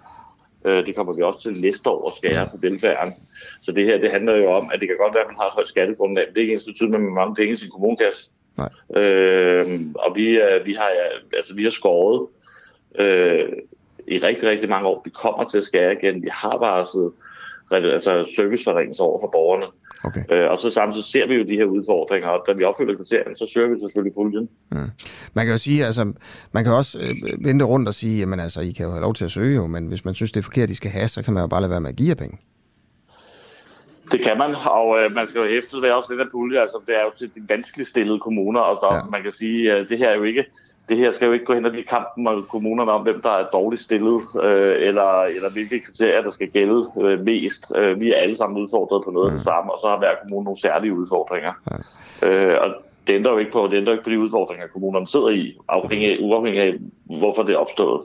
Øh, 0.64 0.86
det 0.86 0.96
kommer 0.96 1.16
vi 1.16 1.22
også 1.22 1.40
til 1.42 1.62
næste 1.62 1.90
år 1.90 2.06
at 2.08 2.16
skære 2.16 2.48
på 2.52 2.56
velfærden. 2.60 3.12
Så 3.60 3.72
det 3.72 3.84
her, 3.84 3.98
det 3.98 4.10
handler 4.12 4.42
jo 4.42 4.50
om, 4.50 4.70
at 4.72 4.80
det 4.80 4.88
kan 4.88 4.96
godt 5.00 5.14
være, 5.14 5.24
at 5.24 5.30
man 5.30 5.40
har 5.40 5.46
et 5.46 5.52
højt 5.58 5.68
skattegrundlag, 5.68 6.24
men 6.26 6.34
det 6.34 6.40
er 6.40 6.44
ikke 6.46 6.54
ens 6.54 6.70
betydning, 6.72 6.94
at 6.94 7.00
man 7.00 7.14
mange 7.14 7.34
penge 7.34 7.52
i 7.52 7.56
sin 7.56 7.70
kommunekasse. 7.70 8.30
Nej. 8.58 9.02
Øh, 9.02 9.80
og 9.94 10.16
vi, 10.16 10.40
vi, 10.64 10.72
har, 10.72 10.90
altså, 11.36 11.54
vi 11.54 11.62
har 11.62 11.70
skåret 11.70 12.26
øh, 12.98 13.48
i 14.08 14.18
rigtig, 14.18 14.48
rigtig 14.48 14.68
mange 14.68 14.88
år. 14.88 15.02
Vi 15.04 15.10
kommer 15.10 15.44
til 15.44 15.58
at 15.58 15.64
skære 15.64 15.92
igen. 15.92 16.22
Vi 16.22 16.28
har 16.32 16.58
varslet 16.58 17.12
altså 17.70 18.32
serviceforringelser 18.36 19.04
over 19.04 19.20
for 19.22 19.28
borgerne. 19.32 19.66
Okay. 20.04 20.24
Øh, 20.32 20.50
og 20.50 20.58
så 20.58 20.70
samtidig 20.70 21.04
ser 21.04 21.26
vi 21.26 21.34
jo 21.34 21.44
de 21.44 21.56
her 21.56 21.64
udfordringer, 21.64 22.28
og 22.28 22.44
da 22.46 22.52
vi 22.52 22.64
opfylder 22.64 22.96
kriterierne, 22.96 23.36
så 23.36 23.46
søger 23.46 23.68
vi 23.68 23.80
selvfølgelig 23.80 24.14
puljen. 24.14 24.48
Ja. 24.74 24.84
Man 25.34 25.46
kan 25.46 25.52
jo 25.52 25.58
sige, 25.58 25.86
altså, 25.86 26.12
man 26.52 26.64
kan 26.64 26.72
også 26.72 26.98
øh, 26.98 27.44
vente 27.44 27.64
rundt 27.64 27.88
og 27.88 27.94
sige, 27.94 28.18
jamen 28.18 28.40
altså, 28.40 28.60
I 28.60 28.70
kan 28.70 28.86
jo 28.86 28.90
have 28.90 29.02
lov 29.02 29.14
til 29.14 29.24
at 29.24 29.30
søge 29.30 29.56
jo, 29.56 29.66
men 29.66 29.86
hvis 29.86 30.04
man 30.04 30.14
synes, 30.14 30.32
det 30.32 30.40
er 30.40 30.44
forkert, 30.44 30.70
I 30.70 30.74
skal 30.74 30.90
have, 30.90 31.08
så 31.08 31.22
kan 31.22 31.34
man 31.34 31.40
jo 31.40 31.46
bare 31.46 31.60
lade 31.60 31.70
være 31.70 31.80
med 31.80 31.90
at 31.90 31.96
give 31.96 32.08
jer 32.08 32.14
penge. 32.14 32.38
Det 34.12 34.20
kan 34.22 34.38
man, 34.38 34.54
og 34.70 34.98
øh, 34.98 35.12
man 35.12 35.28
skal 35.28 35.40
jo 35.40 35.48
hæfte 35.48 35.82
ved 35.82 35.90
også 35.90 36.08
lidt 36.10 36.20
af 36.20 36.30
pulje. 36.32 36.60
Altså, 36.60 36.78
det 36.86 36.96
er 36.96 37.02
jo 37.02 37.10
til 37.18 37.34
de 37.34 37.40
vanskeligt 37.48 37.88
stillede 37.88 38.18
kommuner, 38.18 38.60
og 38.60 38.78
der, 38.82 38.94
ja. 38.94 39.00
man 39.10 39.22
kan 39.22 39.32
sige, 39.32 39.72
at 39.72 39.88
det 39.88 39.98
her 39.98 40.08
er 40.08 40.16
jo 40.16 40.22
ikke 40.22 40.44
det 40.88 40.96
her 40.96 41.12
skal 41.12 41.26
jo 41.26 41.32
ikke 41.32 41.44
gå 41.44 41.54
hen 41.54 41.64
og 41.64 41.70
blive 41.70 41.84
kampen 41.84 42.24
med 42.24 42.42
kommunerne 42.42 42.90
om, 42.92 43.02
hvem 43.02 43.22
der 43.22 43.30
er 43.30 43.46
dårligt 43.52 43.82
stillet, 43.82 44.22
øh, 44.44 44.76
eller, 44.88 45.22
eller 45.22 45.50
hvilke 45.52 45.80
kriterier, 45.80 46.22
der 46.22 46.30
skal 46.30 46.48
gælde 46.48 46.86
øh, 47.00 47.20
mest. 47.20 47.72
Øh, 47.76 48.00
vi 48.00 48.12
er 48.12 48.16
alle 48.16 48.36
sammen 48.36 48.62
udfordret 48.62 49.04
på 49.04 49.10
noget 49.10 49.26
ja. 49.26 49.30
af 49.30 49.36
det 49.36 49.44
samme, 49.44 49.72
og 49.72 49.78
så 49.82 49.88
har 49.88 49.98
hver 49.98 50.14
kommune 50.22 50.44
nogle 50.44 50.60
særlige 50.60 50.94
udfordringer. 50.94 51.52
Ja. 52.22 52.28
Øh, 52.28 52.58
og 52.64 52.74
det 53.06 53.14
ændrer 53.14 53.32
jo 53.32 53.38
ikke 53.38 53.52
på, 53.52 53.68
det 53.70 53.76
ændrer 53.76 53.92
ikke 53.92 54.04
på 54.04 54.10
de 54.10 54.20
udfordringer, 54.20 54.66
kommunerne 54.66 55.06
sidder 55.06 55.28
i, 55.28 55.56
afhængig, 55.68 56.18
uafhængig 56.20 56.62
af, 56.62 56.74
hvorfor 57.18 57.42
det 57.42 57.52
er 57.52 57.58
opstået. 57.58 58.04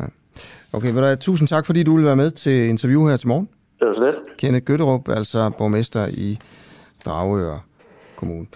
Ja. 0.00 0.04
Okay, 0.72 0.90
men 0.90 1.18
tusind 1.18 1.48
tak, 1.48 1.66
fordi 1.66 1.82
du 1.82 1.96
vil 1.96 2.04
være 2.04 2.16
med 2.16 2.30
til 2.30 2.68
interview 2.68 3.06
her 3.06 3.16
til 3.16 3.28
morgen. 3.28 3.48
Det 3.80 3.88
var 3.88 3.94
så 3.94 4.04
lidt. 4.06 4.36
Kenneth 4.38 4.64
Gøtterup, 4.64 5.08
altså 5.08 5.50
borgmester 5.58 6.06
i 6.06 6.38
Dragør 7.04 7.64
Kommune. 8.16 8.46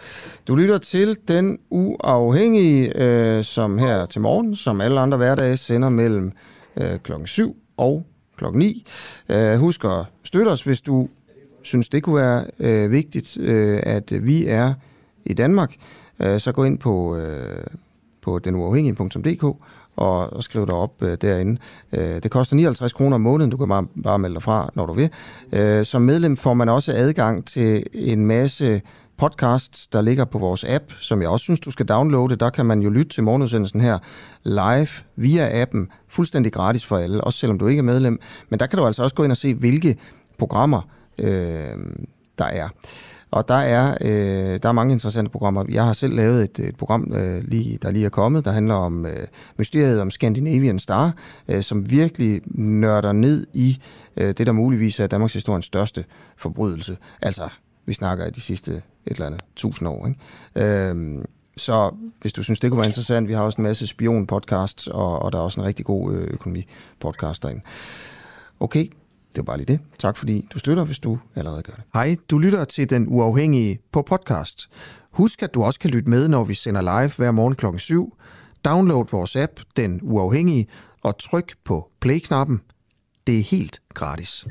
Du 0.48 0.54
lytter 0.54 0.78
til 0.78 1.16
den 1.28 1.58
uafhængige, 1.70 3.02
øh, 3.02 3.44
som 3.44 3.78
her 3.78 4.06
til 4.06 4.20
morgen, 4.20 4.56
som 4.56 4.80
alle 4.80 5.00
andre 5.00 5.16
hverdage, 5.18 5.56
sender 5.56 5.88
mellem 5.88 6.32
øh, 6.76 6.98
klokken 6.98 7.26
7 7.26 7.56
og 7.76 8.06
klokken 8.36 8.58
9. 8.58 8.86
Øh, 9.28 9.58
husk 9.58 9.84
at 9.84 10.04
støtte 10.24 10.48
os, 10.48 10.62
hvis 10.62 10.80
du 10.80 11.08
synes, 11.62 11.88
det 11.88 12.02
kunne 12.02 12.16
være 12.16 12.44
øh, 12.60 12.90
vigtigt, 12.90 13.38
øh, 13.40 13.80
at 13.82 14.26
vi 14.26 14.46
er 14.46 14.74
i 15.24 15.34
Danmark. 15.34 15.74
Øh, 16.20 16.40
så 16.40 16.52
gå 16.52 16.64
ind 16.64 16.78
på, 16.78 17.16
øh, 17.16 17.64
på 18.20 18.38
denuafhængige.dk 18.38 19.56
og, 19.97 20.32
og 20.32 20.42
skriv 20.42 20.66
dig 20.66 20.74
op 20.74 21.03
øh, 21.03 21.16
derinde. 21.22 21.61
Øh, 21.92 22.22
det 22.22 22.30
koster 22.30 22.57
59 22.57 22.92
kroner 22.92 23.14
om 23.14 23.20
måneden, 23.20 23.51
du 23.51 23.57
kan 23.57 23.68
bare, 23.68 23.86
bare 24.05 24.18
melde 24.18 24.34
dig 24.34 24.42
fra, 24.42 24.70
når 24.74 24.86
du 24.86 24.92
vil. 24.92 25.11
Øh, 25.53 25.84
som 25.84 26.03
medlem 26.03 26.36
får 26.36 26.55
man 26.55 26.68
også 26.68 26.92
adgang 26.92 27.47
til 27.47 27.82
en 27.95 28.26
masse 28.26 28.82
podcasts, 29.18 29.86
der 29.86 30.01
ligger 30.01 30.24
på 30.24 30.38
vores 30.38 30.64
app, 30.68 30.84
som 31.01 31.22
jeg 31.22 31.28
også 31.28 31.42
synes, 31.42 31.61
du 31.61 31.70
skal 31.70 31.86
downloade. 31.86 32.36
Der 32.36 32.51
kan 32.51 32.66
man 32.66 32.80
jo 32.80 32.90
lytte 32.90 33.12
til 33.12 33.22
morgenudsendelsen 33.22 33.80
her 33.80 33.99
live 34.45 34.88
via 35.16 35.62
appen, 35.62 35.88
fuldstændig 36.09 36.53
gratis 36.53 36.84
for 36.84 36.97
alle, 36.97 37.24
også 37.24 37.38
selvom 37.38 37.59
du 37.59 37.66
ikke 37.66 37.78
er 37.78 37.84
medlem. 37.84 38.20
Men 38.49 38.61
der 38.61 38.66
kan 38.66 38.78
du 38.78 38.86
altså 38.86 39.03
også 39.03 39.14
gå 39.14 39.24
ind 39.24 39.32
og 39.32 39.36
se, 39.36 39.55
hvilke 39.55 39.97
programmer, 40.38 40.80
øh, 41.18 41.76
der 42.38 42.45
er. 42.45 42.68
Og 43.35 43.49
der 43.49 43.55
er, 43.55 43.97
øh, 44.01 44.59
der 44.62 44.68
er 44.68 44.72
mange 44.72 44.93
interessante 44.93 45.30
programmer. 45.30 45.64
Jeg 45.68 45.85
har 45.85 45.93
selv 45.93 46.14
lavet 46.14 46.45
et, 46.45 46.68
et 46.68 46.76
program, 46.76 47.12
øh, 47.14 47.45
lige, 47.45 47.78
der 47.82 47.91
lige 47.91 48.05
er 48.05 48.09
kommet, 48.09 48.45
der 48.45 48.53
handler 48.53 48.74
om 48.74 49.07
øh, 49.07 49.26
mysteriet 49.57 50.01
om 50.01 50.11
Scandinavian 50.11 50.78
Star, 50.78 51.14
øh, 51.49 51.62
som 51.62 51.91
virkelig 51.91 52.41
nørder 52.55 53.12
ned 53.12 53.47
i 53.53 53.78
øh, 54.16 54.26
det, 54.26 54.47
der 54.47 54.53
muligvis 54.53 55.01
er 55.01 55.07
Danmarks 55.07 55.32
historiens 55.32 55.64
største 55.64 56.05
forbrydelse. 56.37 56.97
Altså, 57.22 57.49
vi 57.87 57.93
snakker 57.93 58.26
i 58.26 58.30
de 58.30 58.41
sidste 58.41 58.72
et 58.72 58.82
eller 59.07 59.26
andet 59.26 59.41
tusind 59.57 59.89
år. 59.89 60.07
Ikke? 60.07 60.89
Øh, 60.91 61.24
så 61.57 61.95
hvis 62.20 62.32
du 62.32 62.43
synes, 62.43 62.61
det 62.61 62.70
kunne 62.70 62.78
være 62.78 62.89
interessant, 62.89 63.28
vi 63.28 63.32
har 63.32 63.43
også 63.43 63.61
en 63.61 63.64
masse 63.64 63.87
spion-podcasts, 63.87 64.91
og, 64.91 65.22
og 65.22 65.32
der 65.32 65.39
er 65.39 65.43
også 65.43 65.61
en 65.61 65.66
rigtig 65.66 65.87
god 65.87 66.14
øh, 66.14 66.28
økonomi-podcast 66.30 67.43
derinde. 67.43 67.62
Okay, 68.61 68.91
det 69.35 69.39
var 69.39 69.43
bare 69.43 69.57
lige 69.57 69.66
det. 69.66 69.80
Tak 69.99 70.16
fordi 70.16 70.49
du 70.55 70.59
støtter, 70.59 70.85
hvis 70.85 70.99
du 70.99 71.18
allerede 71.37 71.62
gør 71.62 71.72
det. 71.72 71.82
Hej, 71.95 72.16
du 72.30 72.39
lytter 72.39 72.64
til 72.64 72.91
Den 72.91 73.07
Uafhængige 73.09 73.78
på 73.93 74.03
podcast. 74.03 74.68
Husk, 75.11 75.43
at 75.43 75.55
du 75.55 75.62
også 75.62 75.80
kan 75.80 75.91
lytte 75.91 76.11
med, 76.11 76.28
når 76.28 76.45
vi 76.45 76.55
sender 76.55 76.80
live 76.82 77.12
hver 77.16 77.30
morgen 77.30 77.55
klokken 77.55 77.78
7. 77.78 78.16
Download 78.64 79.05
vores 79.12 79.37
app, 79.37 79.53
Den 79.76 80.01
Uafhængige, 80.03 80.66
og 81.03 81.18
tryk 81.18 81.55
på 81.64 81.91
play-knappen. 82.01 82.61
Det 83.26 83.39
er 83.39 83.43
helt 83.43 83.80
gratis. 83.95 84.47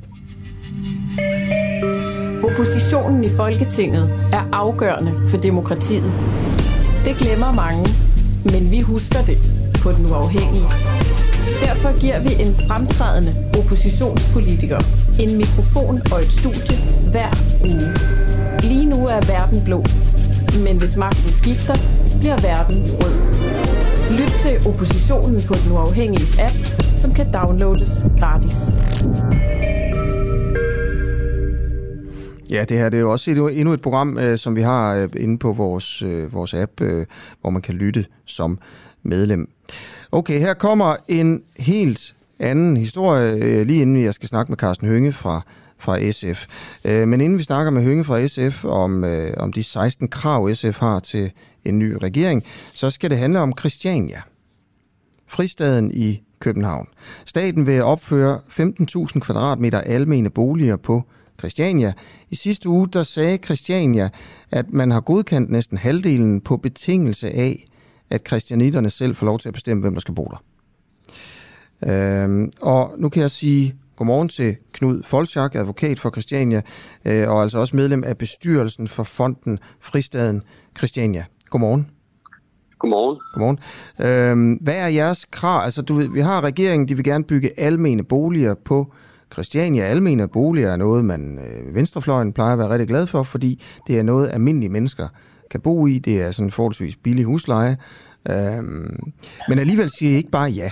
Oppositionen 2.43 3.23
i 3.23 3.29
Folketinget 3.29 4.03
er 4.33 4.49
afgørende 4.51 5.29
for 5.29 5.37
demokratiet. 5.37 6.11
Det 7.05 7.15
glemmer 7.15 7.53
mange, 7.53 7.85
men 8.45 8.71
vi 8.71 8.81
husker 8.81 9.21
det 9.21 9.37
på 9.83 9.91
Den 9.91 10.05
Uafhængige. 10.05 10.67
Derfor 11.65 11.99
giver 11.99 12.19
vi 12.19 12.31
en 12.43 12.55
fremtrædende 12.67 13.33
oppositionspolitiker 13.59 14.79
en 15.19 15.37
mikrofon 15.37 16.01
og 16.11 16.21
et 16.21 16.31
studie 16.31 16.77
hver 17.11 17.31
uge. 17.71 17.89
Lige 18.69 18.85
nu 18.85 18.99
er 19.05 19.21
verden 19.33 19.61
blå, 19.65 19.83
men 20.65 20.77
hvis 20.77 20.95
magten 20.95 21.31
skifter, 21.31 21.75
bliver 22.19 22.37
verden 22.41 22.77
rød. 22.99 23.15
Lyt 24.19 24.33
til 24.39 24.67
oppositionen 24.67 25.41
på 25.47 25.53
den 25.53 25.71
uafhængige 25.71 26.43
app, 26.43 26.55
som 27.01 27.13
kan 27.13 27.33
downloades 27.33 28.03
gratis. 28.19 28.57
Ja, 32.49 32.65
det 32.69 32.77
her 32.77 32.89
det 32.89 32.97
er 32.97 33.01
jo 33.01 33.11
også 33.11 33.31
et, 33.31 33.37
endnu 33.59 33.73
et 33.73 33.81
program, 33.81 34.17
øh, 34.17 34.37
som 34.37 34.55
vi 34.55 34.61
har 34.61 34.95
øh, 34.95 35.09
inde 35.17 35.37
på 35.37 35.53
vores, 35.53 36.01
øh, 36.01 36.33
vores 36.33 36.53
app, 36.53 36.81
øh, 36.81 37.05
hvor 37.41 37.49
man 37.49 37.61
kan 37.61 37.75
lytte 37.75 38.05
som 38.25 38.59
medlem. 39.03 39.49
Okay, 40.13 40.39
her 40.39 40.53
kommer 40.53 40.95
en 41.07 41.43
helt 41.57 42.15
anden 42.39 42.77
historie, 42.77 43.33
øh, 43.33 43.67
lige 43.67 43.81
inden 43.81 44.03
jeg 44.03 44.13
skal 44.13 44.29
snakke 44.29 44.51
med 44.51 44.57
Carsten 44.57 44.87
Hønge 44.87 45.13
fra, 45.13 45.41
fra 45.77 46.11
SF. 46.11 46.45
Øh, 46.85 47.07
men 47.07 47.21
inden 47.21 47.37
vi 47.37 47.43
snakker 47.43 47.71
med 47.71 47.83
Hønge 47.83 48.03
fra 48.03 48.27
SF 48.27 48.65
om, 48.65 49.03
øh, 49.03 49.33
om 49.37 49.53
de 49.53 49.63
16 49.63 50.07
krav, 50.07 50.53
SF 50.53 50.79
har 50.79 50.99
til 50.99 51.31
en 51.65 51.79
ny 51.79 51.91
regering, 51.91 52.43
så 52.73 52.89
skal 52.89 53.09
det 53.09 53.17
handle 53.17 53.39
om 53.39 53.53
Christiania. 53.59 54.21
Fristaden 55.27 55.91
i 55.91 56.21
København. 56.39 56.87
Staten 57.25 57.67
vil 57.67 57.83
opføre 57.83 58.39
15.000 58.47 59.19
kvadratmeter 59.19 59.79
almene 59.79 60.29
boliger 60.29 60.77
på 60.77 61.03
Christiania. 61.39 61.93
I 62.29 62.35
sidste 62.35 62.69
uge 62.69 62.87
der 62.87 63.03
sagde 63.03 63.37
Christiania, 63.37 64.09
at 64.51 64.73
man 64.73 64.91
har 64.91 65.01
godkendt 65.01 65.49
næsten 65.49 65.77
halvdelen 65.77 66.41
på 66.41 66.57
betingelse 66.57 67.29
af, 67.29 67.65
at 68.09 68.27
christianitterne 68.27 68.89
selv 68.89 69.15
får 69.15 69.25
lov 69.25 69.39
til 69.39 69.47
at 69.47 69.53
bestemme, 69.53 69.81
hvem 69.81 69.93
der 69.93 70.01
skal 70.01 70.15
bo 70.15 70.31
der. 70.31 70.43
Øhm, 71.87 72.51
og 72.61 72.93
nu 72.97 73.09
kan 73.09 73.21
jeg 73.21 73.31
sige 73.31 73.75
godmorgen 73.95 74.29
til 74.29 74.55
Knud 74.71 75.03
Folchak, 75.03 75.55
advokat 75.55 75.99
for 75.99 76.09
Christiania, 76.09 76.61
øh, 77.05 77.29
og 77.29 77.41
altså 77.41 77.57
også 77.57 77.75
medlem 77.75 78.03
af 78.03 78.17
bestyrelsen 78.17 78.87
for 78.87 79.03
fonden 79.03 79.59
Fristaden 79.79 80.41
Christiania. 80.77 81.25
Godmorgen. 81.49 81.89
Godmorgen. 82.79 83.19
Godmorgen. 83.33 83.59
Øhm, 83.99 84.53
hvad 84.53 84.75
er 84.75 84.87
jeres 84.87 85.25
krav? 85.31 85.63
Altså, 85.63 85.81
du, 85.81 85.93
vi 86.13 86.19
har 86.19 86.43
regeringen, 86.43 86.87
de 86.87 86.95
vil 86.95 87.03
gerne 87.05 87.23
bygge 87.23 87.59
almene 87.59 88.03
boliger 88.03 88.55
på 88.65 88.93
Christiania. 89.33 89.83
Almene 89.83 90.27
boliger 90.27 90.69
er 90.69 90.77
noget, 90.77 91.05
man 91.05 91.39
øh, 91.39 91.75
venstrefløjen 91.75 92.33
plejer 92.33 92.53
at 92.53 92.59
være 92.59 92.69
rigtig 92.69 92.87
glad 92.87 93.07
for, 93.07 93.23
fordi 93.23 93.61
det 93.87 93.99
er 93.99 94.03
noget, 94.03 94.29
almindelige 94.33 94.69
mennesker 94.69 95.07
kan 95.53 95.61
bo 95.61 95.87
i. 95.87 95.99
Det 95.99 96.21
er 96.21 96.31
sådan 96.31 96.51
forholdsvis 96.51 96.95
billig 96.95 97.25
husleje. 97.25 97.77
Øhm, 98.31 99.13
men 99.49 99.59
alligevel 99.59 99.89
siger 99.97 100.11
I 100.11 100.15
ikke 100.15 100.29
bare 100.29 100.49
ja. 100.49 100.71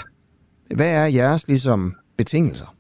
Hvad 0.76 0.92
er 1.02 1.06
jeres 1.06 1.48
ligesom, 1.48 1.96
betingelser? 2.18 2.76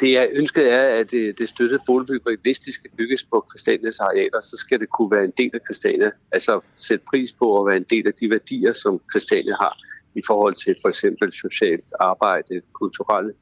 Det 0.00 0.18
er 0.18 0.26
ønsket 0.32 0.72
er, 0.72 0.82
at 1.00 1.10
det, 1.10 1.38
det 1.38 1.48
støttede 1.48 1.80
boligbyggeri, 1.86 2.36
hvis 2.42 2.58
de 2.58 2.72
skal 2.72 2.90
bygges 2.96 3.22
på 3.22 3.46
Christianias 3.50 4.00
arealer, 4.00 4.40
så 4.40 4.56
skal 4.56 4.80
det 4.80 4.88
kunne 4.96 5.10
være 5.10 5.24
en 5.24 5.32
del 5.38 5.50
af 5.54 5.60
Christiania. 5.66 6.10
Altså 6.32 6.60
sætte 6.76 7.04
pris 7.10 7.32
på 7.32 7.60
at 7.60 7.66
være 7.68 7.76
en 7.76 7.86
del 7.90 8.06
af 8.06 8.12
de 8.20 8.30
værdier, 8.30 8.72
som 8.72 9.00
Christiania 9.12 9.54
har 9.60 9.74
i 10.14 10.22
forhold 10.26 10.54
til 10.54 10.74
for 10.82 10.88
eksempel 10.88 11.32
socialt 11.32 11.88
arbejde, 12.00 12.60
kulturelle 12.72 13.32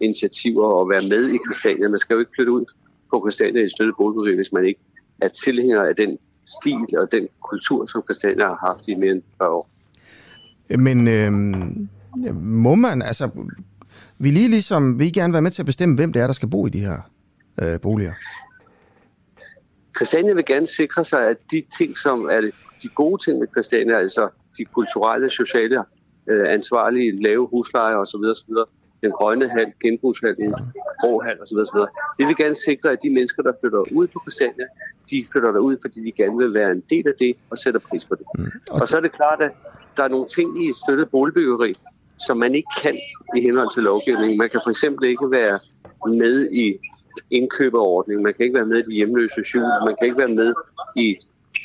initiativer 0.00 0.66
og 0.66 0.90
være 0.90 1.08
med 1.08 1.30
i 1.34 1.38
Christiania. 1.46 1.88
Man 1.88 1.98
skal 1.98 2.14
jo 2.14 2.20
ikke 2.20 2.32
flytte 2.36 2.52
ud 2.52 2.64
på 3.10 3.16
Christiania 3.24 3.62
i 3.64 3.68
støttet 3.68 3.94
boligbyggeri, 3.98 4.36
hvis 4.36 4.52
man 4.52 4.64
ikke 4.64 4.80
er 5.20 5.28
tilhænger 5.28 5.82
af 5.82 5.96
den 5.96 6.18
stil 6.46 6.98
og 6.98 7.12
den 7.12 7.28
kultur, 7.42 7.86
som 7.86 8.02
Christiania 8.02 8.46
har 8.46 8.66
haft 8.66 8.88
i 8.88 8.94
mere 8.94 9.10
end 9.10 9.22
40 9.38 9.50
år. 9.50 9.68
Men 10.78 11.08
øh, 11.08 11.32
må 12.34 12.74
man, 12.74 13.02
altså, 13.02 13.30
vi 14.18 14.30
lige 14.30 14.48
ligesom, 14.48 14.98
vil 14.98 15.06
I 15.06 15.10
gerne 15.10 15.32
være 15.32 15.42
med 15.42 15.50
til 15.50 15.62
at 15.62 15.66
bestemme, 15.66 15.94
hvem 15.94 16.12
det 16.12 16.22
er, 16.22 16.26
der 16.26 16.34
skal 16.34 16.48
bo 16.48 16.66
i 16.66 16.70
de 16.70 16.78
her 16.78 17.10
øh, 17.62 17.80
boliger? 17.80 18.12
Christiania 19.96 20.34
vil 20.34 20.44
gerne 20.44 20.66
sikre 20.66 21.04
sig, 21.04 21.28
at 21.28 21.36
de 21.50 21.62
ting, 21.78 21.98
som 21.98 22.24
er 22.24 22.40
de 22.82 22.88
gode 22.88 23.24
ting 23.24 23.38
med 23.38 23.48
Christiania, 23.54 23.96
altså 23.98 24.28
de 24.58 24.64
kulturelle, 24.64 25.30
sociale, 25.30 25.84
øh, 26.30 26.44
ansvarlige, 26.48 27.22
lave 27.22 27.46
husleje 27.46 27.94
osv., 27.94 28.24
osv., 28.30 28.54
den 29.02 29.12
grønne 29.12 29.48
hal, 29.48 29.72
genbrugshallen, 29.82 30.54
gråhal 31.00 31.42
osv. 31.42 31.56
osv. 31.56 31.78
Vi 32.18 32.24
vil 32.24 32.36
gerne 32.36 32.54
sikre, 32.54 32.90
at 32.90 32.98
de 33.02 33.10
mennesker, 33.10 33.42
der 33.42 33.52
flytter 33.60 33.78
ud 33.78 34.06
på 34.06 34.18
Christiania, 34.24 34.66
de 35.10 35.26
flytter 35.32 35.52
derud, 35.52 35.76
fordi 35.82 36.04
de 36.04 36.12
gerne 36.12 36.38
vil 36.38 36.54
være 36.54 36.70
en 36.72 36.82
del 36.90 37.08
af 37.08 37.14
det 37.18 37.36
og 37.50 37.58
sætter 37.58 37.80
pris 37.80 38.04
på 38.04 38.14
det. 38.14 38.26
Mm. 38.38 38.50
Og, 38.70 38.80
og 38.80 38.88
så 38.88 38.96
er 38.96 39.00
det 39.00 39.12
klart, 39.12 39.40
at 39.40 39.52
der 39.96 40.04
er 40.04 40.08
nogle 40.08 40.26
ting 40.26 40.64
i 40.64 40.68
et 40.68 40.76
støttet 40.76 41.08
boligbyggeri, 41.10 41.74
som 42.26 42.36
man 42.36 42.54
ikke 42.54 42.68
kan 42.82 42.98
i 43.36 43.40
henhold 43.40 43.74
til 43.74 43.82
lovgivningen. 43.82 44.38
Man 44.38 44.50
kan 44.50 44.60
for 44.64 44.70
eksempel 44.70 45.08
ikke 45.08 45.30
være 45.30 45.58
med 46.08 46.50
i 46.52 46.78
indkøberordning, 47.30 48.22
man 48.22 48.34
kan 48.34 48.44
ikke 48.44 48.56
være 48.56 48.66
med 48.66 48.78
i 48.78 48.82
de 48.82 48.94
hjemløse 48.94 49.42
jul, 49.54 49.62
man 49.62 49.96
kan 49.98 50.06
ikke 50.08 50.18
være 50.18 50.28
med 50.28 50.54
i 50.96 51.16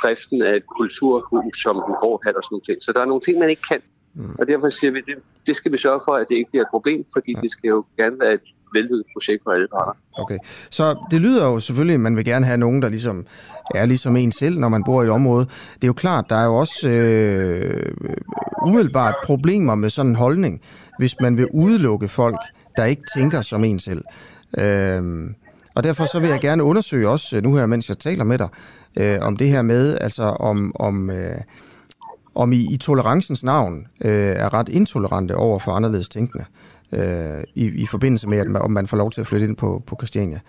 driften 0.03 0.41
af 0.41 0.55
et 0.55 0.67
kulturhus 0.77 1.61
som 1.63 1.75
en 1.75 1.95
grå 1.99 2.19
hat 2.25 2.35
og 2.35 2.43
sådan 2.43 2.61
noget. 2.67 2.83
Så 2.83 2.91
der 2.93 3.01
er 3.01 3.05
nogle 3.05 3.21
ting, 3.21 3.39
man 3.39 3.49
ikke 3.49 3.61
kan. 3.71 3.81
Mm. 4.13 4.35
Og 4.39 4.47
derfor 4.47 4.69
siger 4.69 4.91
vi, 4.91 5.01
det, 5.01 5.15
det 5.47 5.55
skal 5.55 5.71
vi 5.71 5.77
sørge 5.77 5.99
for, 6.05 6.11
at 6.11 6.29
det 6.29 6.35
ikke 6.35 6.49
bliver 6.49 6.63
et 6.63 6.69
problem, 6.71 7.05
fordi 7.13 7.31
ja. 7.31 7.39
det 7.41 7.51
skal 7.51 7.67
jo 7.67 7.85
gerne 7.97 8.19
være 8.19 8.33
et 8.33 8.41
vellykket 8.73 9.03
projekt 9.13 9.43
for 9.43 9.51
alle 9.51 9.67
parter. 9.67 9.91
Okay, 10.17 10.37
så 10.69 10.95
det 11.11 11.21
lyder 11.21 11.45
jo 11.45 11.59
selvfølgelig, 11.59 11.93
at 11.93 11.99
man 11.99 12.15
vil 12.15 12.25
gerne 12.25 12.45
have 12.45 12.57
nogen, 12.57 12.81
der 12.81 12.89
ligesom 12.89 13.25
er 13.75 13.85
ligesom 13.85 14.15
en 14.15 14.31
selv, 14.31 14.59
når 14.59 14.69
man 14.69 14.83
bor 14.83 15.01
i 15.01 15.05
et 15.05 15.11
område. 15.11 15.45
Det 15.75 15.83
er 15.83 15.87
jo 15.87 15.93
klart, 15.93 16.25
der 16.29 16.35
er 16.35 16.45
jo 16.45 16.55
også 16.55 16.89
øh, 16.89 17.91
umiddelbart 18.65 19.15
problemer 19.25 19.75
med 19.75 19.89
sådan 19.89 20.11
en 20.11 20.15
holdning, 20.15 20.61
hvis 20.97 21.15
man 21.21 21.37
vil 21.37 21.47
udelukke 21.53 22.07
folk, 22.07 22.39
der 22.77 22.85
ikke 22.85 23.03
tænker 23.15 23.41
som 23.41 23.63
en 23.63 23.79
selv. 23.79 24.03
Øh, 24.57 25.29
og 25.75 25.83
derfor 25.83 26.05
så 26.05 26.19
vil 26.19 26.29
jeg 26.29 26.39
gerne 26.39 26.63
undersøge 26.63 27.09
også 27.09 27.37
øh, 27.37 27.43
nu 27.43 27.55
her, 27.55 27.65
mens 27.65 27.89
jeg 27.89 27.97
taler 27.97 28.23
med 28.23 28.37
dig, 28.37 28.49
øh, 28.99 29.17
om 29.21 29.37
det 29.37 29.47
her 29.47 29.61
med, 29.61 29.97
altså 30.01 30.23
om, 30.23 30.71
om 30.75 31.09
øh, 31.09 31.37
om 32.35 32.53
I 32.53 32.73
i 32.73 32.77
tolerancens 32.77 33.43
navn 33.43 33.87
øh, 34.01 34.11
er 34.11 34.53
ret 34.53 34.69
intolerante 34.69 35.35
over 35.35 35.59
for 35.59 35.71
anderledes 35.71 36.09
tænkende 36.09 36.45
øh, 36.49 36.68
Øh, 36.93 37.43
i, 37.55 37.65
i 37.65 37.85
forbindelse 37.85 38.27
med, 38.27 38.37
at 38.37 38.47
man, 38.47 38.61
om 38.61 38.71
man 38.71 38.87
får 38.87 38.97
lov 38.97 39.11
til 39.11 39.21
at 39.21 39.27
flytte 39.27 39.45
ind 39.45 39.55
på, 39.55 39.83
på 39.87 39.95
Christiania. 39.99 40.39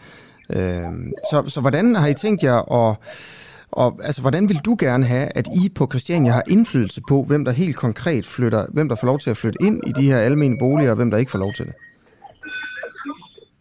Øh, 0.51 0.93
så, 1.31 1.45
så 1.47 1.61
hvordan 1.61 1.95
har 1.95 2.09
I 2.09 2.15
tænkt 2.15 2.43
jer 2.43 2.73
at... 2.73 2.97
Og 3.73 4.01
altså, 4.03 4.21
hvordan 4.21 4.49
vil 4.49 4.57
du 4.65 4.77
gerne 4.81 5.05
have, 5.05 5.29
at 5.35 5.47
I 5.47 5.69
på 5.75 5.87
Christiania 5.91 6.33
har 6.33 6.43
indflydelse 6.49 7.03
på, 7.09 7.25
hvem 7.25 7.45
der 7.45 7.53
helt 7.53 7.77
konkret 7.77 8.27
flytter, 8.27 8.67
hvem 8.73 8.89
der 8.89 8.97
får 9.01 9.07
lov 9.07 9.19
til 9.19 9.31
at 9.31 9.37
flytte 9.37 9.59
ind 9.61 9.83
i 9.87 9.93
de 9.93 10.03
her 10.03 10.19
almene 10.19 10.57
boliger, 10.59 10.91
og 10.91 10.97
hvem 10.97 11.11
der 11.11 11.19
ikke 11.19 11.31
får 11.31 11.39
lov 11.39 11.53
til 11.57 11.67
det? 11.67 11.75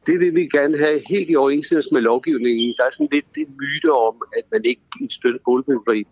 Det 0.07 0.19
vil 0.19 0.35
vi 0.35 0.41
gerne 0.41 0.77
have 0.77 1.01
helt 1.09 1.29
i 1.29 1.35
overensstemmelse 1.35 1.89
med 1.91 2.01
lovgivningen. 2.01 2.73
Der 2.77 2.83
er 2.83 2.91
sådan 2.91 3.07
lidt 3.11 3.25
en 3.37 3.55
myte 3.59 3.91
om, 3.93 4.15
at 4.37 4.43
man 4.51 4.61
ikke 4.65 4.81
i 5.01 5.07
støttet 5.09 5.41
boligbyggeri 5.45 6.03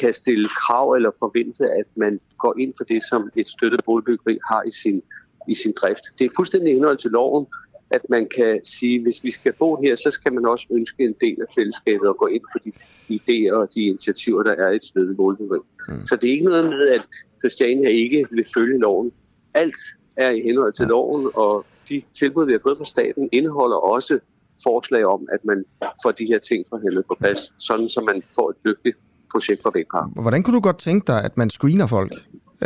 kan 0.00 0.12
stille 0.12 0.48
krav 0.48 0.92
eller 0.92 1.10
forvente, 1.18 1.64
at 1.64 1.88
man 1.96 2.20
går 2.38 2.54
ind 2.58 2.72
for 2.76 2.84
det, 2.84 3.00
som 3.10 3.30
et 3.36 3.48
støttet 3.48 3.80
boligbyggeri 3.84 4.38
har 4.50 4.62
i 4.66 4.70
sin, 4.70 5.02
i 5.48 5.54
sin 5.54 5.72
drift. 5.72 6.04
Det 6.18 6.24
er 6.24 6.30
fuldstændig 6.36 6.74
indhold 6.74 6.98
til 6.98 7.10
loven, 7.10 7.46
at 7.90 8.00
man 8.10 8.28
kan 8.36 8.60
sige, 8.64 8.96
at 8.96 9.02
hvis 9.02 9.24
vi 9.24 9.30
skal 9.30 9.52
bo 9.52 9.76
her, 9.82 9.96
så 9.96 10.10
skal 10.10 10.32
man 10.32 10.46
også 10.46 10.66
ønske 10.70 11.04
en 11.04 11.14
del 11.20 11.36
af 11.40 11.46
fællesskabet 11.54 12.08
og 12.08 12.16
gå 12.16 12.26
ind 12.26 12.42
for 12.52 12.58
de 12.58 12.72
idéer 13.10 13.52
og 13.52 13.74
de 13.74 13.82
initiativer, 13.82 14.42
der 14.42 14.52
er 14.52 14.70
i 14.70 14.76
et 14.76 14.84
støttet. 14.84 15.16
Mm. 15.18 16.06
Så 16.06 16.16
det 16.16 16.28
er 16.28 16.32
ikke 16.32 16.44
noget 16.44 16.64
med, 16.64 16.88
at 16.88 17.08
Christiania 17.38 17.88
ikke 17.88 18.26
vil 18.30 18.44
følge 18.54 18.78
loven. 18.78 19.12
Alt 19.54 19.74
er 20.16 20.30
i 20.30 20.40
henhold 20.40 20.72
til 20.72 20.86
loven, 20.86 21.30
og 21.34 21.66
de 21.88 22.02
tilbud, 22.12 22.46
vi 22.46 22.52
har 22.52 22.60
fået 22.62 22.78
fra 22.78 22.84
staten, 22.84 23.28
indeholder 23.32 23.76
også 23.76 24.18
forslag 24.62 25.04
om, 25.04 25.28
at 25.32 25.44
man 25.44 25.64
får 26.02 26.10
de 26.10 26.26
her 26.26 26.38
ting 26.38 26.64
forhandlet 26.68 27.04
på 27.06 27.16
plads, 27.20 27.40
sådan 27.58 27.88
så 27.88 28.00
man 28.00 28.22
får 28.34 28.50
et 28.50 28.56
lykkeligt 28.64 28.98
projekt 29.32 29.62
for 29.62 29.70
Vækpark. 29.74 30.08
Hvordan 30.22 30.42
kunne 30.42 30.56
du 30.56 30.60
godt 30.60 30.78
tænke 30.78 31.06
dig, 31.06 31.24
at 31.24 31.36
man 31.36 31.50
screener 31.50 31.86
folk, 31.86 32.12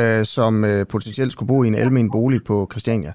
øh, 0.00 0.24
som 0.24 0.64
øh, 0.64 0.86
potentielt 0.86 1.32
skulle 1.32 1.46
bo 1.46 1.62
i 1.62 1.66
en 1.66 1.74
almen 1.74 2.10
bolig 2.10 2.44
på 2.44 2.68
Christiania? 2.72 3.12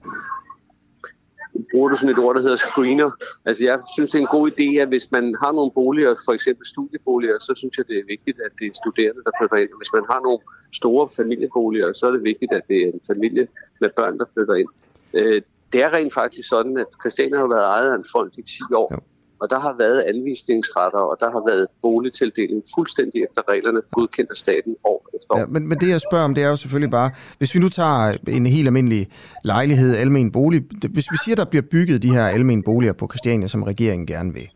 bruger 1.71 1.89
du 1.89 1.95
sådan 1.95 2.15
et 2.15 2.23
ord, 2.25 2.35
der 2.35 2.41
hedder 2.41 2.55
screener. 2.55 3.11
Altså 3.45 3.63
jeg 3.63 3.79
synes, 3.93 4.09
det 4.11 4.17
er 4.17 4.21
en 4.21 4.37
god 4.37 4.51
idé, 4.51 4.67
at 4.83 4.87
hvis 4.87 5.11
man 5.11 5.35
har 5.41 5.51
nogle 5.51 5.71
boliger, 5.71 6.15
for 6.25 6.33
eksempel 6.33 6.65
studieboliger, 6.65 7.37
så 7.39 7.53
synes 7.55 7.77
jeg, 7.77 7.85
det 7.87 7.97
er 7.97 8.05
vigtigt, 8.07 8.37
at 8.45 8.51
det 8.59 8.67
er 8.67 8.73
studerende, 8.83 9.21
der 9.25 9.31
flytter 9.39 9.57
ind. 9.63 9.69
Hvis 9.81 9.93
man 9.93 10.03
har 10.11 10.19
nogle 10.27 10.39
store 10.79 11.09
familieboliger, 11.17 11.93
så 11.93 12.07
er 12.07 12.11
det 12.11 12.23
vigtigt, 12.23 12.51
at 12.53 12.63
det 12.67 12.77
er 12.83 12.87
en 12.87 13.01
familie 13.11 13.47
med 13.81 13.89
børn, 13.95 14.17
der 14.19 14.25
flytter 14.33 14.55
ind. 14.55 14.69
Øh, 15.13 15.41
det 15.73 15.83
er 15.83 15.93
rent 15.93 16.13
faktisk 16.13 16.49
sådan, 16.49 16.77
at 16.77 16.89
Christiania 17.01 17.37
har 17.39 17.47
været 17.47 17.65
ejet 17.75 17.91
af 17.91 17.95
en 17.95 18.05
fond 18.11 18.31
i 18.37 18.41
10 18.41 18.63
år. 18.73 18.87
Ja 18.93 18.99
og 19.41 19.49
der 19.49 19.59
har 19.59 19.75
været 19.77 20.01
anvisningsretter, 20.01 20.99
og 20.99 21.17
der 21.19 21.31
har 21.31 21.43
været 21.49 21.67
boligtildeling 21.81 22.63
fuldstændig 22.75 23.23
efter 23.23 23.41
reglerne, 23.49 23.81
godkendt 23.91 24.31
af 24.31 24.37
staten 24.37 24.75
år 24.83 25.09
efter 25.15 25.33
år. 25.33 25.39
Ja, 25.39 25.45
men, 25.45 25.67
men 25.67 25.79
det 25.79 25.89
jeg 25.89 26.01
spørger 26.01 26.25
om, 26.25 26.35
det 26.35 26.43
er 26.43 26.47
jo 26.47 26.55
selvfølgelig 26.55 26.91
bare, 26.91 27.11
hvis 27.37 27.55
vi 27.55 27.59
nu 27.59 27.69
tager 27.69 28.17
en 28.27 28.45
helt 28.45 28.67
almindelig 28.67 29.07
lejlighed, 29.43 29.95
almen 29.95 30.31
bolig, 30.31 30.63
hvis 30.89 31.11
vi 31.11 31.17
siger, 31.25 31.35
der 31.35 31.45
bliver 31.45 31.63
bygget 31.71 32.03
de 32.03 32.11
her 32.11 32.27
almene 32.27 32.63
boliger 32.63 32.93
på 32.93 33.07
Christiania, 33.11 33.47
som 33.47 33.63
regeringen 33.63 34.07
gerne 34.07 34.33
vil, 34.33 34.49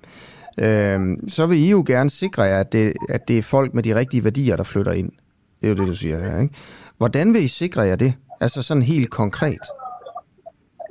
øh, 0.59 0.99
så 1.27 1.45
vil 1.45 1.57
I 1.57 1.69
jo 1.69 1.83
gerne 1.87 2.09
sikre 2.09 2.41
jer, 2.41 2.59
at 2.59 2.71
det, 2.71 2.93
at 3.09 3.27
det 3.27 3.37
er 3.37 3.43
folk 3.43 3.73
med 3.73 3.83
de 3.83 3.95
rigtige 3.95 4.23
værdier, 4.23 4.55
der 4.55 4.63
flytter 4.63 4.91
ind. 4.91 5.11
Det 5.61 5.67
er 5.67 5.69
jo 5.69 5.75
det, 5.75 5.87
du 5.87 5.95
siger 5.95 6.19
her, 6.19 6.41
ikke? 6.41 6.55
Hvordan 6.97 7.33
vil 7.33 7.43
I 7.43 7.47
sikre 7.47 7.81
jer 7.81 7.95
det? 7.95 8.13
Altså 8.41 8.61
sådan 8.61 8.83
helt 8.83 9.09
konkret 9.09 9.59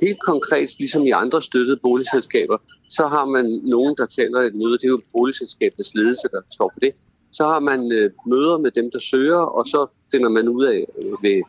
helt 0.00 0.20
konkret, 0.20 0.70
ligesom 0.78 1.02
i 1.06 1.10
andre 1.10 1.42
støttede 1.42 1.78
boligselskaber, 1.82 2.58
så 2.96 3.04
har 3.14 3.24
man 3.24 3.46
nogen, 3.74 3.94
der 3.98 4.06
taler 4.06 4.38
et 4.40 4.54
møde. 4.54 4.72
Det 4.72 4.84
er 4.84 4.94
jo 4.96 5.00
boligselskabets 5.12 5.94
ledelse, 5.94 6.28
der 6.32 6.40
står 6.50 6.70
på 6.74 6.80
det. 6.82 6.92
Så 7.32 7.44
har 7.44 7.60
man 7.60 7.92
øh, 7.92 8.10
møder 8.26 8.58
med 8.58 8.70
dem, 8.70 8.90
der 8.90 8.98
søger, 8.98 9.42
og 9.58 9.66
så 9.66 9.86
finder 10.10 10.28
man 10.28 10.48
ud 10.48 10.64
af 10.64 10.84
øh, 10.98 11.22
ved 11.22 11.42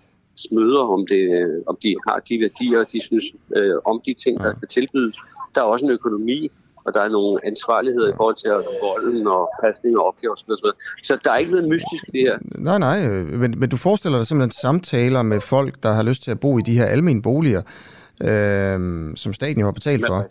møder, 0.52 0.84
om, 0.96 1.06
det, 1.08 1.24
øh, 1.39 1.64
om 1.68 1.78
de 1.84 1.96
har 2.08 2.20
de 2.30 2.41
værdier, 2.41 2.84
de 2.84 3.02
synes 3.02 3.26
øh, 3.56 3.76
om 3.86 4.02
de 4.06 4.14
ting, 4.14 4.39
der 4.39 4.54
kan 4.54 4.68
tilbydes. 4.68 5.18
Der 5.56 5.62
er 5.62 5.66
også 5.66 5.86
en 5.86 5.91
økonomi, 5.91 6.52
og 6.86 6.93
der 6.93 7.02
er 7.02 7.10
nogle 7.10 7.46
ansvarligheder 7.46 8.10
i 8.10 8.14
forhold 8.18 8.36
til 8.36 8.50
volden 8.82 9.28
og 9.28 9.50
pasning 9.64 9.98
og 9.98 10.06
opgaver 10.08 10.34
osv. 10.34 10.54
Så 11.04 11.18
der 11.24 11.32
er 11.32 11.38
ikke 11.38 11.52
noget 11.52 11.70
mystisk 11.70 12.04
i 12.08 12.12
det 12.12 12.22
her. 12.22 12.38
Nej, 12.41 12.78
nej, 12.80 13.08
men, 13.41 13.60
men 13.60 13.70
du 13.70 13.78
forestiller 13.78 14.18
dig 14.18 14.28
simpelthen 14.28 14.52
samtaler 14.52 15.22
med 15.22 15.41
folk, 15.41 15.84
der 15.84 15.91
har 15.91 16.04
lyst 16.04 16.24
til 16.24 16.32
at 16.32 16.39
bo 16.39 16.58
i 16.58 16.62
de 16.62 16.78
her 16.78 16.86
almindelige 16.86 17.22
boliger, 17.22 17.62
øh, 18.24 18.80
som 19.16 19.34
staten 19.34 19.60
jo 19.60 19.66
har 19.66 19.72
betalt 19.72 20.06
for. 20.08 20.28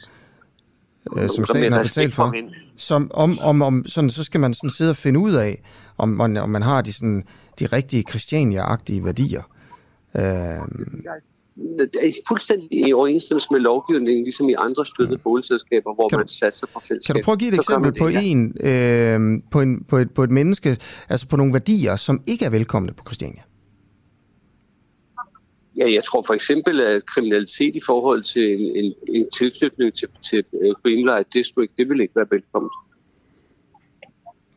Øh, 1.18 1.28
som 1.28 1.44
staten 1.44 1.72
har 1.72 1.82
betalt 1.82 2.14
for. 2.14 2.34
Som, 2.76 3.10
om, 3.14 3.38
om, 3.38 3.62
om, 3.62 3.86
sådan, 3.86 4.10
så 4.10 4.24
skal 4.24 4.40
man 4.40 4.54
sådan 4.54 4.70
sidde 4.70 4.90
og 4.90 4.96
finde 4.96 5.18
ud 5.18 5.32
af, 5.32 5.62
om 5.98 6.08
man, 6.08 6.36
om 6.36 6.50
man 6.50 6.62
har 6.62 6.82
de, 6.82 6.92
sådan, 6.92 7.22
de 7.58 7.66
rigtige 7.66 8.04
Christiania-agtige 8.10 9.04
værdier. 9.04 9.42
Øh, 10.16 10.22
det 11.78 12.08
er 12.08 12.12
fuldstændig 12.28 12.88
i 12.88 12.92
overensstemmelse 12.92 13.48
med 13.50 13.60
lovgivningen, 13.60 14.24
ligesom 14.24 14.48
i 14.48 14.54
andre 14.58 14.86
støttede 14.86 15.18
boligselskaber, 15.18 15.94
hvor 15.94 16.08
kan 16.08 16.18
man 16.18 16.28
satser 16.28 16.66
på 16.74 16.80
fællesskab. 16.80 17.14
Kan 17.14 17.22
du 17.22 17.24
prøve 17.24 17.32
at 17.32 17.38
give 17.38 17.48
et 17.48 17.54
eksempel 17.54 17.92
på, 17.98 18.08
en, 18.08 18.56
øh, 18.60 19.42
på, 19.50 19.60
en, 19.60 19.84
på, 19.84 19.98
et, 19.98 20.10
på 20.10 20.22
et 20.22 20.30
menneske, 20.30 20.76
altså 21.08 21.26
på 21.26 21.36
nogle 21.36 21.52
værdier, 21.52 21.96
som 21.96 22.22
ikke 22.26 22.44
er 22.44 22.50
velkomne 22.50 22.92
på 22.92 23.04
Christiania? 23.06 23.42
Ja, 25.76 25.92
jeg 25.92 26.04
tror 26.04 26.22
for 26.22 26.34
eksempel, 26.34 26.80
at 26.80 27.06
kriminalitet 27.06 27.76
i 27.76 27.80
forhold 27.86 28.22
til 28.22 28.60
en, 28.60 28.84
en, 28.84 28.94
en 29.08 29.30
tilknytning 29.30 29.94
til, 29.94 30.08
til 30.30 30.44
øh, 30.62 30.70
Greenlight 30.82 31.34
District, 31.34 31.72
det 31.76 31.88
vil 31.88 32.00
ikke 32.00 32.16
være 32.16 32.26
velkommen. 32.30 32.70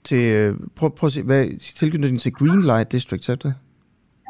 Til, 0.03 0.36
øh, 0.36 0.55
prøv, 0.76 0.95
prøv 0.95 1.07
at 1.07 1.13
se, 1.13 1.24
hvad 1.24 1.59
tilknytning 1.76 2.22
til 2.22 2.32
Greenlight 2.34 2.91
District, 2.91 3.24
så 3.24 3.36
det? 3.36 3.55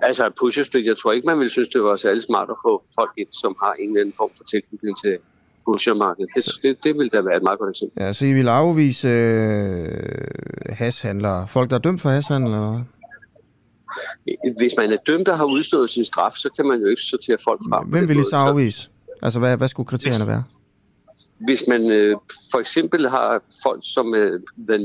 Altså 0.02 0.32
Pusher 0.40 0.64
Street, 0.64 0.86
jeg 0.86 0.98
tror 0.98 1.12
ikke, 1.12 1.26
man 1.26 1.40
ville 1.40 1.50
synes, 1.50 1.70
det 1.70 1.84
var 1.84 1.98
særlig 1.98 2.24
smart 2.24 2.50
at 2.50 2.56
få 2.66 2.84
folk 3.00 3.12
ind, 3.18 3.28
som 3.32 3.56
har 3.64 3.74
en 3.74 3.90
eller 3.90 4.02
anden 4.02 4.14
form 4.18 4.30
for 4.38 4.44
tilknytning 4.44 4.98
til 5.04 5.18
pushermarkedet. 5.66 6.30
Det, 6.36 6.46
det, 6.64 6.84
det 6.84 6.94
ville 6.96 7.10
da 7.10 7.22
være 7.22 7.38
et 7.38 7.44
meget 7.44 7.60
godt 7.60 7.70
eksempel. 7.70 8.04
Ja, 8.04 8.14
så 8.14 8.26
I 8.26 8.34
vil 8.34 8.48
afvise 8.48 9.08
øh, 9.08 9.88
hashandlere, 10.70 11.48
folk, 11.48 11.70
der 11.70 11.76
er 11.76 11.80
dømt 11.80 12.02
for 12.02 12.10
hashandler, 12.10 12.52
eller 12.52 12.84
hvis 14.58 14.74
man 14.78 14.92
er 14.92 14.98
dømt 15.08 15.28
og 15.28 15.38
har 15.38 15.46
udstået 15.46 15.90
sin 15.90 16.06
straf, 16.06 16.34
så 16.36 16.50
kan 16.56 16.66
man 16.66 16.82
jo 16.82 16.88
ikke 16.88 17.02
sortere 17.02 17.38
folk 17.44 17.62
fra. 17.70 17.84
Hvem 17.84 18.08
vil 18.10 18.20
I 18.20 18.24
så 18.24 18.36
afvise? 18.36 18.90
Altså, 19.22 19.40
hvad, 19.40 19.58
hvad 19.58 19.68
skulle 19.68 19.88
kriterierne 19.88 20.24
hvis, 20.24 20.28
være? 20.28 20.44
Hvis 21.46 21.64
man 21.68 21.92
øh, 21.92 22.16
for 22.52 22.60
eksempel 22.60 23.10
har 23.10 23.42
folk, 23.64 23.80
som, 23.84 24.16
øh, 24.16 24.42
man, 24.68 24.82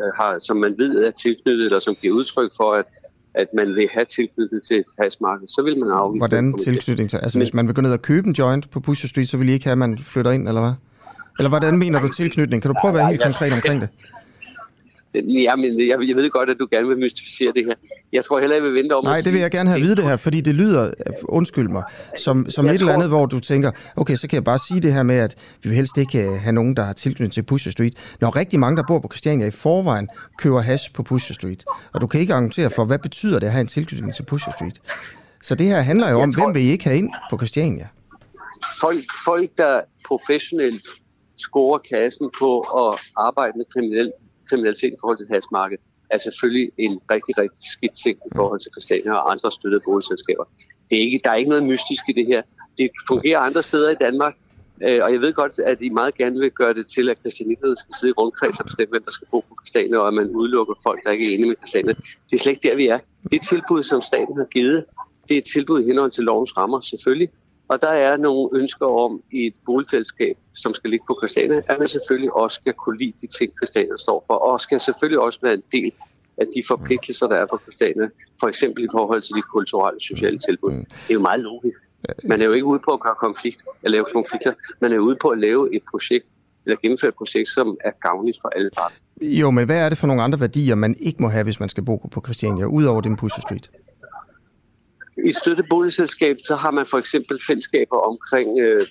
øh, 0.00 0.12
har, 0.16 0.38
som 0.38 0.56
man 0.56 0.74
ved 0.78 1.04
er 1.04 1.10
tilknyttet, 1.10 1.64
eller 1.64 1.78
som 1.78 1.94
giver 1.94 2.14
udtryk 2.14 2.50
for, 2.56 2.72
at, 2.72 2.84
at 3.34 3.48
man 3.54 3.74
vil 3.74 3.88
have 3.92 4.04
tilknyttet 4.04 4.62
til 4.68 4.76
et 4.76 4.86
hashmarked, 4.98 5.48
så 5.48 5.62
vil 5.62 5.78
man 5.80 5.90
afvise 5.90 6.20
Hvordan 6.20 6.58
tilknytning 6.58 7.10
til? 7.10 7.16
Altså, 7.16 7.38
Men, 7.38 7.46
hvis 7.46 7.54
man 7.54 7.66
vil 7.66 7.74
gå 7.74 7.80
ned 7.80 7.92
og 7.92 8.02
købe 8.02 8.28
en 8.28 8.34
joint 8.34 8.70
på 8.70 8.80
Pusher 8.80 9.08
Street, 9.08 9.28
så 9.28 9.36
vil 9.36 9.48
I 9.48 9.52
ikke 9.52 9.64
have, 9.64 9.72
at 9.72 9.78
man 9.78 9.98
flytter 9.98 10.30
ind, 10.30 10.48
eller 10.48 10.60
hvad? 10.60 10.72
Eller 11.38 11.48
hvordan 11.48 11.78
mener 11.78 12.00
du 12.00 12.08
tilknytning? 12.08 12.62
Kan 12.62 12.70
du 12.70 12.76
prøve 12.80 12.90
at 12.90 12.96
være 12.96 13.08
helt 13.08 13.22
konkret 13.22 13.52
omkring 13.52 13.80
det? 13.80 13.88
Ja, 15.14 15.56
men 15.56 15.80
jeg, 15.80 16.08
jeg 16.08 16.16
ved 16.16 16.30
godt, 16.30 16.50
at 16.50 16.56
du 16.60 16.68
gerne 16.70 16.88
vil 16.88 16.98
mystificere 16.98 17.52
det 17.56 17.64
her. 17.64 17.74
Jeg 18.12 18.24
tror 18.24 18.40
heller, 18.40 18.56
jeg 18.56 18.64
vil 18.64 18.74
vente 18.74 18.92
om 18.92 19.04
Nej, 19.04 19.20
det 19.24 19.32
vil 19.32 19.40
jeg 19.40 19.50
gerne 19.50 19.68
have 19.68 19.80
at 19.80 19.82
vide 19.82 19.96
det 19.96 20.04
her, 20.04 20.16
fordi 20.16 20.40
det 20.40 20.54
lyder, 20.54 20.90
undskyld 21.22 21.68
mig, 21.68 21.82
som, 22.18 22.50
som 22.50 22.66
et 22.68 22.80
tror... 22.80 22.88
eller 22.88 22.94
andet, 22.94 23.08
hvor 23.08 23.26
du 23.26 23.40
tænker, 23.40 23.70
okay, 23.96 24.16
så 24.16 24.28
kan 24.28 24.34
jeg 24.34 24.44
bare 24.44 24.58
sige 24.68 24.80
det 24.80 24.92
her 24.92 25.02
med, 25.02 25.16
at 25.16 25.36
vi 25.62 25.68
vil 25.68 25.76
helst 25.76 25.98
ikke 25.98 26.38
have 26.38 26.52
nogen, 26.52 26.76
der 26.76 26.82
har 26.82 26.92
tilknytning 26.92 27.32
til 27.32 27.42
Pusher 27.42 27.72
Street. 27.72 27.94
Når 28.20 28.36
rigtig 28.36 28.60
mange, 28.60 28.76
der 28.76 28.82
bor 28.88 28.98
på 28.98 29.08
Christiania 29.12 29.46
i 29.46 29.50
forvejen, 29.50 30.08
køber 30.38 30.60
hash 30.60 30.92
på 30.92 31.02
Pusher 31.02 31.34
Street. 31.34 31.64
Og 31.92 32.00
du 32.00 32.06
kan 32.06 32.20
ikke 32.20 32.34
argumentere 32.34 32.70
for, 32.70 32.84
hvad 32.84 32.98
betyder 32.98 33.38
det 33.38 33.46
at 33.46 33.52
have 33.52 33.60
en 33.60 33.66
tilknytning 33.66 34.14
til 34.14 34.22
Pusher 34.22 34.52
Street? 34.52 34.80
Så 35.42 35.54
det 35.54 35.66
her 35.66 35.80
handler 35.80 36.10
jo 36.10 36.16
jeg 36.16 36.22
om, 36.22 36.32
tror... 36.32 36.44
hvem 36.44 36.54
vil 36.54 36.62
I 36.62 36.70
ikke 36.70 36.84
have 36.84 36.98
ind 36.98 37.10
på 37.30 37.36
Christiania? 37.36 37.88
Folk, 38.80 39.04
folk 39.24 39.50
der 39.58 39.80
professionelt 40.06 40.86
scorer 41.36 41.78
kassen 41.78 42.30
på 42.38 42.60
at 42.60 43.00
arbejde 43.16 43.52
med 43.56 43.64
kriminel 43.72 44.12
kriminalitet 44.48 44.92
i 44.92 44.96
forhold 45.00 45.18
til 45.18 45.26
halsmarkedet, 45.30 45.84
er 46.10 46.18
selvfølgelig 46.18 46.70
en 46.78 47.00
rigtig, 47.10 47.38
rigtig 47.38 47.62
skidt 47.72 47.94
ting 48.04 48.18
i 48.26 48.30
forhold 48.36 48.60
til 48.60 48.70
Christiania 48.74 49.12
og 49.12 49.30
andre 49.30 49.52
støttede 49.52 49.82
boligselskaber. 49.84 50.44
Det 50.90 50.98
er 50.98 51.02
ikke, 51.02 51.20
der 51.24 51.30
er 51.30 51.34
ikke 51.34 51.48
noget 51.48 51.64
mystisk 51.64 52.02
i 52.08 52.12
det 52.12 52.26
her. 52.26 52.42
Det 52.78 52.90
fungerer 53.08 53.38
andre 53.38 53.62
steder 53.62 53.90
i 53.90 53.94
Danmark, 53.94 54.34
øh, 54.82 55.04
og 55.04 55.12
jeg 55.12 55.20
ved 55.20 55.32
godt, 55.32 55.58
at 55.58 55.82
I 55.82 55.88
meget 55.88 56.14
gerne 56.14 56.40
vil 56.40 56.50
gøre 56.50 56.74
det 56.74 56.86
til, 56.86 57.08
at 57.08 57.18
Christianitterne 57.18 57.76
skal 57.76 57.94
sidde 58.00 58.10
i 58.10 58.14
rundkreds 58.18 58.60
og 58.60 58.66
bestemme, 58.66 58.90
hvem 58.90 59.02
der 59.04 59.10
skal 59.10 59.28
bo 59.30 59.40
på 59.40 59.56
Christiania, 59.60 59.98
og 59.98 60.08
at 60.08 60.14
man 60.14 60.30
udelukker 60.30 60.74
folk, 60.82 61.04
der 61.04 61.10
ikke 61.10 61.30
er 61.30 61.34
enige 61.34 61.48
med 61.48 61.56
Christiania. 61.56 61.94
Det 62.30 62.36
er 62.36 62.38
slet 62.38 62.52
ikke 62.52 62.68
der, 62.68 62.76
vi 62.76 62.86
er. 62.86 62.98
Det 63.30 63.42
tilbud, 63.42 63.82
som 63.82 64.00
staten 64.02 64.36
har 64.36 64.44
givet. 64.44 64.84
Det 65.28 65.34
er 65.34 65.38
et 65.38 65.48
tilbud 65.54 65.82
i 65.82 65.86
henhold 65.86 66.10
til 66.10 66.24
lovens 66.24 66.56
rammer, 66.56 66.80
selvfølgelig. 66.80 67.28
Og 67.68 67.82
der 67.82 67.88
er 67.88 68.16
nogle 68.16 68.48
ønsker 68.52 68.86
om 68.86 69.22
i 69.32 69.46
et 69.46 69.54
boligfællesskab, 69.66 70.36
som 70.54 70.74
skal 70.74 70.90
ligge 70.90 71.04
på 71.06 71.18
Christiania, 71.20 71.62
at 71.68 71.78
man 71.78 71.88
selvfølgelig 71.88 72.32
også 72.32 72.54
skal 72.54 72.72
kunne 72.72 72.98
lide 72.98 73.12
de 73.20 73.26
ting, 73.26 73.52
Christiania 73.58 73.96
står 73.98 74.24
for, 74.26 74.34
og 74.34 74.60
skal 74.60 74.80
selvfølgelig 74.80 75.20
også 75.20 75.38
være 75.42 75.54
en 75.54 75.62
del 75.72 75.92
af 76.36 76.46
de 76.56 76.62
forpligtelser, 76.68 77.26
der 77.26 77.36
er 77.36 77.46
på 77.46 77.58
Christiania, 77.62 78.08
for 78.40 78.48
eksempel 78.48 78.84
i 78.84 78.88
forhold 78.92 79.22
til 79.22 79.34
de 79.34 79.42
kulturelle 79.42 80.00
sociale 80.00 80.38
tilbud. 80.38 80.70
Mm. 80.70 80.84
Det 80.84 81.10
er 81.10 81.14
jo 81.14 81.20
meget 81.20 81.40
logisk. 81.40 81.78
Man 82.24 82.40
er 82.40 82.44
jo 82.44 82.52
ikke 82.52 82.66
ude 82.66 82.80
på 82.84 82.90
at 82.90 83.00
gøre 83.00 83.14
konflikt, 83.20 83.64
at 83.82 83.90
lave 83.90 84.04
konflikter. 84.12 84.52
Man 84.80 84.92
er 84.92 84.98
ude 84.98 85.16
på 85.20 85.28
at 85.28 85.38
lave 85.38 85.76
et 85.76 85.82
projekt, 85.90 86.26
eller 86.66 86.76
gennemføre 86.82 87.08
et 87.08 87.14
projekt, 87.14 87.48
som 87.48 87.76
er 87.84 87.90
gavnligt 88.00 88.38
for 88.42 88.48
alle 88.48 88.70
parter. 88.76 88.96
Jo, 89.20 89.50
men 89.50 89.66
hvad 89.66 89.84
er 89.84 89.88
det 89.88 89.98
for 89.98 90.06
nogle 90.06 90.22
andre 90.22 90.40
værdier, 90.40 90.74
man 90.74 90.96
ikke 91.00 91.22
må 91.22 91.28
have, 91.28 91.44
hvis 91.44 91.60
man 91.60 91.68
skal 91.68 91.84
bo 91.84 91.96
på 91.96 92.20
Christiania, 92.24 92.64
udover 92.64 93.00
den 93.00 93.16
Pusher 93.16 93.40
Street? 93.40 93.70
I 95.16 95.28
et 95.28 95.36
støttet 95.36 95.66
boligselskab, 95.70 96.36
så 96.46 96.54
har 96.56 96.70
man 96.70 96.86
for 96.86 96.98
eksempel 96.98 97.40
fællesskaber 97.46 97.96
omkring 97.96 98.60
øh, 98.60 98.82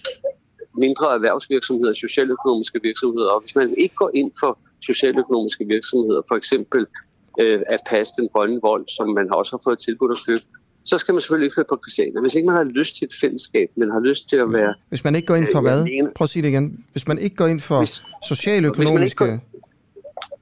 mindre 0.78 1.14
erhvervsvirksomheder, 1.14 1.94
socialøkonomiske 1.94 2.80
virksomheder. 2.84 3.30
Og 3.30 3.42
hvis 3.42 3.56
man 3.56 3.74
ikke 3.78 3.96
går 3.96 4.12
ind 4.14 4.32
for 4.40 4.60
socialøkonomiske 4.82 5.66
virksomheder, 5.68 6.22
for 6.28 6.36
eksempel 6.36 6.86
øh, 7.40 7.62
at 7.68 7.80
passe 7.90 8.14
den 8.18 8.30
grønne 8.34 8.60
vold, 8.62 8.86
som 8.88 9.10
man 9.10 9.34
også 9.34 9.52
har 9.56 9.62
fået 9.64 9.80
tilbudt 9.80 10.12
at 10.12 10.18
støtte, 10.18 10.46
så 10.86 10.98
skal 10.98 11.14
man 11.14 11.22
selvfølgelig 11.22 11.46
ikke 11.46 11.54
flytte 11.54 11.70
på 11.70 11.80
Christiania. 11.84 12.22
Hvis 12.22 12.36
ikke 12.36 12.46
man 12.46 12.56
har 12.56 12.64
lyst 12.64 12.98
til 12.98 13.06
et 13.06 13.14
fællesskab, 13.22 13.70
men 13.76 13.92
har 13.92 14.00
lyst 14.00 14.30
til 14.30 14.36
at 14.36 14.54
være... 14.54 14.74
Hvis 14.90 15.04
man 15.04 15.16
ikke 15.16 15.26
går 15.26 15.36
ind 15.36 15.48
for 15.52 15.60
øh, 15.60 15.64
hvad? 15.64 16.12
Prøv 16.16 16.26
at 16.26 16.30
sige 16.30 16.44
det 16.44 16.50
igen. 16.50 16.86
Hvis 16.92 17.08
man 17.08 17.20
ikke 17.20 17.36
går 17.36 17.48
ind 17.48 17.60
for 17.60 17.78
hvis, 17.78 18.06
socialøkonomiske... 18.28 19.26
Hvis 19.26 19.40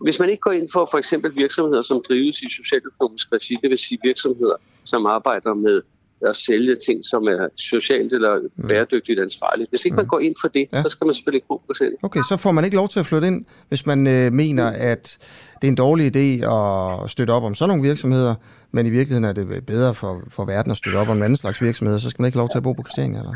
hvis 0.02 0.20
man 0.20 0.30
ikke 0.30 0.42
går 0.42 0.52
ind 0.52 0.70
for 0.74 0.88
for 0.92 0.98
eksempel 0.98 1.36
virksomheder, 1.36 1.82
som 1.82 2.02
drives 2.08 2.42
i 2.42 2.50
socialøkonomisk 2.50 3.28
regi, 3.34 3.56
det 3.62 3.70
vil 3.70 3.78
sige 3.78 4.00
virksomheder, 4.04 4.56
som 4.84 5.06
arbejder 5.06 5.54
med 5.54 5.82
at 6.28 6.36
sælge 6.36 6.76
ting, 6.76 7.06
som 7.06 7.24
er 7.24 7.48
socialt 7.56 8.14
eller 8.14 8.40
mm. 8.40 8.68
bæredygtigt 8.68 9.20
ansvarligt. 9.20 9.70
Hvis 9.70 9.86
ikke 9.86 9.96
man 9.96 10.06
mm. 10.06 10.10
går 10.10 10.20
ind 10.20 10.36
for 10.42 10.48
det, 10.48 10.68
ja. 10.74 10.82
så 10.82 10.90
skal 10.90 11.06
man 11.06 11.14
selvfølgelig 11.14 11.38
ikke 11.38 11.48
på 11.48 11.74
selv. 11.78 11.94
Okay, 12.04 12.20
så 12.30 12.38
får 12.38 12.52
man 12.52 12.66
ikke 12.66 12.76
lov 12.76 12.88
til 12.88 13.00
at 13.00 13.06
flytte 13.06 13.28
ind, 13.28 13.46
hvis 13.68 13.86
man 13.86 14.08
øh, 14.08 14.34
mener, 14.34 14.68
at 14.68 15.18
det 15.62 15.68
er 15.68 15.72
en 15.72 15.76
dårlig 15.76 16.16
idé 16.16 16.54
at 16.54 17.10
støtte 17.10 17.32
op 17.32 17.44
om 17.44 17.56
sådan 17.56 17.70
nogle 17.70 17.88
virksomheder, 17.88 18.36
men 18.72 18.86
i 18.86 18.90
virkeligheden 18.90 19.26
er 19.26 19.34
det 19.34 19.66
bedre 19.66 19.96
for, 19.96 20.22
for 20.30 20.46
verden 20.46 20.72
at 20.72 20.78
støtte 20.78 20.98
op 20.98 21.10
om 21.10 21.18
en 21.18 21.24
anden 21.24 21.38
slags 21.38 21.62
virksomheder, 21.62 22.00
så 22.00 22.10
skal 22.10 22.22
man 22.22 22.28
ikke 22.28 22.38
lov 22.38 22.50
til 22.50 22.58
at 22.58 22.64
bo 22.64 22.74
på 22.74 22.84
Christiania, 22.84 23.20
eller? 23.20 23.36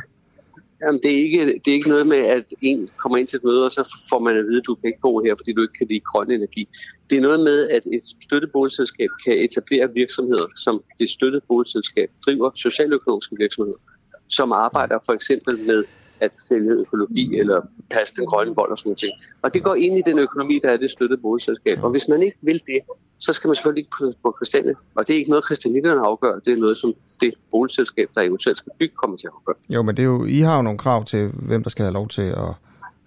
Jamen, 0.81 1.01
det 1.03 1.11
er, 1.11 1.23
ikke, 1.23 1.45
det 1.65 1.71
er 1.71 1.75
ikke 1.75 1.89
noget 1.89 2.07
med, 2.07 2.17
at 2.17 2.45
en 2.61 2.89
kommer 2.97 3.17
ind 3.17 3.27
til 3.27 3.37
et 3.37 3.43
møde, 3.43 3.65
og 3.65 3.71
så 3.71 3.95
får 4.09 4.19
man 4.19 4.37
at 4.37 4.45
vide, 4.45 4.57
at 4.57 4.65
du 4.65 4.75
kan 4.75 4.87
ikke 4.87 4.99
bo 5.01 5.23
her, 5.23 5.35
fordi 5.37 5.53
du 5.53 5.61
ikke 5.61 5.73
kan 5.77 5.87
lide 5.87 5.99
grøn 5.99 6.31
energi. 6.31 6.67
Det 7.09 7.17
er 7.17 7.21
noget 7.21 7.39
med, 7.39 7.69
at 7.69 7.83
et 7.93 8.01
støttet 8.23 8.51
boligselskab 8.51 9.09
kan 9.25 9.33
etablere 9.37 9.93
virksomheder, 9.93 10.47
som 10.55 10.83
det 10.99 11.09
støttede 11.09 11.41
boligselskab 11.47 12.09
driver 12.25 12.51
socialøkonomiske 12.55 13.35
virksomheder, 13.39 13.77
som 14.27 14.51
arbejder 14.51 14.99
for 15.05 15.13
eksempel 15.13 15.59
med 15.59 15.83
at 16.19 16.31
sælge 16.39 16.71
økologi 16.71 17.39
eller 17.39 17.61
passe 17.89 18.15
den 18.15 18.25
grønne 18.25 18.55
vold 18.55 18.71
og 18.71 18.77
sådan 18.77 18.89
noget. 18.89 19.13
Og 19.41 19.53
det 19.53 19.63
går 19.63 19.75
ind 19.75 19.97
i 19.97 20.01
den 20.05 20.19
økonomi, 20.19 20.59
der 20.63 20.69
er 20.69 20.77
det 20.77 20.91
støttede 20.91 21.21
boligselskab. 21.21 21.77
Og 21.83 21.89
hvis 21.89 22.07
man 22.07 22.23
ikke 22.23 22.37
vil 22.41 22.61
det, 22.67 22.79
så 23.19 23.33
skal 23.33 23.47
man 23.47 23.55
selvfølgelig 23.55 23.81
ikke 23.81 23.95
på, 23.99 24.13
på 24.23 24.37
Christiania. 24.37 24.73
Og 24.95 25.07
det 25.07 25.13
er 25.13 25.17
ikke 25.17 25.29
noget, 25.29 25.45
Christianitterne 25.45 26.01
afgør. 26.01 26.39
Det 26.39 26.53
er 26.53 26.57
noget, 26.57 26.77
som 26.77 26.93
det 27.21 27.33
boligselskab, 27.51 28.09
der 28.15 28.21
eventuelt 28.21 28.57
skal 28.57 28.71
bygge, 28.79 28.95
kommer 28.95 29.17
til 29.17 29.27
at 29.27 29.33
afgøre. 29.35 29.55
Jo, 29.69 29.81
men 29.81 29.97
det 29.97 30.03
er 30.03 30.07
jo, 30.07 30.25
I 30.25 30.39
har 30.39 30.55
jo 30.55 30.61
nogle 30.61 30.79
krav 30.79 31.05
til, 31.05 31.31
hvem 31.33 31.63
der 31.63 31.69
skal 31.69 31.83
have 31.83 31.93
lov 31.93 32.07
til 32.07 32.21
at 32.21 32.53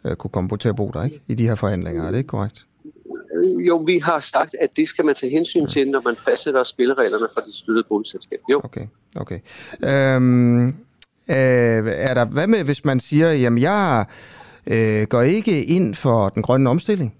øh, 0.04 0.16
kunne 0.16 0.30
komme 0.30 0.48
på 0.48 0.56
til 0.56 0.68
at 0.68 0.76
bo 0.76 0.90
der, 0.94 1.04
ikke? 1.04 1.22
I 1.28 1.34
de 1.34 1.48
her 1.48 1.54
forhandlinger, 1.54 2.04
er 2.04 2.10
det 2.10 2.18
ikke 2.18 2.28
korrekt? 2.28 2.67
Jo, 3.56 3.76
vi 3.76 3.98
har 3.98 4.20
sagt, 4.20 4.56
at 4.60 4.70
det 4.76 4.88
skal 4.88 5.04
man 5.04 5.14
tage 5.14 5.30
hensyn 5.30 5.66
til, 5.66 5.90
når 5.90 6.00
man 6.04 6.16
fastsætter 6.16 6.64
spillereglerne 6.64 7.26
for 7.34 7.40
det 7.40 7.54
støttede 7.54 7.84
boligselskab. 7.88 8.38
Jo. 8.52 8.60
Okay, 8.64 8.86
okay. 9.16 9.38
Øhm, 9.84 10.74
Øh, 11.30 11.36
er 11.86 12.14
der, 12.14 12.24
hvad 12.24 12.46
med, 12.46 12.64
hvis 12.64 12.84
man 12.84 13.00
siger, 13.00 13.32
jamen 13.32 13.62
jeg 13.62 14.04
øh, 14.66 15.06
går 15.06 15.22
ikke 15.22 15.64
ind 15.64 15.94
for 15.94 16.28
den 16.28 16.42
grønne 16.42 16.70
omstilling 16.70 17.14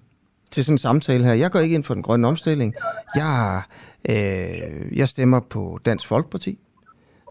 til 0.51 0.65
sådan 0.65 0.75
en 0.75 0.79
samtale 0.79 1.25
her. 1.25 1.33
Jeg 1.33 1.51
går 1.51 1.59
ikke 1.59 1.75
ind 1.75 1.85
for 1.85 1.95
den 1.95 2.03
grønne 2.03 2.29
omstilling. 2.29 2.75
Jeg, 3.15 3.63
øh, 4.09 4.99
jeg 4.99 5.09
stemmer 5.09 5.41
på 5.41 5.79
Dansk 5.85 6.07
Folkeparti. 6.07 6.59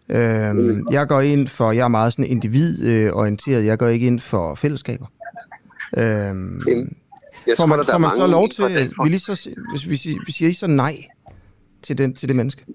Øh, 0.09 0.77
jeg 0.91 1.07
går 1.07 1.21
ind 1.21 1.47
for, 1.47 1.71
jeg 1.71 1.83
er 1.83 1.87
meget 1.87 2.13
sådan 2.13 2.25
individorienteret. 2.25 3.65
Jeg 3.65 3.77
går 3.77 3.87
ikke 3.87 4.07
ind 4.07 4.19
for 4.19 4.55
fællesskaber. 4.55 5.05
Øh, 5.97 6.35
får 7.57 7.65
man, 7.65 7.85
får 7.85 7.97
man 7.97 8.11
så 8.11 8.27
lov 8.27 8.49
til, 8.49 8.63
vil 9.03 9.13
I 9.13 9.19
så, 9.19 9.49
hvis, 9.71 9.83
hvis, 9.83 10.03
hvis 10.23 10.41
I 10.41 10.53
så 10.53 10.67
nej 10.67 10.95
til, 11.81 11.97
den, 11.97 12.15
til 12.15 12.27
det 12.27 12.35
menneske? 12.35 12.65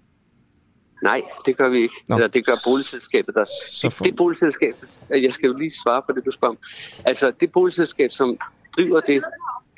Nej, 1.02 1.22
det 1.46 1.56
gør 1.56 1.68
vi 1.68 1.78
ikke. 1.78 1.94
Nå. 2.08 2.16
Eller 2.16 2.28
det 2.28 2.46
gør 2.46 2.54
boligselskabet 2.64 3.34
der. 3.34 3.44
Det, 3.82 3.94
det 4.04 4.16
boligselskab, 4.16 4.74
jeg 5.10 5.32
skal 5.32 5.46
jo 5.46 5.56
lige 5.56 5.72
svare 5.84 6.02
på 6.08 6.12
det, 6.16 6.24
du 6.24 6.30
spørger 6.30 6.54
om. 6.54 6.58
Altså, 7.06 7.32
det 7.40 7.52
boligselskab, 7.52 8.10
som 8.10 8.38
driver 8.76 9.00
det 9.00 9.22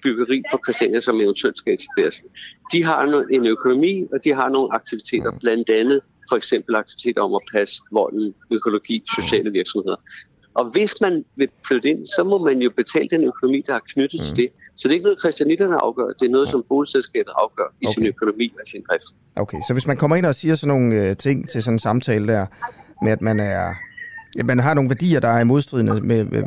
byggeri 0.03 0.43
på 0.51 0.59
Christiania, 0.65 1.01
som 1.01 1.21
eventuelt 1.21 1.59
skal 1.59 1.75
etableres, 1.75 2.23
de 2.73 2.85
har 2.85 3.27
en 3.31 3.47
økonomi, 3.47 4.07
og 4.13 4.25
de 4.25 4.35
har 4.35 4.49
nogle 4.49 4.75
aktiviteter, 4.75 5.31
mm. 5.31 5.39
blandt 5.39 5.71
andet 5.71 6.01
for 6.29 6.37
eksempel 6.37 6.75
aktiviteter 6.75 7.23
om 7.23 7.35
at 7.35 7.41
passe 7.53 7.83
volden, 7.93 8.35
økologi, 8.51 9.05
sociale 9.17 9.51
virksomheder. 9.53 9.97
Og 10.55 10.71
hvis 10.71 10.95
man 11.01 11.25
vil 11.37 11.49
flytte 11.67 11.89
ind, 11.89 12.07
så 12.07 12.25
må 12.25 12.39
man 12.39 12.63
jo 12.63 12.71
betale 12.71 13.09
den 13.09 13.25
økonomi, 13.25 13.63
der 13.67 13.75
er 13.75 13.81
knyttet 13.89 14.21
mm. 14.21 14.25
til 14.25 14.37
det. 14.37 14.49
Så 14.77 14.89
det 14.89 14.93
er 14.93 14.95
ikke 14.95 15.05
noget, 15.05 15.21
christianitterne 15.21 15.77
afgør. 15.77 16.07
Det 16.07 16.27
er 16.27 16.31
noget, 16.31 16.49
som 16.49 16.65
boligselskabet 16.69 17.33
afgør 17.43 17.75
i 17.81 17.87
okay. 17.87 17.95
sin 17.95 18.07
økonomi 18.07 18.53
og 18.61 18.69
sin 18.69 18.83
drift. 18.89 19.05
Okay, 19.37 19.59
så 19.67 19.73
hvis 19.73 19.87
man 19.87 19.97
kommer 19.97 20.17
ind 20.17 20.27
og 20.27 20.35
siger 20.35 20.55
sådan 20.55 20.69
nogle 20.69 21.09
øh, 21.09 21.17
ting 21.17 21.49
til 21.49 21.63
sådan 21.63 21.75
en 21.75 21.79
samtale 21.79 22.27
der, 22.27 22.47
med 23.03 23.13
at 23.13 23.23
man 23.23 23.41
er 23.41 23.75
at 24.39 24.47
man 24.47 24.59
har 24.59 24.75
nogle 24.75 24.91
værdier, 24.91 25.21
der 25.21 25.29
er 25.29 25.41
i 25.41 25.45
modstridende 25.45 26.01
med, 26.01 26.25
med, 26.25 26.43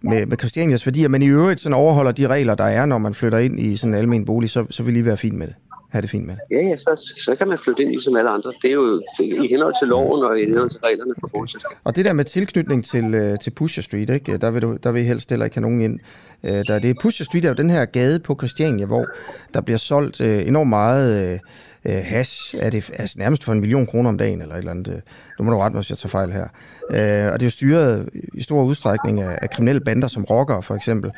med, 0.00 0.26
med 0.26 0.38
Christianias 0.38 0.86
værdier, 0.86 1.08
men 1.08 1.22
i 1.22 1.26
øvrigt 1.26 1.60
sådan 1.60 1.74
overholder 1.74 2.12
de 2.12 2.26
regler, 2.26 2.54
der 2.54 2.64
er, 2.64 2.86
når 2.86 2.98
man 2.98 3.14
flytter 3.14 3.38
ind 3.38 3.60
i 3.60 3.76
sådan 3.76 3.94
en 3.94 4.00
almen 4.00 4.24
bolig, 4.24 4.50
så, 4.50 4.66
så 4.70 4.82
vil 4.82 4.96
I 4.96 5.04
være 5.04 5.16
fint 5.16 5.38
med 5.38 5.46
det 5.46 5.54
have 5.92 6.02
det 6.02 6.10
fint 6.10 6.26
med 6.26 6.34
det. 6.34 6.56
Ja, 6.56 6.62
ja, 6.68 6.78
så, 6.78 7.12
så 7.26 7.34
kan 7.34 7.48
man 7.48 7.58
flytte 7.58 7.82
ind 7.82 7.90
ligesom 7.90 8.16
alle 8.16 8.30
andre. 8.30 8.52
Det 8.62 8.68
er 8.68 8.74
jo 8.74 9.02
i 9.20 9.46
henhold 9.48 9.74
til 9.80 9.88
loven 9.88 10.24
og 10.24 10.40
i 10.40 10.44
henhold 10.44 10.70
til 10.70 10.80
reglerne 10.80 11.14
for 11.20 11.28
boligselskab. 11.28 11.76
Og 11.84 11.96
det 11.96 12.04
der 12.04 12.12
med 12.12 12.24
tilknytning 12.24 12.84
til, 12.84 13.14
øh, 13.14 13.38
til 13.38 13.50
Pusher 13.50 13.82
Street, 13.82 14.10
ikke? 14.10 14.38
Der, 14.38 14.50
vil 14.50 14.62
du, 14.62 14.76
der 14.82 14.92
vil 14.92 15.02
I 15.02 15.04
helst 15.04 15.30
heller 15.30 15.44
ikke 15.44 15.56
have 15.56 15.62
nogen 15.62 15.80
ind. 15.80 15.98
Øh, 16.44 16.62
der, 16.68 16.78
det 16.78 16.98
Pusher 17.02 17.24
Street 17.24 17.44
er 17.44 17.48
jo 17.48 17.54
den 17.54 17.70
her 17.70 17.84
gade 17.84 18.18
på 18.18 18.34
Christiania, 18.34 18.86
hvor 18.86 19.06
der 19.54 19.60
bliver 19.60 19.78
solgt 19.78 20.20
øh, 20.20 20.46
enormt 20.46 20.70
meget 20.70 21.32
øh, 21.32 21.38
hash. 21.84 22.54
Er 22.60 22.70
det 22.70 22.90
altså 22.98 23.18
nærmest 23.18 23.44
for 23.44 23.52
en 23.52 23.60
million 23.60 23.86
kroner 23.86 24.10
om 24.10 24.18
dagen, 24.18 24.42
eller 24.42 24.54
et 24.54 24.58
eller 24.58 24.70
andet. 24.70 25.02
Nu 25.38 25.44
må 25.44 25.50
du 25.50 25.58
rette 25.58 25.74
mig, 25.74 25.80
hvis 25.80 25.90
jeg 25.90 25.98
tager 25.98 26.10
fejl 26.10 26.32
her. 26.32 26.46
Øh, 26.90 27.32
og 27.32 27.40
det 27.40 27.42
er 27.42 27.46
jo 27.46 27.50
styret 27.50 28.08
i 28.34 28.42
stor 28.42 28.62
udstrækning 28.62 29.20
af, 29.20 29.38
af 29.42 29.50
kriminelle 29.50 29.80
bander 29.80 30.08
som 30.08 30.24
rocker 30.24 30.60
for 30.60 30.74
eksempel, 30.74 31.10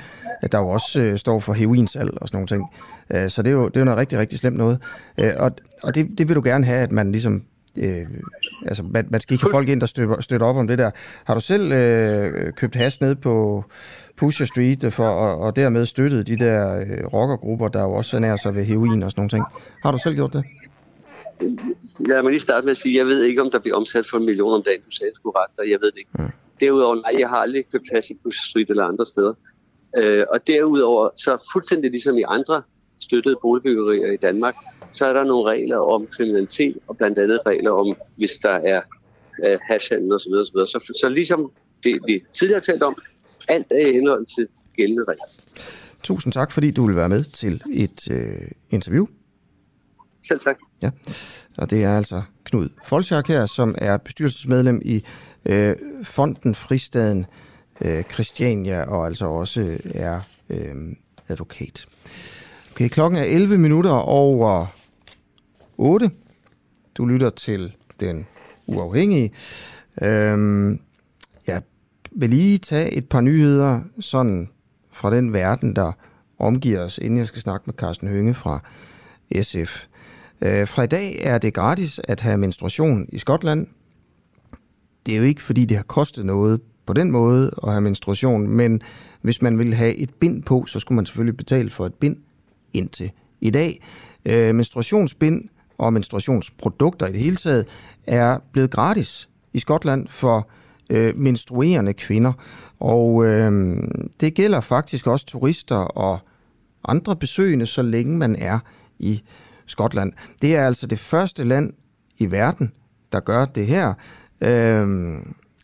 der 0.53 0.59
jo 0.59 0.69
også 0.69 1.01
øh, 1.01 1.19
står 1.19 1.41
for 1.41 1.53
heroinsalg 1.53 2.11
og 2.20 2.28
sådan 2.28 2.36
nogle 2.36 2.47
ting. 2.47 2.65
Øh, 3.11 3.31
så 3.31 3.43
det 3.43 3.51
er, 3.51 3.55
jo, 3.55 3.69
det 3.69 3.77
er 3.77 3.81
jo 3.81 3.85
noget 3.85 3.99
rigtig, 3.99 4.19
rigtig 4.19 4.39
slemt 4.39 4.57
noget. 4.57 4.78
Øh, 5.19 5.32
og 5.39 5.53
og 5.82 5.95
det, 5.95 6.19
det 6.19 6.28
vil 6.28 6.36
du 6.36 6.43
gerne 6.45 6.65
have, 6.65 6.78
at 6.78 6.93
man 6.93 7.12
ligesom 7.12 7.43
øh, 7.77 8.07
altså, 8.66 8.82
man, 8.82 9.07
man 9.11 9.20
skal 9.20 9.35
ikke 9.35 9.45
have 9.45 9.51
folk 9.51 9.69
ind, 9.69 9.81
der 9.81 9.86
støtter, 9.86 10.20
støtter 10.20 10.47
op 10.47 10.57
om 10.57 10.66
det 10.66 10.78
der. 10.78 10.91
Har 11.24 11.35
du 11.35 11.41
selv 11.41 11.73
øh, 11.73 12.53
købt 12.53 12.77
has 12.77 13.01
ned 13.01 13.15
på 13.15 13.65
Pusher 14.16 14.47
Street 14.47 14.93
for, 14.93 15.07
og, 15.07 15.39
og 15.39 15.57
dermed 15.57 15.86
støttet 15.86 16.28
de 16.28 16.36
der 16.36 16.78
øh, 16.78 17.07
rockergrupper, 17.12 17.69
der 17.69 17.82
jo 17.82 17.93
også 17.93 18.19
nær 18.19 18.36
sig 18.36 18.55
ved 18.55 18.65
heroin 18.65 19.03
og 19.03 19.11
sådan 19.11 19.20
nogle 19.20 19.31
ting? 19.31 19.45
Har 19.82 19.93
du 19.93 19.99
selv 19.99 20.15
gjort 20.15 20.32
det? 20.32 20.45
Lad 22.01 22.23
mig 22.23 22.31
lige 22.31 22.41
starte 22.41 22.65
med 22.65 22.70
at 22.70 22.77
sige, 22.77 22.99
jeg 22.99 23.07
ved 23.07 23.23
ikke, 23.23 23.43
om 23.43 23.51
der 23.51 23.59
bliver 23.59 23.77
omsat 23.77 24.07
for 24.11 24.19
en 24.19 24.24
million 24.24 24.55
om 24.55 24.62
dagen. 24.62 24.81
Du 24.81 24.91
sagde, 24.91 25.12
du 25.24 25.31
ret, 25.31 25.59
og 25.59 25.70
jeg 25.70 25.78
ved 25.81 25.91
det 25.91 25.99
ikke. 25.99 26.11
Ja. 26.19 26.24
Derudover, 26.61 26.95
nej, 26.95 27.20
jeg 27.20 27.28
har 27.28 27.36
aldrig 27.36 27.65
købt 27.73 27.89
has 27.95 28.11
i 28.11 28.15
Pusher 28.24 28.45
Street 28.51 28.70
eller 28.70 28.85
andre 28.85 29.07
steder. 29.07 29.35
Øh, 29.97 30.24
og 30.31 30.47
derudover, 30.47 31.09
så 31.16 31.49
fuldstændig 31.53 31.91
ligesom 31.91 32.19
i 32.19 32.23
andre 32.28 32.62
støttede 33.01 33.36
boligbyggerier 33.43 34.12
i 34.12 34.16
Danmark, 34.16 34.55
så 34.93 35.07
er 35.07 35.12
der 35.12 35.24
nogle 35.24 35.51
regler 35.51 35.77
om 35.77 36.07
kriminalitet, 36.07 36.77
og 36.86 36.97
blandt 36.97 37.19
andet 37.19 37.41
regler 37.47 37.70
om, 37.70 37.97
hvis 38.16 38.32
der 38.32 38.51
er 38.51 38.81
øh, 39.45 39.59
hashhandel 39.62 40.12
osv. 40.12 40.32
Så, 40.32 40.66
så, 40.66 40.99
så 41.01 41.09
ligesom 41.09 41.53
det, 41.85 41.99
vi 42.07 42.23
tidligere 42.32 42.57
har 42.57 42.73
talt 42.73 42.82
om, 42.82 42.97
alt 43.49 43.66
er 43.71 43.87
i 43.87 43.93
henhold 43.93 44.27
til 44.27 44.49
gældende 44.77 45.05
regler. 45.05 45.25
Tusind 46.03 46.33
tak, 46.33 46.53
fordi 46.53 46.71
du 46.71 46.87
vil 46.87 46.97
være 46.97 47.09
med 47.09 47.25
til 47.25 47.62
et 47.73 48.11
øh, 48.11 48.49
interview. 48.71 49.07
Selv 50.29 50.41
tak. 50.41 50.57
Ja, 50.83 50.91
og 51.59 51.71
det 51.71 51.85
er 51.85 51.97
altså 51.97 52.23
Knud 52.45 52.69
Folchak 52.87 53.29
her, 53.29 53.47
som 53.47 53.75
er 53.79 53.97
bestyrelsesmedlem 53.97 54.81
i 54.85 55.05
øh, 55.47 55.77
Fonden 56.05 56.55
Fristaden 56.55 57.27
øh, 57.81 58.03
Christiania, 58.03 58.83
og 58.83 59.07
altså 59.07 59.27
også 59.27 59.79
er 59.95 60.21
øh, 60.51 60.75
advokat. 61.29 61.87
Okay, 62.73 62.89
klokken 62.89 63.19
er 63.19 63.25
11 63.25 63.59
minutter 63.59 63.91
over 63.91 64.66
8. 65.77 66.11
Du 66.97 67.07
lytter 67.07 67.31
til 67.31 67.73
den 68.01 68.27
uafhængige. 68.66 69.33
Øhm, 70.03 70.81
vil 72.16 72.31
lige 72.31 72.59
tage 72.59 72.93
et 72.93 73.09
par 73.09 73.20
nyheder 73.20 73.81
sådan 74.01 74.49
fra 74.93 75.16
den 75.16 75.32
verden, 75.32 75.77
der 75.77 75.93
omgiver 76.39 76.81
os, 76.81 76.99
inden 76.99 77.19
jeg 77.19 77.27
skal 77.27 77.43
snakke 77.43 77.62
med 77.66 77.74
Carsten 77.74 78.09
Hønge 78.09 78.35
fra 78.35 78.61
SF. 79.43 79.86
Øh, 80.41 80.69
fra 80.69 80.82
i 80.82 80.86
dag 80.86 81.19
er 81.23 81.39
det 81.39 81.55
gratis 81.55 82.01
at 82.05 82.20
have 82.20 82.39
menstruation 82.39 83.07
i 83.09 83.19
Skotland. 83.19 83.66
Det 85.07 85.15
er 85.15 85.19
jo 85.19 85.24
ikke, 85.24 85.43
fordi 85.43 85.65
det 85.65 85.77
har 85.77 85.85
kostet 85.85 86.27
noget 86.27 86.61
på 86.86 86.93
den 86.93 87.11
måde 87.11 87.51
at 87.62 87.70
have 87.70 87.81
menstruation, 87.81 88.49
men 88.49 88.82
hvis 89.23 89.43
man 89.43 89.59
vil 89.59 89.74
have 89.74 89.95
et 89.95 90.15
bind 90.15 90.43
på, 90.43 90.66
så 90.66 90.81
skulle 90.81 90.97
man 90.97 91.07
selvfølgelig 91.07 91.36
betale 91.36 91.70
for 91.70 91.86
et 91.86 91.95
bind 91.95 92.16
indtil 92.73 93.11
i 93.41 93.51
dag. 93.51 93.85
Øh, 94.24 94.55
menstruationsbind 94.55 95.49
og 95.78 95.93
menstruationsprodukter 95.93 97.07
i 97.07 97.12
det 97.12 97.20
hele 97.20 97.36
taget 97.36 97.66
er 98.07 98.39
blevet 98.53 98.70
gratis 98.70 99.28
i 99.53 99.59
Skotland 99.59 100.09
for 100.09 100.49
øh, 100.90 101.16
menstruerende 101.16 101.93
kvinder. 101.93 102.32
Og 102.81 103.27
øh, 103.27 103.77
det 104.20 104.35
gælder 104.35 104.61
faktisk 104.61 105.06
også 105.06 105.27
turister 105.27 105.77
og 105.77 106.19
andre 106.89 107.16
besøgende, 107.16 107.66
så 107.66 107.82
længe 107.82 108.16
man 108.16 108.36
er 108.36 108.59
i 108.98 109.23
Skotland. 109.66 110.12
Det 110.43 110.56
er 110.56 110.66
altså 110.66 110.86
det 110.86 110.98
første 110.98 111.44
land 111.44 111.73
i 112.19 112.31
verden, 112.31 112.73
der 113.12 113.20
gør 113.20 113.44
det 113.44 113.66
her. 113.66 113.94
Øh, 114.40 115.16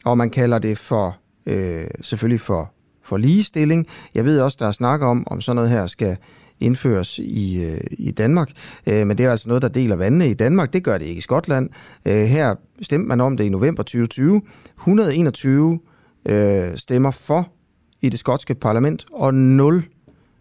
og 0.05 0.19
man 0.19 0.31
kalder 0.31 0.59
det 0.59 0.79
for 0.79 1.17
øh, 1.47 1.85
selvfølgelig 2.01 2.41
for, 2.41 2.73
for 3.03 3.17
ligestilling. 3.17 3.87
Jeg 4.15 4.25
ved 4.25 4.41
også, 4.41 4.57
der 4.61 4.67
er 4.67 4.73
snak 4.73 5.03
om, 5.03 5.25
om 5.27 5.41
sådan 5.41 5.57
noget 5.57 5.71
her 5.71 5.87
skal 5.87 6.17
indføres 6.61 7.19
i, 7.19 7.65
øh, 7.65 7.81
i 7.91 8.11
Danmark. 8.11 8.51
Øh, 8.87 9.07
men 9.07 9.19
det 9.19 9.27
er 9.27 9.31
altså 9.31 9.49
noget, 9.49 9.63
der 9.63 9.69
deler 9.69 9.97
vandene 9.97 10.31
i 10.31 10.35
Danmark. 10.35 10.73
Det 10.73 10.85
gør 10.85 10.99
det 10.99 11.07
ikke 11.07 11.19
i 11.19 11.23
Skotland. 11.23 11.71
Øh, 12.05 12.23
her 12.23 12.55
stemte 12.83 13.09
man 13.09 13.21
om 13.21 13.37
det 13.37 13.45
i 13.45 13.49
november 13.49 13.83
2020. 13.83 14.43
121 14.79 15.81
øh, 16.29 16.77
stemmer 16.77 17.11
for 17.11 17.53
i 18.01 18.09
det 18.09 18.21
skotske 18.21 18.55
parlament, 18.55 19.07
og 19.13 19.35
0 19.35 19.85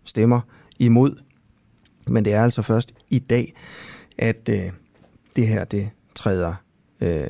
stemmer 0.05 0.41
imod. 0.79 1.15
Men 2.07 2.25
det 2.25 2.33
er 2.33 2.43
altså 2.43 2.61
først 2.61 2.93
i 3.09 3.19
dag, 3.19 3.53
at 4.17 4.49
øh, 4.49 4.71
det 5.35 5.47
her 5.47 5.63
det 5.63 5.89
træder 6.15 6.53
øh, 7.01 7.27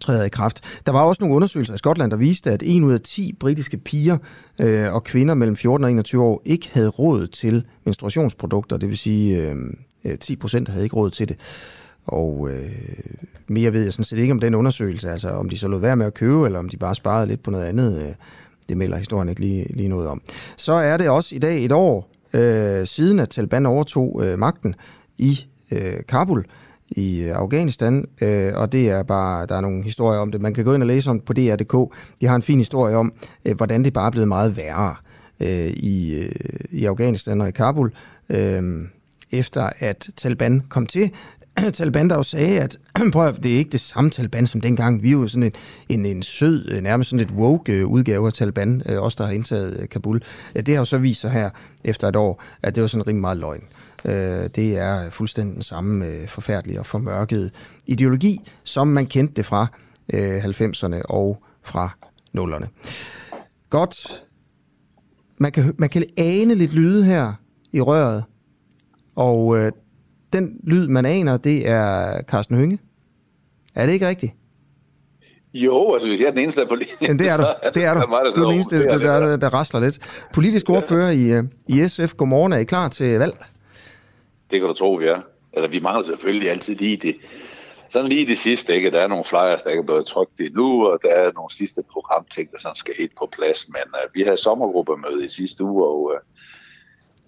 træder 0.00 0.24
i 0.24 0.28
kraft. 0.28 0.60
Der 0.86 0.92
var 0.92 1.00
også 1.02 1.22
nogle 1.22 1.36
undersøgelser 1.36 1.74
i 1.74 1.78
Skotland, 1.78 2.10
der 2.10 2.16
viste, 2.16 2.50
at 2.50 2.62
en 2.66 2.84
ud 2.84 2.92
af 2.92 3.00
10 3.00 3.32
britiske 3.40 3.76
piger 3.76 4.18
øh, 4.60 4.94
og 4.94 5.04
kvinder 5.04 5.34
mellem 5.34 5.56
14 5.56 5.84
og 5.84 5.90
21 5.90 6.22
år 6.22 6.42
ikke 6.44 6.70
havde 6.72 6.88
råd 6.88 7.26
til 7.26 7.66
menstruationsprodukter, 7.84 8.76
det 8.76 8.88
vil 8.88 8.98
sige 8.98 9.42
øh, 9.42 9.56
øh 10.04 10.18
10 10.18 10.36
procent 10.36 10.68
havde 10.68 10.84
ikke 10.84 10.96
råd 10.96 11.10
til 11.10 11.28
det. 11.28 11.36
Og 12.06 12.48
øh, 12.50 12.70
mere 13.46 13.72
ved 13.72 13.82
jeg 13.82 13.92
sådan 13.92 14.04
set 14.04 14.18
ikke 14.18 14.32
om 14.32 14.40
den 14.40 14.54
undersøgelse, 14.54 15.10
altså 15.10 15.30
om 15.30 15.48
de 15.48 15.58
så 15.58 15.68
lod 15.68 15.80
være 15.80 15.96
med 15.96 16.06
at 16.06 16.14
købe, 16.14 16.46
eller 16.46 16.58
om 16.58 16.68
de 16.68 16.76
bare 16.76 16.94
sparede 16.94 17.26
lidt 17.26 17.42
på 17.42 17.50
noget 17.50 17.64
andet. 17.64 18.02
Øh, 18.02 18.14
det 18.68 18.76
melder 18.76 18.96
historien 18.96 19.28
ikke 19.28 19.40
lige, 19.40 19.66
lige 19.70 19.88
noget 19.88 20.08
om. 20.08 20.22
Så 20.56 20.72
er 20.72 20.96
det 20.96 21.08
også 21.08 21.34
i 21.34 21.38
dag 21.38 21.64
et 21.64 21.72
år 21.72 22.10
øh, 22.32 22.86
siden, 22.86 23.18
at 23.18 23.28
Taliban 23.28 23.66
overtog 23.66 24.22
øh, 24.24 24.38
magten 24.38 24.74
i 25.18 25.46
øh, 25.72 26.04
Kabul 26.08 26.44
i 26.90 27.20
øh, 27.22 27.36
Afghanistan, 27.36 28.04
øh, 28.20 28.52
og 28.54 28.72
det 28.72 28.90
er 28.90 29.02
bare, 29.02 29.46
der 29.46 29.56
er 29.56 29.60
nogle 29.60 29.84
historier 29.84 30.20
om 30.20 30.32
det. 30.32 30.40
Man 30.40 30.54
kan 30.54 30.64
gå 30.64 30.74
ind 30.74 30.82
og 30.82 30.86
læse 30.86 31.10
om 31.10 31.20
på 31.20 31.32
DR.dk. 31.32 31.94
De 32.20 32.26
har 32.26 32.36
en 32.36 32.42
fin 32.42 32.58
historie 32.58 32.96
om, 32.96 33.12
øh, 33.44 33.56
hvordan 33.56 33.84
det 33.84 33.92
bare 33.92 34.06
er 34.06 34.10
blevet 34.10 34.28
meget 34.28 34.56
værre 34.56 34.94
øh, 35.40 35.66
i, 35.66 36.14
øh, 36.14 36.30
i 36.70 36.84
Afghanistan 36.84 37.40
og 37.40 37.48
i 37.48 37.52
Kabul, 37.52 37.92
øh, 38.28 38.62
efter 39.32 39.70
at 39.78 40.08
Taliban 40.16 40.62
kom 40.68 40.86
til. 40.86 41.10
Taliban 41.72 42.10
der 42.10 42.16
jo 42.16 42.22
sagde, 42.22 42.60
at 42.60 42.78
prøv 43.12 43.26
at, 43.26 43.42
det 43.42 43.54
er 43.54 43.58
ikke 43.58 43.70
det 43.70 43.80
samme 43.80 44.10
Taliban 44.10 44.46
som 44.46 44.60
dengang. 44.60 45.02
Vi 45.02 45.08
er 45.08 45.12
jo 45.12 45.28
sådan 45.28 45.42
en, 45.42 45.52
en, 45.88 46.06
en 46.06 46.22
sød, 46.22 46.68
øh, 46.70 46.82
nærmest 46.82 47.10
sådan 47.10 47.26
et 47.26 47.30
woke 47.30 47.72
øh, 47.72 47.86
udgave 47.86 48.26
af 48.26 48.32
Taliban, 48.32 48.82
øh, 48.86 49.02
os 49.02 49.14
der 49.14 49.24
har 49.24 49.32
indtaget 49.32 49.90
Kabul. 49.90 50.22
Det 50.54 50.68
har 50.68 50.76
jo 50.76 50.84
så 50.84 50.98
vist 50.98 51.20
sig 51.20 51.30
her 51.30 51.50
efter 51.84 52.08
et 52.08 52.16
år, 52.16 52.42
at 52.62 52.74
det 52.74 52.80
var 52.80 52.86
sådan 52.86 53.06
rimelig 53.06 53.20
meget 53.20 53.38
løgn. 53.38 53.62
Det 54.56 54.78
er 54.78 55.10
fuldstændig 55.10 55.54
den 55.54 55.62
samme 55.62 56.26
forfærdelige 56.26 56.78
og 56.78 56.86
formørkede 56.86 57.50
ideologi, 57.86 58.40
som 58.64 58.88
man 58.88 59.06
kendte 59.06 59.34
det 59.34 59.46
fra 59.46 59.66
90'erne 60.12 61.02
og 61.08 61.42
fra 61.62 61.90
0'erne. 62.38 62.66
Godt. 63.70 64.22
Man 65.38 65.52
kan, 65.52 65.74
man 65.78 65.88
kan 65.88 66.04
ane 66.16 66.54
lidt 66.54 66.74
lyde 66.74 67.04
her 67.04 67.32
i 67.72 67.80
røret, 67.80 68.24
og 69.16 69.58
den 70.32 70.60
lyd, 70.64 70.88
man 70.88 71.06
aner, 71.06 71.36
det 71.36 71.68
er 71.68 72.20
Carsten 72.22 72.56
Hynge. 72.56 72.78
Er 73.74 73.86
det 73.86 73.92
ikke 73.92 74.08
rigtigt? 74.08 74.32
Jo, 75.54 75.92
altså 75.92 76.08
hvis 76.08 76.20
jeg 76.20 76.26
er 76.26 76.30
den 76.30 76.38
eneste, 76.38 76.60
der 76.60 76.66
er 76.66 76.68
på 76.68 76.74
linjen, 76.74 76.96
Jamen, 77.02 77.18
det 77.18 77.28
er 77.28 77.36
du. 77.36 77.42
Det 77.74 77.84
er 77.84 77.94
du. 77.94 78.00
du 78.36 78.42
er 78.42 78.46
den 78.46 78.54
eneste, 78.54 78.84
der, 78.84 78.98
der, 78.98 79.20
der, 79.20 79.36
der 79.36 79.54
rasler 79.54 79.80
lidt. 79.80 79.98
Politisk 80.32 80.70
ordfører 80.70 81.10
i, 81.10 81.32
øh, 81.32 81.44
i 81.68 81.88
SF, 81.88 82.14
godmorgen. 82.14 82.52
Er 82.52 82.56
I 82.56 82.64
klar 82.64 82.88
til 82.88 83.18
valg? 83.18 83.34
Det 84.50 84.60
kan 84.60 84.68
du 84.68 84.74
tro, 84.74 84.92
vi 84.92 85.06
er. 85.06 85.20
Altså, 85.52 85.70
vi 85.70 85.80
mangler 85.80 86.04
selvfølgelig 86.06 86.50
altid 86.50 86.74
lige 86.74 86.96
det, 86.96 87.16
sådan 87.88 88.08
lige 88.08 88.26
det 88.26 88.38
sidste, 88.38 88.74
ikke? 88.74 88.90
Der 88.90 89.00
er 89.00 89.06
nogle 89.06 89.24
flyers, 89.24 89.62
der 89.62 89.70
ikke 89.70 89.80
er 89.80 89.86
blevet 89.86 90.06
trykt 90.06 90.40
endnu, 90.40 90.86
og 90.86 90.98
der 91.02 91.08
er 91.08 91.32
nogle 91.32 91.54
sidste 91.54 91.82
programting, 91.92 92.52
der 92.52 92.58
sådan 92.58 92.76
skal 92.76 92.94
helt 92.98 93.16
på 93.18 93.28
plads. 93.32 93.68
Men 93.68 93.82
uh, 93.94 94.14
vi 94.14 94.22
havde 94.22 94.36
sommergruppemøde 94.36 95.24
i 95.24 95.28
sidste 95.28 95.64
uge, 95.64 95.84
og 95.84 96.00
uh, 96.04 96.20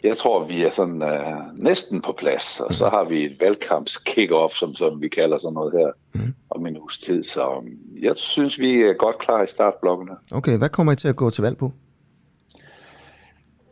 jeg 0.03 0.17
tror, 0.17 0.45
vi 0.45 0.63
er 0.63 0.71
sådan 0.71 1.03
uh, 1.03 1.65
næsten 1.65 2.03
på 2.03 2.13
plads, 2.13 2.61
og 2.61 2.75
så 2.75 2.89
har 2.89 3.05
vi 3.05 3.25
et 3.25 3.37
valgkamps 3.41 3.97
kick-off, 3.97 4.59
som, 4.59 4.75
som 4.75 5.01
vi 5.01 5.09
kalder 5.09 5.39
sådan 5.39 5.55
noget 5.55 5.73
her, 5.73 5.91
mm. 6.13 6.35
om 6.51 6.67
en 6.67 6.79
uges 6.79 6.99
tid. 6.99 7.25
Så 7.25 7.49
um, 7.49 7.69
jeg 8.03 8.17
synes, 8.17 8.59
vi 8.59 8.83
er 8.83 8.93
godt 8.93 9.19
klar 9.19 9.43
i 9.43 9.47
startblokkene. 9.47 10.17
Okay, 10.33 10.59
hvad 10.59 10.69
kommer 10.69 10.93
I 10.93 10.97
til 10.97 11.09
at 11.09 11.17
gå 11.17 11.31
til 11.31 11.43
valg 11.43 11.57
på? 11.57 11.73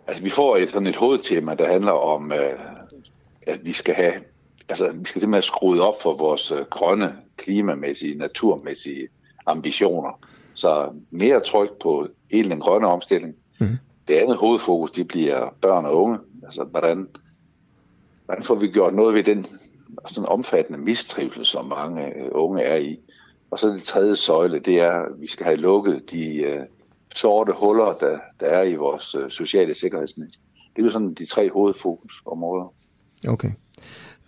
Altså, 0.06 0.22
vi 0.22 0.30
får 0.30 0.56
et, 0.56 0.70
sådan 0.70 0.88
et 0.88 0.96
hovedtema, 0.96 1.54
der 1.54 1.72
handler 1.72 1.92
om, 1.92 2.24
uh, 2.24 2.75
at 3.46 3.64
vi 3.64 3.72
skal 3.72 3.94
have, 3.94 4.14
altså, 4.68 4.92
vi 4.92 5.04
skal 5.04 5.20
simpelthen 5.20 5.42
skrue 5.42 5.82
op 5.82 6.02
for 6.02 6.16
vores 6.16 6.52
uh, 6.52 6.58
grønne, 6.58 7.16
klimamæssige, 7.36 8.18
naturmæssige 8.18 9.08
ambitioner. 9.46 10.20
Så 10.54 10.92
mere 11.10 11.40
tryk 11.40 11.70
på 11.82 12.08
hele 12.32 12.50
den 12.50 12.60
grønne 12.60 12.86
omstilling, 12.86 13.34
mm. 13.60 13.66
Det 14.08 14.14
andet 14.14 14.36
hovedfokus, 14.36 14.90
det 14.90 15.08
bliver 15.08 15.54
børn 15.60 15.84
og 15.84 16.02
unge. 16.02 16.18
Altså, 16.44 16.64
hvordan, 16.64 17.08
hvordan 18.24 18.44
får 18.44 18.54
vi 18.54 18.68
gjort 18.68 18.94
noget 18.94 19.14
ved 19.14 19.24
den 19.24 19.46
sådan 20.06 20.28
omfattende 20.28 20.78
mistrivsel, 20.78 21.46
som 21.46 21.64
mange 21.64 22.16
øh, 22.16 22.28
unge 22.32 22.62
er 22.62 22.76
i. 22.76 22.98
Og 23.50 23.58
så 23.58 23.68
det 23.68 23.82
tredje 23.82 24.16
søjle, 24.16 24.58
det 24.58 24.80
er, 24.80 24.92
at 24.92 25.20
vi 25.20 25.26
skal 25.26 25.46
have 25.46 25.56
lukket 25.56 26.10
de 26.10 26.54
uh, 26.56 26.64
sorte 27.14 27.52
huller, 27.52 27.92
der, 27.92 28.18
der 28.40 28.46
er 28.46 28.62
i 28.62 28.74
vores 28.74 29.14
uh, 29.14 29.28
sociale 29.28 29.74
sikkerhedsnet. 29.74 30.30
Det 30.76 30.82
er 30.82 30.86
jo 30.86 30.90
sådan 30.90 31.14
de 31.14 31.26
tre 31.26 31.50
hovedfokusområder. 31.50 32.74
Okay. 33.28 33.50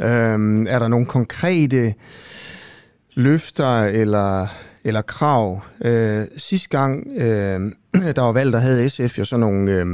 Øhm, 0.01 0.67
er 0.67 0.79
der 0.79 0.89
nogle 0.89 1.07
konkrete 1.07 1.95
løfter 3.15 3.81
eller 3.81 4.47
eller 4.85 5.03
krav. 5.03 5.61
Øh, 5.85 6.25
sidste 6.37 6.69
gang, 6.69 7.07
øh, 7.17 7.73
der 8.17 8.21
var 8.23 8.33
valg, 8.33 8.53
der 8.53 8.59
havde 8.59 8.91
SF 8.91 9.19
jo 9.19 9.25
sådan 9.25 9.41
nogle... 9.41 9.73
Øh, 9.73 9.87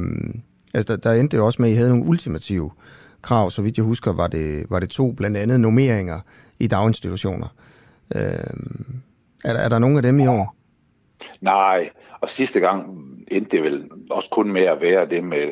altså, 0.75 0.97
der, 0.97 1.11
der 1.11 1.21
endte 1.21 1.37
jo 1.37 1.47
også 1.47 1.63
med, 1.63 1.69
at 1.69 1.75
I 1.75 1.77
havde 1.77 1.91
nogle 1.91 2.05
ultimative 2.05 2.71
krav. 3.23 3.51
Så 3.51 3.63
vidt 3.63 3.77
jeg 3.77 3.85
husker, 3.85 4.13
var 4.13 4.27
det, 4.27 4.67
var 4.71 4.79
det 4.79 4.91
to 4.91 5.13
blandt 5.13 5.37
andet 5.37 5.61
normeringer 5.61 6.21
i 6.59 6.67
daginstitutioner. 6.67 7.49
Øh, 8.15 8.23
er, 9.45 9.53
der, 9.53 9.61
er 9.61 9.69
der 9.69 9.79
nogle 9.79 9.97
af 9.97 10.03
dem 10.03 10.21
i 10.21 10.27
år? 10.27 10.57
Nej, 11.41 11.91
og 12.21 12.31
sidste 12.31 12.61
gang 12.61 12.85
endte 13.29 13.57
det 13.57 13.63
vel 13.65 13.85
også 14.11 14.31
kun 14.31 14.53
med 14.53 14.63
at 14.63 14.81
være 14.81 15.07
det 15.07 15.25
med 15.25 15.49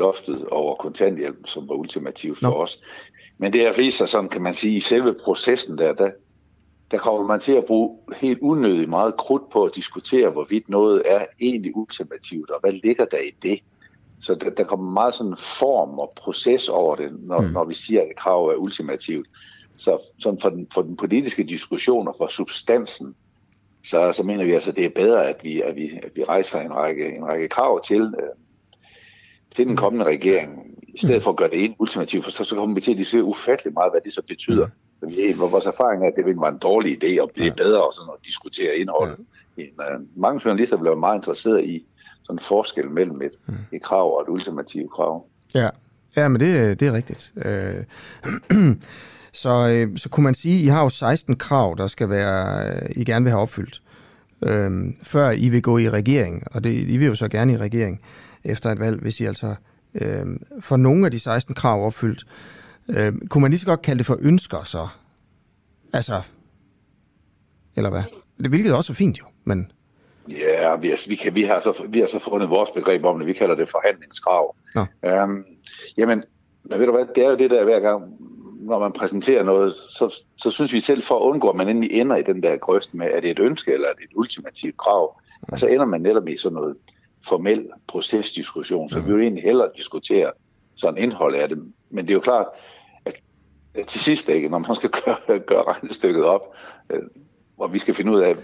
loftet 0.00 0.46
over 0.50 0.74
kontanthjælp, 0.74 1.46
som 1.46 1.68
var 1.68 1.74
ultimativt 1.74 2.38
for 2.38 2.50
Nå. 2.50 2.54
os. 2.54 2.82
Men 3.38 3.52
det 3.52 3.66
er 3.66 3.90
sig 3.90 4.08
sådan, 4.08 4.28
kan 4.28 4.42
man 4.42 4.54
sige, 4.54 4.76
i 4.76 4.80
selve 4.80 5.14
processen 5.24 5.78
der, 5.78 5.94
der 5.94 6.10
der 6.90 6.98
kommer 6.98 7.26
man 7.26 7.40
til 7.40 7.52
at 7.52 7.64
bruge 7.64 7.98
helt 8.16 8.38
unødigt 8.40 8.90
meget 8.90 9.16
krudt 9.16 9.50
på 9.50 9.64
at 9.64 9.76
diskutere, 9.76 10.30
hvorvidt 10.30 10.68
noget 10.68 11.02
er 11.06 11.26
egentlig 11.40 11.76
ultimativt, 11.76 12.50
og 12.50 12.60
hvad 12.60 12.72
ligger 12.72 13.04
der 13.04 13.18
i 13.18 13.30
det. 13.42 13.60
Så 14.20 14.34
der, 14.34 14.50
der 14.50 14.64
kommer 14.64 14.92
meget 14.92 15.14
sådan 15.14 15.36
form 15.38 15.98
og 15.98 16.12
proces 16.16 16.68
over 16.68 16.96
det, 16.96 17.12
når, 17.20 17.40
mm. 17.40 17.46
når 17.46 17.64
vi 17.64 17.74
siger, 17.74 18.00
at 18.00 18.06
et 18.10 18.16
krav 18.16 18.46
er 18.46 18.54
ultimativt. 18.54 19.28
Så 19.76 19.98
sådan 20.18 20.40
for, 20.40 20.50
den, 20.50 20.66
for 20.74 20.82
den 20.82 20.96
politiske 20.96 21.44
diskussion 21.44 22.08
og 22.08 22.14
for 22.18 22.26
substansen, 22.26 23.14
så, 23.84 24.12
så 24.12 24.22
mener 24.22 24.44
vi 24.44 24.52
altså, 24.52 24.70
at 24.70 24.76
det 24.76 24.84
er 24.84 24.90
bedre, 24.90 25.28
at 25.28 25.36
vi, 25.42 25.60
at 25.60 25.76
vi, 25.76 25.90
at 26.02 26.10
vi 26.14 26.24
rejser 26.24 26.60
en 26.60 26.74
række, 26.74 27.16
en 27.16 27.24
række 27.24 27.48
krav 27.48 27.82
til, 27.82 28.00
øh, 28.00 28.28
til 29.56 29.66
den 29.66 29.76
kommende 29.76 30.04
regering, 30.04 30.66
i 30.88 30.98
stedet 30.98 31.22
for 31.22 31.30
at 31.30 31.36
gøre 31.36 31.50
det 31.50 31.64
en 31.64 31.74
ultimativt, 31.78 32.24
for 32.24 32.30
så, 32.30 32.44
så 32.44 32.54
kommer 32.54 32.74
vi 32.74 32.80
til 32.80 32.92
at 32.92 32.98
diskutere 32.98 33.24
ufattelig 33.24 33.74
meget, 33.74 33.92
hvad 33.92 34.00
det 34.00 34.12
så 34.12 34.22
betyder. 34.28 34.66
Mm 34.66 34.72
vores 35.00 35.66
erfaring 35.66 36.02
er, 36.04 36.08
at 36.08 36.12
det 36.16 36.24
vil 36.24 36.36
være 36.40 36.52
en 36.52 36.58
dårlig 36.58 37.04
idé, 37.04 37.22
og 37.22 37.30
det 37.36 37.46
er 37.46 37.54
bedre 37.54 37.86
også 37.86 38.00
at 38.00 38.26
diskutere 38.26 38.76
indhold. 38.76 39.18
Ja. 39.58 39.62
uh, 39.62 40.02
mange 40.16 40.40
journalister 40.44 40.76
bliver 40.76 40.96
meget 40.96 41.18
interesseret 41.18 41.64
i 41.64 41.86
sådan 42.22 42.34
en 42.34 42.38
forskel 42.38 42.90
mellem 42.90 43.22
et, 43.22 43.32
mm. 43.46 43.54
et 43.72 43.82
krav 43.82 44.16
og 44.16 44.22
et 44.22 44.28
ultimativt 44.28 44.92
krav. 44.92 45.26
Ja, 45.54 45.68
ja 46.16 46.28
men 46.28 46.40
det, 46.40 46.80
det 46.80 46.88
er 46.88 46.92
rigtigt. 46.92 47.32
Øh, 47.36 47.84
så, 49.42 49.68
øh, 49.68 49.98
så 49.98 50.08
kunne 50.08 50.24
man 50.24 50.34
sige, 50.34 50.54
at 50.54 50.64
I 50.64 50.66
har 50.66 50.82
jo 50.82 50.88
16 50.88 51.36
krav, 51.36 51.74
der 51.78 51.86
skal 51.86 52.10
være, 52.10 52.70
I 52.96 53.04
gerne 53.04 53.24
vil 53.24 53.30
have 53.30 53.42
opfyldt, 53.42 53.82
øh, 54.42 54.94
før 55.04 55.30
I 55.30 55.48
vil 55.48 55.62
gå 55.62 55.78
i 55.78 55.90
regering, 55.90 56.42
og 56.54 56.64
det, 56.64 56.70
I 56.88 56.96
vil 56.96 57.06
jo 57.06 57.14
så 57.14 57.28
gerne 57.28 57.52
i 57.52 57.56
regering 57.56 58.00
efter 58.44 58.70
et 58.70 58.80
valg, 58.80 59.00
hvis 59.00 59.20
I 59.20 59.24
altså 59.24 59.54
øh, 59.94 60.26
får 60.60 60.76
nogle 60.76 61.04
af 61.04 61.10
de 61.10 61.18
16 61.18 61.54
krav 61.54 61.86
opfyldt, 61.86 62.26
Øh, 62.96 63.12
kunne 63.28 63.42
man 63.42 63.50
lige 63.50 63.60
så 63.60 63.66
godt 63.66 63.82
kalde 63.82 63.98
det 63.98 64.06
for 64.06 64.18
ønsker 64.20 64.64
så? 64.64 64.88
Altså, 65.92 66.22
eller 67.76 67.90
hvad? 67.90 68.02
Det 68.38 68.48
hvilket 68.48 68.76
også 68.76 68.92
er 68.92 68.94
fint 68.94 69.18
jo, 69.18 69.24
men... 69.44 69.72
Ja, 70.28 70.76
vi, 70.76 70.88
har, 70.88 71.08
vi, 71.08 71.14
kan, 71.14 71.34
vi, 71.34 71.42
har 71.42 71.60
så, 71.60 71.84
vi 71.88 72.00
har 72.00 72.06
så 72.06 72.18
fundet 72.18 72.50
vores 72.50 72.70
begreb 72.70 73.04
om 73.04 73.18
det. 73.18 73.26
Vi 73.26 73.32
kalder 73.32 73.54
det 73.54 73.68
forhandlingskrav. 73.68 74.56
Nå. 74.74 74.80
Um, 74.80 75.44
jamen, 75.96 76.24
men 76.64 76.78
ved 76.78 76.86
du 76.86 76.92
hvad, 76.92 77.06
det 77.14 77.24
er 77.24 77.30
jo 77.30 77.36
det 77.36 77.50
der 77.50 77.64
hver 77.64 77.80
gang, 77.80 78.02
når 78.60 78.78
man 78.78 78.92
præsenterer 78.92 79.42
noget, 79.42 79.74
så, 79.74 80.22
så 80.36 80.50
synes 80.50 80.72
vi 80.72 80.80
selv 80.80 81.02
for 81.02 81.16
at 81.16 81.22
undgå, 81.22 81.48
at 81.48 81.56
man 81.56 81.68
endelig 81.68 81.92
ender 81.92 82.16
i 82.16 82.22
den 82.22 82.42
der 82.42 82.56
grøst 82.56 82.94
med, 82.94 83.06
er 83.12 83.20
det 83.20 83.30
et 83.30 83.38
ønske 83.38 83.72
eller 83.72 83.88
er 83.88 83.92
det 83.92 84.04
et 84.04 84.10
ultimativt 84.14 84.76
krav, 84.76 85.20
og 85.42 85.58
så 85.58 85.66
ender 85.66 85.84
man 85.84 86.00
netop 86.00 86.28
i 86.28 86.36
sådan 86.36 86.54
noget 86.56 86.76
formel 87.26 87.68
procesdiskussion, 87.86 88.90
så 88.90 88.98
mm. 88.98 89.06
vi 89.06 89.12
vil 89.12 89.22
egentlig 89.22 89.44
hellere 89.44 89.70
diskutere 89.76 90.32
sådan 90.74 91.02
indhold 91.02 91.34
af 91.34 91.48
det. 91.48 91.58
Men 91.90 92.04
det 92.04 92.10
er 92.10 92.14
jo 92.14 92.20
klart, 92.20 92.46
til 93.86 94.00
sidst 94.00 94.28
ikke, 94.28 94.48
når 94.48 94.58
man 94.58 94.74
skal 94.74 94.90
gøre, 95.04 95.38
gøre 95.38 95.62
regnestykket 95.62 96.24
op, 96.24 96.56
øh, 96.90 97.02
hvor 97.56 97.66
vi 97.66 97.78
skal 97.78 97.94
finde 97.94 98.12
ud 98.12 98.20
af, 98.20 98.36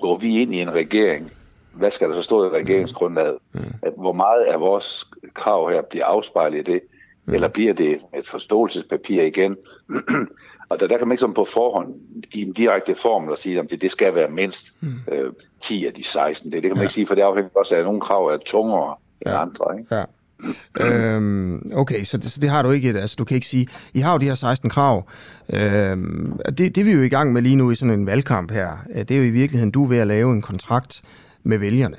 går 0.00 0.18
vi 0.18 0.38
ind 0.38 0.54
i 0.54 0.60
en 0.60 0.74
regering, 0.74 1.32
hvad 1.72 1.90
skal 1.90 2.08
der 2.08 2.14
så 2.14 2.22
stå 2.22 2.44
i 2.44 2.48
regeringsgrundlaget, 2.48 3.38
mm. 3.52 3.60
at 3.82 3.92
hvor 3.96 4.12
meget 4.12 4.44
af 4.44 4.60
vores 4.60 5.04
krav 5.34 5.70
her 5.70 5.82
bliver 5.82 6.04
afspejlet 6.04 6.58
i 6.58 6.72
det, 6.72 6.80
mm. 7.24 7.34
eller 7.34 7.48
bliver 7.48 7.74
det 7.74 7.98
et 8.16 8.26
forståelsespapir 8.26 9.22
igen. 9.22 9.56
og 10.68 10.80
der, 10.80 10.86
der 10.86 10.98
kan 10.98 11.08
man 11.08 11.12
ikke 11.12 11.20
som 11.20 11.34
på 11.34 11.44
forhånd 11.44 11.94
give 12.30 12.46
en 12.46 12.52
direkte 12.52 12.94
formel 12.94 13.30
og 13.30 13.38
sige, 13.38 13.58
at 13.58 13.70
det, 13.70 13.82
det 13.82 13.90
skal 13.90 14.14
være 14.14 14.30
mindst 14.30 14.74
mm. 14.80 14.92
øh, 15.12 15.32
10 15.60 15.86
af 15.86 15.92
de 15.92 16.04
16. 16.04 16.52
Det, 16.52 16.62
det 16.62 16.62
kan 16.62 16.70
man 16.70 16.76
ja. 16.76 16.82
ikke 16.82 16.94
sige, 16.94 17.06
for 17.06 17.14
det 17.14 17.22
afhænger 17.22 17.50
også 17.54 17.74
af, 17.74 17.78
at 17.78 17.84
nogle 17.84 18.00
krav 18.00 18.26
er 18.26 18.36
tungere 18.46 18.94
ja. 19.26 19.30
end 19.30 19.40
andre. 19.40 19.78
Ikke? 19.78 19.94
Ja 19.94 20.04
øhm, 20.80 21.62
okay, 21.74 22.04
så 22.04 22.16
det, 22.16 22.32
så 22.32 22.40
det 22.40 22.50
har 22.50 22.62
du 22.62 22.70
ikke. 22.70 22.88
Altså, 22.88 23.16
du 23.18 23.24
kan 23.24 23.34
ikke 23.34 23.46
sige, 23.46 23.66
I 23.94 24.00
har 24.00 24.12
jo 24.12 24.18
de 24.18 24.26
her 24.26 24.34
16 24.34 24.70
krav. 24.70 25.08
Øhm, 25.52 26.38
det, 26.58 26.76
det 26.76 26.84
vi 26.84 26.90
er 26.90 26.94
jo 26.94 27.02
i 27.02 27.08
gang 27.08 27.32
med 27.32 27.42
lige 27.42 27.56
nu 27.56 27.70
i 27.70 27.74
sådan 27.74 27.94
en 27.94 28.06
valgkamp 28.06 28.50
her. 28.50 28.68
Det 28.94 29.10
er 29.10 29.18
jo 29.18 29.24
i 29.24 29.30
virkeligheden, 29.30 29.70
du 29.70 29.84
er 29.84 29.88
ved 29.88 29.98
at 29.98 30.06
lave 30.06 30.32
en 30.32 30.42
kontrakt 30.42 31.02
med 31.42 31.58
vælgerne 31.58 31.96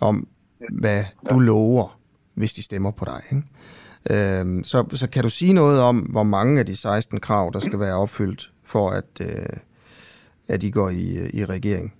om, 0.00 0.26
hvad 0.70 1.04
du 1.30 1.38
lover, 1.38 1.98
hvis 2.34 2.52
de 2.52 2.62
stemmer 2.62 2.90
på 2.90 3.04
dig. 3.04 3.22
Ikke? 3.30 3.46
Øhm, 4.10 4.64
så, 4.64 4.84
så 4.94 5.10
kan 5.10 5.22
du 5.22 5.28
sige 5.28 5.52
noget 5.52 5.80
om, 5.80 5.98
hvor 5.98 6.22
mange 6.22 6.60
af 6.60 6.66
de 6.66 6.76
16 6.76 7.20
krav, 7.20 7.50
der 7.52 7.60
skal 7.60 7.80
være 7.80 7.94
opfyldt, 7.94 8.50
for 8.64 8.90
at, 8.90 9.04
øh, 9.20 9.56
at 10.48 10.62
I 10.62 10.70
går 10.70 10.90
i, 10.90 11.30
i 11.32 11.44
regering? 11.44 11.94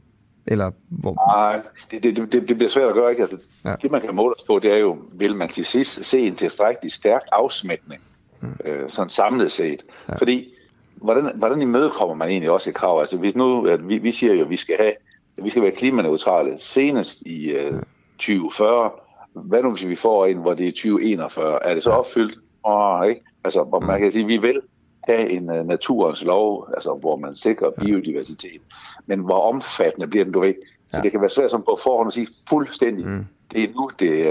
Eller 0.46 0.70
hvor... 0.88 1.36
Nej, 1.36 1.62
det, 1.90 2.02
det, 2.02 2.32
det, 2.32 2.48
det 2.48 2.56
bliver 2.56 2.68
svært 2.68 2.88
at 2.88 2.94
gøre. 2.94 3.10
Ikke? 3.10 3.22
Altså, 3.22 3.38
ja. 3.64 3.74
Det, 3.82 3.90
man 3.90 4.00
kan 4.00 4.14
måle 4.14 4.34
os 4.36 4.42
på, 4.46 4.58
det 4.58 4.72
er 4.72 4.78
jo, 4.78 4.98
vil 5.12 5.36
man 5.36 5.48
til 5.48 5.64
sidst 5.64 6.04
se 6.04 6.18
en 6.18 6.36
tilstrækkelig 6.36 6.92
stærk 6.92 7.22
afsmætning, 7.32 8.02
mm. 8.40 8.56
øh, 8.64 8.90
sådan 8.90 9.08
samlet 9.08 9.52
set. 9.52 9.82
Ja. 10.08 10.16
Fordi, 10.16 10.54
hvordan, 10.94 11.32
hvordan 11.34 11.62
imødekommer 11.62 12.14
man 12.14 12.28
egentlig 12.28 12.50
også 12.50 12.70
et 12.70 12.76
krav? 12.76 13.00
Altså, 13.00 13.16
hvis 13.16 13.36
nu, 13.36 13.66
at 13.66 13.88
vi, 13.88 13.98
vi 13.98 14.12
siger 14.12 14.34
jo, 14.34 14.44
at 14.44 14.50
vi 14.50 14.56
skal, 14.56 14.76
have, 14.78 14.92
at 15.38 15.44
vi 15.44 15.50
skal 15.50 15.62
være 15.62 15.70
klimaneutrale 15.70 16.58
senest 16.58 17.20
i 17.20 17.50
øh, 17.50 17.72
2040. 18.18 18.90
Hvad 19.32 19.62
nu, 19.62 19.70
hvis 19.70 19.88
vi 19.88 19.96
får 19.96 20.26
en, 20.26 20.36
hvor 20.36 20.54
det 20.54 20.68
er 20.68 20.72
2041? 20.72 21.64
Er 21.64 21.74
det 21.74 21.82
så 21.82 21.90
opfyldt? 21.90 22.38
Oh, 22.62 23.08
ikke? 23.08 23.22
Altså, 23.44 23.64
hvor 23.64 23.80
man 23.80 24.00
kan 24.00 24.10
sige, 24.10 24.22
at 24.22 24.28
vi 24.28 24.36
vil 24.36 24.60
have 25.00 25.30
en 25.30 25.50
uh, 25.50 25.66
naturens 25.66 26.24
lov, 26.24 26.68
altså 26.74 26.94
hvor 26.94 27.16
man 27.16 27.34
sikrer 27.34 27.70
biodiversitet. 27.70 28.60
Men 29.06 29.20
hvor 29.20 29.48
omfattende 29.48 30.06
bliver 30.06 30.24
den, 30.24 30.32
du 30.32 30.40
ved. 30.40 30.54
Så 30.90 30.96
ja. 30.96 31.02
det 31.02 31.10
kan 31.10 31.20
være 31.20 31.30
svært 31.30 31.50
som 31.50 31.62
på 31.62 31.78
forhånd 31.82 32.06
at 32.06 32.12
sige 32.12 32.28
fuldstændig, 32.48 33.06
mm. 33.06 33.26
det 33.52 33.62
er 33.62 33.68
nu, 33.74 33.90
det, 33.98 34.22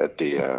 at, 0.00 0.18
det 0.18 0.38
er, 0.38 0.58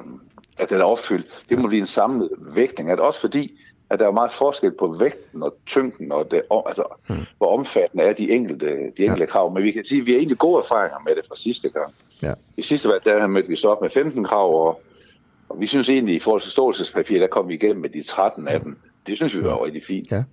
at 0.57 0.69
det 0.69 0.79
er 0.79 0.83
opfyldt. 0.83 1.25
Det 1.49 1.59
må 1.59 1.67
blive 1.67 1.81
en 1.81 1.87
samlet 1.87 2.29
vægtning. 2.39 2.89
At 2.91 2.99
også 2.99 3.19
fordi, 3.19 3.59
at 3.89 3.99
der 3.99 4.07
er 4.07 4.11
meget 4.11 4.33
forskel 4.33 4.71
på 4.71 4.95
vægten 4.99 5.43
og 5.43 5.55
tyngden, 5.65 6.11
og 6.11 6.31
det, 6.31 6.41
altså, 6.67 6.83
mm. 7.09 7.15
hvor 7.37 7.57
omfattende 7.57 8.03
er 8.03 8.13
de 8.13 8.31
enkelte, 8.31 8.67
de 8.67 9.03
enkelte 9.03 9.23
ja. 9.23 9.25
krav. 9.25 9.53
Men 9.53 9.63
vi 9.63 9.71
kan 9.71 9.83
sige, 9.83 10.01
at 10.01 10.05
vi 10.05 10.11
har 10.11 10.17
egentlig 10.17 10.37
gode 10.37 10.63
erfaringer 10.63 10.99
med 11.05 11.15
det 11.15 11.25
fra 11.27 11.35
sidste 11.35 11.69
gang. 11.69 11.93
Ja. 12.23 12.34
I 12.57 12.61
sidste 12.61 12.89
valg, 12.89 13.02
der 13.06 13.27
mødte 13.27 13.49
vi 13.49 13.56
så 13.56 13.68
op 13.68 13.81
med 13.81 13.89
15 13.89 14.23
krav, 14.23 14.68
og, 14.68 14.81
og 15.49 15.60
vi 15.60 15.68
synes 15.68 15.89
egentlig, 15.89 16.15
i 16.15 16.19
forhold 16.19 16.41
til 16.41 16.52
ståelsespapir, 16.52 17.19
der 17.19 17.27
kom 17.27 17.48
vi 17.48 17.53
igennem 17.53 17.81
med 17.81 17.89
de 17.89 18.03
13 18.03 18.48
af 18.48 18.61
dem. 18.61 18.77
Det 19.07 19.18
synes 19.18 19.35
vi 19.35 19.44
var 19.44 19.65
rigtig 19.65 19.84
fint. 19.88 20.11
Ja. 20.11 20.23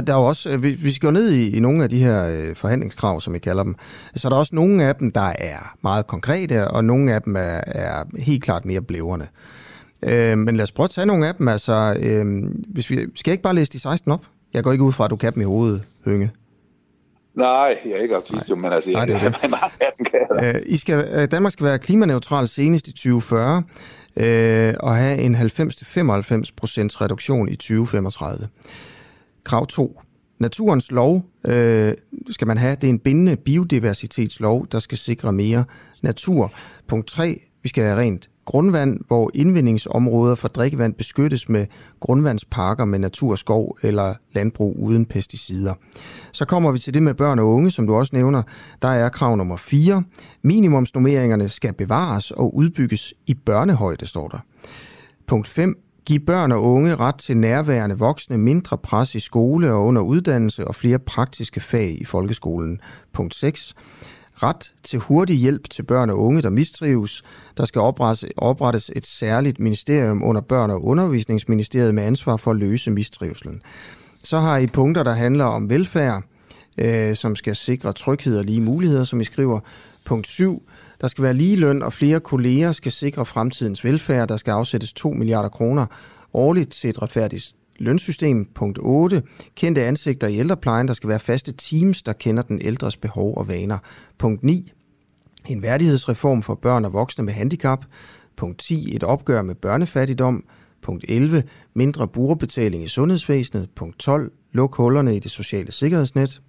Der 0.00 0.12
er 0.12 0.16
også, 0.16 0.50
øh, 0.50 0.60
hvis 0.60 0.84
vi 0.84 0.98
går 1.00 1.10
ned 1.10 1.30
i, 1.30 1.56
i 1.56 1.60
nogle 1.60 1.82
af 1.82 1.90
de 1.90 1.98
her 1.98 2.28
øh, 2.28 2.56
forhandlingskrav, 2.56 3.20
som 3.20 3.32
vi 3.32 3.38
kalder 3.38 3.62
dem, 3.62 3.74
så 4.14 4.28
er 4.28 4.30
der 4.30 4.36
også 4.36 4.54
nogle 4.54 4.84
af 4.84 4.96
dem, 4.96 5.12
der 5.12 5.32
er 5.38 5.76
meget 5.82 6.06
konkrete, 6.06 6.68
og 6.68 6.84
nogle 6.84 7.14
af 7.14 7.22
dem 7.22 7.36
er, 7.36 7.60
er 7.66 8.04
helt 8.18 8.42
klart 8.42 8.64
mere 8.64 8.80
blæverne. 8.80 9.28
Øh, 10.02 10.38
men 10.38 10.56
lad 10.56 10.62
os 10.62 10.72
prøve 10.72 10.84
at 10.84 10.90
tage 10.90 11.06
nogle 11.06 11.28
af 11.28 11.34
dem. 11.34 11.48
Altså, 11.48 11.96
øh, 12.02 12.52
hvis 12.68 12.90
vi, 12.90 12.96
skal 12.96 13.30
jeg 13.30 13.32
ikke 13.32 13.42
bare 13.42 13.54
læse 13.54 13.72
de 13.72 13.80
16 13.80 14.12
op? 14.12 14.24
Jeg 14.54 14.64
går 14.64 14.72
ikke 14.72 14.84
ud 14.84 14.92
fra, 14.92 15.04
at 15.04 15.10
du 15.10 15.16
kan 15.16 15.34
dem 15.34 15.42
i 15.42 15.44
hovedet, 15.44 15.82
Hønge. 16.04 16.30
Nej, 17.38 17.78
jeg 17.84 17.92
er 17.92 18.02
ikke 18.02 18.16
autist, 18.16 18.48
men 18.48 18.72
altså, 18.72 18.90
Nej, 18.90 19.04
det 19.04 19.16
er 19.16 19.20
det. 19.20 19.36
Jeg, 20.42 20.54
øh, 20.54 20.62
I 20.66 20.76
skal, 20.76 21.26
Danmark 21.26 21.52
skal 21.52 21.66
være 21.66 21.78
klimaneutral 21.78 22.48
senest 22.48 22.88
i 22.88 22.92
2040 22.92 23.62
øh, 24.16 24.74
og 24.80 24.96
have 24.96 25.18
en 25.18 25.34
90-95% 25.36 25.40
reduktion 27.00 27.48
i 27.48 27.56
2035. 27.56 28.48
Krav 29.44 29.66
2. 29.66 30.00
Naturens 30.38 30.90
lov 30.90 31.24
øh, 31.46 31.92
skal 32.30 32.46
man 32.46 32.58
have. 32.58 32.74
Det 32.74 32.84
er 32.84 32.88
en 32.88 32.98
bindende 32.98 33.36
biodiversitetslov, 33.36 34.66
der 34.72 34.78
skal 34.78 34.98
sikre 34.98 35.32
mere 35.32 35.64
natur. 36.02 36.52
Punkt 36.88 37.08
3. 37.08 37.40
Vi 37.62 37.68
skal 37.68 37.84
have 37.84 37.98
rent 37.98 38.28
grundvand, 38.48 39.00
hvor 39.06 39.30
indvindingsområder 39.34 40.34
for 40.34 40.48
drikkevand 40.48 40.94
beskyttes 40.94 41.48
med 41.48 41.66
grundvandsparker 42.00 42.84
med 42.84 42.98
naturskov 42.98 43.78
eller 43.82 44.14
landbrug 44.32 44.76
uden 44.78 45.06
pesticider. 45.06 45.74
Så 46.32 46.44
kommer 46.44 46.72
vi 46.72 46.78
til 46.78 46.94
det 46.94 47.02
med 47.02 47.14
børn 47.14 47.38
og 47.38 47.46
unge, 47.46 47.70
som 47.70 47.86
du 47.86 47.94
også 47.94 48.10
nævner. 48.16 48.42
Der 48.82 48.88
er 48.88 49.08
krav 49.08 49.36
nummer 49.36 49.56
4. 49.56 50.02
Minimumsnormeringerne 50.42 51.48
skal 51.48 51.72
bevares 51.72 52.30
og 52.30 52.56
udbygges 52.56 53.14
i 53.26 53.34
børnehøjde, 53.34 54.06
står 54.06 54.28
der. 54.28 54.38
Punkt 55.26 55.48
5. 55.48 55.74
Giv 56.06 56.20
børn 56.20 56.52
og 56.52 56.62
unge 56.62 56.96
ret 56.96 57.14
til 57.14 57.36
nærværende 57.36 57.98
voksne, 57.98 58.38
mindre 58.38 58.78
pres 58.78 59.14
i 59.14 59.20
skole 59.20 59.72
og 59.72 59.84
under 59.84 60.02
uddannelse 60.02 60.68
og 60.68 60.74
flere 60.74 60.98
praktiske 60.98 61.60
fag 61.60 62.00
i 62.00 62.04
folkeskolen. 62.04 62.80
Punkt 63.12 63.34
6 63.34 63.74
ret 64.42 64.72
til 64.82 64.98
hurtig 64.98 65.36
hjælp 65.36 65.70
til 65.70 65.82
børn 65.82 66.10
og 66.10 66.18
unge, 66.18 66.42
der 66.42 66.50
mistrives. 66.50 67.22
Der 67.56 67.64
skal 67.64 67.80
oprettes 68.36 68.90
et 68.96 69.06
særligt 69.06 69.58
ministerium 69.58 70.22
under 70.22 70.40
Børn- 70.40 70.70
og 70.70 70.84
Undervisningsministeriet 70.84 71.94
med 71.94 72.02
ansvar 72.02 72.36
for 72.36 72.50
at 72.50 72.56
løse 72.56 72.90
mistrivselen. 72.90 73.62
Så 74.22 74.38
har 74.38 74.58
I 74.58 74.66
punkter, 74.66 75.02
der 75.02 75.12
handler 75.12 75.44
om 75.44 75.70
velfærd, 75.70 76.22
øh, 76.78 77.14
som 77.14 77.36
skal 77.36 77.56
sikre 77.56 77.92
tryghed 77.92 78.38
og 78.38 78.44
lige 78.44 78.60
muligheder, 78.60 79.04
som 79.04 79.20
I 79.20 79.24
skriver. 79.24 79.60
Punkt 80.04 80.26
7. 80.26 80.62
Der 81.00 81.08
skal 81.08 81.24
være 81.24 81.34
lige 81.34 81.56
løn, 81.56 81.82
og 81.82 81.92
flere 81.92 82.20
kolleger 82.20 82.72
skal 82.72 82.92
sikre 82.92 83.26
fremtidens 83.26 83.84
velfærd. 83.84 84.28
Der 84.28 84.36
skal 84.36 84.50
afsættes 84.50 84.92
2 84.92 85.10
milliarder 85.10 85.48
kroner 85.48 85.86
årligt 86.34 86.70
til 86.70 86.90
et 86.90 87.02
retfærdigt 87.02 87.54
lønsystem. 87.78 88.44
Punkt 88.54 88.78
8. 88.82 89.22
Kendte 89.54 89.84
ansigter 89.84 90.26
i 90.26 90.38
ældreplejen. 90.38 90.88
Der 90.88 90.94
skal 90.94 91.08
være 91.08 91.20
faste 91.20 91.52
teams, 91.52 92.02
der 92.02 92.12
kender 92.12 92.42
den 92.42 92.60
ældres 92.62 92.96
behov 92.96 93.36
og 93.36 93.48
vaner. 93.48 93.78
Punkt 94.18 94.44
9. 94.44 94.72
En 95.48 95.62
værdighedsreform 95.62 96.42
for 96.42 96.54
børn 96.54 96.84
og 96.84 96.92
voksne 96.92 97.24
med 97.24 97.32
handicap. 97.32 97.84
Punkt 98.36 98.58
10. 98.58 98.96
Et 98.96 99.02
opgør 99.02 99.42
med 99.42 99.54
børnefattigdom. 99.54 100.44
Punkt 100.82 101.04
11. 101.08 101.42
Mindre 101.74 102.08
brugerbetaling 102.08 102.84
i 102.84 102.88
sundhedsvæsenet. 102.88 103.68
Punkt 103.76 103.98
12. 103.98 104.32
Luk 104.52 104.76
hullerne 104.76 105.16
i 105.16 105.18
det 105.18 105.30
sociale 105.30 105.72
sikkerhedsnet. 105.72 106.42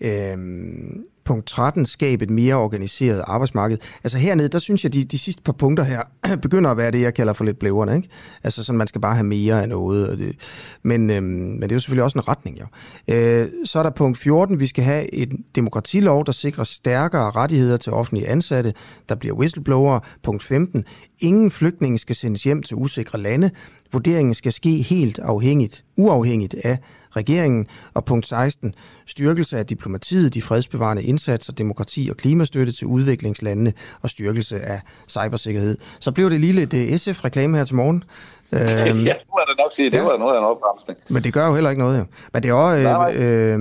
Øhm, 0.00 1.04
punkt 1.26 1.46
13, 1.46 1.86
skab 1.86 2.22
et 2.22 2.30
mere 2.30 2.54
organiseret 2.54 3.24
arbejdsmarked. 3.26 3.78
Altså 4.04 4.18
hernede, 4.18 4.48
der 4.48 4.58
synes 4.58 4.84
jeg, 4.84 4.92
de, 4.92 5.04
de 5.04 5.18
sidste 5.18 5.42
par 5.42 5.52
punkter 5.52 5.84
her 5.84 6.02
begynder 6.42 6.70
at 6.70 6.76
være 6.76 6.90
det, 6.90 7.00
jeg 7.00 7.14
kalder 7.14 7.32
for 7.32 7.44
lidt 7.44 7.58
blæverne. 7.58 7.96
Ikke? 7.96 8.08
Altså 8.44 8.64
sådan, 8.64 8.78
man 8.78 8.86
skal 8.86 9.00
bare 9.00 9.14
have 9.14 9.26
mere 9.26 9.62
af 9.62 9.68
noget. 9.68 10.08
Og 10.08 10.18
det, 10.18 10.36
men, 10.82 11.10
øhm, 11.10 11.24
men 11.24 11.62
det 11.62 11.72
er 11.72 11.76
jo 11.76 11.80
selvfølgelig 11.80 12.04
også 12.04 12.18
en 12.18 12.28
retning, 12.28 12.60
jo. 12.60 12.66
Øh, 13.14 13.48
så 13.64 13.78
er 13.78 13.82
der 13.82 13.90
punkt 13.90 14.18
14, 14.18 14.60
vi 14.60 14.66
skal 14.66 14.84
have 14.84 15.14
en 15.14 15.44
demokratilov, 15.54 16.26
der 16.26 16.32
sikrer 16.32 16.64
stærkere 16.64 17.30
rettigheder 17.30 17.76
til 17.76 17.92
offentlige 17.92 18.28
ansatte, 18.28 18.72
der 19.08 19.14
bliver 19.14 19.34
whistleblower. 19.34 20.00
Punkt 20.22 20.42
15, 20.42 20.84
ingen 21.18 21.50
flygtninge 21.50 21.98
skal 21.98 22.16
sendes 22.16 22.42
hjem 22.42 22.62
til 22.62 22.76
usikre 22.76 23.18
lande. 23.18 23.50
Vurderingen 23.92 24.34
skal 24.34 24.52
ske 24.52 24.82
helt 24.82 25.18
afhængigt, 25.18 25.84
uafhængigt 25.96 26.54
af 26.64 26.78
regeringen. 27.16 27.66
Og 27.94 28.04
punkt 28.04 28.26
16. 28.26 28.74
Styrkelse 29.06 29.58
af 29.58 29.66
diplomatiet, 29.66 30.34
de 30.34 30.42
fredsbevarende 30.42 31.02
indsatser, 31.02 31.52
demokrati 31.52 32.08
og 32.10 32.16
klimastøtte 32.16 32.72
til 32.72 32.86
udviklingslandene 32.86 33.72
og 34.02 34.10
styrkelse 34.10 34.60
af 34.60 34.80
cybersikkerhed. 35.08 35.78
Så 36.00 36.12
blev 36.12 36.30
det 36.30 36.40
lige 36.40 36.52
lidt 36.52 36.74
øh, 36.74 36.98
SF-reklame 36.98 37.56
her 37.56 37.64
til 37.64 37.74
morgen. 37.74 38.04
Øhm, 38.52 38.60
ja, 38.60 39.12
nu 39.28 39.34
er 39.34 39.44
det 39.44 39.56
nok 39.58 39.72
sige, 39.72 39.90
det 39.90 39.96
ja. 39.96 40.02
var 40.02 40.18
noget 40.18 40.34
af 40.34 40.38
en 40.38 40.44
opbremsning. 40.44 40.98
Men 41.08 41.24
det 41.24 41.32
gør 41.32 41.46
jo 41.46 41.54
heller 41.54 41.70
ikke 41.70 41.82
noget, 41.82 41.98
jo. 41.98 42.04
Men 42.32 42.42
det 42.42 42.48
er 42.48 42.54
også, 42.54 43.18
øh, 43.18 43.54
øh, 43.54 43.58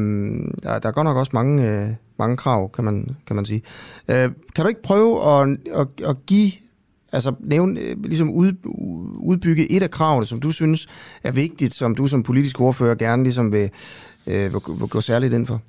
der, 0.64 0.80
der 0.80 0.90
er 0.90 0.92
godt 0.92 1.06
nok 1.06 1.18
også 1.18 1.32
mange, 1.34 1.72
øh, 1.72 1.88
mange 2.20 2.38
krav, 2.38 2.72
kan 2.72 2.84
man, 2.84 3.16
kan 3.28 3.36
man 3.36 3.46
sige. 3.46 3.62
Øh, 4.08 4.30
kan 4.56 4.64
du 4.64 4.68
ikke 4.68 4.82
prøve 4.82 5.42
at, 5.42 5.58
at, 5.74 5.88
at 6.10 6.16
give 6.26 6.52
Altså 7.16 7.34
nævne, 7.40 7.80
øh, 7.80 8.04
ligesom 8.04 8.30
ud, 8.30 8.54
udbygge 9.20 9.72
et 9.72 9.84
af 9.84 9.92
kravene, 9.92 10.26
som 10.26 10.40
du 10.40 10.52
synes 10.52 10.88
er 11.24 11.32
vigtigt, 11.32 11.74
som 11.74 11.96
du 11.96 12.08
som 12.08 12.24
politisk 12.24 12.62
ordfører 12.62 12.96
gerne 12.96 13.24
ligesom 13.24 13.52
vil, 13.52 13.72
øh, 14.28 14.54
vil, 14.54 14.62
vil 14.80 14.90
gå 14.90 15.02
særligt 15.02 15.34
ind 15.34 15.48
for? 15.48 15.62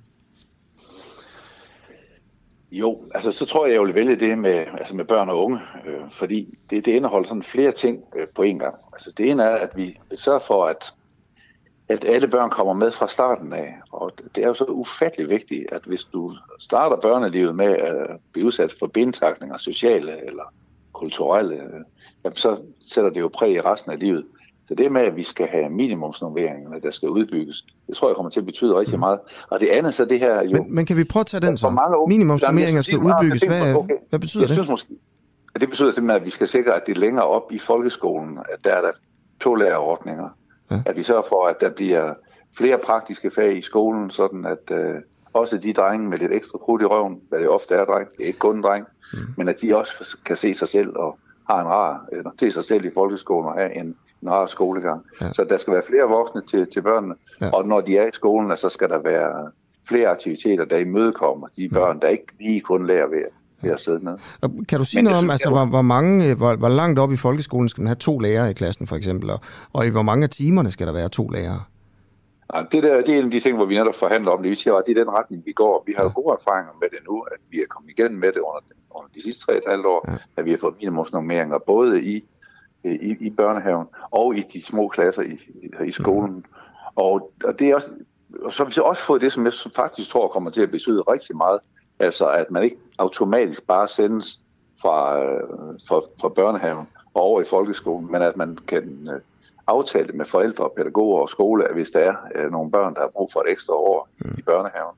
Jo, 2.70 2.98
altså 3.14 3.32
så 3.32 3.46
tror 3.46 3.66
jeg, 3.66 3.74
jeg 3.74 3.82
vil 3.82 3.94
vælge 3.94 4.16
det 4.16 4.38
med, 4.38 4.64
altså 4.78 4.96
med 4.96 5.04
børn 5.04 5.28
og 5.28 5.44
unge, 5.44 5.58
øh, 5.86 6.00
fordi 6.10 6.58
det, 6.70 6.84
det 6.84 6.92
indeholder 6.92 7.28
sådan 7.28 7.42
flere 7.42 7.72
ting 7.72 8.02
øh, 8.16 8.26
på 8.34 8.42
en 8.42 8.58
gang. 8.58 8.74
Altså 8.92 9.12
det 9.16 9.30
ene 9.30 9.42
er, 9.42 9.56
at 9.56 9.70
vi 9.76 9.98
sørger 10.14 10.40
for, 10.46 10.64
at, 10.64 10.94
at 11.88 12.04
alle 12.04 12.28
børn 12.28 12.50
kommer 12.50 12.72
med 12.72 12.92
fra 12.92 13.08
starten 13.08 13.52
af. 13.52 13.74
Og 13.92 14.12
det 14.34 14.44
er 14.44 14.48
jo 14.48 14.54
så 14.54 14.64
ufattelig 14.64 15.28
vigtigt, 15.28 15.72
at 15.72 15.82
hvis 15.86 16.04
du 16.04 16.34
starter 16.58 16.96
børnelivet 16.96 17.54
med 17.54 17.76
at 17.76 18.20
blive 18.32 18.46
udsat 18.46 18.74
for 18.78 18.86
bentakninger, 18.86 19.56
sociale 19.58 20.26
eller 20.26 20.52
kulturelle, 20.98 21.54
jamen 22.24 22.36
så 22.36 22.56
sætter 22.86 23.10
det 23.10 23.20
jo 23.20 23.30
præg 23.34 23.52
i 23.52 23.60
resten 23.60 23.92
af 23.92 23.98
livet. 23.98 24.24
Så 24.68 24.74
det 24.74 24.92
med, 24.92 25.00
at 25.00 25.16
vi 25.16 25.22
skal 25.22 25.46
have 25.46 25.70
minimumsnormeringer, 25.70 26.78
der 26.78 26.90
skal 26.90 27.08
udbygges, 27.08 27.64
det 27.86 27.96
tror 27.96 28.08
jeg 28.08 28.16
kommer 28.16 28.30
til 28.30 28.40
at 28.40 28.46
betyde 28.46 28.78
rigtig 28.78 28.98
meget. 28.98 29.18
Og 29.50 29.60
det 29.60 29.68
andet 29.68 29.94
så 29.94 30.04
det 30.04 30.20
her 30.20 30.44
jo... 30.44 30.50
Men, 30.52 30.74
men 30.74 30.86
kan 30.86 30.96
vi 30.96 31.04
prøve 31.04 31.20
at 31.20 31.26
tage 31.26 31.40
den 31.40 31.56
så? 31.56 31.70
Mange 31.70 31.96
minimumsnormeringer 32.08 32.82
skal 32.82 32.98
udbygges. 32.98 33.42
Hvad, 33.42 33.74
okay. 33.74 33.94
hvad 34.10 34.18
betyder 34.18 34.42
jeg 34.42 34.48
det? 34.48 34.56
Synes 34.56 34.68
måske, 34.68 34.94
at 35.54 35.60
det 35.60 35.68
betyder 35.68 35.90
simpelthen, 35.90 36.20
at 36.20 36.24
vi 36.24 36.30
skal 36.30 36.48
sikre, 36.48 36.74
at 36.74 36.82
det 36.86 36.96
er 36.96 37.00
længere 37.00 37.26
op 37.26 37.52
i 37.52 37.58
folkeskolen, 37.58 38.38
at 38.38 38.64
der 38.64 38.70
er 38.70 38.80
der 38.80 38.90
to 39.40 39.54
lærerordninger. 39.54 40.28
Ja. 40.70 40.82
At 40.86 40.96
vi 40.96 41.02
sørger 41.02 41.22
for, 41.28 41.46
at 41.46 41.60
der 41.60 41.70
bliver 41.70 42.14
flere 42.56 42.78
praktiske 42.78 43.30
fag 43.30 43.56
i 43.56 43.60
skolen, 43.60 44.10
sådan 44.10 44.46
at 44.46 44.70
øh, 44.70 44.94
også 45.36 45.58
de 45.58 45.72
drenge 45.72 46.08
med 46.08 46.18
lidt 46.18 46.32
ekstra 46.32 46.58
krudt 46.58 46.82
i 46.82 46.84
røven, 46.84 47.20
hvad 47.28 47.38
det 47.38 47.48
ofte 47.48 47.74
er 47.74 47.84
dreng, 47.84 48.08
det 48.16 48.22
er 48.22 48.26
ikke 48.26 48.38
kun 48.38 48.62
dreng, 48.62 48.86
mm. 49.12 49.18
men 49.36 49.48
at 49.48 49.60
de 49.60 49.76
også 49.76 50.16
kan 50.24 50.36
se 50.36 50.54
sig 50.54 50.68
selv 50.68 50.96
og 50.96 51.18
har 51.50 51.60
en 51.60 51.66
rar, 51.66 52.04
eller 52.12 52.30
se 52.40 52.50
sig 52.50 52.64
selv 52.64 52.84
i 52.84 52.90
folkeskolen 52.94 53.48
og 53.48 53.54
have 53.54 53.76
en, 53.76 53.96
en 54.22 54.30
rar 54.30 54.46
skolegang. 54.46 55.02
Ja. 55.20 55.32
Så 55.32 55.44
der 55.44 55.56
skal 55.56 55.72
være 55.72 55.82
flere 55.86 56.08
voksne 56.08 56.42
til, 56.42 56.66
til 56.72 56.82
børnene, 56.82 57.14
ja. 57.40 57.50
og 57.50 57.68
når 57.68 57.80
de 57.80 57.98
er 57.98 58.06
i 58.06 58.10
skolen, 58.12 58.56
så 58.56 58.68
skal 58.68 58.88
der 58.88 58.98
være 58.98 59.50
flere 59.88 60.08
aktiviteter, 60.08 60.64
der 60.64 60.76
imødekommer 60.78 61.46
de 61.56 61.68
børn, 61.68 62.00
der 62.00 62.08
ikke 62.08 62.26
lige 62.40 62.60
kun 62.60 62.86
lærer 62.86 63.08
ved, 63.08 63.24
ved 63.62 63.70
at 63.70 63.80
sidde 63.80 64.04
ned. 64.04 64.14
Og 64.42 64.50
kan 64.68 64.78
du 64.78 64.84
sige 64.84 64.98
Men 64.98 65.04
noget 65.04 65.18
om, 65.18 65.30
altså, 65.30 65.50
hvor, 65.50 65.64
hvor, 65.64 65.82
mange, 65.82 66.34
hvor, 66.34 66.56
hvor 66.56 66.68
langt 66.68 66.98
op 66.98 67.12
i 67.12 67.16
folkeskolen 67.16 67.68
skal 67.68 67.80
man 67.82 67.86
have 67.86 67.94
to 67.94 68.18
lærere 68.18 68.50
i 68.50 68.52
klassen, 68.52 68.86
for 68.86 68.96
eksempel, 68.96 69.30
og, 69.30 69.40
og 69.72 69.86
i 69.86 69.90
hvor 69.90 70.02
mange 70.02 70.24
af 70.24 70.30
timerne 70.30 70.70
skal 70.70 70.86
der 70.86 70.92
være 70.92 71.08
to 71.08 71.28
lærere? 71.28 71.60
Nej, 72.52 72.66
det, 72.72 72.82
der, 72.82 72.96
det 72.96 73.08
er 73.08 73.18
en 73.18 73.24
af 73.24 73.30
de 73.30 73.40
ting, 73.40 73.56
hvor 73.56 73.66
vi 73.66 73.74
netop 73.74 73.94
forhandler 73.94 74.30
om 74.30 74.42
det. 74.42 74.50
Vi 74.50 74.54
siger, 74.54 74.74
at 74.74 74.86
det 74.86 74.98
er 74.98 75.04
den 75.04 75.12
retning, 75.12 75.46
vi 75.46 75.52
går. 75.52 75.82
Vi 75.86 75.94
har 75.96 76.02
jo 76.02 76.10
gode 76.14 76.36
erfaringer 76.40 76.72
med 76.80 76.88
det 76.90 76.98
nu, 77.08 77.20
at 77.20 77.38
vi 77.50 77.62
er 77.62 77.66
kommet 77.66 77.90
igennem 77.90 78.20
med 78.20 78.32
det 78.32 78.40
under, 78.40 78.60
under 78.90 79.08
de 79.14 79.22
sidste 79.22 79.44
tre 79.44 79.56
et 79.56 79.64
halvt 79.66 79.86
år, 79.86 80.08
at 80.36 80.44
vi 80.44 80.50
har 80.50 80.58
fået 80.58 80.74
minimumsnormeringer 80.78 81.58
både 81.58 82.02
i, 82.02 82.24
i, 82.84 83.16
i 83.20 83.30
børnehaven 83.30 83.86
og 84.10 84.36
i 84.36 84.40
de 84.52 84.62
små 84.62 84.88
klasser 84.88 85.22
i, 85.22 85.38
i, 85.86 85.92
skolen. 85.92 86.44
Og, 86.96 87.32
og 87.44 87.58
det 87.58 87.70
er 87.70 87.74
også, 87.74 87.90
og 88.42 88.52
så 88.52 88.62
har 88.62 88.66
vi 88.66 88.72
så 88.72 88.82
også 88.82 89.04
fået 89.04 89.20
det, 89.20 89.32
som 89.32 89.44
jeg 89.44 89.52
faktisk 89.76 90.10
tror 90.10 90.28
kommer 90.28 90.50
til 90.50 90.62
at 90.62 90.70
betyde 90.70 91.00
rigtig 91.00 91.36
meget, 91.36 91.60
altså 91.98 92.28
at 92.28 92.50
man 92.50 92.62
ikke 92.62 92.76
automatisk 92.98 93.66
bare 93.66 93.88
sendes 93.88 94.44
fra, 94.80 95.24
øh, 95.24 95.40
fra, 95.88 96.00
fra 96.20 96.28
børnehaven 96.28 96.86
og 97.14 97.22
over 97.22 97.40
i 97.40 97.44
folkeskolen, 97.44 98.12
men 98.12 98.22
at 98.22 98.36
man 98.36 98.58
kan 98.68 99.08
øh, 99.14 99.20
aftale 99.66 100.12
med 100.12 100.26
forældre, 100.26 100.70
pædagoger 100.76 101.22
og 101.22 101.28
skole, 101.28 101.68
at 101.68 101.74
hvis 101.74 101.90
der 101.90 102.00
er 102.00 102.14
øh, 102.34 102.50
nogle 102.50 102.70
børn, 102.70 102.94
der 102.94 103.00
har 103.00 103.10
brug 103.16 103.30
for 103.32 103.40
et 103.40 103.52
ekstra 103.52 103.74
år 103.74 104.08
mm. 104.20 104.34
i 104.38 104.42
børnehaven. 104.42 104.96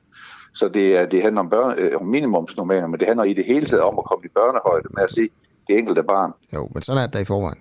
Så 0.55 0.69
det, 0.69 1.12
det 1.12 1.23
handler 1.23 1.40
om, 1.40 1.51
børne, 1.51 1.74
øh, 1.81 2.01
om 2.01 2.07
minimumsnummeringer, 2.07 2.89
men 2.89 3.01
det 3.01 3.09
handler 3.09 3.24
i 3.24 3.32
det 3.32 3.45
hele 3.45 3.66
taget 3.66 3.82
om 3.82 3.99
at 3.99 4.05
komme 4.05 4.24
i 4.24 4.28
børnehøjde 4.28 4.89
med 4.90 5.03
at 5.03 5.12
se 5.12 5.31
det 5.69 5.78
enkelte 5.78 6.03
barn. 6.03 6.32
Jo, 6.55 6.69
men 6.74 6.82
sådan 6.82 7.03
er 7.03 7.07
det 7.07 7.20
i 7.20 7.24
forvejen. 7.24 7.59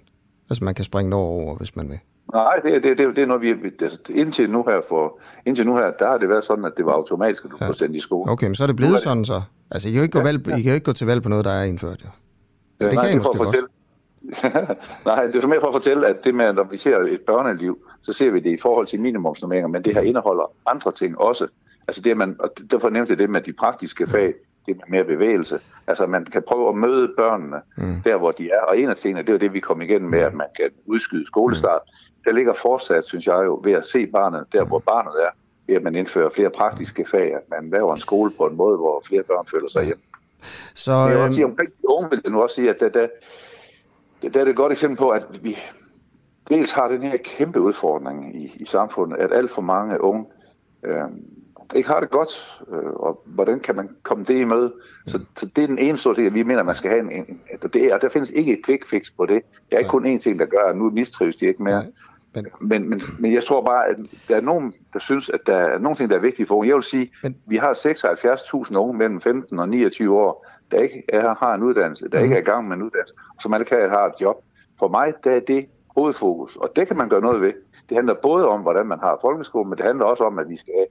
Altså 0.50 0.64
man 0.64 0.76
kan 0.76 0.86
springe 0.86 1.16
over, 1.16 1.56
hvis 1.56 1.76
man 1.76 1.90
vil. 1.90 2.00
Nej, 2.34 2.60
det, 2.66 2.84
det, 2.84 2.98
det, 2.98 3.16
det 3.16 3.22
er 3.22 3.26
noget, 3.26 3.42
vi... 3.42 3.70
Det, 3.70 4.10
indtil 4.10 4.50
nu 4.50 4.64
her, 4.64 4.82
for, 4.90 5.20
indtil 5.46 5.66
nu 5.66 5.76
her, 5.76 5.92
der 6.00 6.08
har 6.08 6.18
det 6.18 6.30
været 6.30 6.44
sådan, 6.44 6.66
at 6.66 6.72
det 6.78 6.86
var 6.86 6.92
automatisk, 6.92 7.46
at 7.46 7.52
du 7.52 7.58
ja. 7.62 7.74
sendt 7.74 7.96
i 7.96 8.00
skole. 8.00 8.32
Okay, 8.32 8.48
men 8.48 8.56
så 8.56 8.64
er 8.64 8.68
det 8.68 8.76
blevet 8.76 8.94
det. 8.94 9.02
sådan 9.02 9.26
så. 9.26 9.42
Altså, 9.72 9.90
I 9.90 9.92
kan, 9.92 9.98
jo 9.98 10.04
ikke 10.04 10.12
gå 10.12 10.20
ja, 10.20 10.26
valg, 10.26 10.48
ja. 10.48 10.56
I 10.56 10.62
kan 10.62 10.70
jo 10.70 10.74
ikke 10.74 10.86
gå 10.86 10.94
til 10.94 11.08
valg 11.08 11.24
på 11.24 11.30
noget, 11.30 11.46
der 11.46 11.52
er 11.52 11.64
indført, 11.64 12.02
jo. 12.04 12.10
Ja, 12.80 12.86
det 12.86 12.94
nej, 12.94 13.06
kan 13.06 13.14
I 13.14 13.18
måske 13.18 13.38
fortælle. 13.38 13.68
nej, 15.06 15.26
det 15.28 15.44
er 15.44 15.48
mere 15.48 15.60
for 15.60 15.68
at 15.68 15.74
fortælle, 15.74 16.08
at 16.08 16.24
det 16.24 16.36
med, 16.36 16.54
når 16.54 16.64
vi 16.64 16.78
ser 16.78 16.98
et 16.98 17.22
børneliv, 17.22 17.80
så 18.02 18.14
ser 18.14 18.32
vi 18.32 18.40
det 18.40 18.49
i 18.49 18.58
forhold 18.58 18.88
til 18.88 19.02
minimumsnormeringer, 19.02 19.68
men 19.68 19.84
det 19.84 19.94
her 19.94 20.02
indeholder 20.02 20.52
andre 20.66 20.91
ting 20.91 21.20
også. 21.20 21.48
Altså 21.88 22.02
det, 22.02 22.18
man, 22.18 22.36
og 22.40 22.49
derfor 22.72 22.90
nævnte 22.90 23.12
jeg 23.12 23.20
det 23.20 23.30
med 23.30 23.41
de 23.41 23.54
praktiske 23.54 24.08
fag, 24.08 24.34
det 24.66 24.76
med 24.76 24.84
mere 24.90 25.04
bevægelse. 25.04 25.60
Altså 25.88 26.08
man 26.08 26.26
kan 26.26 26.44
prøve 26.48 26.70
at 26.70 26.76
møde 26.76 27.14
børnene 27.18 27.62
mm. 27.78 28.02
der, 28.02 28.18
hvor 28.18 28.32
de 28.32 28.49
er. 28.49 28.62
Og 28.62 28.80
en 28.80 28.90
af 28.90 28.95
tingene, 28.95 29.28
det 29.28 29.36
er 29.36 29.38
det, 29.38 29.54
vi 29.54 29.60
kom 29.60 29.82
igennem 29.82 30.10
med, 30.10 30.20
at 30.20 30.34
man 30.34 30.48
kan 30.56 30.70
udskyde 30.86 31.26
skolestart. 31.26 31.82
Mm. 31.86 32.24
Der 32.26 32.32
ligger 32.32 32.54
fortsat, 32.54 33.06
synes 33.06 33.28
jeg 33.28 33.41
jo, 33.45 33.62
ved 33.64 33.74
at 33.74 33.86
se 33.86 34.08
barnet 34.08 34.45
der, 34.54 34.66
hvor 34.66 34.80
barnet 34.80 35.14
er, 35.24 35.30
ved 35.68 35.76
at 35.76 35.84
man 35.84 35.95
indfører 35.95 36.30
flere 36.30 36.49
praktiske 36.49 37.06
fag, 37.06 37.36
at 37.36 37.41
man 37.49 37.70
laver 37.70 37.94
en 37.94 37.99
skole 37.99 38.32
på 38.32 38.45
en 38.45 38.56
måde, 38.56 38.78
hvor 38.78 39.04
flere 39.08 39.24
børn 39.24 39.45
føler 39.52 39.70
sig 39.70 39.86
hjem. 39.86 39.99
Så, 40.74 40.91
jeg 40.91 41.16
vil 41.16 41.18
også 41.18 41.36
sige, 41.36 41.44
øhm, 41.44 41.52
omkring 41.52 41.70
de 41.70 41.90
unge 41.90 42.10
vil 42.10 42.22
jeg 42.24 42.32
nu 42.32 42.41
også 42.41 42.56
sige, 42.56 42.70
at 42.70 42.80
der, 42.80 42.90
der, 42.90 43.08
der, 44.22 44.30
der 44.30 44.39
er 44.39 44.44
det 44.44 44.52
et 44.52 44.57
godt 44.57 44.72
eksempel 44.72 44.98
på, 44.98 45.10
at 45.10 45.44
vi 45.44 45.57
dels 46.49 46.72
har 46.72 46.88
den 46.88 47.02
her 47.02 47.18
kæmpe 47.18 47.61
udfordring 47.61 48.35
i, 48.35 48.56
i 48.60 48.65
samfundet, 48.65 49.18
at 49.18 49.34
alt 49.34 49.52
for 49.52 49.61
mange 49.61 50.02
unge 50.02 50.26
øh, 50.84 51.03
ikke 51.76 51.89
har 51.89 51.99
det 51.99 52.10
godt, 52.10 52.64
øh, 52.72 52.91
og 52.94 53.22
hvordan 53.26 53.60
kan 53.60 53.76
man 53.76 53.89
komme 54.03 54.23
det 54.23 54.39
i 54.41 54.44
møde? 54.44 54.73
Så, 55.06 55.19
så 55.35 55.45
det 55.56 55.64
er 55.64 55.68
den 55.68 55.80
ene 55.80 55.98
stor 55.98 56.14
ting, 56.14 56.34
vi 56.34 56.44
mener, 56.44 56.64
man 56.64 56.76
skal 56.76 56.91
have 56.91 57.02
en, 57.02 57.11
en 57.11 57.39
det 57.73 57.85
er, 57.85 57.98
der 57.98 58.10
findes 58.10 58.31
ikke 58.31 58.53
et 58.53 58.65
quick 58.65 58.88
fix 58.88 59.11
på 59.18 59.26
det. 59.26 59.41
Det 59.69 59.76
er 59.76 59.77
ikke 59.77 59.89
kun 59.89 60.15
én 60.15 60.19
ting, 60.19 60.39
der 60.39 60.45
gør, 60.45 60.69
at 60.69 60.77
nu 60.77 60.89
mistrives 60.89 61.35
de 61.35 61.48
ikke 61.48 61.64
mere. 61.64 61.84
Men, 62.34 62.45
men, 62.61 62.89
men, 62.89 63.02
men 63.19 63.34
jeg 63.34 63.44
tror 63.44 63.65
bare, 63.65 63.88
at 63.88 63.98
der 64.27 64.35
er 64.35 64.41
nogen, 64.41 64.73
der 64.94 64.99
synes, 64.99 65.30
at 65.30 65.39
der 65.48 65.56
er 65.56 65.80
nogle 65.80 65.98
ting, 65.98 66.10
der 66.10 66.15
er 66.15 66.19
vigtige 66.19 66.45
for 66.45 66.56
unge. 66.56 66.68
Jeg 66.68 66.76
vil 66.76 66.84
sige, 66.84 67.11
at 67.23 67.31
vi 67.45 67.57
har 67.57 67.73
76.000 68.69 68.76
unge 68.76 68.98
mellem 68.98 69.22
15 69.22 69.60
og 69.60 69.69
29 69.69 70.19
år, 70.19 70.48
der 70.72 70.80
ikke 70.80 71.03
er, 71.10 71.35
har 71.35 71.56
en 71.56 71.64
uddannelse, 71.64 72.07
der 72.11 72.19
ikke 72.19 72.35
er 72.35 72.39
i 72.39 72.44
gang 72.44 72.68
med 72.68 72.76
en 72.77 72.84
uddannelse, 72.84 73.14
som 73.39 73.53
alle 73.53 73.65
kan 73.65 73.77
have 73.89 74.07
et 74.07 74.22
job. 74.22 74.44
For 74.80 74.88
mig, 74.88 75.14
der 75.23 75.31
er 75.31 75.39
det 75.39 75.65
hovedfokus, 75.95 76.56
og 76.56 76.72
det 76.76 76.88
kan 76.88 76.98
man 76.98 77.10
gøre 77.10 77.22
noget 77.22 77.41
ved. 77.41 77.53
Det 77.89 77.98
handler 77.98 78.14
både 78.22 78.48
om, 78.48 78.61
hvordan 78.61 78.85
man 78.85 78.99
har 78.99 79.18
folkeskolen, 79.22 79.69
men 79.69 79.77
det 79.77 79.85
handler 79.85 80.06
også 80.06 80.23
om, 80.23 80.39
at 80.39 80.49
vi 80.49 80.57
skal 80.57 80.73
have 80.77 80.88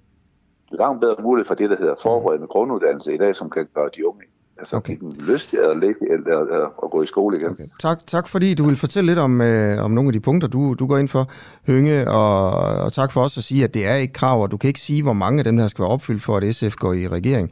langt 0.79 1.01
bedre 1.01 1.23
mulighed 1.23 1.47
for 1.47 1.55
det, 1.55 1.71
der 1.71 1.77
hedder 1.77 1.95
forberedende 2.03 2.47
grunduddannelse 2.47 3.15
i 3.15 3.19
dag, 3.19 3.37
som 3.37 3.51
kan 3.51 3.67
gøre 3.75 3.91
de 3.97 4.09
unge 4.09 4.23
Altså, 4.59 4.77
okay. 4.77 4.97
lyst 5.19 5.49
til 5.49 5.57
at, 5.57 5.77
lægge, 5.77 6.13
eller, 6.13 6.41
eller 6.41 6.85
at 6.85 6.91
gå 6.91 7.03
i 7.03 7.07
skole 7.07 7.37
igen. 7.37 7.51
Okay. 7.51 7.67
Tak, 7.81 8.07
tak 8.07 8.29
fordi 8.29 8.55
du 8.55 8.65
vil 8.65 8.77
fortælle 8.77 9.07
lidt 9.07 9.19
om, 9.19 9.41
øh, 9.41 9.85
om 9.85 9.91
nogle 9.91 10.09
af 10.09 10.13
de 10.13 10.21
punkter, 10.21 10.49
du, 10.49 10.75
du 10.75 10.87
går 10.87 10.99
ind 10.99 11.09
for, 11.09 11.31
Hønge, 11.67 12.11
og, 12.11 12.51
og 12.85 12.93
tak 12.93 13.13
for 13.13 13.23
også 13.23 13.41
at 13.41 13.45
sige, 13.45 13.65
at 13.65 13.75
det 13.75 13.87
er 13.87 13.95
ikke 13.95 14.13
krav, 14.13 14.43
og 14.43 14.51
du 14.51 14.57
kan 14.57 14.69
ikke 14.69 14.81
sige, 14.81 15.03
hvor 15.03 15.13
mange 15.13 15.39
af 15.39 15.45
dem 15.45 15.57
der 15.57 15.69
skal 15.69 15.83
være 15.83 15.91
opfyldt 15.91 16.23
for, 16.23 16.37
at 16.37 16.55
SF 16.55 16.77
går 16.77 16.93
i 16.93 17.09
regering. 17.09 17.51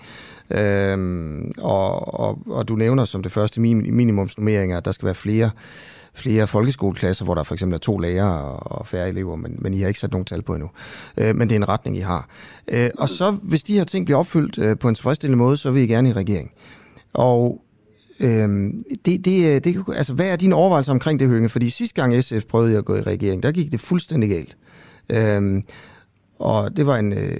Øhm, 0.51 1.53
og, 1.59 2.21
og, 2.21 2.39
og 2.47 2.69
du 2.69 2.77
nævner 2.77 3.05
som 3.05 3.23
det 3.23 3.33
første 3.33 3.61
minimumsnummeringer, 3.61 4.77
at 4.77 4.85
der 4.85 4.93
skal 4.93 5.07
være 5.07 5.15
flere 5.15 5.51
flere 6.17 6.47
folkeskoleklasser, 6.47 7.25
hvor 7.25 7.35
der 7.35 7.43
for 7.43 7.55
eksempel 7.55 7.75
er 7.75 7.79
to 7.79 7.99
lærere 7.99 8.43
og 8.53 8.87
færre 8.87 9.09
elever, 9.09 9.37
men, 9.37 9.57
men 9.59 9.75
I 9.75 9.81
har 9.81 9.89
ikke 9.89 10.01
sat 10.01 10.11
nogen 10.13 10.25
tal 10.25 10.43
på 10.43 10.55
endnu. 10.55 10.71
Øh, 11.19 11.37
men 11.37 11.49
det 11.49 11.55
er 11.55 11.57
en 11.57 11.69
retning, 11.69 11.97
I 11.97 12.01
har. 12.01 12.29
Øh, 12.73 12.91
og 12.99 13.09
så, 13.09 13.31
hvis 13.31 13.65
de 13.65 13.75
her 13.75 13.85
ting 13.85 14.05
bliver 14.05 14.19
opfyldt 14.19 14.59
øh, 14.59 14.79
på 14.79 14.89
en 14.89 14.95
tilfredsstillende 14.95 15.39
måde, 15.39 15.57
så 15.57 15.71
vil 15.71 15.83
I 15.83 15.87
gerne 15.87 16.09
i 16.09 16.13
regering. 16.13 16.53
Og 17.15 17.61
Øhm, 18.21 18.85
det, 19.05 19.25
det, 19.25 19.55
øh, 19.55 19.61
det, 19.65 19.85
altså, 19.97 20.13
hvad 20.15 20.27
er 20.27 20.37
dine 20.37 20.55
overvejelser 20.55 20.93
omkring 20.93 21.21
det, 21.21 21.29
Hønge? 21.29 21.49
Fordi 21.49 21.71
sidste 21.71 21.95
gang 21.95 22.25
SF 22.25 22.45
prøvede 22.49 22.79
at 22.79 22.85
gå 22.85 22.97
i 22.97 23.03
regering, 23.03 23.43
der 23.43 23.53
gik 23.53 23.73
det 23.73 23.81
fuldstændig 23.81 24.31
galt. 24.31 24.57
Øhm, 25.13 25.65
og 26.39 26.77
det 26.77 26.87
var 26.87 26.97
en 26.97 27.13
øh, 27.13 27.39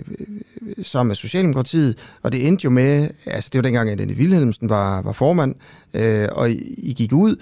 sammen 0.83 1.09
med 1.09 1.17
Socialdemokratiet, 1.17 1.99
og 2.23 2.33
det 2.33 2.47
endte 2.47 2.65
jo 2.65 2.71
med, 2.71 3.09
altså 3.27 3.51
det 3.53 3.59
var 3.59 3.63
dengang, 3.63 3.91
at 3.91 4.01
Anne 4.01 4.15
Wilhelmsen 4.15 4.69
var, 4.69 5.03
var 5.03 5.13
formand, 5.13 5.55
øh, 5.95 6.29
og 6.33 6.51
I, 6.51 6.75
I 6.79 6.93
gik 6.93 7.13
ud, 7.13 7.37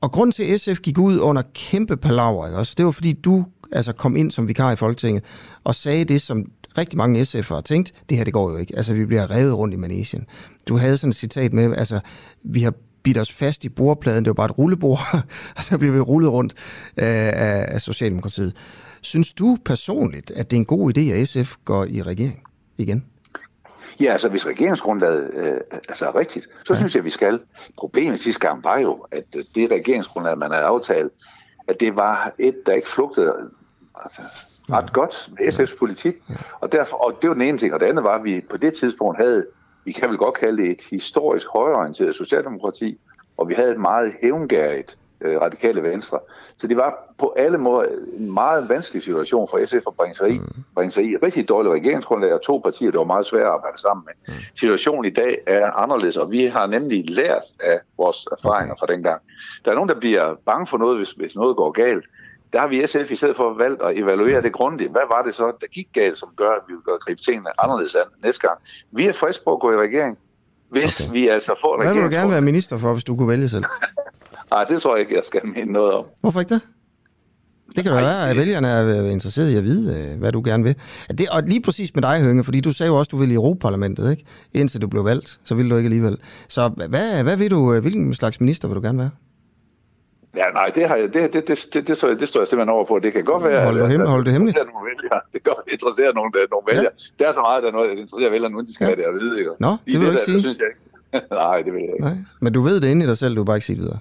og 0.00 0.12
grunden 0.12 0.32
til, 0.32 0.42
at 0.42 0.60
SF 0.60 0.80
gik 0.80 0.98
ud 0.98 1.18
under 1.18 1.42
kæmpe 1.54 1.96
palaver, 1.96 2.46
ikke 2.46 2.58
også, 2.58 2.74
det 2.76 2.86
var 2.86 2.92
fordi 2.92 3.12
du 3.12 3.44
altså, 3.72 3.92
kom 3.92 4.16
ind 4.16 4.30
som 4.30 4.48
vikar 4.48 4.72
i 4.72 4.76
Folketinget 4.76 5.24
og 5.64 5.74
sagde 5.74 6.04
det, 6.04 6.22
som 6.22 6.44
rigtig 6.78 6.96
mange 6.96 7.22
SF'ere 7.22 7.54
har 7.54 7.60
tænkt, 7.60 7.94
det 8.08 8.16
her 8.16 8.24
det 8.24 8.32
går 8.32 8.50
jo 8.50 8.56
ikke. 8.56 8.76
Altså, 8.76 8.94
vi 8.94 9.04
bliver 9.04 9.30
revet 9.30 9.54
rundt 9.54 9.74
i 9.74 9.76
manesien. 9.76 10.26
Du 10.68 10.76
havde 10.76 10.98
sådan 10.98 11.10
et 11.10 11.16
citat 11.16 11.52
med, 11.52 11.76
altså, 11.76 12.00
vi 12.42 12.62
har 12.62 12.72
bidt 13.02 13.18
os 13.18 13.32
fast 13.32 13.64
i 13.64 13.68
bordpladen, 13.68 14.24
det 14.24 14.30
var 14.30 14.34
bare 14.34 14.46
et 14.46 14.58
rullebord, 14.58 15.00
og 15.56 15.64
så 15.64 15.78
bliver 15.78 15.94
vi 15.94 16.00
rullet 16.00 16.30
rundt 16.30 16.52
øh, 16.96 17.06
af, 17.06 17.66
af 17.68 17.80
Socialdemokratiet. 17.80 18.52
Synes 19.02 19.32
du 19.32 19.56
personligt, 19.64 20.30
at 20.30 20.50
det 20.50 20.56
er 20.56 20.60
en 20.60 20.64
god 20.64 20.98
idé, 20.98 21.00
at 21.00 21.28
SF 21.28 21.54
går 21.64 21.84
i 21.84 22.02
regering 22.02 22.42
igen? 22.76 23.04
Ja, 24.00 24.12
altså 24.12 24.28
hvis 24.28 24.46
regeringsgrundlaget 24.46 25.30
øh, 25.34 25.60
altså 25.88 26.06
er 26.06 26.16
rigtigt, 26.16 26.48
så 26.64 26.72
ja. 26.72 26.78
synes 26.78 26.94
jeg, 26.94 27.00
at 27.00 27.04
vi 27.04 27.10
skal. 27.10 27.40
Problemet 27.78 28.20
sidste 28.20 28.48
gang 28.48 28.64
var 28.64 28.78
jo, 28.78 29.06
at 29.10 29.24
det 29.54 29.70
regeringsgrundlag, 29.70 30.38
man 30.38 30.50
havde 30.50 30.64
aftalt, 30.64 31.12
at 31.68 31.80
det 31.80 31.96
var 31.96 32.32
et, 32.38 32.56
der 32.66 32.72
ikke 32.72 32.88
flugtede 32.88 33.50
altså, 34.04 34.22
ret 34.70 34.92
godt 34.92 35.30
med 35.38 35.48
SF's 35.48 35.78
politik. 35.78 36.14
Og, 36.60 36.72
derfor, 36.72 36.96
og 36.96 37.18
det 37.22 37.28
var 37.28 37.34
den 37.34 37.42
ene 37.42 37.58
ting. 37.58 37.74
Og 37.74 37.80
det 37.80 37.86
andet 37.86 38.04
var, 38.04 38.18
at 38.18 38.24
vi 38.24 38.40
på 38.50 38.56
det 38.56 38.74
tidspunkt 38.74 39.18
havde, 39.18 39.46
vi 39.84 39.92
kan 39.92 40.08
vel 40.08 40.18
godt 40.18 40.34
kalde 40.34 40.62
det 40.62 40.70
et 40.70 40.82
historisk 40.90 41.46
højreorienteret 41.52 42.14
socialdemokrati, 42.14 42.98
og 43.36 43.48
vi 43.48 43.54
havde 43.54 43.70
et 43.70 43.80
meget 43.80 44.12
hævngærigt 44.22 44.98
øh, 45.24 45.40
radikale 45.40 45.82
venstre. 45.82 46.18
Så 46.56 46.66
det 46.66 46.76
var 46.76 47.14
på 47.18 47.34
alle 47.36 47.58
måder 47.58 47.88
en 48.18 48.34
meget 48.34 48.68
vanskelig 48.68 49.02
situation 49.02 49.48
for 49.50 49.66
SF 49.66 49.86
at 49.86 49.94
bringe 49.94 50.14
sig 50.14 50.30
i. 50.30 50.38
Mm. 50.38 50.64
Bringe 50.74 50.90
sig 50.90 51.04
i. 51.04 51.16
Rigtig 51.16 51.48
dårligt 51.48 51.74
regeringsgrundlag 51.74 52.32
og 52.32 52.42
to 52.42 52.58
partier, 52.58 52.90
det 52.90 52.98
var 52.98 53.04
meget 53.04 53.26
svært 53.26 53.42
at 53.42 53.48
arbejde 53.48 53.80
sammen 53.80 54.04
med. 54.06 54.34
Mm. 54.34 54.42
Situationen 54.54 55.04
i 55.04 55.14
dag 55.14 55.38
er 55.46 55.70
anderledes, 55.70 56.16
og 56.16 56.30
vi 56.30 56.46
har 56.46 56.66
nemlig 56.66 57.10
lært 57.10 57.42
af 57.60 57.80
vores 57.96 58.26
erfaringer 58.32 58.74
fra 58.78 58.86
dengang. 58.86 59.22
Der 59.64 59.70
er 59.70 59.74
nogen, 59.74 59.88
der 59.88 60.00
bliver 60.00 60.34
bange 60.46 60.66
for 60.66 60.78
noget, 60.78 60.96
hvis, 60.96 61.10
hvis 61.10 61.36
noget 61.36 61.56
går 61.56 61.70
galt. 61.70 62.04
Der 62.52 62.60
har 62.60 62.68
vi 62.68 62.86
SF 62.86 63.10
i 63.10 63.16
stedet 63.16 63.36
for 63.36 63.54
valgt 63.54 63.82
at 63.82 63.98
evaluere 63.98 64.42
det 64.42 64.52
grundigt. 64.52 64.90
Hvad 64.90 65.06
var 65.10 65.22
det 65.22 65.34
så, 65.34 65.52
der 65.60 65.66
gik 65.66 65.88
galt, 65.92 66.18
som 66.18 66.28
gør, 66.36 66.50
at 66.50 66.62
vi 66.68 66.72
vil 66.74 66.82
gøre 66.82 66.98
gribe 66.98 67.20
tingene 67.20 67.50
anderledes 67.62 67.94
an 67.94 68.02
næste 68.24 68.48
gang? 68.48 68.58
Vi 68.90 69.06
er 69.06 69.12
friske 69.12 69.44
på 69.44 69.52
at 69.52 69.60
gå 69.60 69.72
i 69.72 69.76
regering, 69.76 70.18
hvis 70.68 71.00
okay. 71.00 71.12
vi 71.12 71.28
altså 71.28 71.54
får 71.60 71.76
regering. 71.76 71.92
Hvad 71.92 72.02
vil 72.02 72.10
du 72.10 72.16
gerne 72.16 72.30
være 72.30 72.40
minister 72.40 72.78
for, 72.78 72.92
hvis 72.92 73.04
du 73.04 73.16
kunne 73.16 73.28
vælge 73.28 73.48
selv? 73.48 73.64
Nej, 74.52 74.64
det 74.64 74.82
tror 74.82 74.96
jeg 74.96 75.00
ikke, 75.00 75.14
jeg 75.14 75.22
skal 75.24 75.40
mene 75.46 75.72
noget 75.72 75.92
om. 75.92 76.04
Hvorfor 76.20 76.40
ikke 76.40 76.54
det? 76.54 76.62
Det 77.76 77.84
kan 77.84 77.92
da 77.92 78.00
være, 78.00 78.30
at 78.30 78.36
vælgerne 78.36 78.68
er 78.68 79.10
interesseret 79.10 79.50
i 79.50 79.56
at 79.56 79.64
vide, 79.64 79.84
øh, 79.96 80.18
hvad 80.18 80.32
du 80.32 80.42
gerne 80.44 80.64
vil. 80.64 80.74
Det, 81.18 81.28
og 81.28 81.42
lige 81.42 81.62
præcis 81.62 81.94
med 81.94 82.02
dig, 82.02 82.20
Hønge, 82.20 82.44
fordi 82.44 82.60
du 82.60 82.72
sagde 82.72 82.90
jo 82.92 82.98
også, 82.98 83.08
at 83.08 83.12
du 83.12 83.16
ville 83.16 83.34
i 83.34 83.34
Europaparlamentet, 83.34 84.10
ikke? 84.10 84.24
Indtil 84.54 84.82
du 84.82 84.88
blev 84.88 85.04
valgt, 85.04 85.40
så 85.44 85.54
ville 85.54 85.70
du 85.70 85.76
ikke 85.76 85.86
alligevel. 85.86 86.16
Så 86.48 86.68
hvad, 86.68 87.22
hvad 87.22 87.36
vil 87.36 87.50
du, 87.50 87.74
øh, 87.74 87.80
hvilken 87.82 88.14
slags 88.14 88.40
minister 88.40 88.68
vil 88.68 88.76
du 88.76 88.80
gerne 88.80 88.98
være? 88.98 89.10
Ja, 90.36 90.44
nej, 90.54 90.66
det, 90.74 90.88
har 90.88 90.96
jeg, 90.96 91.14
det, 91.14 91.32
det, 91.32 91.48
det, 91.48 91.68
det, 91.74 91.88
det, 91.88 92.00
det, 92.02 92.20
det 92.20 92.28
står 92.28 92.40
jeg 92.40 92.48
simpelthen 92.48 92.68
over 92.68 92.84
på. 92.84 92.98
Det 92.98 93.12
kan 93.12 93.24
godt 93.24 93.44
være... 93.44 93.64
Hold 93.64 93.80
det, 93.80 93.88
hemmeligt, 93.88 94.10
hold 94.10 94.24
det 94.24 94.32
hemmeligt. 94.32 94.58
Nogle 94.72 94.88
vælger. 94.90 95.18
Det 95.32 95.44
kan 95.44 95.52
interessere 95.72 96.14
nogle, 96.14 96.30
nogle 96.50 96.66
vælger. 96.70 96.82
Ja. 96.82 97.18
Det 97.18 97.24
er 97.28 97.32
så 97.32 97.40
meget, 97.40 97.62
der 97.62 97.68
er 97.68 97.72
noget, 97.72 97.88
der 97.90 97.96
interesserer 98.02 98.30
vælgerne, 98.30 98.56
uden 98.56 98.66
de 98.66 98.74
skal 98.74 98.84
ja. 98.84 98.88
have 98.90 98.98
det 99.00 99.06
at 99.10 99.14
vide. 99.20 99.38
Ikke? 99.38 99.50
Nå, 99.60 99.70
det, 99.70 99.78
det 99.86 100.00
vil 100.00 100.06
du 100.06 100.12
ikke 100.12 100.22
sige. 100.24 100.34
Det 100.34 100.42
synes 100.42 100.58
jeg 100.58 100.68
ikke. 100.72 101.34
nej, 101.44 101.62
det 101.66 101.72
vil 101.74 101.82
jeg 101.88 101.92
ikke. 101.96 102.04
Nej. 102.08 102.16
Men 102.40 102.52
du 102.52 102.60
ved 102.62 102.80
det 102.80 102.88
inde 102.88 103.04
i 103.04 103.08
dig 103.08 103.18
selv, 103.18 103.36
du 103.36 103.44
bare 103.44 103.56
ikke 103.56 103.66
sige 103.66 103.76
det 103.76 103.84
videre. 103.84 103.98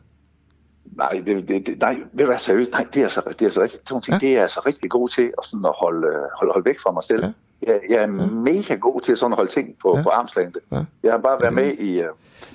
Nej, 0.97 1.23
det, 1.25 1.47
det, 1.47 1.67
det, 1.67 1.79
nej, 1.79 1.97
ved 2.13 2.25
du 2.25 2.33
seriøst? 2.39 2.71
Nej, 2.71 2.87
det 2.93 2.99
er 2.99 3.03
altså, 3.03 3.21
det 3.29 3.41
er 3.41 3.45
altså, 3.45 3.61
rigtig, 3.61 3.79
sådan 3.85 4.01
ting, 4.01 4.21
ja. 4.21 4.27
det 4.27 4.37
er 4.37 4.41
altså 4.41 4.61
rigtig 4.65 4.91
god 4.91 5.09
til 5.09 5.33
at, 5.37 5.45
sådan 5.45 5.65
at 5.65 5.73
holde, 5.75 6.07
holde, 6.37 6.51
holde 6.53 6.65
væk 6.65 6.79
fra 6.79 6.91
mig 6.91 7.03
selv. 7.03 7.23
Ja. 7.23 7.31
jeg, 7.71 7.81
jeg 7.89 7.97
er 7.97 8.01
ja. 8.01 8.25
mega 8.25 8.75
god 8.75 9.01
til 9.01 9.17
sådan 9.17 9.33
at 9.33 9.35
holde 9.35 9.51
ting 9.51 9.75
på, 9.81 9.97
ja. 9.97 10.03
på 10.03 10.09
armslængde. 10.09 10.59
Ja. 10.71 10.83
Jeg 11.03 11.11
har 11.11 11.19
bare 11.19 11.41
været 11.41 11.53
med 11.53 11.73
i, 11.73 11.99
uh, 11.99 12.05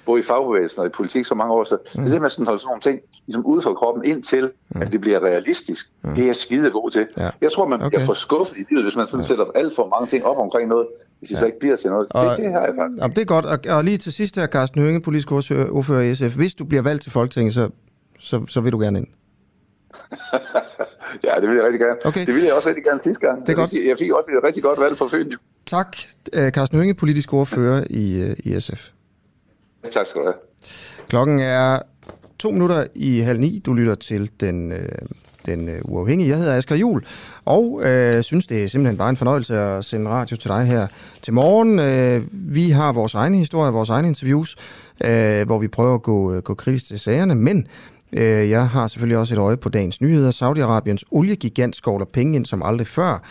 både 0.06 0.20
i 0.20 0.22
fagbevægelsen 0.22 0.80
og 0.80 0.86
i 0.86 0.88
politik 0.88 1.24
så 1.24 1.34
mange 1.34 1.54
år, 1.54 1.64
så 1.64 1.78
ja. 1.96 2.02
det 2.02 2.14
er 2.14 2.20
med 2.20 2.28
sådan 2.28 2.42
at 2.42 2.46
holde 2.46 2.60
sådan 2.60 2.68
nogle 2.68 2.80
ting 2.80 3.00
ligesom 3.26 3.46
ude 3.46 3.62
for 3.62 3.74
kroppen 3.74 4.04
indtil, 4.04 4.50
ja. 4.74 4.80
at 4.80 4.92
det 4.92 5.00
bliver 5.00 5.20
realistisk. 5.20 5.90
Ja. 6.04 6.10
Det 6.10 6.18
er 6.18 6.26
jeg 6.26 6.36
skide 6.36 6.70
god 6.70 6.90
til. 6.90 7.06
Ja. 7.16 7.30
Jeg 7.40 7.52
tror, 7.52 7.68
man 7.68 7.80
okay. 7.80 7.88
bliver 7.88 8.06
for 8.06 8.14
skuffet 8.14 8.56
i 8.56 8.64
livet, 8.70 8.84
hvis 8.84 8.96
man 8.96 9.06
sådan 9.06 9.24
ja. 9.24 9.28
sætter 9.28 9.44
alt 9.54 9.76
for 9.76 9.88
mange 9.88 10.06
ting 10.10 10.24
op 10.24 10.38
omkring 10.38 10.68
noget, 10.68 10.86
hvis 11.18 11.28
det 11.28 11.34
ja. 11.34 11.40
så 11.40 11.46
ikke 11.46 11.58
bliver 11.58 11.76
til 11.76 11.90
noget. 11.90 12.06
Og, 12.10 12.30
det, 12.30 12.36
det 12.36 12.52
har 12.52 12.60
jeg 12.60 12.74
faktisk. 12.78 13.02
Jamen, 13.02 13.16
det 13.16 13.22
er 13.22 13.26
godt. 13.26 13.44
Og, 13.44 13.58
og 13.76 13.84
lige 13.84 13.96
til 13.96 14.12
sidst 14.12 14.36
her, 14.36 14.46
Carsten 14.46 14.82
Hønge, 14.82 15.00
politisk 15.02 15.32
ordfører 15.32 16.02
i 16.02 16.14
SF. 16.14 16.36
Hvis 16.36 16.54
du 16.54 16.64
bliver 16.64 16.82
valgt 16.82 17.02
til 17.02 17.12
Folketinget, 17.12 17.54
så, 17.54 17.70
så, 18.26 18.46
så 18.48 18.60
vil 18.60 18.72
du 18.72 18.78
gerne 18.78 18.98
ind. 18.98 19.06
ja, 21.26 21.34
det 21.40 21.48
vil 21.48 21.56
jeg 21.56 21.64
rigtig 21.64 21.80
gerne. 21.80 21.96
Okay. 22.04 22.26
Det 22.26 22.34
ville 22.34 22.46
jeg 22.46 22.54
også 22.54 22.68
rigtig 22.68 22.84
gerne 22.84 23.02
sidste 23.02 23.26
gang. 23.26 23.46
Det 23.46 23.48
er 23.52 23.56
godt. 23.56 23.72
Jeg, 23.72 23.86
jeg 23.86 23.96
fik 23.98 24.12
også 24.12 24.30
et 24.38 24.44
rigtig 24.44 24.62
godt 24.62 24.80
valg 24.80 24.98
for 24.98 25.08
Fyn. 25.08 25.32
Tak, 25.66 25.96
øh, 26.32 26.50
Carsten 26.50 26.78
Hønge, 26.78 26.94
politisk 26.94 27.32
ordfører 27.32 27.84
i, 27.90 28.22
øh, 28.22 28.36
i 28.38 28.60
SF. 28.60 28.88
Tak 29.90 30.06
skal 30.06 30.20
du 30.20 30.26
have. 30.26 30.34
Klokken 31.08 31.38
er 31.38 31.78
to 32.38 32.50
minutter 32.50 32.86
i 32.94 33.18
halv 33.18 33.40
ni. 33.40 33.62
Du 33.66 33.74
lytter 33.74 33.94
til 33.94 34.30
den, 34.40 34.72
øh, 34.72 34.88
den 35.46 35.68
øh, 35.68 35.80
uafhængige. 35.84 36.30
Jeg 36.30 36.38
hedder 36.38 36.56
Asger 36.56 36.76
Jul, 36.76 37.06
og 37.44 37.82
øh, 37.84 38.22
synes, 38.22 38.46
det 38.46 38.64
er 38.64 38.68
simpelthen 38.68 38.96
bare 38.96 39.10
en 39.10 39.16
fornøjelse 39.16 39.58
at 39.58 39.84
sende 39.84 40.10
radio 40.10 40.36
til 40.36 40.50
dig 40.50 40.64
her 40.64 40.86
til 41.22 41.32
morgen. 41.32 41.78
Øh, 41.78 42.22
vi 42.32 42.70
har 42.70 42.92
vores 42.92 43.14
egne 43.14 43.36
historier, 43.36 43.70
vores 43.70 43.88
egne 43.88 44.08
interviews, 44.08 44.56
øh, 45.04 45.46
hvor 45.46 45.58
vi 45.58 45.68
prøver 45.68 45.94
at 45.94 46.02
gå, 46.02 46.40
gå 46.40 46.54
kritisk 46.54 46.86
til 46.86 47.00
sagerne, 47.00 47.34
men 47.34 47.66
Øh, 48.12 48.50
jeg 48.50 48.68
har 48.68 48.86
selvfølgelig 48.86 49.18
også 49.18 49.34
et 49.34 49.38
øje 49.38 49.56
på 49.56 49.68
dagens 49.68 50.00
nyheder. 50.00 50.30
Saudi-Arabiens 50.30 51.02
oliegigant 51.10 51.76
skovler 51.76 52.06
penge 52.12 52.36
ind 52.36 52.46
som 52.46 52.62
aldrig 52.62 52.86
før. 52.86 53.22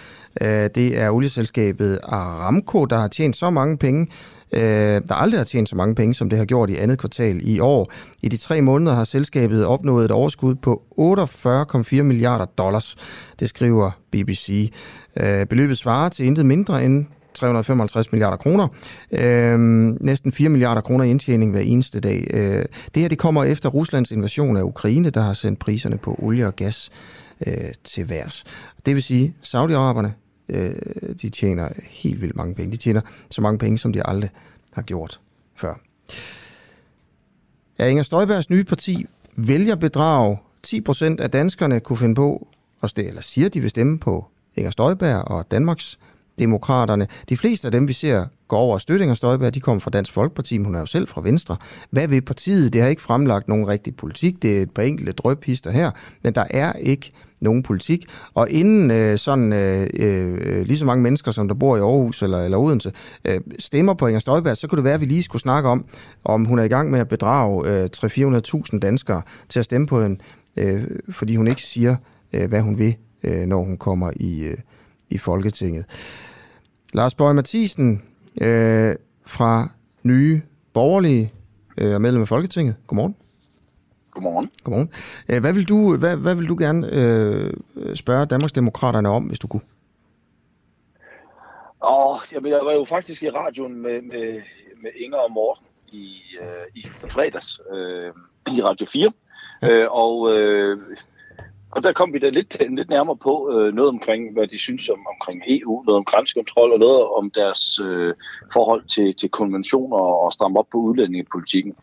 Øh, 0.41 0.69
det 0.75 0.99
er 0.99 1.09
olieselskabet 1.09 1.99
Aramco, 2.03 2.85
der 2.85 2.97
har 2.97 3.07
tjent 3.07 3.35
så 3.35 3.49
mange 3.49 3.77
penge, 3.77 4.07
øh, 4.53 4.61
der 5.07 5.13
aldrig 5.13 5.39
har 5.39 5.45
tjent 5.45 5.69
så 5.69 5.75
mange 5.75 5.95
penge, 5.95 6.13
som 6.13 6.29
det 6.29 6.37
har 6.37 6.45
gjort 6.45 6.69
i 6.69 6.75
andet 6.75 6.99
kvartal 6.99 7.39
i 7.43 7.59
år. 7.59 7.91
I 8.21 8.29
de 8.29 8.37
tre 8.37 8.61
måneder 8.61 8.93
har 8.93 9.03
selskabet 9.03 9.65
opnået 9.65 10.05
et 10.05 10.11
overskud 10.11 10.55
på 10.55 10.83
48,4 10.99 12.01
milliarder 12.01 12.45
dollars, 12.45 12.95
det 13.39 13.49
skriver 13.49 13.91
BBC. 14.11 14.73
Øh, 15.19 15.45
beløbet 15.45 15.77
svarer 15.77 16.09
til 16.09 16.25
intet 16.25 16.45
mindre 16.45 16.85
end 16.85 17.05
355 17.35 18.11
milliarder 18.11 18.37
kroner. 18.37 18.67
Øh, 19.11 19.59
næsten 20.01 20.31
4 20.31 20.49
milliarder 20.49 20.81
kroner 20.81 21.03
i 21.03 21.09
indtjening 21.09 21.51
hver 21.51 21.59
eneste 21.59 21.99
dag. 21.99 22.27
Øh, 22.33 22.65
det 22.95 23.01
her 23.01 23.07
det 23.07 23.17
kommer 23.17 23.43
efter 23.43 23.69
Ruslands 23.69 24.11
invasion 24.11 24.57
af 24.57 24.61
Ukraine, 24.61 25.09
der 25.09 25.21
har 25.21 25.33
sendt 25.33 25.59
priserne 25.59 25.97
på 25.97 26.15
olie 26.19 26.47
og 26.47 26.55
gas 26.55 26.89
øh, 27.47 27.53
til 27.83 28.09
værs. 28.09 28.43
Det 28.85 28.95
vil 28.95 29.03
sige, 29.03 29.35
Saudi-Araberne, 29.43 30.09
øh, 30.49 30.71
de 31.21 31.29
tjener 31.29 31.69
helt 31.89 32.21
vildt 32.21 32.35
mange 32.35 32.55
penge. 32.55 32.71
De 32.71 32.77
tjener 32.77 33.01
så 33.31 33.41
mange 33.41 33.57
penge, 33.57 33.77
som 33.77 33.93
de 33.93 34.07
aldrig 34.07 34.29
har 34.73 34.81
gjort 34.81 35.19
før. 35.55 35.73
Ja, 37.79 37.87
Inger 37.87 38.03
Støjbergs 38.03 38.49
nye 38.49 38.63
parti 38.63 39.05
vælger 39.35 39.75
bedrag. 39.75 40.37
10 40.63 40.81
procent 40.81 41.19
af 41.19 41.31
danskerne 41.31 41.79
kunne 41.79 41.97
finde 41.97 42.15
på, 42.15 42.47
at 42.83 42.89
stemme, 42.89 43.09
eller 43.09 43.21
siger, 43.21 43.49
de 43.49 43.61
vil 43.61 43.69
stemme 43.69 43.99
på 43.99 44.25
Inger 44.55 44.71
Støjberg 44.71 45.21
og 45.21 45.51
Danmarks 45.51 45.99
demokraterne. 46.39 47.07
De 47.29 47.37
fleste 47.37 47.67
af 47.67 47.71
dem, 47.71 47.87
vi 47.87 47.93
ser 47.93 48.25
gå 48.47 48.55
over 48.55 48.77
støtting 48.77 49.11
og 49.11 49.17
Støjberg, 49.17 49.53
de 49.53 49.59
kommer 49.59 49.79
fra 49.79 49.89
Dansk 49.89 50.13
Folkeparti, 50.13 50.57
men 50.57 50.65
hun 50.65 50.75
er 50.75 50.79
jo 50.79 50.85
selv 50.85 51.07
fra 51.07 51.21
Venstre. 51.21 51.57
Hvad 51.89 52.07
vil 52.07 52.21
partiet? 52.21 52.73
Det 52.73 52.81
har 52.81 52.89
ikke 52.89 53.01
fremlagt 53.01 53.47
nogen 53.47 53.67
rigtig 53.67 53.95
politik. 53.95 54.41
Det 54.41 54.57
er 54.57 54.61
et 54.61 54.71
par 54.71 54.81
enkelte 54.81 55.11
drøbhister 55.11 55.71
her, 55.71 55.91
men 56.23 56.35
der 56.35 56.43
er 56.49 56.73
ikke 56.73 57.11
nogen 57.41 57.63
politik. 57.63 58.05
Og 58.33 58.49
inden 58.49 58.91
øh, 58.91 59.17
sådan 59.17 59.53
øh, 59.53 59.87
øh, 59.99 60.65
lige 60.65 60.77
så 60.77 60.85
mange 60.85 61.03
mennesker, 61.03 61.31
som 61.31 61.47
der 61.47 61.55
bor 61.55 61.77
i 61.77 61.79
Aarhus 61.79 62.21
eller, 62.21 62.41
eller 62.41 62.57
Odense, 62.57 62.91
øh, 63.25 63.41
stemmer 63.59 63.93
på 63.93 64.07
Inger 64.07 64.19
Støjberg, 64.19 64.57
så 64.57 64.67
kunne 64.67 64.77
det 64.77 64.83
være, 64.83 64.93
at 64.93 65.01
vi 65.01 65.05
lige 65.05 65.23
skulle 65.23 65.41
snakke 65.41 65.69
om, 65.69 65.85
om 66.25 66.45
hun 66.45 66.59
er 66.59 66.63
i 66.63 66.67
gang 66.67 66.91
med 66.91 66.99
at 66.99 67.07
bedrage 67.07 67.67
øh, 67.67 67.89
300-400.000 67.97 68.79
danskere 68.79 69.21
til 69.49 69.59
at 69.59 69.65
stemme 69.65 69.87
på 69.87 70.01
hende, 70.01 70.19
øh, 70.57 70.83
fordi 71.09 71.35
hun 71.35 71.47
ikke 71.47 71.61
siger, 71.61 71.95
øh, 72.33 72.49
hvad 72.49 72.61
hun 72.61 72.77
vil, 72.77 72.95
øh, 73.23 73.45
når 73.45 73.63
hun 73.63 73.77
kommer 73.77 74.11
i, 74.15 74.43
øh, 74.43 74.57
i 75.09 75.17
Folketinget. 75.17 75.85
Lars 76.95 77.15
Bøge 77.15 77.33
Mathisen 77.33 78.03
øh, 78.41 78.95
fra 79.25 79.69
Nye 80.03 80.41
Borgerlige 80.73 81.33
øh, 81.77 81.91
er 81.91 81.97
medlem 81.97 82.21
af 82.21 82.27
Folketinget. 82.27 82.75
Godmorgen. 82.87 83.15
Godmorgen. 84.11 84.49
Godmorgen. 84.63 84.89
Øh, 85.29 85.41
hvad 85.41 85.53
vil 85.53 85.69
du, 85.69 85.97
hvad, 85.97 86.17
hvad 86.17 86.35
vil 86.35 86.49
du 86.49 86.55
gerne 86.59 86.89
øh, 86.93 87.53
spørge 87.95 88.25
Danmarksdemokraterne 88.25 89.09
om, 89.09 89.23
hvis 89.23 89.39
du 89.39 89.47
kunne? 89.47 89.61
Åh, 91.87 92.19
jamen, 92.33 92.51
jeg 92.51 92.59
var 92.63 92.73
jo 92.73 92.85
faktisk 92.89 93.23
i 93.23 93.29
radioen 93.29 93.81
med, 93.81 94.01
med, 94.01 94.41
med 94.83 94.91
Inger 94.95 95.17
og 95.17 95.31
Morten 95.31 95.65
i, 95.91 96.21
øh, 96.41 96.47
i 96.75 96.87
fredags 97.09 97.59
øh, 97.73 98.13
i 98.57 98.61
Radio 98.61 98.85
4. 98.85 99.11
Ja. 99.61 99.69
Øh, 99.69 99.87
og 99.91 100.31
øh, 100.33 100.77
og 101.75 101.83
der 101.83 101.93
kom 101.93 102.13
vi 102.13 102.19
da 102.19 102.29
lidt, 102.29 102.57
lidt 102.69 102.89
nærmere 102.89 103.17
på 103.17 103.51
øh, 103.53 103.73
noget 103.73 103.89
omkring, 103.89 104.33
hvad 104.33 104.47
de 104.47 104.57
synes 104.57 104.89
om, 104.89 105.07
omkring 105.13 105.43
EU, 105.47 105.83
noget 105.83 105.97
om 105.97 106.05
grænsekontrol 106.05 106.71
og 106.71 106.79
noget 106.79 107.03
om 107.17 107.31
deres 107.31 107.79
øh, 107.79 108.13
forhold 108.53 108.83
til, 108.83 109.15
til 109.15 109.29
konventioner 109.29 109.97
og 109.97 110.33
stramme 110.33 110.59
op 110.59 110.67
på 110.71 110.77
udlændingepolitikken. 110.77 111.73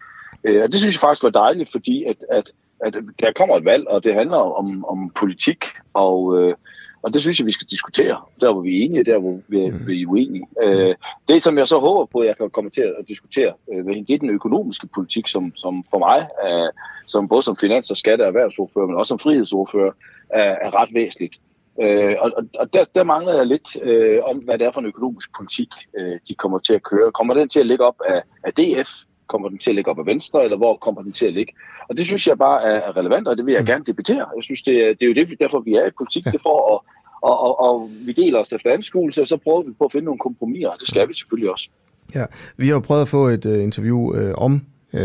Øh, 0.44 0.62
og 0.62 0.73
det 0.73 0.78
synes 0.81 0.94
jeg 0.94 1.01
faktisk 1.01 1.23
var 1.23 1.31
dejligt, 1.31 1.70
fordi 1.73 2.05
at, 2.05 2.16
at, 2.31 2.52
at 2.81 2.94
der 3.20 3.32
kommer 3.32 3.56
et 3.56 3.64
valg, 3.64 3.89
og 3.89 4.05
det 4.05 4.14
handler 4.14 4.36
om, 4.60 4.85
om 4.85 5.10
politik, 5.10 5.64
og, 5.94 6.39
øh, 6.39 6.55
og 7.03 7.12
det 7.12 7.20
synes 7.20 7.39
jeg, 7.39 7.47
vi 7.47 7.53
skal 7.53 7.66
diskutere. 7.66 8.20
Der 8.41 8.53
hvor 8.53 8.62
vi 8.62 8.79
er 8.79 8.85
enige, 8.85 9.05
der 9.05 9.19
hvor 9.19 9.41
vi, 9.49 9.70
mm. 9.70 9.87
vi 9.87 10.03
er 10.03 10.07
uenige. 10.07 10.47
Øh, 10.62 10.95
det, 11.29 11.43
som 11.43 11.59
jeg 11.59 11.69
så 11.69 11.79
håber 11.79 12.05
på, 12.07 12.19
at 12.19 12.27
jeg 12.27 12.37
kan 12.37 12.51
komme 12.51 12.70
til 12.70 12.83
at 12.83 13.09
diskutere, 13.09 13.53
øh, 13.73 13.85
det 13.85 14.11
er 14.11 14.19
den 14.19 14.31
økonomiske 14.31 14.87
politik, 14.95 15.29
som, 15.29 15.53
som 15.57 15.85
for 15.91 15.99
mig, 15.99 16.29
er, 16.43 16.70
som 17.07 17.29
både 17.29 17.43
som 17.43 17.57
finans- 17.57 17.91
og 17.91 17.97
skatte- 17.97 18.23
og 18.23 18.29
erhvervsordfører, 18.29 18.87
men 18.87 18.97
også 18.97 19.09
som 19.09 19.19
frihedsordfører, 19.19 19.93
er, 20.31 20.57
er 20.66 20.83
ret 20.83 20.95
væsentligt. 20.95 21.41
Øh, 21.81 22.16
og 22.20 22.33
og 22.59 22.73
der, 22.73 22.85
der 22.95 23.05
mangler 23.05 23.35
jeg 23.35 23.47
lidt 23.47 23.83
øh, 23.83 24.19
om, 24.24 24.39
hvad 24.39 24.59
det 24.59 24.66
er 24.66 24.73
for 24.73 24.81
en 24.81 24.87
økonomisk 24.87 25.37
politik, 25.37 25.69
øh, 25.99 26.19
de 26.29 26.35
kommer 26.35 26.59
til 26.59 26.74
at 26.74 26.83
køre. 26.83 27.12
Kommer 27.12 27.35
den 27.35 27.49
til 27.49 27.61
at 27.61 27.66
ligge 27.66 27.85
op 27.85 28.01
af, 28.09 28.23
af 28.43 28.53
DF? 28.53 28.91
Kommer 29.33 29.49
den 29.49 29.59
til 29.59 29.71
at 29.71 29.77
ligge 29.77 29.91
op 29.91 29.99
af 29.99 30.07
Venstre? 30.13 30.45
Eller 30.45 30.59
hvor 30.63 30.75
kommer 30.77 31.03
den 31.03 31.13
til 31.13 31.27
at 31.27 31.35
ligge? 31.39 31.53
Og 31.89 31.93
det 31.97 32.05
synes 32.07 32.27
jeg 32.27 32.39
bare 32.39 32.59
er 32.63 32.97
relevant, 32.97 33.29
og 33.29 33.37
det 33.37 33.47
vil 33.47 33.53
jeg 33.53 33.65
mm. 33.65 33.71
gerne 33.73 33.85
debattere. 33.91 34.27
Jeg 34.37 34.45
synes, 34.49 34.63
det, 34.63 34.75
det 34.99 35.03
er 35.05 35.11
jo 35.13 35.15
det, 35.15 35.39
derfor 35.45 35.61
vi 35.61 35.73
er 35.81 35.87
i 35.87 35.91
politik. 36.01 36.25
Det 36.25 36.41
for 36.49 36.59
at, 36.73 36.79
og, 37.23 37.37
og, 37.47 37.53
og 37.67 37.91
vi 38.07 38.13
deler 38.13 38.39
os 38.39 38.53
efter 38.53 38.73
anskuelse, 38.73 39.21
og 39.23 39.29
så 39.29 39.37
prøver 39.37 39.63
vi 39.63 39.73
på 39.79 39.85
at 39.85 39.93
finde 39.93 40.05
nogle 40.05 40.19
kompromiser, 40.19 40.69
og 40.69 40.77
det 40.81 40.89
skal 40.89 41.09
vi 41.09 41.15
selvfølgelig 41.15 41.51
også. 41.51 41.69
Ja, 42.15 42.25
vi 42.57 42.67
har 42.67 42.75
jo 42.75 42.81
prøvet 42.81 43.03
at 43.03 43.09
få 43.09 43.27
et 43.27 43.47
uh, 43.47 43.63
interview 43.63 43.99
uh, 43.99 44.33
om 44.47 44.53
uh, 44.93 45.01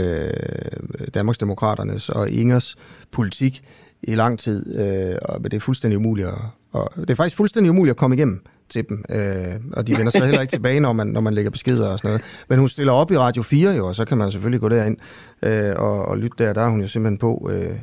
Danmarksdemokraternes 1.14 2.10
og 2.10 2.30
Ingers 2.30 2.76
politik 3.12 3.64
i 4.08 4.16
lang 4.16 4.40
tid, 4.40 4.80
øh, 4.80 5.16
og 5.22 5.44
det 5.44 5.54
er 5.54 5.60
fuldstændig 5.60 5.98
umuligt 5.98 6.28
at, 6.28 6.34
og 6.72 6.92
det 6.98 7.10
er 7.10 7.16
faktisk 7.16 7.38
fuldstændig 7.38 7.70
umuligt 7.70 7.94
at 7.94 7.98
komme 7.98 8.16
igennem 8.16 8.46
til 8.70 8.90
dem, 8.90 9.04
øh, 9.10 9.56
og 9.74 9.88
de 9.88 9.98
vender 9.98 10.12
så 10.12 10.26
heller 10.26 10.42
ikke 10.42 10.52
tilbage, 10.52 10.80
når 10.80 10.94
man, 10.94 11.08
når 11.08 11.22
man 11.22 11.34
lægger 11.34 11.52
beskeder 11.52 11.90
og 11.90 12.00
sådan 12.00 12.10
noget. 12.10 12.22
Men 12.50 12.60
hun 12.60 12.70
stiller 12.70 12.94
op 12.94 13.12
i 13.12 13.18
Radio 13.18 13.44
4 13.44 13.72
jo, 13.72 13.88
og 13.88 13.96
så 13.96 14.06
kan 14.06 14.18
man 14.18 14.32
selvfølgelig 14.32 14.62
gå 14.62 14.70
derind 14.70 14.98
øh, 15.42 15.74
og, 15.78 16.06
og 16.06 16.18
lytte 16.18 16.44
der. 16.44 16.54
Der 16.54 16.62
er 16.62 16.70
hun 16.70 16.82
jo 16.82 16.88
simpelthen 16.88 17.18
på 17.18 17.50
øh, 17.54 17.76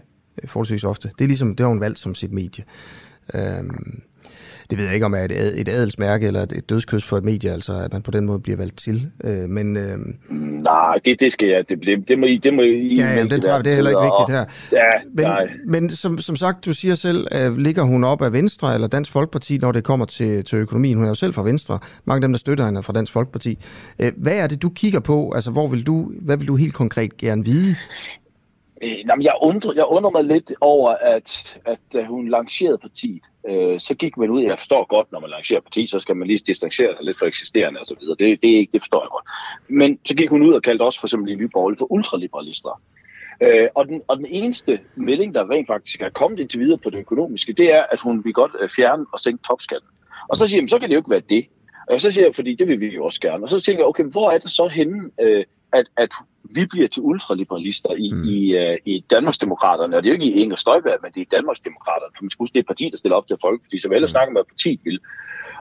forholdsvis 0.46 0.84
ofte. 0.84 1.10
Det 1.18 1.24
er 1.24 1.28
ligesom, 1.28 1.56
det 1.56 1.64
har 1.64 1.68
hun 1.68 1.80
valgt 1.80 1.98
som 1.98 2.14
sit 2.14 2.32
medie. 2.32 2.64
Øh, 3.34 3.64
det 4.70 4.78
ved 4.78 4.84
jeg 4.84 4.94
ikke, 4.94 5.06
om 5.06 5.14
er 5.14 5.24
et, 5.24 5.60
et 5.60 5.68
adelsmærke 5.68 6.26
eller 6.26 6.42
et 6.42 6.70
dødskys 6.70 7.04
for 7.04 7.16
et 7.16 7.24
medie, 7.24 7.50
altså 7.50 7.72
at 7.72 7.92
man 7.92 8.02
på 8.02 8.10
den 8.10 8.26
måde 8.26 8.40
bliver 8.40 8.56
valgt 8.56 8.78
til. 8.78 9.10
Øh, 9.24 9.48
men, 9.48 9.76
øh, 9.76 9.98
Nej, 10.64 10.98
det, 11.04 11.20
det 11.20 11.32
skal 11.32 11.48
jeg. 11.48 11.64
Det, 11.68 11.78
det, 11.86 12.08
det 12.08 12.18
må 12.18 12.26
I, 12.26 12.36
det 12.36 12.54
må 12.54 12.62
I 12.62 12.94
Ja, 12.96 13.14
jamen, 13.14 13.30
det, 13.30 13.42
tror 13.42 13.54
jeg, 13.54 13.64
det 13.64 13.70
er 13.70 13.74
heller 13.74 13.90
ikke 13.90 14.02
vigtigt 14.02 14.38
her. 14.38 14.44
Ja, 14.72 14.92
men, 15.14 15.24
nej. 15.24 15.48
men 15.66 15.90
som, 15.90 16.18
som 16.18 16.36
sagt, 16.36 16.64
du 16.64 16.74
siger 16.74 16.94
selv, 16.94 17.26
uh, 17.48 17.56
ligger 17.56 17.82
hun 17.82 18.04
op 18.04 18.22
af 18.22 18.32
Venstre 18.32 18.74
eller 18.74 18.88
Dansk 18.88 19.12
Folkeparti, 19.12 19.58
når 19.58 19.72
det 19.72 19.84
kommer 19.84 20.06
til, 20.06 20.44
til 20.44 20.56
økonomien? 20.56 20.96
Hun 20.96 21.04
er 21.04 21.08
jo 21.08 21.14
selv 21.14 21.34
fra 21.34 21.42
Venstre. 21.42 21.78
Mange 22.04 22.16
af 22.16 22.22
dem, 22.22 22.32
der 22.32 22.38
støtter 22.38 22.64
hende, 22.64 22.78
er 22.78 22.82
fra 22.82 22.92
Dansk 22.92 23.12
Folkeparti. 23.12 23.58
Uh, 24.02 24.06
hvad 24.16 24.36
er 24.38 24.46
det, 24.46 24.62
du 24.62 24.68
kigger 24.68 25.00
på? 25.00 25.32
Altså, 25.34 25.50
hvor 25.50 25.68
vil 25.68 25.86
du, 25.86 26.12
hvad 26.20 26.36
vil 26.36 26.48
du 26.48 26.56
helt 26.56 26.74
konkret 26.74 27.16
gerne 27.16 27.44
vide? 27.44 27.76
Øh, 28.82 28.98
jamen, 29.08 29.22
jeg, 29.22 29.34
undrer, 29.40 29.72
jeg 29.74 29.86
undrer 29.86 30.10
mig 30.10 30.24
lidt 30.24 30.52
over, 30.60 30.90
at, 30.90 31.58
at 31.64 31.78
da 31.92 32.04
hun 32.04 32.28
lancerede 32.28 32.78
partiet, 32.78 33.22
øh, 33.48 33.80
så 33.80 33.94
gik 33.94 34.16
man 34.16 34.30
ud, 34.30 34.42
jeg 34.42 34.58
forstår 34.58 34.86
godt, 34.88 35.12
når 35.12 35.20
man 35.20 35.30
lancerer 35.30 35.60
parti, 35.60 35.86
så 35.86 35.98
skal 35.98 36.16
man 36.16 36.28
lige 36.28 36.38
distancere 36.46 36.96
sig 36.96 37.04
lidt 37.04 37.18
fra 37.18 37.26
eksisterende 37.26 37.80
og 37.80 37.86
så 37.86 37.96
videre. 38.00 38.16
Det, 38.18 38.42
det, 38.42 38.50
er 38.54 38.58
ikke, 38.58 38.72
det 38.72 38.80
forstår 38.80 39.02
jeg 39.02 39.08
godt. 39.10 39.24
Men 39.68 39.98
så 40.04 40.14
gik 40.14 40.30
hun 40.30 40.42
ud 40.42 40.54
og 40.54 40.62
kaldte 40.62 40.82
også 40.82 41.00
for 41.00 41.06
eksempel 41.06 41.32
i 41.32 41.34
Nye 41.34 41.48
for 41.52 41.92
ultraliberalister. 41.92 42.82
Øh, 43.40 43.68
og, 43.74 43.88
den, 43.88 44.02
og 44.08 44.16
den 44.16 44.26
eneste 44.26 44.80
melding, 44.94 45.34
der 45.34 45.50
rent 45.50 45.66
faktisk 45.66 46.02
er 46.02 46.08
kommet 46.08 46.40
indtil 46.40 46.60
videre 46.60 46.78
på 46.78 46.90
det 46.90 46.98
økonomiske, 46.98 47.52
det 47.52 47.72
er, 47.74 47.82
at 47.92 48.00
hun 48.00 48.24
vil 48.24 48.32
godt 48.32 48.52
øh, 48.60 48.68
fjerne 48.68 49.06
og 49.12 49.20
sænke 49.20 49.42
topskatten. 49.46 49.88
Og 50.28 50.36
så 50.36 50.46
siger 50.46 50.62
jeg, 50.62 50.68
så 50.68 50.78
kan 50.78 50.88
det 50.88 50.94
jo 50.94 51.00
ikke 51.00 51.10
være 51.10 51.28
det. 51.28 51.46
Og 51.90 52.00
så 52.00 52.10
siger 52.10 52.26
jeg, 52.26 52.34
fordi 52.34 52.54
det 52.54 52.68
vil 52.68 52.80
vi 52.80 52.86
jo 52.86 53.04
også 53.04 53.20
gerne. 53.20 53.44
Og 53.44 53.50
så 53.50 53.60
tænker 53.60 53.80
jeg, 53.82 53.86
okay, 53.86 54.04
hvor 54.04 54.30
er 54.30 54.38
det 54.38 54.50
så 54.50 54.68
henne, 54.68 55.10
øh, 55.20 55.44
at, 55.72 55.86
at 55.96 56.12
vi 56.44 56.66
bliver 56.66 56.88
til 56.88 57.02
ultraliberalister 57.02 57.90
i, 57.90 58.12
mm. 58.12 58.24
i, 58.24 58.38
uh, 58.56 58.76
i 58.84 59.04
Danmarksdemokraterne, 59.10 59.96
og 59.96 60.02
det 60.02 60.08
er 60.08 60.12
jo 60.12 60.20
ikke 60.20 60.34
i 60.34 60.40
Inger 60.42 60.56
Støjberg, 60.56 60.98
men 61.02 61.12
det 61.12 61.20
er 61.20 61.24
i 61.24 61.36
Danmarksdemokraterne, 61.36 62.12
for 62.16 62.24
man 62.24 62.30
skal 62.30 62.42
huske, 62.42 62.54
det 62.54 62.60
er 62.60 62.66
parti, 62.66 62.88
der 62.90 62.96
stiller 62.96 63.16
op 63.16 63.26
til 63.26 63.36
Folkeparti, 63.40 63.80
så 63.80 63.88
vi 63.88 63.94
ellers 63.94 64.10
mm. 64.10 64.16
snakker 64.16 64.32
med 64.32 64.44
partiet 64.44 64.80
vil. 64.84 65.00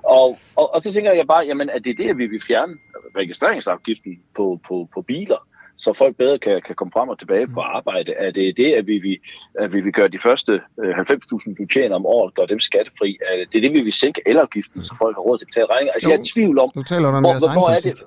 Og, 0.03 0.39
og, 0.55 0.73
og 0.73 0.81
så 0.81 0.93
tænker 0.93 1.11
jeg 1.11 1.27
bare, 1.27 1.45
jamen, 1.45 1.69
at 1.69 1.83
det 1.83 1.91
er 1.91 2.03
det, 2.03 2.09
at 2.09 2.17
vi 2.17 2.27
vil 2.27 2.41
fjerne 2.41 2.73
registreringsafgiften 3.15 4.19
på, 4.35 4.59
på, 4.67 4.89
på 4.93 5.01
biler, 5.01 5.47
så 5.77 5.93
folk 5.93 6.15
bedre 6.17 6.39
kan, 6.39 6.61
kan 6.65 6.75
komme 6.75 6.91
frem 6.91 7.09
og 7.09 7.19
tilbage 7.19 7.47
på 7.47 7.59
arbejde. 7.59 8.11
Er 8.13 8.31
det 8.31 8.57
det, 8.57 8.73
at 8.73 8.87
vi, 8.87 8.97
vi, 8.97 9.13
at 9.59 9.73
vi 9.73 9.81
vil 9.81 9.93
gøre 9.93 10.07
de 10.07 10.19
første 10.19 10.61
90.000, 10.79 11.55
du 11.59 11.65
tjener 11.65 11.95
om 11.95 12.05
året, 12.05 12.35
gøre 12.35 12.47
dem 12.47 12.59
skattefri? 12.59 13.17
Er 13.31 13.37
det, 13.37 13.47
det 13.51 13.57
er 13.57 13.61
det, 13.61 13.73
vi 13.73 13.81
vil 13.81 13.93
sænke 13.93 14.21
elafgiften, 14.25 14.83
så 14.83 14.95
folk 14.97 15.15
har 15.15 15.21
råd 15.21 15.37
til 15.37 15.45
at 15.45 15.47
betale 15.47 15.67
regninger? 15.71 15.93
Altså, 15.93 16.09
jo, 16.09 16.11
jeg 16.11 16.17
er 16.17 16.23
i 16.23 16.31
tvivl 16.33 16.59
om, 16.59 16.71
du 16.75 16.83
taler 16.83 17.07
om 17.07 17.13
hvor, 17.23 17.39
hvor, 17.39 17.53
hvor 17.59 17.69
er 17.69 17.79
det, 17.79 18.03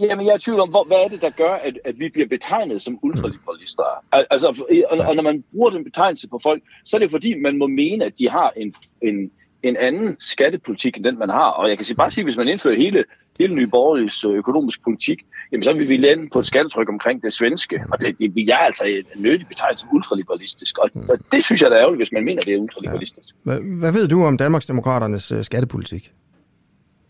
Jamen, 0.00 0.26
jeg 0.26 0.32
er 0.32 0.36
i 0.36 0.40
tvivl 0.40 0.60
om, 0.60 0.68
hvor, 0.68 0.84
hvad 0.84 0.96
er 1.04 1.08
det, 1.08 1.20
der 1.22 1.30
gør, 1.30 1.54
at, 1.54 1.78
at 1.84 1.98
vi 1.98 2.08
bliver 2.08 2.28
betegnet 2.28 2.82
som 2.82 2.98
ultraliberalister? 3.02 3.82
Altså, 4.12 4.48
og, 4.90 4.98
og 5.08 5.16
når 5.16 5.22
man 5.22 5.44
bruger 5.52 5.70
den 5.70 5.84
betegnelse 5.84 6.28
på 6.28 6.40
folk, 6.42 6.62
så 6.84 6.96
er 6.96 6.98
det 6.98 7.10
fordi, 7.10 7.34
man 7.34 7.58
må 7.58 7.66
mene, 7.66 8.04
at 8.04 8.18
de 8.18 8.30
har 8.30 8.52
en, 8.56 8.74
en, 9.02 9.30
en 9.62 9.76
anden 9.76 10.16
skattepolitik, 10.20 10.96
end 10.96 11.04
den 11.04 11.18
man 11.18 11.28
har. 11.28 11.50
Og 11.50 11.68
jeg 11.68 11.78
kan 11.78 11.96
bare 11.96 12.10
sige, 12.10 12.22
at 12.22 12.26
hvis 12.26 12.36
man 12.36 12.48
indfører 12.48 12.76
hele, 12.76 13.04
hele 13.38 13.54
Nye 13.54 13.66
Borgerliges 13.66 14.24
øh, 14.24 14.30
økonomisk 14.30 14.84
politik, 14.84 15.18
jamen 15.52 15.62
så 15.62 15.72
vil 15.72 15.88
vi 15.88 15.96
lande 15.96 16.28
på 16.32 16.38
et 16.38 16.46
skattetryk 16.46 16.88
omkring 16.88 17.22
det 17.22 17.32
svenske. 17.32 17.80
Og 17.92 18.00
det, 18.00 18.18
det 18.18 18.34
vi 18.34 18.48
er 18.48 18.56
altså 18.56 18.84
nødigt 19.16 19.48
nødig 19.48 19.78
som 19.78 19.88
ultraliberalistisk. 19.92 20.78
Og, 20.78 20.90
og 21.08 21.18
det 21.32 21.44
synes 21.44 21.62
jeg, 21.62 21.70
der 21.70 21.76
er 21.76 21.80
ærgerligt, 21.80 22.00
hvis 22.00 22.12
man 22.12 22.24
mener, 22.24 22.42
det 22.42 22.54
er 22.54 22.58
ultraliberalistisk. 22.58 23.34
Ja. 23.46 23.50
Hvad, 23.50 23.78
hvad 23.80 23.92
ved 23.92 24.08
du 24.08 24.24
om 24.24 24.36
Danmarksdemokraternes 24.36 25.32
øh, 25.32 25.44
skattepolitik? 25.44 26.12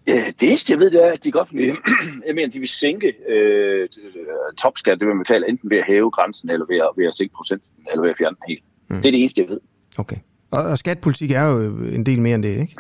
Det 0.06 0.42
eneste, 0.42 0.72
jeg 0.72 0.78
ved, 0.78 0.90
det 0.90 1.04
er, 1.04 1.12
at 1.12 1.24
de 1.24 1.32
godt 1.32 1.48
vil, 1.54 1.76
jeg 2.26 2.34
mener, 2.34 2.48
de 2.48 2.58
vil 2.58 2.68
sænke 2.68 3.14
øh, 3.28 3.88
topskat, 4.58 4.98
det 5.00 5.06
vil 5.06 5.14
man 5.16 5.24
betale 5.24 5.48
enten 5.48 5.70
ved 5.70 5.78
at 5.78 5.84
hæve 5.86 6.10
grænsen, 6.10 6.50
eller 6.50 6.66
ved 6.66 6.78
at, 6.78 6.90
ved 6.96 7.06
at 7.06 7.14
sænke 7.14 7.34
procenten, 7.34 7.70
eller 7.90 8.02
ved 8.02 8.10
at 8.10 8.18
fjerne 8.18 8.36
den 8.36 8.44
helt. 8.48 8.64
Mm. 8.88 8.96
Det 8.96 9.06
er 9.06 9.10
det 9.10 9.20
eneste, 9.20 9.42
jeg 9.42 9.48
ved. 9.48 9.60
Okay. 9.98 10.16
Og, 10.50 10.62
og 10.62 10.78
skatpolitik 10.78 11.30
er 11.30 11.50
jo 11.50 11.58
en 11.94 12.06
del 12.06 12.20
mere 12.20 12.34
end 12.34 12.42
det, 12.42 12.60
ikke? 12.60 12.74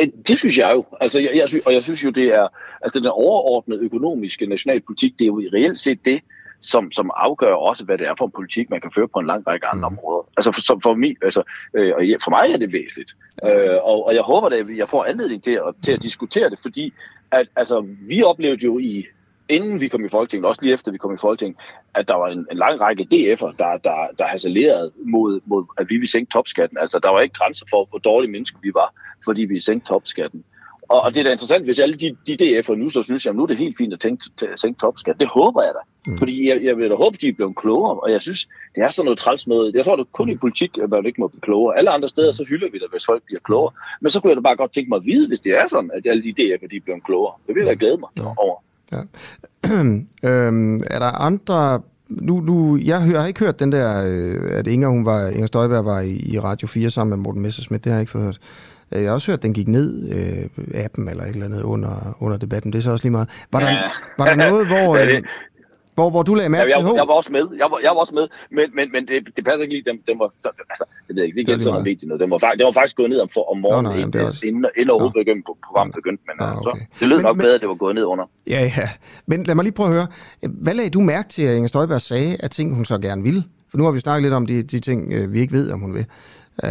Øh, 0.00 0.08
det 0.28 0.38
synes 0.38 0.58
jeg 0.58 0.70
jo. 0.74 0.84
Altså, 1.00 1.20
jeg, 1.20 1.30
jeg 1.34 1.48
synes, 1.48 1.66
og 1.66 1.74
jeg 1.74 1.82
synes 1.82 2.04
jo, 2.04 2.10
det 2.10 2.24
er 2.24 2.48
altså 2.82 3.00
den 3.00 3.08
overordnede 3.08 3.80
økonomiske 3.80 4.46
nationalpolitik, 4.46 5.12
det 5.18 5.24
er 5.24 5.26
jo 5.26 5.42
reelt 5.52 5.78
set 5.78 6.04
det, 6.04 6.20
som, 6.60 6.92
som 6.92 7.10
afgør 7.16 7.54
også, 7.54 7.84
hvad 7.84 7.98
det 7.98 8.06
er 8.06 8.14
for 8.18 8.24
en 8.24 8.30
politik, 8.30 8.70
man 8.70 8.80
kan 8.80 8.90
føre 8.94 9.08
på 9.08 9.18
en 9.18 9.26
lang 9.26 9.46
række 9.46 9.66
andre 9.66 9.90
mm. 9.90 9.96
områder. 9.96 10.28
Altså 10.36 10.52
for, 10.52 10.80
for, 10.82 10.94
mig, 10.94 11.16
altså, 11.22 11.42
øh, 11.74 11.92
og 11.96 12.02
for 12.24 12.30
mig 12.30 12.52
er 12.52 12.56
det 12.56 12.72
væsentligt. 12.72 13.16
Øh, 13.44 13.78
og, 13.82 14.06
og 14.06 14.14
jeg 14.14 14.22
håber, 14.22 14.48
at 14.48 14.76
jeg 14.76 14.88
får 14.88 15.04
anledning 15.04 15.42
til 15.42 15.52
at, 15.52 15.74
til 15.84 15.92
at 15.92 16.02
diskutere 16.02 16.50
det, 16.50 16.58
fordi 16.62 16.92
at, 17.30 17.46
altså, 17.56 17.86
vi 18.00 18.22
oplevede 18.22 18.64
jo 18.64 18.78
i 18.78 19.06
inden 19.50 19.80
vi 19.80 19.88
kom 19.88 20.04
i 20.04 20.08
Folketinget, 20.08 20.46
også 20.46 20.62
lige 20.62 20.74
efter 20.74 20.92
vi 20.92 20.98
kom 20.98 21.14
i 21.14 21.18
Folketinget, 21.20 21.58
at 21.94 22.08
der 22.08 22.14
var 22.14 22.28
en, 22.28 22.46
en 22.50 22.58
lang 22.58 22.80
række 22.80 23.02
DF'er, 23.02 23.56
der, 23.58 23.76
der, 23.76 24.06
der 24.18 24.26
hassalerede 24.26 24.92
mod, 25.04 25.40
mod, 25.44 25.64
at 25.78 25.90
vi 25.90 25.94
ville 25.94 26.10
sænke 26.10 26.30
topskatten. 26.32 26.78
Altså, 26.78 26.98
der 26.98 27.08
var 27.10 27.20
ikke 27.20 27.34
grænser 27.34 27.66
for, 27.70 27.84
hvor 27.90 27.98
dårlige 27.98 28.30
mennesker 28.30 28.58
vi 28.62 28.70
var, 28.74 28.94
fordi 29.24 29.44
vi 29.44 29.60
sænkte 29.60 29.88
topskatten. 29.88 30.44
Og, 30.90 31.00
og 31.00 31.14
det 31.14 31.20
er 31.20 31.24
da 31.24 31.32
interessant, 31.32 31.64
hvis 31.64 31.78
alle 31.78 31.96
de, 31.96 32.16
de 32.26 32.34
DF'er 32.40 32.74
nu 32.74 32.90
så 32.90 33.02
synes, 33.02 33.26
at 33.26 33.36
nu 33.36 33.42
er 33.42 33.46
det 33.46 33.58
helt 33.58 33.76
fint 33.78 33.92
at 33.92 34.00
tænke, 34.00 34.24
sænke 34.56 34.80
topskat. 34.80 35.20
Det 35.20 35.28
håber 35.28 35.62
jeg 35.62 35.72
da. 35.74 35.82
Mm. 36.06 36.18
Fordi 36.18 36.48
jeg, 36.48 36.64
jeg 36.64 36.76
vil 36.76 36.90
da 36.90 36.94
håbe, 36.94 37.16
de 37.20 37.28
er 37.28 37.32
blevet 37.32 37.56
klogere. 37.56 38.00
Og 38.00 38.12
jeg 38.12 38.20
synes, 38.20 38.48
det 38.74 38.84
er 38.84 38.88
sådan 38.88 39.04
noget 39.04 39.18
træls 39.18 39.46
noget. 39.46 39.74
Jeg 39.74 39.84
tror, 39.84 39.96
det 39.96 40.12
kun 40.12 40.28
i 40.28 40.36
politik, 40.36 40.78
at 40.82 40.90
man 40.90 41.06
ikke 41.06 41.20
må 41.20 41.28
blive 41.28 41.40
klogere. 41.40 41.78
Alle 41.78 41.90
andre 41.90 42.08
steder, 42.08 42.32
så 42.32 42.44
hylder 42.48 42.68
vi 42.72 42.78
det, 42.78 42.88
hvis 42.92 43.06
folk 43.06 43.22
bliver 43.26 43.40
klogere. 43.44 43.72
Men 44.00 44.10
så 44.10 44.20
kunne 44.20 44.30
jeg 44.30 44.36
da 44.36 44.40
bare 44.40 44.56
godt 44.56 44.72
tænke 44.72 44.88
mig 44.88 44.96
at 44.96 45.04
vide, 45.04 45.28
hvis 45.28 45.40
det 45.40 45.52
er 45.52 45.66
sådan, 45.68 45.90
at 45.94 46.06
alle 46.10 46.22
de 46.22 46.34
DF'er, 46.38 46.68
de 46.70 46.76
er 46.76 46.84
blevet 46.84 47.04
klogere. 47.04 47.34
Det 47.46 47.54
vil 47.54 47.64
jeg 47.64 47.70
da 47.70 47.84
glæde 47.84 47.98
mig 47.98 48.08
ja. 48.16 48.22
over. 48.44 48.56
Ja. 48.92 49.00
øhm, 50.28 50.76
er 50.90 50.98
der 50.98 51.20
andre 51.28 51.80
nu, 52.08 52.40
nu, 52.40 52.78
jeg, 52.84 53.02
hører, 53.02 53.12
jeg 53.12 53.20
har 53.20 53.28
ikke 53.28 53.44
hørt 53.44 53.60
den 53.60 53.72
der, 53.72 53.88
øh, 54.12 54.58
at 54.58 54.66
Inger, 54.66 54.88
hun 54.88 55.04
var, 55.04 55.28
Inger 55.28 55.46
Støjberg 55.46 55.84
var 55.84 56.00
i, 56.00 56.16
i 56.32 56.38
Radio 56.38 56.68
4 56.68 56.90
sammen 56.90 57.10
med 57.10 57.24
Morten 57.24 57.42
Messersmith, 57.42 57.84
det 57.84 57.92
har 57.92 57.98
jeg 57.98 58.02
ikke 58.02 58.18
hørt. 58.18 58.40
Øh, 58.92 59.02
jeg 59.02 59.10
har 59.10 59.14
også 59.14 59.30
hørt, 59.30 59.38
at 59.38 59.42
den 59.42 59.54
gik 59.54 59.68
ned, 59.68 59.88
øh, 60.16 60.84
appen 60.84 61.08
eller 61.08 61.24
et 61.24 61.28
eller 61.28 61.46
andet, 61.46 61.62
under, 61.62 62.16
under 62.20 62.36
debatten. 62.38 62.72
Det 62.72 62.78
er 62.78 62.82
så 62.82 62.90
også 62.90 63.04
lige 63.04 63.12
meget. 63.12 63.28
Var, 63.52 63.60
ja. 63.60 63.66
der, 63.66 63.90
var 64.18 64.24
der 64.24 64.34
noget, 64.34 64.66
hvor... 64.72 64.96
Øh, 64.96 65.22
hvor, 65.94 66.10
hvor 66.10 66.22
du 66.22 66.34
lagde 66.34 66.48
mærke 66.48 66.70
ja, 66.70 66.78
jeg, 66.78 66.86
til 66.86 66.94
Jeg 67.02 67.08
var 67.08 67.16
også 67.20 67.32
med, 67.32 67.44
jeg 67.62 67.68
var, 67.72 67.78
jeg 67.86 67.90
var 67.94 68.00
også 68.04 68.14
med, 68.14 68.26
men, 68.56 68.66
men, 68.76 68.86
men 68.94 69.02
det, 69.08 69.16
det 69.36 69.42
passer 69.44 69.62
ikke 69.62 69.74
lige, 69.74 69.84
den, 69.90 69.96
den 70.08 70.16
var, 70.22 70.28
altså, 70.72 70.84
jeg 71.08 71.16
ved 71.16 71.22
ikke, 71.24 71.36
det 71.36 71.48
er 71.48 71.52
ikke 71.52 71.64
sådan 71.64 71.84
vigtigt 71.84 72.08
noget, 72.08 72.20
den 72.20 72.30
var, 72.30 72.38
den 72.58 72.64
var 72.68 72.74
faktisk 72.80 72.96
gået 72.96 73.10
ned 73.10 73.20
om, 73.24 73.28
for, 73.36 73.44
om 73.52 73.58
morgenen, 73.64 73.84
Nå, 73.84 73.90
nej, 73.90 74.02
inden, 74.02 74.20
også... 74.26 74.46
inden, 74.46 74.64
inden 74.76 74.90
overhovedet 74.90 75.18
begyndte 75.22 75.44
på 75.46 75.52
programmet 75.66 75.94
begyndte, 75.94 76.22
men 76.28 76.36
Nå, 76.40 76.46
okay. 76.46 76.80
så, 76.80 76.86
det 77.00 77.08
lød 77.08 77.16
men, 77.16 77.24
nok 77.28 77.36
men, 77.36 77.42
bedre, 77.44 77.54
at 77.54 77.60
det 77.60 77.68
var 77.68 77.80
gået 77.84 77.94
ned 77.94 78.04
under. 78.12 78.24
Ja, 78.54 78.60
ja, 78.78 78.88
men 79.26 79.38
lad 79.48 79.54
mig 79.54 79.64
lige 79.64 79.78
prøve 79.78 79.88
at 79.88 79.94
høre, 79.98 80.08
hvad 80.64 80.74
lagde 80.74 80.90
du 80.90 81.00
mærke 81.00 81.28
til, 81.28 81.42
at 81.42 81.54
Inger 81.56 81.68
Støjberg 81.68 82.00
sagde, 82.00 82.36
at 82.44 82.50
ting 82.50 82.74
hun 82.74 82.84
så 82.84 82.98
gerne 82.98 83.22
ville? 83.22 83.42
For 83.70 83.78
nu 83.78 83.84
har 83.84 83.92
vi 83.92 84.00
snakket 84.00 84.22
lidt 84.22 84.34
om 84.34 84.46
de, 84.46 84.62
de 84.62 84.78
ting, 84.80 85.12
øh, 85.12 85.32
vi 85.32 85.38
ikke 85.40 85.52
ved, 85.52 85.72
om 85.72 85.80
hun 85.80 85.94
vil. 85.94 86.06
Uh, 86.62 86.70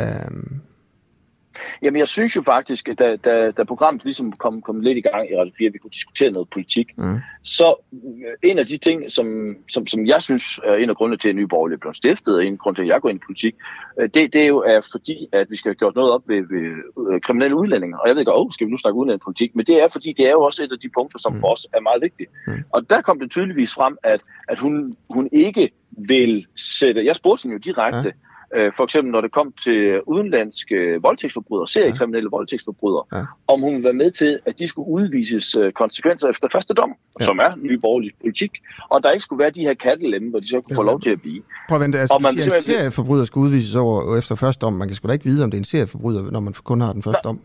Jamen, 1.82 2.00
jeg 2.00 2.08
synes 2.08 2.36
jo 2.36 2.42
faktisk, 2.42 2.90
at 2.90 3.00
da, 3.00 3.16
da, 3.16 3.52
da 3.52 3.64
programmet 3.64 4.04
ligesom 4.04 4.32
kom, 4.32 4.62
kom 4.62 4.80
lidt 4.80 4.98
i 4.98 5.02
gang 5.02 5.32
i 5.32 5.36
Radio 5.36 5.54
4, 5.58 5.72
vi 5.72 5.78
kunne 5.78 5.92
diskutere 5.92 6.32
noget 6.32 6.50
politik, 6.50 6.98
mm. 6.98 7.18
så 7.44 7.76
øh, 7.94 8.50
en 8.50 8.60
af 8.60 8.66
de 8.68 8.78
ting, 8.78 9.12
som, 9.12 9.56
som, 9.70 9.88
som 9.88 10.06
jeg 10.06 10.22
synes 10.22 10.60
er 10.64 10.74
en 10.74 10.90
af 10.90 10.96
grundene 10.96 11.18
til, 11.18 11.30
at 11.30 11.36
Nye 11.36 11.48
Borgerlige 11.48 11.80
blev 11.80 11.94
stiftet, 11.94 12.36
og 12.36 12.46
en 12.46 12.58
grund 12.58 12.76
til, 12.76 12.82
at 12.82 12.88
jeg 12.88 13.02
går 13.02 13.10
ind 13.10 13.20
i 13.22 13.26
politik, 13.26 13.56
øh, 14.00 14.10
det, 14.14 14.34
det 14.34 14.42
er 14.42 14.48
jo 14.48 14.60
er 14.60 14.82
fordi, 14.92 15.28
at 15.32 15.48
vi 15.50 15.56
skal 15.56 15.70
have 15.70 15.76
gjort 15.76 15.96
noget 15.96 16.12
op 16.12 16.24
ved, 16.28 16.42
ved 16.54 16.66
øh, 17.14 17.22
kriminelle 17.22 17.56
udlændinger. 17.56 17.98
Og 17.98 18.08
jeg 18.08 18.16
ved 18.16 18.22
ikke, 18.22 18.36
oh, 18.36 18.52
skal 18.52 18.68
vi 18.68 18.72
nu 18.72 18.78
snakke 18.78 19.18
politik, 19.24 19.56
men 19.56 19.66
det 19.66 19.84
er 19.84 19.88
fordi, 19.88 20.14
det 20.18 20.26
er 20.26 20.32
jo 20.32 20.42
også 20.42 20.64
et 20.64 20.72
af 20.72 20.80
de 20.80 20.90
punkter, 20.90 21.20
som 21.20 21.34
mm. 21.34 21.40
for 21.40 21.48
os 21.54 21.68
er 21.74 21.80
meget 21.80 22.02
vigtigt. 22.02 22.30
Mm. 22.48 22.64
Og 22.74 22.90
der 22.90 23.02
kom 23.02 23.20
det 23.20 23.32
tydeligvis 23.32 23.74
frem, 23.74 23.98
at, 24.04 24.22
at 24.48 24.60
hun, 24.60 24.96
hun 25.14 25.30
ikke 25.32 25.70
vil 25.98 26.48
sætte, 26.56 27.06
jeg 27.06 27.16
spurgte 27.16 27.44
hende 27.44 27.54
jo 27.54 27.74
direkte, 27.74 28.08
ja 28.08 28.29
Øh, 28.56 28.74
for 28.78 28.84
eksempel 28.84 29.12
når 29.12 29.22
det 29.22 29.32
kom 29.32 29.54
til 29.64 30.02
udenlandske 30.02 31.02
voldtægtsforbrydere, 31.02 31.68
seriekriminelle 31.68 32.30
voldtægtsforbrydere, 32.30 33.04
ja. 33.14 33.24
om 33.48 33.62
hun 33.62 33.74
ville 33.74 33.84
være 33.84 33.94
med 33.94 34.12
til, 34.12 34.40
at 34.46 34.60
de 34.60 34.68
skulle 34.68 34.88
udvises 34.88 35.56
øh, 35.56 35.72
konsekvenser 35.72 36.30
efter 36.30 36.48
første 36.52 36.74
dom, 36.74 36.94
ja. 37.20 37.26
som 37.26 37.40
er 37.40 37.56
ny 37.58 37.74
borgerlig 37.74 38.12
politik, 38.22 38.52
og 38.90 39.04
der 39.04 39.12
ikke 39.12 39.24
skulle 39.24 39.40
være 39.40 39.50
de 39.50 39.62
her 39.62 39.74
kattelemme, 39.74 40.30
hvor 40.30 40.40
de 40.40 40.48
så 40.48 40.62
kunne 40.62 40.74
ja. 40.74 40.78
få 40.78 40.84
lov 40.84 41.02
til 41.02 41.10
at 41.10 41.22
blive. 41.22 41.42
Prøv 41.70 41.76
at 41.76 41.82
vente, 41.82 42.00
altså, 42.00 42.14
og 42.14 42.22
man, 42.22 42.34
siger, 42.34 42.56
en 42.56 42.62
serieforbryder 42.62 43.26
skal 43.26 43.40
udvises 43.40 43.76
over 43.76 44.18
efter 44.18 44.36
første 44.36 44.62
dom. 44.66 44.74
Man 44.74 44.88
kan 44.88 44.96
sgu 44.96 45.08
da 45.08 45.14
ikke 45.14 45.26
vide, 45.26 45.44
om 45.44 45.52
det 45.52 45.58
er 45.58 45.62
en 45.62 45.66
serieforbryder, 45.66 46.32
når 46.32 46.40
man 46.40 46.54
kun 46.64 46.82
har 46.82 46.94
den 46.94 47.04
første 47.04 47.22
dom. 47.24 47.40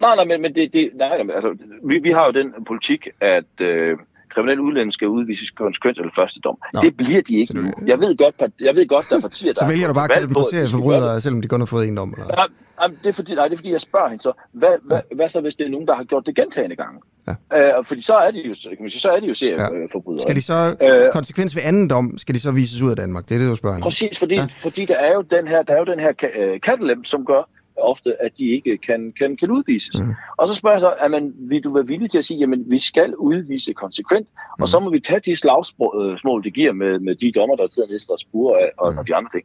Nej, 0.00 0.16
nej, 0.16 0.24
men, 0.24 0.42
men 0.42 0.54
det, 0.54 0.72
det, 0.72 0.90
nej, 0.94 1.08
altså, 1.34 1.56
vi, 1.84 1.98
vi 1.98 2.10
har 2.10 2.24
jo 2.26 2.32
den 2.32 2.52
politik, 2.66 3.08
at 3.20 3.60
øh, 3.60 3.98
kriminelle 4.34 4.62
udlændinge 4.62 4.92
skal 4.92 5.08
udvises 5.08 5.50
konsekvens 5.50 5.98
eller 5.98 6.12
første 6.16 6.40
dom. 6.40 6.58
Nå. 6.74 6.80
Det 6.80 6.96
bliver 6.96 7.22
de 7.22 7.34
ikke 7.40 7.54
nu. 7.54 7.62
Jeg 7.86 7.98
ved 8.00 8.16
godt, 8.16 8.34
jeg 8.60 8.74
ved 8.74 8.88
godt 8.88 9.06
der 9.10 9.16
er 9.16 9.20
partier, 9.20 9.52
der 9.54 9.60
Så 9.60 9.66
vælger 9.66 9.86
du 9.86 9.94
bare 9.94 10.04
at 10.04 10.10
kalde 10.10 10.26
dem 10.26 10.34
for 10.34 10.46
serieforbrydere, 10.50 11.20
selvom 11.20 11.42
de 11.42 11.48
kun 11.48 11.60
har 11.60 11.66
fået 11.66 11.88
en 11.88 11.96
dom? 11.96 12.14
Eller? 12.18 12.34
Ja, 12.38 12.86
det, 13.02 13.08
er 13.08 13.12
fordi, 13.12 13.34
nej, 13.34 13.44
det 13.48 13.52
er 13.52 13.56
fordi, 13.56 13.72
jeg 13.72 13.80
spørger 13.80 14.08
hende 14.08 14.22
så, 14.22 14.32
hvad, 14.52 14.68
ja. 14.68 14.76
hvad, 14.84 15.00
hvad 15.14 15.28
så 15.28 15.40
hvis 15.40 15.54
det 15.54 15.66
er 15.66 15.70
nogen, 15.70 15.86
der 15.86 15.94
har 15.94 16.04
gjort 16.04 16.26
det 16.26 16.36
gentagende 16.36 16.76
gange? 16.76 17.00
Ja. 17.28 17.78
Øh, 17.78 17.84
fordi 17.84 18.00
så 18.00 18.14
er 18.14 18.30
de 18.30 18.38
jo, 18.48 18.54
kan 18.68 18.76
man 18.80 18.90
sige, 18.90 19.00
så 19.00 19.10
er 19.10 19.20
de 19.20 19.26
jo 19.26 19.34
serieforbrydere. 19.34 20.20
Ja. 20.20 20.26
Skal 20.26 20.36
de 20.36 20.42
så, 20.42 20.76
øh, 20.82 21.12
konsekvens 21.12 21.56
ved 21.56 21.62
anden 21.62 21.90
dom, 21.90 22.18
skal 22.18 22.34
de 22.34 22.40
så 22.40 22.50
vises 22.52 22.82
ud 22.82 22.90
af 22.90 22.96
Danmark? 22.96 23.28
Det 23.28 23.34
er 23.34 23.38
det, 23.38 23.48
du 23.48 23.54
spørger 23.54 23.74
hende 23.76 23.84
Præcis, 23.84 24.18
fordi, 24.18 24.34
ja. 24.34 24.46
fordi 24.56 24.84
der 24.84 24.96
er 24.96 25.12
jo 25.14 25.22
den 25.22 25.48
her, 25.48 25.62
der 25.62 25.74
er 25.74 25.78
jo 25.78 25.84
den 25.84 26.00
her 26.00 26.12
kattelem, 26.58 27.04
som 27.04 27.24
gør, 27.24 27.48
ofte, 27.80 28.22
at 28.22 28.32
de 28.38 28.44
ikke 28.56 28.78
kan, 28.78 29.12
kan, 29.18 29.36
kan 29.36 29.50
udvises. 29.50 30.00
Mm. 30.00 30.14
Og 30.36 30.48
så 30.48 30.54
spørger 30.54 30.76
jeg 30.76 30.80
så, 30.80 31.08
man, 31.08 31.34
vil 31.36 31.64
du 31.64 31.72
være 31.72 31.86
villig 31.86 32.10
til 32.10 32.18
at 32.18 32.24
sige, 32.24 32.38
jamen 32.38 32.64
vi 32.66 32.78
skal 32.78 33.14
udvise 33.16 33.72
konsekvent, 33.72 34.28
mm. 34.58 34.62
og 34.62 34.68
så 34.68 34.80
må 34.80 34.90
vi 34.90 35.00
tage 35.00 35.20
de 35.20 35.36
slagsmål, 35.36 36.44
det 36.44 36.54
giver 36.54 36.72
med, 36.72 36.98
med 36.98 37.14
de 37.14 37.32
dommer, 37.32 37.56
der 37.56 37.66
sidder 37.70 37.86
nede 37.86 37.96
i 37.96 37.98
Strasbourg 37.98 38.56
og, 38.78 38.92
mm. 38.92 38.98
og 38.98 39.06
de 39.06 39.14
andre 39.14 39.30
ting. 39.30 39.44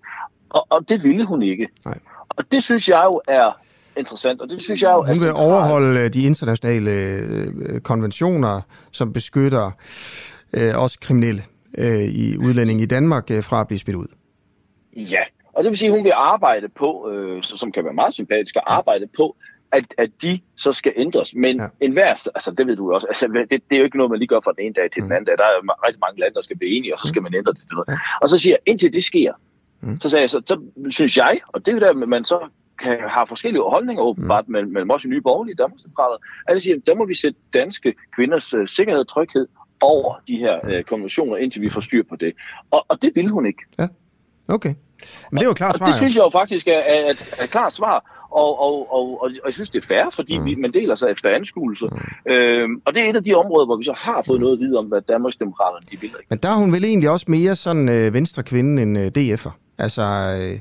Og, 0.50 0.68
og 0.70 0.90
det 0.90 1.04
ville 1.04 1.26
hun 1.26 1.42
ikke. 1.42 1.68
Nej. 1.86 2.00
Og 2.30 2.52
det 2.52 2.64
synes 2.64 2.90
jeg 2.90 3.04
jo 3.06 3.22
er 3.28 3.52
interessant, 3.98 4.42
og 4.42 4.50
det 4.50 4.62
synes 4.62 4.84
jeg 4.84 4.92
jo 4.92 5.06
Hun 5.08 5.22
vil 5.22 5.32
overholde 5.32 6.00
øh, 6.00 6.14
de 6.14 6.22
internationale 6.22 6.92
øh, 6.92 7.80
konventioner, 7.80 8.62
som 8.92 9.14
beskytter 9.14 9.72
øh, 10.54 10.84
også 10.84 11.00
kriminelle 11.00 11.42
øh, 11.78 12.04
i 12.04 12.38
udlænding 12.38 12.82
i 12.82 12.86
Danmark 12.86 13.32
øh, 13.32 13.44
fra 13.44 13.62
at 13.62 13.68
blive 13.68 13.80
smidt 13.80 13.98
ud. 13.98 14.08
Ja, 14.96 15.24
og 15.56 15.64
det 15.64 15.70
vil 15.70 15.78
sige, 15.78 15.90
at 15.90 15.96
hun 15.96 16.04
vil 16.04 16.14
arbejde 16.16 16.70
på, 16.70 17.10
øh, 17.12 17.44
som 17.44 17.72
kan 17.72 17.84
være 17.84 17.94
meget 17.94 18.14
sympatisk, 18.14 18.56
at 18.56 18.64
arbejde 18.66 19.08
på, 19.18 19.36
at, 19.72 19.86
at 19.98 20.10
de 20.22 20.40
så 20.56 20.74
skal 20.74 20.94
ændres. 20.96 21.36
Men 21.36 21.60
ja. 21.60 21.68
enhver, 21.82 22.10
altså 22.36 22.52
det 22.58 22.68
ved 22.68 22.76
du 22.76 22.94
også, 22.94 23.08
altså, 23.08 23.28
det, 23.28 23.52
det 23.70 23.76
er 23.76 23.78
jo 23.78 23.84
ikke 23.84 23.98
noget, 23.98 24.12
man 24.12 24.20
lige 24.20 24.28
gør 24.28 24.40
fra 24.44 24.54
den 24.58 24.66
ene 24.66 24.74
dag 24.74 24.92
til 24.92 25.02
den 25.02 25.10
mm. 25.10 25.16
anden 25.16 25.26
dag. 25.26 25.38
Der 25.38 25.44
er 25.44 25.88
rigtig 25.88 26.00
mange 26.00 26.20
lande, 26.20 26.36
der 26.36 26.42
skal 26.42 26.58
blive 26.58 26.78
enige, 26.78 26.94
og 26.94 27.00
så 27.00 27.08
skal 27.08 27.20
mm. 27.20 27.24
man 27.24 27.36
ændre 27.36 27.52
det 27.54 27.60
til 27.60 27.68
noget. 27.72 27.88
Ja. 27.88 27.98
Og 28.22 28.30
så 28.30 28.38
siger 28.38 28.54
jeg, 28.54 28.72
indtil 28.72 28.94
det 28.94 29.04
sker, 29.04 29.34
mm. 29.82 29.98
så, 29.98 30.10
sagde 30.10 30.22
jeg, 30.22 30.30
så, 30.30 30.42
så 30.46 30.62
synes 30.90 31.18
jeg, 31.18 31.40
og 31.48 31.66
det 31.66 31.72
er 31.72 31.76
jo 31.76 31.80
der, 31.80 31.94
man 31.94 32.26
så 32.26 32.40
kan 32.80 32.98
have 33.10 33.28
forskellige 33.28 33.64
holdninger 33.64 34.04
åbenbart 34.04 34.48
mm. 34.48 34.52
mellem, 34.52 34.72
mellem 34.72 34.92
os 34.92 35.06
i 35.06 35.08
Nye 35.08 35.22
Borgerlige 35.22 35.56
Danmarksdemokrater, 35.56 36.18
at 36.48 36.54
jeg 36.54 36.62
siger, 36.62 36.78
der 36.88 36.96
må 36.96 37.06
vi 37.06 37.16
sætte 37.16 37.40
danske 37.54 37.94
kvinders 38.16 38.54
uh, 38.54 38.66
sikkerhed 38.66 39.00
og 39.00 39.08
tryghed 39.08 39.48
over 39.82 40.16
de 40.28 40.38
her 40.38 40.78
uh, 40.78 40.84
konventioner, 40.84 41.38
indtil 41.38 41.62
vi 41.62 41.70
får 41.70 41.82
styr 41.82 42.04
på 42.10 42.16
det. 42.16 42.34
Og, 42.72 42.86
og 42.88 43.02
det 43.02 43.12
vil 43.16 43.28
hun 43.28 43.46
ikke. 43.46 43.64
Ja, 43.80 43.88
okay. 44.48 44.74
Men 45.32 45.40
det 45.40 45.46
er 45.46 45.50
jo 45.50 45.54
klart 45.54 45.78
svar. 45.78 45.86
Og 45.86 45.92
det 45.92 45.98
synes 45.98 46.16
jeg 46.16 46.24
jo 46.24 46.30
faktisk 46.30 46.68
er, 46.68 46.82
er, 46.86 47.14
er 47.38 47.44
et 47.44 47.50
klart 47.50 47.74
svar. 47.74 48.28
og, 48.32 48.60
og, 48.60 48.94
og, 48.94 49.22
og, 49.22 49.32
og 49.44 49.46
jeg 49.46 49.54
synes, 49.54 49.70
det 49.70 49.84
er 49.84 49.88
fair, 49.88 50.10
fordi 50.14 50.38
mm. 50.38 50.46
vi, 50.46 50.56
man 50.56 50.74
deler 50.74 50.96
sig 50.96 51.12
efter 51.12 51.30
anskuelse. 51.30 51.86
Mm. 51.86 52.32
Øhm, 52.34 52.82
og 52.86 52.94
det 52.94 53.02
er 53.02 53.10
et 53.10 53.16
af 53.16 53.24
de 53.24 53.34
områder, 53.34 53.66
hvor 53.66 53.78
vi 53.78 53.84
så 53.84 53.94
har 53.98 54.24
fået 54.26 54.40
noget 54.40 54.54
at 54.54 54.60
vide 54.60 54.78
om, 54.78 54.86
hvad 54.86 55.02
Danmarksdemokraterne 55.02 55.86
de 55.92 56.02
vil. 56.02 56.10
Men 56.30 56.40
der 56.44 56.50
er 56.50 56.56
hun 56.56 56.74
vel 56.74 56.86
egentlig 56.86 57.10
også 57.10 57.26
mere 57.28 57.56
sådan 57.56 57.90
øh, 57.90 58.14
venstre 58.14 58.44
kvinde 58.44 58.82
end 58.82 58.98
øh, 58.98 59.12
DF'er. 59.18 59.52
Altså... 59.78 60.02
Øh 60.42 60.60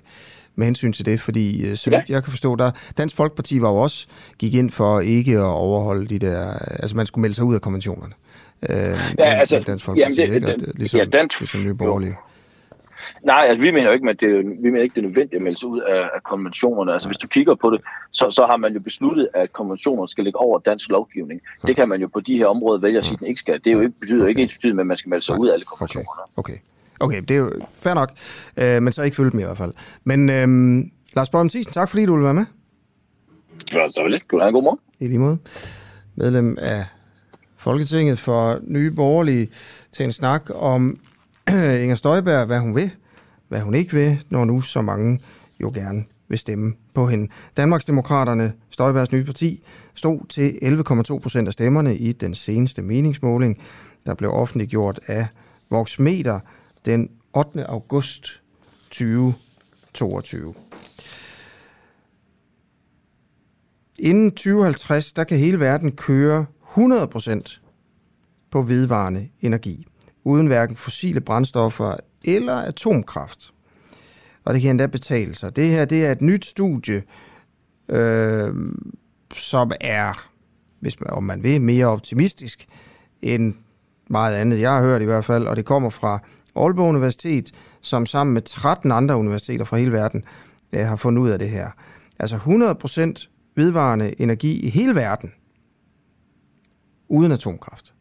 med 0.56 0.66
hensyn 0.66 0.92
til 0.92 1.06
det, 1.06 1.20
fordi 1.20 1.70
øh, 1.70 1.76
så 1.76 1.90
vidt 1.90 2.10
jeg 2.10 2.22
kan 2.24 2.30
forstå, 2.30 2.56
der 2.56 2.70
Dansk 2.98 3.16
Folkeparti 3.16 3.62
var 3.62 3.68
jo 3.70 3.76
også 3.76 4.06
gik 4.38 4.54
ind 4.54 4.70
for 4.70 5.00
ikke 5.00 5.32
at 5.32 5.44
overholde 5.44 6.06
de 6.06 6.18
der, 6.18 6.52
altså 6.58 6.96
man 6.96 7.06
skulle 7.06 7.22
melde 7.22 7.34
sig 7.34 7.44
ud 7.44 7.54
af 7.54 7.60
konventionerne. 7.60 8.12
Øh, 8.62 8.98
ja, 9.18 9.24
altså, 9.24 9.60
Dansk 9.66 9.84
Folkeparti, 9.84 10.20
jamen 10.20 10.32
det, 10.32 10.34
ikke? 10.34 10.66
Det, 10.66 10.78
ligesom, 10.78 10.98
ja, 10.98 11.04
dansk, 11.04 11.40
ligesom 11.40 11.62
Nye 11.64 11.74
Borgerlige. 11.74 12.16
Nej, 13.24 13.46
altså 13.48 13.60
vi 13.60 13.70
mener 13.70 13.86
jo 13.86 13.92
ikke, 13.92 14.10
at 14.10 14.20
det, 14.20 14.44
vi 14.62 14.70
mener 14.70 14.82
ikke, 14.82 14.94
det 14.94 15.00
er 15.00 15.08
nødvendigt 15.08 15.34
at 15.34 15.42
melde 15.42 15.58
sig 15.58 15.68
ud 15.68 15.80
af, 15.80 16.02
af 16.14 16.22
konventionerne. 16.22 16.92
Altså 16.92 17.08
hvis 17.08 17.18
du 17.18 17.28
kigger 17.28 17.54
på 17.54 17.70
det, 17.70 17.80
så, 18.10 18.30
så 18.30 18.46
har 18.46 18.56
man 18.56 18.72
jo 18.72 18.80
besluttet, 18.80 19.28
at 19.34 19.52
konventionerne 19.52 20.08
skal 20.08 20.24
ligge 20.24 20.38
over 20.38 20.58
dansk 20.58 20.90
lovgivning. 20.90 21.40
Det 21.66 21.76
kan 21.76 21.88
man 21.88 22.00
jo 22.00 22.08
på 22.08 22.20
de 22.20 22.36
her 22.36 22.46
områder 22.46 22.80
vælge 22.80 22.98
at 22.98 23.04
sige, 23.04 23.14
at 23.14 23.20
den 23.20 23.26
ikke 23.28 23.40
skal. 23.40 23.54
Det 23.64 23.66
er 23.66 23.72
jo 23.72 23.80
ikke, 23.80 24.00
betyder 24.00 24.26
ikke 24.26 24.42
ens 24.42 24.54
betydning, 24.54 24.80
at 24.80 24.86
man 24.86 24.96
skal 24.96 25.10
melde 25.10 25.24
sig 25.24 25.40
ud 25.40 25.48
af 25.48 25.52
alle 25.52 25.64
konventionerne. 25.64 26.22
Okay. 26.36 26.52
okay. 26.52 26.60
Okay, 27.00 27.20
det 27.20 27.30
er 27.30 27.38
jo 27.38 27.50
fair 27.74 27.94
nok, 27.94 28.10
øh, 28.62 28.82
men 28.82 28.92
så 28.92 29.02
ikke 29.02 29.16
følge 29.16 29.30
dem 29.30 29.40
i 29.40 29.42
hvert 29.42 29.56
fald. 29.56 29.72
Men 30.04 30.30
øh, 30.30 30.84
Lars 31.16 31.28
Thiesen, 31.50 31.72
tak 31.72 31.88
fordi 31.88 32.06
du 32.06 32.12
ville 32.12 32.24
være 32.24 32.34
med. 32.34 32.44
Ja, 33.72 33.90
så 33.90 34.06
lidt. 34.06 34.22
Du 34.30 34.38
have 34.38 34.48
en 34.48 34.54
god 34.54 34.62
morgen. 34.62 34.78
I 35.00 35.06
lige 35.06 35.18
måde. 35.18 35.38
Medlem 36.14 36.56
af 36.60 36.84
Folketinget 37.56 38.18
for 38.18 38.58
Nye 38.62 38.90
Borgerlige 38.90 39.48
til 39.92 40.04
en 40.04 40.12
snak 40.12 40.50
om 40.54 40.98
Inger 41.82 41.94
Støjberg, 41.94 42.46
hvad 42.46 42.58
hun 42.58 42.74
vil, 42.74 42.90
hvad 43.48 43.60
hun 43.60 43.74
ikke 43.74 43.92
vil, 43.92 44.24
når 44.30 44.44
nu 44.44 44.60
så 44.60 44.82
mange 44.82 45.20
jo 45.60 45.70
gerne 45.74 46.04
vil 46.28 46.38
stemme 46.38 46.72
på 46.94 47.06
hende. 47.06 47.28
Danmarksdemokraterne, 47.56 48.52
Støjbergs 48.70 49.12
nye 49.12 49.24
parti, 49.24 49.64
stod 49.94 50.26
til 50.28 50.58
11,2 50.62 51.18
procent 51.18 51.48
af 51.48 51.52
stemmerne 51.52 51.96
i 51.96 52.12
den 52.12 52.34
seneste 52.34 52.82
meningsmåling, 52.82 53.58
der 54.06 54.14
blev 54.14 54.30
offentliggjort 54.30 55.00
af 55.06 55.26
Voxmeter 55.70 56.40
den 56.86 57.10
8. 57.32 57.66
august 57.66 58.42
2022. 58.90 60.54
Inden 63.98 64.30
2050, 64.30 65.12
der 65.12 65.24
kan 65.24 65.38
hele 65.38 65.60
verden 65.60 65.92
køre 65.92 66.46
100% 66.76 67.60
på 68.50 68.62
vedvarende 68.62 69.28
energi, 69.40 69.86
uden 70.24 70.46
hverken 70.46 70.76
fossile 70.76 71.20
brændstoffer 71.20 71.96
eller 72.24 72.54
atomkraft. 72.54 73.52
Og 74.44 74.54
det 74.54 74.62
kan 74.62 74.70
endda 74.70 74.86
betale 74.86 75.34
sig. 75.34 75.56
Det 75.56 75.68
her 75.68 75.84
det 75.84 76.06
er 76.06 76.12
et 76.12 76.22
nyt 76.22 76.44
studie, 76.44 77.02
øh, 77.88 78.54
som 79.36 79.72
er, 79.80 80.28
hvis 80.80 81.00
man, 81.00 81.10
om 81.10 81.22
man 81.22 81.42
vil, 81.42 81.60
mere 81.60 81.86
optimistisk 81.86 82.66
end 83.22 83.54
meget 84.10 84.34
andet, 84.34 84.60
jeg 84.60 84.72
har 84.72 84.82
hørt 84.82 85.02
i 85.02 85.04
hvert 85.04 85.24
fald, 85.24 85.46
og 85.46 85.56
det 85.56 85.64
kommer 85.64 85.90
fra 85.90 86.18
Aalborg 86.56 86.88
Universitet, 86.88 87.52
som 87.80 88.06
sammen 88.06 88.34
med 88.34 88.42
13 88.42 88.92
andre 88.92 89.16
universiteter 89.16 89.64
fra 89.64 89.76
hele 89.76 89.92
verden 89.92 90.24
øh, 90.72 90.86
har 90.86 90.96
fundet 90.96 91.22
ud 91.22 91.30
af 91.30 91.38
det 91.38 91.50
her. 91.50 91.70
Altså 92.18 92.36
100% 92.36 93.52
vedvarende 93.56 94.20
energi 94.20 94.60
i 94.60 94.68
hele 94.68 94.94
verden, 94.94 95.32
uden 97.08 97.32
atomkraft. 97.32 97.93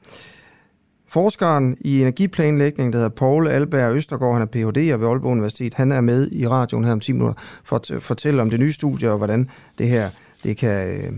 Forskeren 1.13 1.77
i 1.81 2.01
energiplanlægning, 2.01 2.93
der 2.93 2.99
hedder 2.99 3.09
Paul 3.09 3.47
Alberg 3.47 3.95
Østergaard, 3.95 4.33
han 4.33 4.41
er 4.41 4.45
Ph.D. 4.45 4.77
ved 4.77 5.07
Aalborg 5.07 5.31
Universitet, 5.31 5.73
han 5.73 5.91
er 5.91 6.01
med 6.01 6.31
i 6.31 6.47
radioen 6.47 6.85
her 6.85 6.91
om 6.91 6.99
10 6.99 7.11
minutter 7.11 7.41
for 7.63 7.75
at 7.75 8.03
fortælle 8.03 8.41
om 8.41 8.49
det 8.49 8.59
nye 8.59 8.73
studie 8.73 9.11
og 9.11 9.17
hvordan 9.17 9.49
det 9.77 9.87
her 9.87 10.09
det 10.43 10.57
kan, 10.57 10.87
øh, 10.87 11.13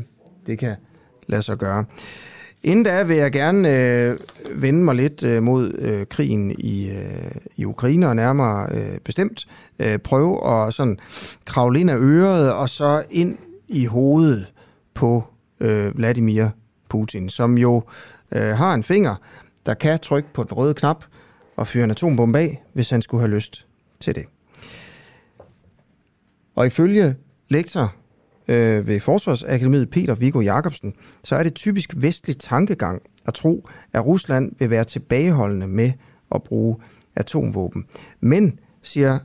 det 0.47 0.59
kan 0.59 0.75
lade 1.27 1.41
sig 1.41 1.57
gøre. 1.57 1.85
Inden 2.63 2.85
da 2.85 3.03
vil 3.03 3.17
jeg 3.17 3.31
gerne 3.31 3.77
øh, 3.77 4.17
vende 4.55 4.83
mig 4.83 4.95
lidt 4.95 5.23
øh, 5.23 5.43
mod 5.43 5.73
øh, 5.79 6.05
krigen 6.05 6.51
i, 6.59 6.89
øh, 6.89 7.31
i 7.55 7.65
Ukraine, 7.65 8.07
og 8.07 8.15
nærmere 8.15 8.67
øh, 8.71 8.99
bestemt 9.03 9.47
øh, 9.79 9.97
prøve 9.97 10.49
at 10.49 10.73
sådan 10.73 10.97
kravle 11.45 11.79
ind 11.79 11.89
af 11.89 11.97
øret, 11.97 12.53
og 12.53 12.69
så 12.69 13.03
ind 13.11 13.37
i 13.67 13.85
hovedet 13.85 14.53
på 14.93 15.23
øh, 15.59 15.97
Vladimir 15.97 16.45
Putin, 16.89 17.29
som 17.29 17.57
jo 17.57 17.83
øh, 18.31 18.41
har 18.41 18.73
en 18.73 18.83
finger, 18.83 19.15
der 19.65 19.73
kan 19.73 19.99
trykke 19.99 20.29
på 20.33 20.43
den 20.43 20.53
røde 20.53 20.73
knap 20.73 21.03
og 21.55 21.67
fyre 21.67 21.83
en 21.83 21.91
atombombe 21.91 22.39
af, 22.39 22.63
hvis 22.73 22.89
han 22.89 23.01
skulle 23.01 23.21
have 23.21 23.35
lyst 23.35 23.67
til 23.99 24.15
det. 24.15 24.25
Og 26.55 26.67
ifølge 26.67 27.15
lektor 27.49 27.95
øh, 28.47 28.87
ved 28.87 28.99
Forsvarsakademiet 28.99 29.89
Peter 29.89 30.15
Viggo 30.15 30.41
Jacobsen, 30.41 30.93
så 31.23 31.35
er 31.35 31.43
det 31.43 31.53
typisk 31.53 31.93
vestlig 31.97 32.37
tankegang 32.37 33.01
at 33.27 33.33
tro, 33.33 33.69
at 33.93 34.05
Rusland 34.05 34.51
vil 34.59 34.69
være 34.69 34.83
tilbageholdende 34.83 35.67
med 35.67 35.91
at 36.35 36.43
bruge 36.43 36.77
atomvåben. 37.15 37.85
Men, 38.19 38.59
siger 38.83 39.19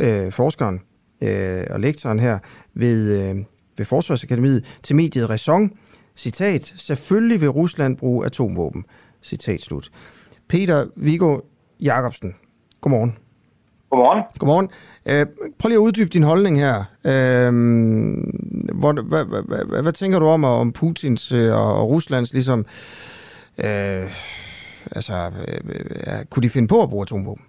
øh, 0.00 0.32
forskeren 0.32 0.80
øh, 1.22 1.62
og 1.70 1.80
lektoren 1.80 2.18
her 2.18 2.38
ved, 2.74 3.20
øh, 3.20 3.36
ved 3.76 3.86
Forsvarsakademiet 3.86 4.78
til 4.82 4.96
mediet 4.96 5.30
Raison, 5.30 5.70
citat, 6.16 6.72
selvfølgelig 6.76 7.40
vil 7.40 7.50
Rusland 7.50 7.96
bruge 7.96 8.26
atomvåben, 8.26 8.84
citat 9.22 9.60
slut. 9.60 9.90
Peter 10.48 10.86
Viggo 10.96 11.38
Jacobsen, 11.80 12.36
godmorgen. 12.80 13.16
Godmorgen. 13.90 14.22
Godmorgen. 14.38 14.68
Øh, 15.10 15.26
prøv 15.58 15.68
lige 15.68 15.80
at 15.80 15.86
uddybe 15.88 16.10
din 16.16 16.22
holdning 16.22 16.60
her. 16.64 16.76
Øh, 17.10 17.50
hvor, 18.80 18.92
hvad, 19.10 19.24
hvad, 19.30 19.42
hvad, 19.68 19.82
hvad 19.82 19.92
tænker 19.92 20.18
du 20.18 20.26
om, 20.26 20.44
om 20.44 20.72
Putins 20.72 21.32
øh, 21.32 21.52
og 21.62 21.88
Ruslands 21.88 22.32
ligesom... 22.32 22.58
Øh, 23.64 24.06
altså, 24.96 25.16
øh, 25.48 25.60
øh, 26.08 26.20
kunne 26.30 26.42
de 26.46 26.54
finde 26.56 26.68
på 26.68 26.78
at 26.82 26.90
bruge 26.90 27.02
atomvåben? 27.02 27.44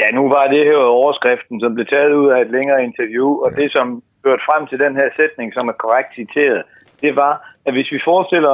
Ja, 0.00 0.06
nu 0.18 0.22
var 0.34 0.44
det 0.54 0.62
her 0.68 0.80
overskriften, 1.00 1.56
som 1.62 1.74
blev 1.74 1.86
taget 1.94 2.12
ud 2.20 2.28
af 2.34 2.40
et 2.40 2.50
længere 2.56 2.84
interview, 2.88 3.28
og 3.44 3.50
ja. 3.50 3.56
det, 3.60 3.68
som 3.76 3.86
førte 4.24 4.42
frem 4.48 4.62
til 4.70 4.78
den 4.84 4.94
her 5.00 5.08
sætning, 5.20 5.48
som 5.56 5.64
er 5.72 5.76
korrekt 5.84 6.10
citeret, 6.20 6.62
det 7.02 7.16
var, 7.16 7.34
at 7.66 7.72
hvis 7.74 7.92
vi 7.92 8.00
forestiller 8.04 8.50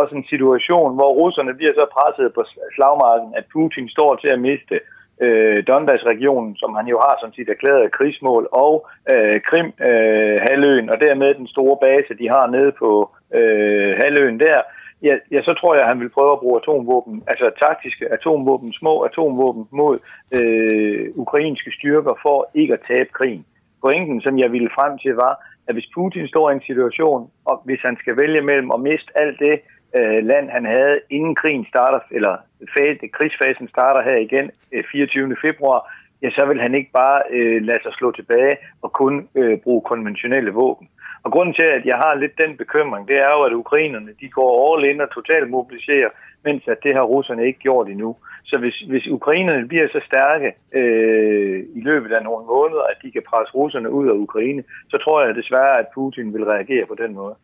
os 0.00 0.12
en 0.12 0.26
situation, 0.32 0.94
hvor 0.94 1.10
russerne 1.20 1.54
bliver 1.54 1.74
så 1.74 1.86
presset 1.96 2.34
på 2.34 2.42
slagmarken, 2.74 3.34
at 3.38 3.44
Putin 3.52 3.88
står 3.88 4.16
til 4.16 4.28
at 4.28 4.40
miste 4.40 4.76
øh, 5.24 5.58
Donbass-regionen, 5.68 6.56
som 6.56 6.74
han 6.74 6.86
jo 6.86 6.98
har 6.98 7.16
som 7.20 7.32
sit 7.32 7.48
erklærede 7.48 7.90
krigsmål, 7.98 8.48
og 8.52 8.88
øh, 9.12 9.40
Krim-halvøen, 9.48 10.86
øh, 10.88 10.92
og 10.92 11.00
dermed 11.00 11.34
den 11.34 11.48
store 11.54 11.76
base, 11.86 12.18
de 12.20 12.28
har 12.28 12.46
nede 12.46 12.72
på 12.82 13.10
øh, 13.38 13.96
halvøen 14.02 14.40
der, 14.40 14.60
ja, 15.02 15.14
ja, 15.30 15.42
så 15.42 15.54
tror 15.54 15.74
jeg, 15.74 15.82
at 15.82 15.88
han 15.88 16.00
vil 16.00 16.14
prøve 16.16 16.32
at 16.32 16.40
bruge 16.40 16.60
atomvåben, 16.60 17.22
altså 17.26 17.50
taktiske 17.64 18.12
atomvåben, 18.12 18.72
små 18.72 19.00
atomvåben 19.00 19.66
mod 19.70 19.98
øh, 20.36 21.06
ukrainske 21.14 21.70
styrker 21.78 22.14
for 22.22 22.50
ikke 22.54 22.74
at 22.74 22.84
tabe 22.88 23.10
krigen. 23.12 23.44
Pointen, 23.82 24.20
som 24.20 24.38
jeg 24.38 24.52
ville 24.52 24.70
frem 24.74 24.98
til, 24.98 25.14
var, 25.14 25.34
at 25.68 25.74
hvis 25.74 25.90
Putin 25.94 26.28
står 26.28 26.50
i 26.50 26.54
en 26.54 26.66
situation, 26.70 27.30
og 27.44 27.62
hvis 27.64 27.80
han 27.82 27.96
skal 28.00 28.16
vælge 28.16 28.40
mellem 28.40 28.70
at 28.70 28.80
miste 28.80 29.10
alt 29.14 29.38
det 29.38 29.60
øh, 29.96 30.24
land, 30.30 30.50
han 30.50 30.64
havde, 30.64 31.00
inden 31.10 31.34
krigen 31.34 31.66
starter, 31.72 32.00
eller 32.10 32.36
fase, 32.76 33.08
krigsfasen 33.16 33.68
starter 33.68 34.02
her 34.02 34.16
igen 34.16 34.50
øh, 34.72 34.84
24. 34.92 35.36
februar, 35.46 35.80
ja, 36.22 36.30
så 36.30 36.46
vil 36.46 36.60
han 36.60 36.74
ikke 36.74 36.90
bare 36.92 37.22
øh, 37.30 37.62
lade 37.62 37.82
sig 37.82 37.92
slå 37.94 38.12
tilbage 38.12 38.56
og 38.82 38.92
kun 38.92 39.28
øh, 39.34 39.58
bruge 39.58 39.82
konventionelle 39.82 40.50
våben. 40.50 40.88
Og 41.24 41.32
grunden 41.32 41.54
til, 41.54 41.68
at 41.78 41.84
jeg 41.90 41.96
har 42.04 42.14
lidt 42.14 42.40
den 42.44 42.56
bekymring, 42.56 43.08
det 43.08 43.16
er 43.16 43.30
jo, 43.36 43.40
at 43.48 43.52
ukrainerne 43.62 44.12
de 44.20 44.28
går 44.28 44.50
all 44.66 44.88
in 44.90 45.00
og 45.00 45.10
totalt 45.14 45.50
mobiliserer, 45.50 46.10
mens 46.44 46.62
at 46.72 46.78
det 46.84 46.92
har 46.94 47.02
russerne 47.14 47.46
ikke 47.46 47.58
gjort 47.58 47.88
endnu. 47.88 48.16
Så 48.44 48.58
hvis, 48.58 48.76
hvis 48.90 49.06
ukrainerne 49.08 49.68
bliver 49.68 49.88
så 49.88 50.00
stærke 50.10 50.48
øh, 50.80 51.58
i 51.78 51.80
løbet 51.88 52.12
af 52.12 52.22
nogle 52.24 52.46
måneder, 52.46 52.84
at 52.92 52.96
de 53.02 53.10
kan 53.10 53.22
presse 53.30 53.54
russerne 53.54 53.90
ud 53.90 54.06
af 54.08 54.16
Ukraine, 54.26 54.62
så 54.90 54.96
tror 55.04 55.24
jeg 55.24 55.34
desværre, 55.34 55.78
at 55.78 55.86
Putin 55.94 56.34
vil 56.34 56.44
reagere 56.44 56.86
på 56.86 56.96
den 57.02 57.14
måde. 57.14 57.34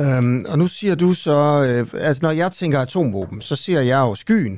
Øhm, 0.00 0.38
og 0.52 0.58
nu 0.58 0.66
siger 0.66 0.94
du 0.94 1.12
så, 1.26 1.38
øh, 1.68 2.06
altså 2.08 2.20
når 2.26 2.30
jeg 2.30 2.52
tænker 2.52 2.78
atomvåben, 2.78 3.40
så 3.40 3.56
ser 3.56 3.80
jeg 3.80 4.00
jo 4.08 4.14
skyen, 4.14 4.56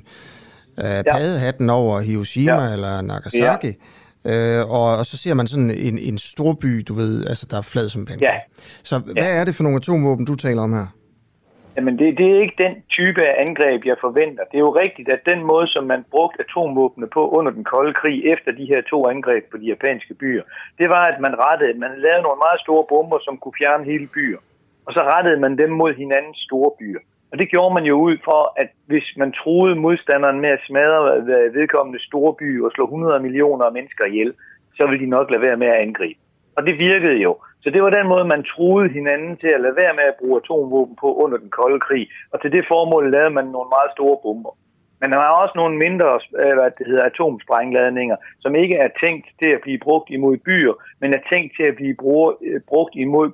øh, 0.79 1.03
ja. 1.07 1.13
padehatten 1.17 1.71
over 1.71 2.01
Hiroshima 2.01 2.65
ja. 2.65 2.73
eller 2.73 3.03
Nagasaki, 3.03 3.67
ja. 3.67 3.73
Øh, 4.31 4.63
og, 4.77 4.89
og 5.01 5.05
så 5.11 5.17
ser 5.17 5.35
man 5.35 5.47
sådan 5.47 5.71
en, 5.71 5.99
en 5.99 6.19
stor 6.19 6.53
by, 6.63 6.73
du 6.89 6.95
ved, 6.95 7.27
altså 7.31 7.47
der 7.51 7.59
er 7.59 7.67
flad 7.73 7.89
som 7.89 8.07
penge. 8.07 8.25
Ja. 8.29 8.37
Så 8.83 8.99
hvad 8.99 9.31
ja. 9.33 9.41
er 9.41 9.45
det 9.45 9.55
for 9.55 9.63
nogle 9.63 9.77
atomvåben, 9.77 10.25
du 10.27 10.35
taler 10.35 10.63
om 10.63 10.73
her? 10.73 10.89
Jamen, 11.77 11.99
det, 11.99 12.19
det 12.19 12.27
er 12.31 12.41
ikke 12.45 12.59
den 12.67 12.75
type 12.99 13.21
af 13.29 13.35
angreb, 13.47 13.81
jeg 13.91 13.97
forventer. 14.01 14.45
Det 14.51 14.57
er 14.57 14.67
jo 14.69 14.75
rigtigt, 14.85 15.09
at 15.17 15.21
den 15.33 15.41
måde, 15.51 15.67
som 15.75 15.85
man 15.93 16.05
brugte 16.11 16.39
atomvåbne 16.45 17.07
på 17.17 17.23
under 17.39 17.53
den 17.53 17.65
kolde 17.65 17.95
krig, 18.01 18.19
efter 18.35 18.51
de 18.59 18.65
her 18.73 18.81
to 18.93 18.99
angreb 19.15 19.45
på 19.51 19.57
de 19.57 19.67
japanske 19.75 20.15
byer, 20.15 20.45
det 20.79 20.89
var, 20.95 21.05
at 21.13 21.19
man 21.21 21.35
rettede, 21.45 21.79
man 21.79 21.93
lavede 22.05 22.23
nogle 22.23 22.41
meget 22.47 22.61
store 22.65 22.85
bomber, 22.89 23.19
som 23.27 23.35
kunne 23.43 23.59
fjerne 23.61 23.85
hele 23.85 24.07
byer 24.07 24.41
og 24.91 24.95
så 24.97 25.03
rettede 25.13 25.41
man 25.45 25.59
dem 25.63 25.71
mod 25.81 25.93
hinandens 26.03 26.39
store 26.49 26.71
byer. 26.79 27.03
Og 27.33 27.39
det 27.39 27.51
gjorde 27.51 27.75
man 27.75 27.85
jo 27.85 27.97
ud 28.07 28.17
for, 28.25 28.41
at 28.57 28.71
hvis 28.87 29.07
man 29.17 29.33
troede 29.33 29.75
modstanderen 29.75 30.41
med 30.41 30.51
at 30.51 30.65
smadre 30.67 31.17
øh, 31.17 31.55
vedkommende 31.55 32.01
store 32.09 32.35
by 32.35 32.63
og 32.63 32.71
slå 32.75 32.85
100 32.85 33.21
millioner 33.21 33.65
af 33.65 33.73
mennesker 33.73 34.05
ihjel, 34.05 34.33
så 34.77 34.87
ville 34.87 35.05
de 35.05 35.11
nok 35.11 35.31
lade 35.31 35.43
være 35.43 35.57
med 35.57 35.67
at 35.67 35.81
angribe. 35.87 36.21
Og 36.57 36.67
det 36.67 36.79
virkede 36.79 37.19
jo. 37.27 37.33
Så 37.63 37.71
det 37.71 37.83
var 37.83 37.91
den 37.91 38.07
måde, 38.09 38.25
man 38.25 38.45
troede 38.55 38.89
hinanden 38.89 39.37
til 39.37 39.51
at 39.55 39.61
lade 39.61 39.77
være 39.83 39.95
med 39.95 40.05
at 40.09 40.19
bruge 40.21 40.41
atomvåben 40.41 40.97
på 41.01 41.09
under 41.15 41.39
den 41.39 41.51
kolde 41.51 41.81
krig. 41.81 42.09
Og 42.33 42.41
til 42.41 42.53
det 42.53 42.65
formål 42.69 43.11
lavede 43.11 43.35
man 43.39 43.45
nogle 43.45 43.71
meget 43.77 43.91
store 43.97 44.19
bomber. 44.23 44.53
Men 45.01 45.13
der 45.13 45.19
er 45.19 45.41
også 45.43 45.55
nogle 45.57 45.77
mindre 45.85 46.21
øh, 46.43 46.55
hvad 46.57 46.71
det 46.79 46.87
hedder, 46.87 47.05
atomsprængladninger, 47.05 48.17
som 48.41 48.55
ikke 48.55 48.77
er 48.77 48.91
tænkt 49.05 49.27
til 49.43 49.51
at 49.57 49.61
blive 49.61 49.79
brugt 49.79 50.11
imod 50.11 50.37
byer, 50.37 50.75
men 51.01 51.15
er 51.15 51.23
tænkt 51.33 51.51
til 51.57 51.67
at 51.71 51.77
blive 51.81 51.97
øh, 52.49 52.61
brugt 52.69 52.95
imod 52.95 53.27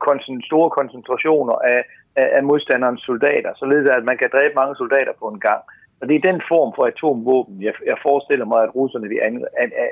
store 0.50 0.70
koncentrationer 0.70 1.56
af, 1.74 1.80
af, 2.16 2.28
af 2.36 2.42
modstanderens 2.44 3.02
soldater, 3.02 3.50
således 3.56 3.86
at 3.88 4.04
man 4.04 4.18
kan 4.18 4.30
dræbe 4.32 4.54
mange 4.54 4.76
soldater 4.76 5.12
på 5.18 5.26
en 5.28 5.40
gang. 5.40 5.62
Og 6.00 6.08
det 6.08 6.16
er 6.16 6.30
den 6.32 6.42
form 6.48 6.72
for 6.76 6.84
atomvåben, 6.84 7.62
jeg, 7.62 7.74
jeg 7.86 7.96
forestiller 8.02 8.46
mig, 8.46 8.62
at 8.62 8.74
russerne 8.74 9.08
vil 9.08 9.20
an, 9.22 9.44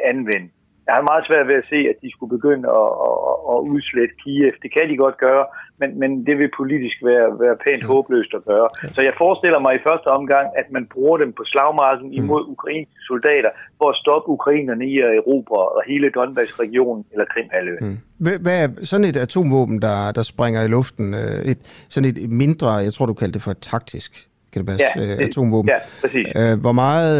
anvende 0.04 0.50
jeg 0.86 0.94
har 0.98 1.04
meget 1.10 1.24
svært 1.28 1.46
ved 1.50 1.56
at 1.62 1.68
se, 1.72 1.78
at 1.92 1.96
de 2.02 2.08
skulle 2.14 2.32
begynde 2.36 2.66
at, 2.80 2.90
at, 3.08 3.16
at 3.52 3.58
udslette 3.72 4.14
Kiev. 4.22 4.54
Det 4.64 4.70
kan 4.76 4.86
de 4.90 4.96
godt 5.04 5.16
gøre, 5.26 5.44
men, 5.80 5.90
men 6.00 6.10
det 6.26 6.34
vil 6.40 6.50
politisk 6.60 6.96
være, 7.10 7.28
være 7.44 7.56
pænt 7.64 7.84
håbløst 7.90 8.32
at 8.38 8.44
gøre. 8.50 8.68
Så 8.94 9.00
jeg 9.08 9.14
forestiller 9.22 9.60
mig 9.64 9.72
i 9.74 9.84
første 9.88 10.08
omgang, 10.18 10.46
at 10.60 10.66
man 10.76 10.84
bruger 10.94 11.16
dem 11.22 11.30
på 11.38 11.42
slagmarken 11.52 12.08
mm. 12.08 12.20
imod 12.20 12.42
ukrainske 12.54 13.00
soldater 13.10 13.50
for 13.78 13.88
at 13.92 13.96
stoppe 14.02 14.28
ukrainerne 14.36 14.84
i 14.92 14.94
at 15.06 15.10
erobre 15.20 15.62
hele 15.90 16.06
Donbass-regionen 16.16 17.04
eller 17.12 17.26
Krimhalvøen. 17.32 17.84
Mm. 17.86 17.98
Hvad 18.44 18.56
er 18.64 18.68
sådan 18.90 19.04
et 19.04 19.16
atomvåben, 19.16 19.82
der, 19.82 20.12
der 20.12 20.22
springer 20.22 20.60
i 20.64 20.68
luften? 20.68 21.14
Øh, 21.14 21.50
et, 21.52 21.60
sådan 21.88 22.08
et 22.10 22.30
mindre, 22.30 22.68
jeg 22.86 22.92
tror 22.92 23.06
du 23.06 23.14
kaldte 23.14 23.34
det 23.34 23.42
for 23.42 23.50
et 23.50 23.62
taktisk 23.74 24.28
kan 24.52 24.60
det 24.60 24.68
passe, 24.68 24.84
ja, 24.96 25.14
det, 25.16 25.28
atomvåben. 25.28 25.68
Ja, 25.68 25.78
præcis. 26.00 26.26
Øh, 26.36 26.60
hvor 26.60 26.72
meget, 26.72 27.14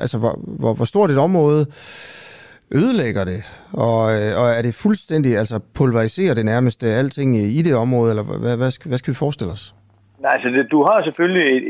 altså 0.00 0.18
hvor, 0.18 0.40
hvor, 0.42 0.74
hvor 0.74 0.84
stort 0.84 1.10
et 1.10 1.18
område 1.18 1.66
ødelægger 2.74 3.24
det? 3.24 3.40
Og, 3.88 4.02
øh, 4.16 4.30
og 4.40 4.46
er 4.58 4.62
det 4.62 4.74
fuldstændig, 4.84 5.36
altså 5.42 5.56
pulveriserer 5.78 6.34
det 6.34 6.44
nærmest 6.44 6.84
alting 6.84 7.36
i 7.36 7.62
det 7.62 7.74
område, 7.74 8.10
eller 8.12 8.24
hvad, 8.42 8.56
hvad, 8.56 8.70
skal, 8.70 8.88
hvad 8.88 8.98
skal 8.98 9.12
vi 9.12 9.24
forestille 9.24 9.52
os? 9.52 9.74
Nej, 10.24 10.32
altså 10.36 10.48
det, 10.56 10.64
du 10.76 10.80
har 10.88 10.98
selvfølgelig 11.02 11.46
et, 11.56 11.64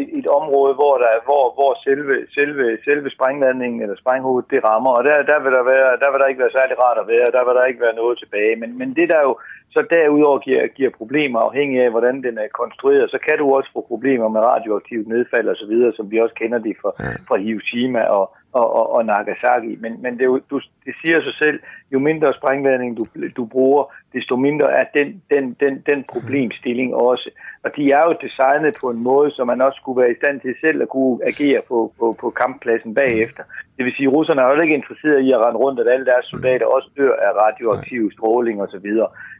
et, 0.00 0.08
et 0.18 0.26
område, 0.40 0.72
hvor, 0.80 0.94
der, 1.02 1.12
hvor, 1.28 1.44
hvor 1.58 1.72
selve, 1.86 2.14
selve, 2.36 2.64
selve 2.88 3.08
sprængladningen 3.16 3.78
eller 3.82 3.96
sprænghovedet 4.02 4.50
det 4.52 4.60
rammer, 4.68 4.92
og 4.98 5.02
der, 5.08 5.16
der, 5.32 5.38
vil 5.44 5.52
der, 5.58 5.64
være, 5.72 5.90
der 6.02 6.08
vil 6.10 6.20
der 6.20 6.30
ikke 6.30 6.44
være 6.44 6.56
særlig 6.58 6.76
rart 6.84 6.98
at 7.02 7.08
være, 7.14 7.34
der 7.36 7.42
vil 7.46 7.56
der 7.58 7.70
ikke 7.70 7.84
være 7.86 8.00
noget 8.02 8.16
tilbage. 8.18 8.54
Men, 8.62 8.70
men 8.80 8.88
det 8.98 9.08
der 9.12 9.20
jo 9.28 9.32
så 9.74 9.80
derudover 9.90 10.38
giver, 10.46 10.66
giver 10.78 10.98
problemer 11.00 11.38
afhængig 11.48 11.78
af, 11.84 11.90
hvordan 11.90 12.16
den 12.26 12.34
er 12.44 12.56
konstrueret, 12.62 13.10
så 13.10 13.18
kan 13.26 13.36
du 13.38 13.46
også 13.56 13.70
få 13.72 13.80
problemer 13.92 14.28
med 14.28 14.40
radioaktivt 14.52 15.06
nedfald 15.08 15.46
osv., 15.48 15.74
som 15.96 16.10
vi 16.10 16.16
også 16.24 16.34
kender 16.42 16.58
det 16.66 16.74
fra, 16.82 16.90
fra 17.28 17.36
Hiroshima 17.44 18.02
og, 18.16 18.24
og, 18.60 18.66
og, 18.78 18.86
og 18.96 19.04
Nagasaki. 19.04 19.72
Men, 19.82 19.92
men 20.02 20.12
det, 20.18 20.26
du, 20.50 20.56
det 20.86 20.94
siger 21.02 21.18
sig 21.22 21.34
selv, 21.42 21.58
jo 21.92 21.98
mindre 21.98 22.34
sprængladning 22.38 22.96
du, 22.96 23.04
du 23.36 23.44
bruger, 23.44 23.84
desto 24.14 24.36
mindre 24.36 24.68
er 24.80 24.84
den, 24.94 25.22
den, 25.30 25.56
den, 25.62 25.74
den 25.90 26.04
problemstilling 26.12 26.94
også. 26.94 27.30
Og 27.64 27.70
de 27.76 27.82
er 27.92 28.02
jo 28.08 28.14
designet 28.26 28.74
på 28.80 28.90
en 28.90 29.02
måde, 29.10 29.30
så 29.30 29.44
man 29.44 29.60
også 29.60 29.78
skulle 29.80 30.00
være 30.02 30.12
i 30.12 30.20
stand 30.20 30.40
til 30.40 30.54
selv 30.60 30.82
at 30.82 30.88
kunne 30.88 31.18
agere 31.30 31.62
på, 31.68 31.92
på, 31.98 32.16
på 32.20 32.30
kamppladsen 32.30 32.94
bagefter. 32.94 33.42
Det 33.76 33.84
vil 33.84 33.94
sige, 33.96 34.08
at 34.08 34.12
russerne 34.12 34.40
er 34.42 34.46
jo 34.46 34.60
ikke 34.60 34.80
interesseret 34.80 35.20
i 35.20 35.32
at 35.32 35.40
rende 35.44 35.58
rundt, 35.64 35.80
at 35.80 35.88
alle 35.92 36.06
deres 36.06 36.26
soldater 36.26 36.66
også 36.66 36.88
dør 36.96 37.14
af 37.26 37.30
radioaktiv 37.44 38.12
stråling 38.12 38.62
osv. 38.62 38.88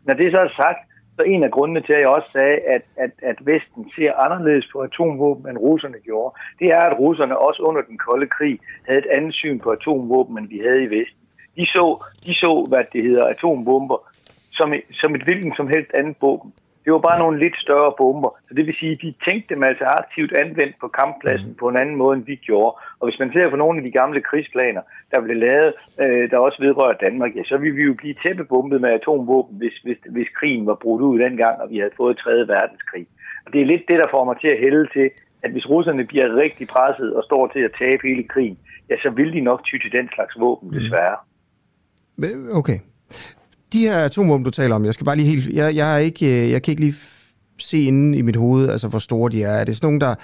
Når 0.07 0.15
det 0.15 0.33
så 0.33 0.41
er 0.41 0.49
sagt, 0.63 0.81
så 1.17 1.23
en 1.23 1.43
af 1.45 1.51
grundene 1.51 1.81
til, 1.81 1.93
at 1.93 2.01
jeg 2.01 2.09
også 2.09 2.29
sagde, 2.33 2.59
at, 2.75 2.83
at, 2.97 3.11
at 3.23 3.39
Vesten 3.47 3.91
ser 3.97 4.13
anderledes 4.15 4.67
på 4.73 4.79
atomvåben, 4.79 5.49
end 5.49 5.59
russerne 5.59 5.99
gjorde, 6.05 6.35
det 6.59 6.69
er, 6.69 6.81
at 6.81 6.99
russerne 6.99 7.39
også 7.39 7.63
under 7.63 7.83
den 7.83 7.99
kolde 7.99 8.27
krig 8.27 8.59
havde 8.87 8.99
et 8.99 9.11
andet 9.17 9.35
syn 9.35 9.59
på 9.59 9.71
atomvåben, 9.71 10.39
end 10.39 10.49
vi 10.49 10.61
havde 10.67 10.83
i 10.83 10.91
Vesten. 10.97 11.23
De 11.57 11.67
så, 11.67 12.05
de 12.27 12.35
så 12.35 12.67
hvad 12.69 12.85
det 12.93 13.03
hedder, 13.03 13.27
atombomber 13.27 13.99
som, 14.53 14.73
som 14.93 15.15
et 15.15 15.23
hvilken 15.23 15.53
som 15.57 15.69
helst 15.69 15.91
andet 15.95 16.17
våben. 16.21 16.53
Det 16.87 16.95
var 16.95 17.09
bare 17.09 17.23
nogle 17.25 17.39
lidt 17.45 17.57
større 17.67 17.93
bomber. 17.99 18.31
Så 18.49 18.55
det 18.55 18.67
vil 18.67 18.77
sige, 18.81 18.95
at 18.97 19.03
de 19.03 19.15
tænkte 19.27 19.55
dem 19.55 19.63
altså 19.63 19.85
aktivt 19.85 20.33
anvendt 20.43 20.77
på 20.81 20.89
kamppladsen 20.89 21.55
på 21.61 21.69
en 21.69 21.77
anden 21.83 21.97
måde, 21.97 22.17
end 22.17 22.25
vi 22.25 22.37
gjorde. 22.49 22.73
Og 22.99 23.05
hvis 23.07 23.19
man 23.19 23.33
ser 23.33 23.51
på 23.51 23.57
nogle 23.57 23.79
af 23.79 23.85
de 23.85 23.97
gamle 24.01 24.21
krigsplaner, 24.29 24.83
der 25.11 25.21
blev 25.21 25.37
lavet, 25.37 25.73
øh, 26.03 26.31
der 26.31 26.39
også 26.39 26.59
vedrører 26.67 27.03
Danmark, 27.07 27.37
ja, 27.37 27.43
så 27.45 27.57
ville 27.57 27.77
vi 27.77 27.83
jo 27.83 27.95
blive 27.95 28.15
tæppebumpet 28.25 28.81
med 28.81 28.91
atomvåben, 28.91 29.57
hvis, 29.59 29.77
hvis, 29.85 29.99
hvis 30.11 30.29
krigen 30.39 30.67
var 30.67 30.79
brudt 30.83 31.03
ud 31.03 31.19
dengang, 31.19 31.61
og 31.63 31.71
vi 31.71 31.79
havde 31.79 31.97
fået 31.97 32.19
3. 32.19 32.31
verdenskrig. 32.31 33.07
Og 33.47 33.53
det 33.53 33.61
er 33.61 33.67
lidt 33.67 33.89
det, 33.89 33.99
der 33.99 34.09
får 34.11 34.25
mig 34.25 34.37
til 34.41 34.49
at 34.49 34.63
hælde 34.65 34.87
til, 34.97 35.11
at 35.45 35.51
hvis 35.53 35.71
russerne 35.71 36.05
bliver 36.05 36.37
rigtig 36.37 36.69
presset 36.69 37.15
og 37.17 37.23
står 37.25 37.47
til 37.47 37.61
at 37.69 37.77
tabe 37.79 38.03
hele 38.09 38.25
krigen, 38.29 38.59
ja, 38.91 38.97
så 39.03 39.11
vil 39.11 39.33
de 39.33 39.41
nok 39.41 39.61
ty 39.65 39.77
til 39.79 39.93
den 39.93 40.09
slags 40.15 40.35
våben, 40.41 40.73
desværre. 40.73 41.17
Okay 42.61 42.79
de 43.73 43.81
her 43.81 43.97
atomvåben, 43.97 44.45
du 44.45 44.51
taler 44.51 44.75
om, 44.75 44.85
jeg 44.85 44.95
skal 44.95 45.05
bare 45.05 45.17
lige 45.17 45.29
helt... 45.29 45.55
Jeg, 45.55 45.77
jeg, 45.77 45.95
er 45.95 45.99
ikke, 45.99 46.27
øh, 46.27 46.51
jeg 46.51 46.63
kan 46.63 46.73
ikke 46.73 46.83
lige 46.83 46.97
se 47.59 47.83
inde 47.83 48.19
i 48.19 48.23
mit 48.23 48.37
hoved, 48.37 48.69
altså 48.69 48.89
hvor 48.89 48.99
store 48.99 49.33
de 49.33 49.43
er. 49.43 49.51
Er 49.51 49.65
det 49.65 49.77
sådan 49.77 49.87
nogle, 49.87 50.01
der... 50.01 50.15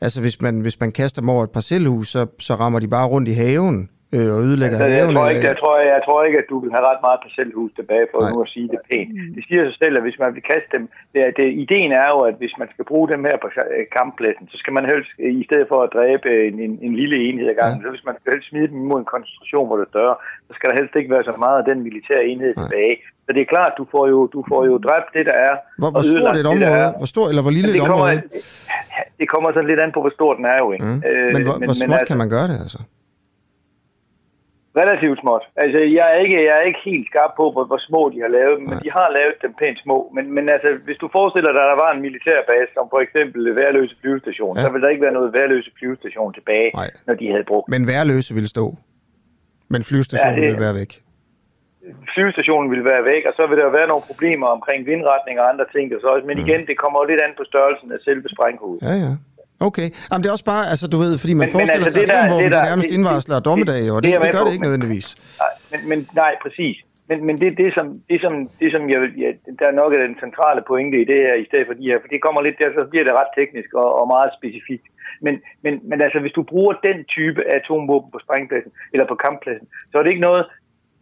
Altså 0.00 0.20
hvis 0.20 0.40
man, 0.40 0.60
hvis 0.60 0.80
man 0.80 0.92
kaster 0.92 1.22
dem 1.22 1.28
over 1.28 1.44
et 1.44 1.50
parcelhus, 1.50 2.08
så, 2.08 2.26
så 2.38 2.54
rammer 2.54 2.78
de 2.78 2.88
bare 2.88 3.06
rundt 3.06 3.28
i 3.28 3.32
haven? 3.32 3.88
Øh, 4.16 4.28
og 4.34 4.38
ødelægger 4.46 4.76
altså, 4.76 4.88
haven? 4.96 5.14
Jeg 5.14 5.18
tror, 5.18 5.28
ikke, 5.34 5.46
jeg, 5.52 5.58
tror, 5.62 5.74
jeg, 5.80 5.88
jeg 5.96 6.02
tror 6.06 6.20
ikke, 6.26 6.38
at 6.42 6.48
du 6.52 6.56
vil 6.62 6.72
have 6.76 6.84
ret 6.90 7.02
meget 7.06 7.18
parcelhus 7.24 7.72
tilbage, 7.78 8.06
for 8.12 8.18
Nej. 8.20 8.30
nu 8.30 8.36
at 8.46 8.50
sige 8.54 8.68
det 8.74 8.80
pænt. 8.90 9.10
Det 9.36 9.42
siger 9.48 9.62
sig 9.64 9.76
selv, 9.82 9.94
at 9.98 10.04
hvis 10.06 10.18
man 10.24 10.30
vil 10.36 10.44
kaste 10.52 10.70
dem, 10.76 10.84
det, 11.12 11.20
det, 11.38 11.46
ideen 11.64 11.92
er 12.02 12.08
jo, 12.14 12.18
at 12.30 12.36
hvis 12.42 12.54
man 12.60 12.68
skal 12.74 12.84
bruge 12.90 13.06
dem 13.12 13.22
her 13.28 13.36
på 13.44 13.48
kamppladsen, 13.96 14.44
så 14.52 14.56
skal 14.62 14.72
man 14.76 14.84
helst, 14.92 15.10
i 15.42 15.44
stedet 15.48 15.66
for 15.72 15.78
at 15.86 15.90
dræbe 15.96 16.28
en, 16.48 16.56
en, 16.66 16.72
en 16.86 16.94
lille 17.00 17.16
enhed 17.26 17.46
ad 17.52 17.56
gangen, 17.60 17.78
ja. 17.80 17.84
så 17.84 17.90
hvis 17.94 18.06
man 18.08 18.16
skal 18.18 18.28
helst 18.34 18.48
smide 18.50 18.68
dem 18.72 18.78
imod 18.84 18.98
en 19.00 19.12
koncentration, 19.14 19.66
hvor 19.68 19.76
det 19.78 19.86
er 19.88 19.92
større, 19.94 20.16
så 20.48 20.52
skal 20.56 20.66
der 20.70 20.76
helst 20.80 20.94
ikke 20.98 21.10
være 21.14 21.24
så 21.30 21.34
meget 21.44 21.58
af 21.60 21.66
den 21.70 21.78
militære 21.88 22.22
enhed 22.30 22.52
Nej. 22.54 22.62
tilbage. 22.62 22.94
Så 23.26 23.30
det 23.34 23.40
er 23.42 23.48
klart, 23.54 23.72
du 23.80 23.84
får 23.94 24.04
jo, 24.14 24.18
du 24.36 24.40
får 24.50 24.60
jo 24.70 24.74
dræbt 24.86 25.08
det, 25.16 25.24
der 25.30 25.36
er. 25.48 25.54
Hvor, 25.80 25.90
hvor 25.94 26.04
stort 26.12 26.36
et 26.42 26.46
område? 26.54 26.88
Hvor 27.02 27.10
stor, 27.14 27.26
eller 27.30 27.42
hvor 27.46 27.54
lille 27.58 27.68
det 27.68 27.76
et 27.76 27.80
kommer, 27.80 27.96
område? 27.96 28.22
Det 29.20 29.26
kommer 29.32 29.48
sådan 29.52 29.68
lidt 29.70 29.80
an 29.84 29.92
på, 29.96 30.00
hvor 30.04 30.14
stort 30.18 30.36
den 30.40 30.46
er 30.54 30.58
jo. 30.64 30.68
Ikke? 30.74 30.84
Mm. 30.84 31.02
Øh, 31.08 31.32
men 31.34 31.42
hvor, 31.46 31.54
men, 31.58 31.66
hvor 31.68 31.74
småt 31.74 31.98
altså, 31.98 32.10
kan 32.10 32.18
man 32.22 32.28
gøre 32.36 32.48
det, 32.52 32.58
altså? 32.64 32.80
Relativt 34.80 35.18
småt. 35.22 35.44
Altså, 35.64 35.78
jeg 35.98 36.06
er 36.14 36.18
ikke, 36.24 36.38
jeg 36.48 36.54
er 36.60 36.64
ikke 36.70 36.82
helt 36.90 37.06
skarp 37.10 37.32
på, 37.40 37.44
hvor, 37.52 37.64
hvor 37.70 37.80
små 37.88 38.02
de 38.14 38.18
har 38.24 38.32
lavet 38.38 38.54
dem, 38.58 38.64
men 38.70 38.78
de 38.84 38.90
har 38.98 39.08
lavet 39.18 39.36
dem 39.44 39.52
pænt 39.60 39.78
små. 39.84 39.98
Men, 40.14 40.24
men 40.36 40.44
altså, 40.54 40.68
hvis 40.86 40.98
du 41.02 41.06
forestiller 41.18 41.50
dig, 41.52 41.62
at 41.64 41.70
der 41.72 41.78
var 41.84 41.90
en 41.92 42.02
militærbase, 42.06 42.70
som 42.76 42.84
for 42.94 43.00
eksempel 43.06 43.40
værløse 43.60 43.94
flyvestation, 44.00 44.54
ja. 44.56 44.62
så 44.62 44.68
ville 44.72 44.84
der 44.84 44.90
ikke 44.94 45.04
være 45.06 45.16
noget 45.18 45.30
værløse 45.38 45.70
flyvestation 45.78 46.30
tilbage, 46.38 46.68
Nej. 46.80 46.90
når 47.06 47.14
de 47.20 47.26
havde 47.34 47.46
brugt. 47.50 47.66
Men 47.74 47.82
værløse 47.92 48.30
ville 48.38 48.50
stå. 48.56 48.66
Men 49.72 49.80
flyvestationen 49.88 50.34
ja, 50.34 50.40
det, 50.40 50.48
ville 50.50 50.66
være 50.68 50.78
væk. 50.82 50.92
Flyvestationen 52.14 52.68
ville 52.72 52.84
være 52.92 53.02
væk, 53.12 53.22
og 53.28 53.34
så 53.38 53.44
vil 53.50 53.58
der 53.62 53.68
være 53.78 53.88
nogle 53.92 54.04
problemer 54.10 54.48
omkring 54.56 54.80
vindretning 54.92 55.34
og 55.40 55.46
andre 55.52 55.66
ting. 55.74 55.84
Og 55.96 56.00
så, 56.04 56.10
men 56.28 56.36
mm. 56.36 56.44
igen, 56.44 56.60
det 56.68 56.76
kommer 56.82 56.96
jo 57.00 57.04
lidt 57.10 57.20
an 57.26 57.34
på 57.40 57.44
størrelsen 57.50 57.88
af 57.96 57.98
selve 58.06 58.28
sprænghovedet. 58.34 58.82
Ja, 58.88 58.94
ja. 59.06 59.12
Okay. 59.68 59.88
Jamen, 60.10 60.22
det 60.22 60.28
er 60.30 60.34
også 60.38 60.48
bare, 60.54 60.64
altså 60.72 60.86
du 60.92 60.96
ved, 61.04 61.12
fordi 61.22 61.34
man 61.34 61.46
men, 61.46 61.52
forestiller 61.56 61.86
men, 61.86 61.98
altså, 61.98 62.00
sig, 62.00 62.18
at 62.18 62.24
atomvåben 62.24 62.44
det, 62.44 62.52
der, 62.52 62.60
det 62.62 62.70
nærmest 62.70 62.88
det, 62.88 62.96
indvarsler 62.96 63.36
og 63.40 63.44
dommedag, 63.50 63.82
og 63.94 63.98
det, 64.02 64.12
det, 64.12 64.22
det, 64.22 64.32
gør 64.34 64.42
det 64.46 64.52
ikke 64.56 64.66
nødvendigvis. 64.68 65.06
Nej, 65.42 65.52
men, 65.72 65.80
men 65.90 65.98
nej, 66.22 66.32
præcis. 66.44 66.76
Men, 67.08 67.18
men 67.26 67.34
det, 67.42 67.50
det, 67.60 67.68
som, 67.76 67.86
det, 68.10 68.18
som, 68.24 68.32
det, 68.60 68.68
som 68.74 68.82
jeg, 68.92 68.98
ja, 69.22 69.30
der 69.58 69.66
er 69.68 69.80
nok 69.80 69.92
af 69.94 70.00
den 70.06 70.16
centrale 70.24 70.60
pointe 70.70 70.96
i 71.02 71.08
det 71.10 71.18
her, 71.26 71.34
i 71.42 71.46
stedet 71.48 71.66
for 71.66 71.74
de 71.80 71.88
her, 71.90 71.98
for 72.00 72.08
det 72.12 72.22
kommer 72.22 72.40
lidt 72.42 72.60
der, 72.60 72.70
så 72.78 72.82
bliver 72.90 73.04
det 73.04 73.18
ret 73.20 73.32
teknisk 73.38 73.70
og, 73.82 73.88
og 74.00 74.06
meget 74.14 74.30
specifikt. 74.38 74.86
Men, 75.24 75.34
men, 75.64 75.72
men 75.90 75.98
altså, 76.06 76.18
hvis 76.20 76.36
du 76.38 76.42
bruger 76.42 76.74
den 76.88 76.98
type 77.16 77.40
af 77.50 77.56
atomvåben 77.56 78.10
på 78.10 78.18
sprængpladsen, 78.24 78.72
eller 78.92 79.06
på 79.08 79.16
kamppladsen, 79.24 79.66
så 79.90 79.94
er 79.98 80.02
det 80.02 80.10
ikke 80.10 80.28
noget, 80.28 80.44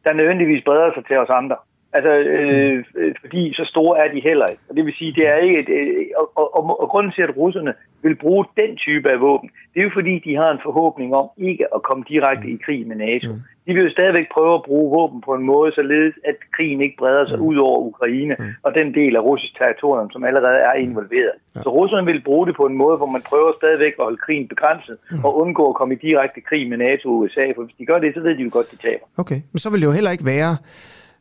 der 0.05 0.13
nødvendigvis 0.13 0.65
breder 0.65 0.91
sig 0.95 1.05
til 1.07 1.17
os 1.19 1.33
andre. 1.41 1.57
Altså, 1.93 2.11
øh, 2.11 2.85
fordi 3.21 3.55
så 3.55 3.65
store 3.73 3.99
er 3.99 4.13
de 4.15 4.21
heller 4.21 4.47
ikke. 4.47 4.63
Og 4.69 4.77
det 4.77 4.85
vil 4.87 4.95
sige, 4.99 5.13
det 5.13 5.27
er 5.29 5.37
ikke 5.37 5.59
et, 5.59 5.69
øh, 5.69 6.07
og, 6.37 6.57
og, 6.57 6.81
og 6.83 6.89
grunden 6.89 7.13
til, 7.13 7.23
at 7.23 7.37
russerne 7.37 7.73
vil 8.03 8.17
bruge 8.17 8.45
den 8.61 8.77
type 8.77 9.11
af 9.11 9.21
våben, 9.21 9.51
det 9.75 9.81
er 9.81 9.85
jo 9.89 9.99
fordi, 9.99 10.15
de 10.19 10.37
har 10.37 10.51
en 10.51 10.65
forhåbning 10.67 11.15
om 11.15 11.27
ikke 11.39 11.65
at 11.75 11.83
komme 11.83 12.05
direkte 12.09 12.49
i 12.51 12.59
krig 12.65 12.87
med 12.89 12.97
NATO. 12.97 13.33
Mm. 13.33 13.41
De 13.67 13.75
vil 13.75 13.85
jo 13.85 13.91
stadigvæk 13.91 14.27
prøve 14.35 14.55
at 14.55 14.63
bruge 14.63 14.91
våben 14.97 15.21
på 15.21 15.33
en 15.35 15.45
måde, 15.53 15.73
således 15.75 16.15
at 16.31 16.37
krigen 16.57 16.81
ikke 16.81 16.97
breder 16.99 17.27
sig 17.29 17.39
mm. 17.39 17.47
ud 17.49 17.57
over 17.57 17.79
Ukraine 17.79 18.37
mm. 18.39 18.45
og 18.63 18.75
den 18.75 18.95
del 18.95 19.17
af 19.17 19.21
russisk 19.21 19.53
territorium, 19.61 20.11
som 20.11 20.25
allerede 20.25 20.61
er 20.71 20.75
involveret. 20.87 21.37
Ja. 21.57 21.63
Så 21.63 21.69
russerne 21.79 22.07
vil 22.07 22.23
bruge 22.29 22.47
det 22.47 22.57
på 22.57 22.67
en 22.67 22.77
måde, 22.77 22.97
hvor 22.97 23.11
man 23.17 23.23
prøver 23.31 23.53
stadigvæk 23.61 23.95
at 23.99 24.05
holde 24.05 24.21
krigen 24.27 24.49
begrænset 24.49 24.97
mm. 25.11 25.25
og 25.25 25.37
undgå 25.43 25.65
at 25.69 25.75
komme 25.75 25.95
i 25.95 25.99
direkte 26.09 26.41
krig 26.41 26.69
med 26.69 26.79
NATO 26.79 27.09
og 27.09 27.19
USA, 27.19 27.47
for 27.55 27.63
hvis 27.65 27.77
de 27.79 27.87
gør 27.87 27.99
det, 27.99 28.15
så 28.15 28.21
ved 28.21 28.35
de 28.37 28.43
jo 28.43 28.51
godt, 28.53 28.71
de 28.73 28.77
taber. 28.77 29.07
Okay, 29.23 29.41
men 29.53 29.59
så 29.59 29.71
vil 29.71 29.81
det 29.81 29.87
jo 29.87 29.93
heller 29.93 30.11
ikke 30.11 30.27
være 30.37 30.53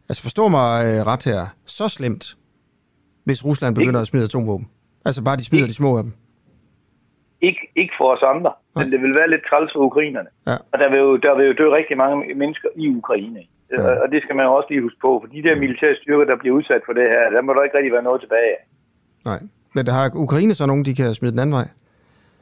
Altså 0.10 0.22
forstå 0.24 0.48
mig 0.48 0.72
øh, 0.88 1.00
ret 1.12 1.24
her. 1.32 1.42
Så 1.66 1.86
slemt, 1.98 2.26
hvis 3.28 3.46
Rusland 3.46 3.76
begynder 3.76 4.00
ikke. 4.00 4.06
at 4.08 4.08
smide 4.08 4.24
atomvåben. 4.30 4.68
Altså 5.06 5.22
bare 5.24 5.38
de 5.38 5.46
smider 5.46 5.64
ikke. 5.66 5.70
de 5.74 5.82
små 5.82 5.98
af 5.98 6.04
dem. 6.04 6.14
Ikke, 7.42 7.62
ikke 7.82 7.94
for 8.00 8.08
os 8.16 8.24
andre, 8.34 8.52
Nej. 8.76 8.84
men 8.84 8.92
det 8.94 9.00
vil 9.04 9.14
være 9.20 9.30
lidt 9.34 9.44
træls 9.50 9.72
for 9.76 9.82
ukrainerne. 9.90 10.30
Ja. 10.50 10.56
Og 10.72 10.78
der 10.82 10.90
vil, 10.92 11.00
jo, 11.06 11.18
der 11.26 11.34
vil 11.38 11.46
jo 11.50 11.54
dø 11.62 11.66
rigtig 11.80 11.98
mange 12.04 12.16
mennesker 12.42 12.70
i 12.76 12.86
Ukraine. 13.02 13.42
Ja. 13.72 14.02
Og 14.04 14.08
det 14.14 14.20
skal 14.24 14.36
man 14.36 14.46
også 14.46 14.68
lige 14.70 14.82
huske 14.82 15.00
på, 15.06 15.12
for 15.22 15.28
de 15.36 15.44
der 15.48 15.56
militære 15.64 15.96
styrker, 16.02 16.26
der 16.32 16.38
bliver 16.42 16.56
udsat 16.60 16.82
for 16.86 16.94
det 17.00 17.06
her, 17.14 17.24
der 17.36 17.42
må 17.42 17.50
der 17.54 17.64
ikke 17.64 17.78
rigtig 17.78 17.94
være 17.98 18.08
noget 18.10 18.22
tilbage 18.22 18.50
af. 18.56 18.62
Nej, 19.30 19.40
men 19.76 19.86
der 19.86 19.94
har 19.98 20.06
Ukraine 20.26 20.54
så 20.54 20.66
nogen, 20.66 20.86
de 20.86 20.96
kan 20.96 21.14
smide 21.14 21.32
den 21.32 21.40
anden 21.40 21.56
vej? 21.60 21.68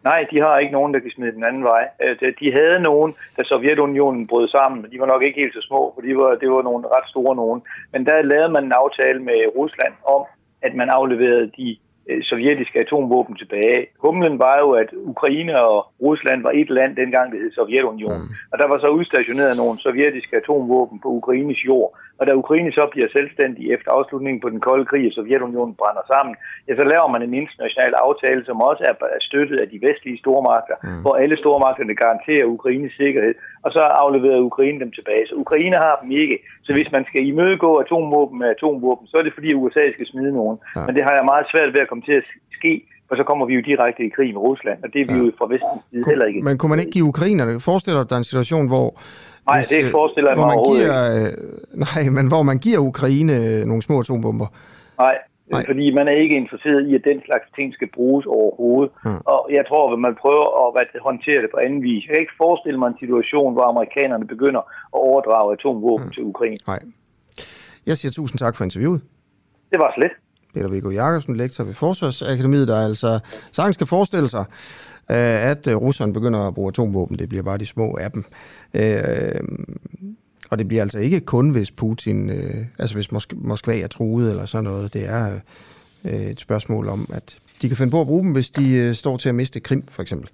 Nej, 0.10 0.20
de 0.32 0.38
har 0.46 0.58
ikke 0.58 0.78
nogen, 0.78 0.94
der 0.94 1.00
kan 1.00 1.12
smide 1.12 1.38
den 1.38 1.44
anden 1.50 1.64
vej. 1.64 1.84
Øh, 2.04 2.34
de 2.42 2.48
havde 2.60 2.80
nogen, 2.90 3.12
da 3.38 3.42
Sovjetunionen 3.44 4.28
brød 4.28 4.48
sammen, 4.48 4.82
men 4.82 4.92
de 4.92 5.00
var 5.00 5.06
nok 5.14 5.24
ikke 5.24 5.42
helt 5.42 5.54
så 5.54 5.64
små, 5.70 5.82
for 5.94 6.02
de 6.02 6.18
var, 6.18 6.32
det 6.42 6.50
var 6.52 6.62
nogle 6.62 6.88
ret 6.96 7.08
store 7.10 7.36
nogen. 7.36 7.62
Men 7.94 8.06
der 8.06 8.22
lavede 8.22 8.52
man 8.56 8.64
en 8.66 8.80
aftale 8.84 9.20
med 9.30 9.40
Rusland 9.56 9.94
om, 10.16 10.22
at 10.62 10.74
man 10.76 10.90
afleverede 10.90 11.52
de 11.58 11.78
øh, 12.10 12.24
sovjetiske 12.24 12.80
atomvåben 12.80 13.36
tilbage. 13.36 13.88
Humlen 14.06 14.40
var 14.40 14.58
jo, 14.64 14.70
at 14.72 14.90
Ukraine 15.14 15.54
og 15.62 15.78
Rusland 16.02 16.42
var 16.44 16.52
et 16.62 16.70
land 16.70 16.96
dengang, 16.96 17.32
det 17.32 17.40
hed 17.42 17.52
Sovjetunionen. 17.52 18.22
Mm. 18.22 18.34
Og 18.52 18.60
der 18.60 18.68
var 18.68 18.80
så 18.80 18.88
udstationeret 18.88 19.58
nogle 19.58 19.80
sovjetiske 19.80 20.38
atomvåben 20.38 21.00
på 21.00 21.10
Ukraines 21.20 21.66
jord. 21.66 21.90
Og 22.20 22.24
da 22.28 22.32
Ukraine 22.44 22.72
så 22.78 22.84
bliver 22.94 23.10
selvstændig 23.18 23.64
efter 23.76 23.90
afslutningen 23.98 24.42
på 24.42 24.50
den 24.54 24.60
kolde 24.68 24.86
krig, 24.92 25.06
og 25.08 25.14
Sovjetunionen 25.14 25.76
brænder 25.82 26.06
sammen, 26.14 26.34
ja, 26.68 26.74
så 26.80 26.84
laver 26.94 27.08
man 27.14 27.22
en 27.22 27.34
international 27.42 27.94
aftale, 28.06 28.42
som 28.46 28.58
også 28.70 28.82
er 28.90 28.94
støttet 29.30 29.58
af 29.64 29.68
de 29.74 29.80
vestlige 29.88 30.22
stormagter, 30.24 30.76
mm. 30.84 31.02
hvor 31.04 31.16
alle 31.22 31.38
stormagterne 31.44 31.96
garanterer 32.04 32.46
Ukraines 32.58 32.94
sikkerhed, 33.02 33.34
og 33.66 33.70
så 33.76 33.82
afleverer 34.04 34.48
Ukraine 34.50 34.80
dem 34.84 34.92
tilbage. 34.98 35.28
Så 35.30 35.36
Ukraine 35.44 35.78
har 35.86 35.96
dem 36.02 36.12
ikke. 36.24 36.38
Så 36.66 36.72
hvis 36.74 36.92
man 36.96 37.04
skal 37.10 37.22
imødegå 37.32 37.72
atomvåben 37.84 38.40
med 38.40 38.48
atomvåben, 38.56 39.08
så 39.08 39.16
er 39.18 39.24
det 39.24 39.34
fordi 39.38 39.50
USA 39.54 39.84
skal 39.96 40.08
smide 40.08 40.32
nogen. 40.40 40.58
Ja. 40.76 40.82
Men 40.86 40.96
det 40.96 41.04
har 41.08 41.14
jeg 41.18 41.26
meget 41.26 41.46
svært 41.52 41.74
ved 41.74 41.82
at 41.82 41.90
komme 41.90 42.04
til 42.10 42.16
at 42.22 42.26
ske, 42.60 42.74
for 43.08 43.16
så 43.16 43.24
kommer 43.24 43.46
vi 43.46 43.54
jo 43.54 43.62
direkte 43.62 44.02
i 44.04 44.10
krig 44.10 44.34
med 44.34 44.42
Rusland, 44.42 44.78
og 44.84 44.90
det 44.94 45.02
er 45.02 45.06
vi 45.14 45.18
ja. 45.20 45.26
jo 45.26 45.32
fra 45.40 45.48
vestens 45.54 45.84
side 45.90 46.04
heller 46.12 46.26
ikke. 46.26 46.42
Men 46.48 46.58
kunne 46.58 46.70
man 46.70 46.80
ikke 46.80 46.92
give 46.92 47.06
ukrainerne, 47.14 47.54
forestiller 47.70 48.04
dig 48.04 48.18
en 48.18 48.30
situation, 48.32 48.68
hvor 48.68 48.88
Nej, 49.48 49.60
hvis, 49.60 49.68
det 49.68 49.86
øh, 49.86 49.92
forestiller 49.92 50.30
jeg 50.32 50.38
mig 50.38 50.48
man 50.48 50.64
giver, 50.72 50.98
ikke. 51.16 51.38
Øh, 51.76 51.86
nej, 51.86 52.10
men 52.18 52.28
hvor 52.28 52.44
man 52.44 52.58
giver 52.66 52.80
Ukraine 52.80 53.34
øh, 53.34 53.66
nogle 53.70 53.82
små 53.82 54.00
atombomber. 54.00 54.48
Nej, 54.98 55.18
Nej, 55.52 55.66
fordi 55.70 55.86
man 56.00 56.08
er 56.08 56.18
ikke 56.24 56.36
interesseret 56.36 56.82
i, 56.90 56.96
at 56.96 57.04
den 57.12 57.20
slags 57.28 57.48
ting 57.58 57.74
skal 57.74 57.90
bruges 57.98 58.26
overhovedet. 58.26 58.92
Hmm. 59.04 59.22
Og 59.34 59.42
jeg 59.58 59.64
tror, 59.70 59.94
at 59.94 60.00
man 60.00 60.16
prøver 60.24 60.46
at 60.80 60.88
håndtere 61.10 61.42
det 61.44 61.50
på 61.54 61.60
anden 61.66 61.82
vis. 61.84 62.02
Jeg 62.06 62.14
kan 62.14 62.22
ikke 62.26 62.38
forestille 62.46 62.80
mig 62.80 62.88
en 62.88 63.00
situation, 63.00 63.54
hvor 63.54 63.66
amerikanerne 63.74 64.28
begynder 64.28 64.60
at 64.60 65.00
overdrage 65.08 65.54
atomvåben 65.54 66.04
hmm. 66.06 66.14
til 66.14 66.24
Ukraine. 66.24 66.58
Nej. 66.68 66.80
Jeg 67.86 67.98
siger 67.98 68.12
tusind 68.12 68.40
tak 68.40 68.56
for 68.56 68.64
interviewet. 68.64 69.02
Det 69.72 69.80
var 69.80 69.92
slet. 69.98 70.14
Peter 70.54 70.70
Viggo 70.70 70.90
Jacobsen, 70.90 71.36
lektor 71.36 71.64
ved 71.64 71.74
Forsvarsakademiet, 71.74 72.68
der 72.68 72.86
altså 72.90 73.20
sagtens 73.52 73.76
skal 73.76 73.88
forestille 73.88 74.30
sig, 74.30 74.46
Øh, 75.12 75.50
at 75.50 75.68
øh, 75.68 75.76
russerne 75.76 76.14
begynder 76.14 76.40
at 76.40 76.54
bruge 76.54 76.68
atomvåben. 76.70 77.20
Det 77.20 77.30
bliver 77.30 77.44
bare 77.44 77.58
de 77.58 77.66
små 77.66 77.98
af 78.02 78.12
dem. 78.12 78.26
Øh, 78.74 78.92
og 80.50 80.60
det 80.60 80.68
bliver 80.68 80.82
altså 80.82 81.00
ikke 81.00 81.20
kun, 81.20 81.50
hvis 81.50 81.72
Putin, 81.72 82.30
øh, 82.30 82.66
altså 82.80 82.96
hvis 82.96 83.12
Moskva 83.32 83.80
er 83.80 83.88
truet 83.88 84.30
eller 84.30 84.46
sådan 84.46 84.64
noget. 84.64 84.94
Det 84.94 85.10
er 85.10 85.40
et 86.06 86.40
spørgsmål 86.40 86.88
om, 86.90 87.10
at 87.14 87.38
de 87.62 87.68
kan 87.68 87.78
finde 87.78 87.92
på 87.92 88.02
at 88.02 88.08
bruge 88.08 88.24
dem, 88.24 88.32
hvis 88.32 88.50
de 88.50 88.96
står 88.96 89.18
til 89.18 89.30
at 89.30 89.36
miste 89.36 89.60
Krim, 89.60 89.84
for 89.88 90.02
eksempel. 90.02 90.30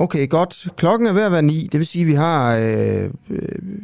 Okay, 0.00 0.28
godt. 0.28 0.68
Klokken 0.76 1.08
er 1.08 1.12
ved 1.12 1.22
at 1.22 1.32
være 1.32 1.42
ni. 1.42 1.68
Det 1.72 1.78
vil 1.78 1.86
sige, 1.86 2.02
at 2.02 2.06
vi 2.06 2.14
har, 2.14 2.56
øh, 2.56 3.10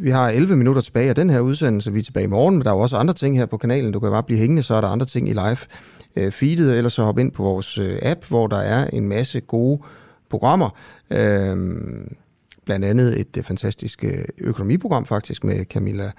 vi 0.01 0.11
har 0.11 0.29
11 0.29 0.57
minutter 0.57 0.83
tilbage 0.83 1.09
af 1.09 1.15
den 1.15 1.31
her 1.31 1.41
udsendelse. 1.41 1.93
Vi 1.93 1.99
er 1.99 2.03
tilbage 2.03 2.25
i 2.25 2.29
morgen, 2.29 2.55
men 2.55 2.65
der 2.65 2.71
er 2.71 2.75
jo 2.75 2.81
også 2.81 2.97
andre 2.97 3.15
ting 3.15 3.39
her 3.39 3.47
på 3.47 3.57
kanalen. 3.57 3.93
Du 3.93 4.01
kan 4.01 4.11
bare 4.11 4.23
blive 4.23 4.39
hængende, 4.39 4.63
så 4.63 4.75
er 4.75 4.81
der 4.81 4.89
andre 4.89 5.07
ting 5.07 5.29
i 5.29 5.33
live 5.33 5.57
øh, 6.16 6.32
feedet, 6.32 6.77
eller 6.77 6.91
så 6.91 7.05
hop 7.05 7.19
ind 7.19 7.32
på 7.32 7.43
vores 7.43 7.78
øh, 7.78 7.99
app, 8.03 8.24
hvor 8.28 8.47
der 8.47 8.59
er 8.59 8.86
en 8.93 9.09
masse 9.09 9.41
gode 9.41 9.82
programmer. 10.31 10.70
Øh, 11.11 11.57
blandt 12.65 12.85
andet 12.85 13.20
et 13.20 13.36
øh, 13.36 13.45
fantastisk 13.45 14.05
øh, 14.05 14.24
økonomiprogram 14.39 15.07
faktisk 15.07 15.45
med 15.45 15.65
Camilla 15.65 16.11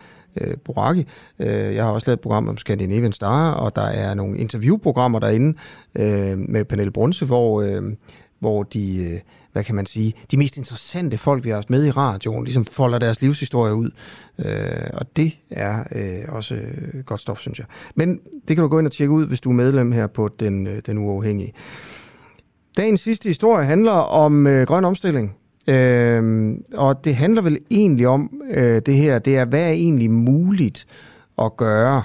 øh, 0.41 0.53
Boraki. 0.63 1.07
Øh, 1.39 1.76
jeg 1.76 1.84
har 1.84 1.91
også 1.91 2.09
lavet 2.09 2.17
et 2.17 2.22
program 2.22 2.47
om 2.47 2.57
Scandinavian 2.57 3.11
Star, 3.11 3.51
og 3.51 3.76
der 3.76 3.85
er 3.85 4.13
nogle 4.13 4.38
interviewprogrammer 4.38 5.19
derinde 5.19 5.57
øh, 5.95 6.38
med 6.38 6.65
Pernille 6.65 6.91
Brunse, 6.91 7.26
hvor, 7.26 7.61
øh, 7.61 7.84
hvor 8.39 8.63
de... 8.63 9.03
Øh, 9.03 9.19
hvad 9.55 9.63
kan 9.63 9.75
man 9.75 9.85
sige, 9.85 10.13
de 10.31 10.37
mest 10.37 10.57
interessante 10.57 11.17
folk, 11.17 11.43
vi 11.43 11.49
har 11.49 11.55
haft 11.55 11.69
med 11.69 11.85
i 11.85 11.91
radioen, 11.91 12.43
ligesom 12.43 12.65
folder 12.65 12.99
deres 12.99 13.21
livshistorie 13.21 13.75
ud. 13.75 13.89
Øh, 14.39 14.87
og 14.93 15.15
det 15.15 15.37
er 15.51 15.79
øh, 15.95 16.35
også 16.35 16.55
øh, 16.55 17.03
godt 17.05 17.19
stof, 17.19 17.39
synes 17.39 17.59
jeg. 17.59 17.65
Men 17.95 18.19
det 18.47 18.55
kan 18.55 18.63
du 18.63 18.67
gå 18.67 18.79
ind 18.79 18.87
og 18.87 18.91
tjekke 18.91 19.13
ud, 19.13 19.27
hvis 19.27 19.41
du 19.41 19.49
er 19.49 19.53
medlem 19.53 19.91
her 19.91 20.07
på 20.07 20.29
Den, 20.39 20.67
øh, 20.67 20.81
den 20.85 20.97
Uafhængige. 20.97 21.53
Dagens 22.77 23.01
sidste 23.01 23.29
historie 23.29 23.65
handler 23.65 23.91
om 23.91 24.47
øh, 24.47 24.67
grøn 24.67 24.85
omstilling. 24.85 25.35
Øh, 25.67 26.51
og 26.73 27.03
det 27.03 27.15
handler 27.15 27.41
vel 27.41 27.59
egentlig 27.71 28.07
om 28.07 28.41
øh, 28.49 28.81
det 28.85 28.95
her, 28.95 29.19
det 29.19 29.37
er, 29.37 29.45
hvad 29.45 29.61
er 29.61 29.71
egentlig 29.71 30.11
muligt 30.11 30.87
at 31.41 31.57
gøre 31.57 32.03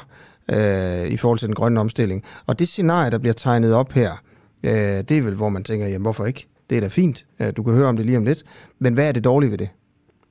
øh, 0.48 1.06
i 1.06 1.16
forhold 1.16 1.38
til 1.38 1.48
den 1.48 1.54
grønne 1.54 1.80
omstilling. 1.80 2.22
Og 2.46 2.58
det 2.58 2.68
scenarie, 2.68 3.10
der 3.10 3.18
bliver 3.18 3.34
tegnet 3.34 3.74
op 3.74 3.92
her, 3.92 4.10
øh, 4.62 4.72
det 4.72 5.10
er 5.10 5.22
vel, 5.22 5.34
hvor 5.34 5.48
man 5.48 5.64
tænker, 5.64 5.86
jamen 5.86 6.02
hvorfor 6.02 6.26
ikke? 6.26 6.46
Det 6.70 6.76
er 6.76 6.80
da 6.80 6.88
fint. 6.88 7.26
Øh, 7.40 7.52
du 7.56 7.62
kan 7.62 7.74
høre 7.74 7.88
om 7.88 7.96
det 7.96 8.06
lige 8.06 8.18
om 8.18 8.24
lidt. 8.24 8.44
Men 8.78 8.94
hvad 8.94 9.08
er 9.08 9.12
det 9.12 9.24
dårlige 9.24 9.50
ved 9.50 9.58
det? 9.58 9.68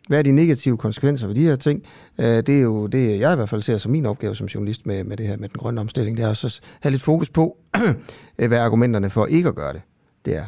Hvad 0.07 0.19
er 0.19 0.23
de 0.23 0.31
negative 0.31 0.77
konsekvenser 0.77 1.27
ved 1.27 1.35
de 1.35 1.43
her 1.43 1.55
ting? 1.55 1.83
Øh, 2.19 2.25
det 2.25 2.49
er 2.49 2.61
jo 2.61 2.87
det, 2.87 3.19
jeg 3.19 3.33
i 3.33 3.35
hvert 3.35 3.49
fald 3.49 3.61
ser 3.61 3.77
som 3.77 3.91
min 3.91 4.05
opgave 4.05 4.35
som 4.35 4.47
journalist 4.47 4.85
med, 4.85 5.03
med 5.03 5.17
det 5.17 5.27
her 5.27 5.37
med 5.37 5.49
den 5.49 5.57
grønne 5.57 5.81
omstilling. 5.81 6.17
Det 6.17 6.25
er 6.25 6.29
også 6.29 6.47
at 6.47 6.61
have 6.81 6.91
lidt 6.91 7.03
fokus 7.03 7.29
på, 7.29 7.57
hvad 8.35 8.57
argumenterne 8.57 9.09
for 9.09 9.25
ikke 9.25 9.49
at 9.49 9.55
gøre 9.55 9.73
det, 9.73 9.81
det 10.25 10.35
er. 10.35 10.45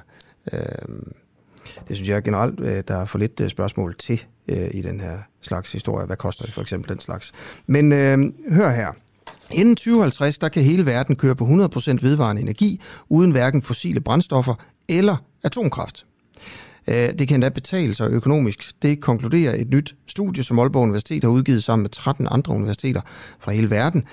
Øh, 0.53 0.59
det 1.87 1.95
synes 1.95 2.09
jeg 2.09 2.23
generelt, 2.23 2.87
der 2.87 2.95
er 2.95 3.05
for 3.05 3.17
lidt 3.17 3.41
spørgsmål 3.47 3.95
til 3.95 4.25
i 4.71 4.81
den 4.81 4.99
her 4.99 5.17
slags 5.41 5.71
historie. 5.71 6.05
Hvad 6.05 6.15
koster 6.15 6.45
det 6.45 6.53
for 6.53 6.61
eksempel 6.61 6.89
den 6.89 6.99
slags? 6.99 7.31
Men 7.67 7.91
øh, 7.91 8.17
hør 8.49 8.69
her. 8.69 8.91
Inden 9.53 9.75
2050, 9.75 10.37
der 10.37 10.49
kan 10.49 10.63
hele 10.63 10.85
verden 10.85 11.15
køre 11.15 11.35
på 11.35 11.45
100% 11.45 11.97
vedvarende 12.01 12.41
energi, 12.41 12.81
uden 13.09 13.31
hverken 13.31 13.61
fossile 13.61 14.01
brændstoffer 14.01 14.53
eller 14.89 15.17
atomkraft. 15.43 16.05
Øh, 16.89 16.95
det 16.95 17.27
kan 17.27 17.35
endda 17.35 17.49
betale 17.49 17.93
sig 17.93 18.09
økonomisk. 18.09 18.81
Det 18.81 19.01
konkluderer 19.01 19.55
et 19.55 19.69
nyt 19.69 19.95
studie, 20.07 20.43
som 20.43 20.59
Aalborg 20.59 20.83
Universitet 20.83 21.23
har 21.23 21.31
udgivet 21.31 21.63
sammen 21.63 21.83
med 21.83 21.89
13 21.89 22.27
andre 22.31 22.53
universiteter 22.53 23.01
fra 23.39 23.51
hele 23.51 23.69
verden. 23.69 24.03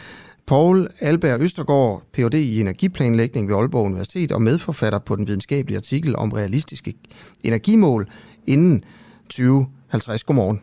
Paul 0.47 0.89
Alberg 1.01 1.40
Østergaard, 1.40 2.02
Ph.D. 2.12 2.35
i 2.35 2.60
energiplanlægning 2.60 3.48
ved 3.48 3.56
Aalborg 3.56 3.85
Universitet 3.86 4.32
og 4.32 4.43
medforfatter 4.43 4.98
på 4.98 5.16
den 5.16 5.27
videnskabelige 5.27 5.77
artikel 5.77 6.16
om 6.16 6.32
realistiske 6.32 6.94
energimål 7.44 8.06
inden 8.47 8.85
2050. 9.23 10.24
Godmorgen. 10.24 10.60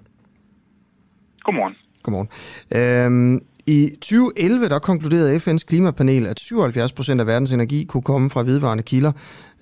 Godmorgen. 1.44 1.76
Godmorgen. 2.04 2.30
Øhm, 2.76 3.42
i 3.68 3.90
2011 4.02 4.70
der 4.70 4.80
konkluderede 4.80 5.38
FN's 5.38 5.66
klimapanel, 5.68 6.28
at 6.28 6.40
77 6.40 6.94
procent 6.94 7.22
af 7.22 7.28
verdens 7.28 7.54
energi 7.54 7.86
kunne 7.90 8.04
komme 8.04 8.30
fra 8.30 8.44
vedvarende 8.44 8.84
kilder. 8.84 9.14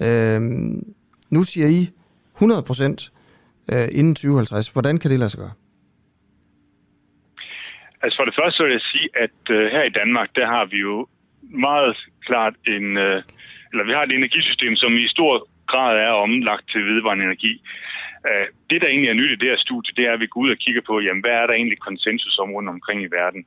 Øh, 0.06 0.42
nu 1.36 1.44
siger 1.44 1.68
I 1.68 1.82
100 2.36 2.64
procent 2.64 3.12
øh, 3.72 3.88
inden 4.00 4.16
2050. 4.16 4.68
Hvordan 4.68 5.00
kan 5.00 5.12
det 5.12 5.20
lade 5.20 5.30
sig 5.30 5.40
gøre? 5.40 5.56
Altså 8.04 8.16
for 8.20 8.26
det 8.30 8.36
første 8.40 8.64
vil 8.64 8.72
jeg 8.72 8.86
sige, 8.94 9.08
at 9.26 9.40
øh, 9.50 9.72
her 9.76 9.84
i 9.84 9.96
Danmark, 10.00 10.30
der 10.36 10.46
har 10.54 10.66
vi 10.66 10.78
jo 10.78 11.08
meget 11.42 11.98
klart 12.28 12.56
en, 12.68 12.98
øh, 13.06 13.18
eller 13.72 13.86
vi 13.86 13.94
har 13.96 14.04
et 14.04 14.14
energisystem, 14.14 14.76
som 14.76 14.94
i 14.94 15.08
stor 15.16 15.34
grad 15.72 15.94
er 16.08 16.14
omlagt 16.26 16.66
til 16.72 16.82
vedvarende 16.86 17.26
energi. 17.30 17.54
Øh, 18.30 18.48
det, 18.70 18.82
der 18.82 18.88
egentlig 18.88 19.10
er 19.12 19.20
nyt 19.22 19.32
i 19.32 19.42
det 19.42 19.50
her 19.52 19.62
studie, 19.68 19.92
det 19.98 20.04
er, 20.08 20.14
at 20.14 20.24
vi 20.24 20.28
går 20.32 20.42
ud 20.46 20.52
og 20.56 20.62
kigger 20.66 20.84
på, 20.90 20.96
jamen, 21.06 21.24
hvad 21.24 21.36
er 21.42 21.46
der 21.48 21.54
egentlig 21.54 21.80
konsensus 21.80 22.38
om 22.44 22.52
rundt 22.56 22.70
omkring 22.70 23.00
i 23.04 23.14
verden? 23.20 23.46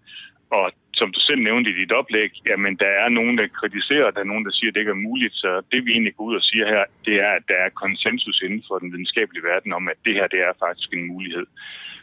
Og 0.51 0.73
som 1.01 1.12
du 1.12 1.20
selv 1.20 1.40
nævnte 1.48 1.70
i 1.70 1.78
dit 1.81 1.93
oplæg, 1.93 2.31
jamen 2.48 2.74
der 2.85 2.93
er 3.05 3.09
nogen, 3.09 3.39
der 3.39 3.56
kritiserer, 3.60 4.10
der 4.10 4.20
er 4.20 4.31
nogen, 4.32 4.44
der 4.44 4.55
siger, 4.55 4.70
at 4.70 4.74
det 4.74 4.81
ikke 4.81 4.97
er 4.98 5.06
muligt. 5.09 5.35
Så 5.43 5.51
det 5.73 5.81
vi 5.85 5.90
egentlig 5.93 6.14
går 6.16 6.24
ud 6.24 6.36
og 6.40 6.44
siger 6.51 6.66
her, 6.74 6.85
det 7.06 7.16
er, 7.27 7.32
at 7.39 7.44
der 7.48 7.59
er 7.64 7.78
konsensus 7.82 8.43
inden 8.47 8.62
for 8.68 8.78
den 8.78 8.93
videnskabelige 8.93 9.48
verden 9.51 9.73
om, 9.78 9.89
at 9.93 9.98
det 10.06 10.14
her 10.18 10.27
det 10.35 10.40
er 10.48 10.52
faktisk 10.64 10.89
en 10.93 11.06
mulighed. 11.12 11.47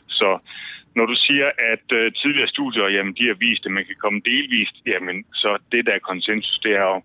Så 0.07 0.29
når 0.97 1.05
du 1.11 1.15
siger, 1.27 1.49
at 1.73 1.87
øh, 1.99 2.11
tidligere 2.21 2.53
studier, 2.55 2.87
jamen 2.95 3.13
de 3.19 3.23
har 3.29 3.37
vist, 3.45 3.65
at 3.65 3.71
man 3.77 3.85
kan 3.89 3.97
komme 4.03 4.19
delvist, 4.31 4.75
jamen 4.91 5.17
så 5.41 5.49
det 5.71 5.85
der 5.85 5.93
er 5.95 6.09
konsensus, 6.11 6.59
det 6.65 6.73
er 6.81 6.85
jo, 6.93 6.99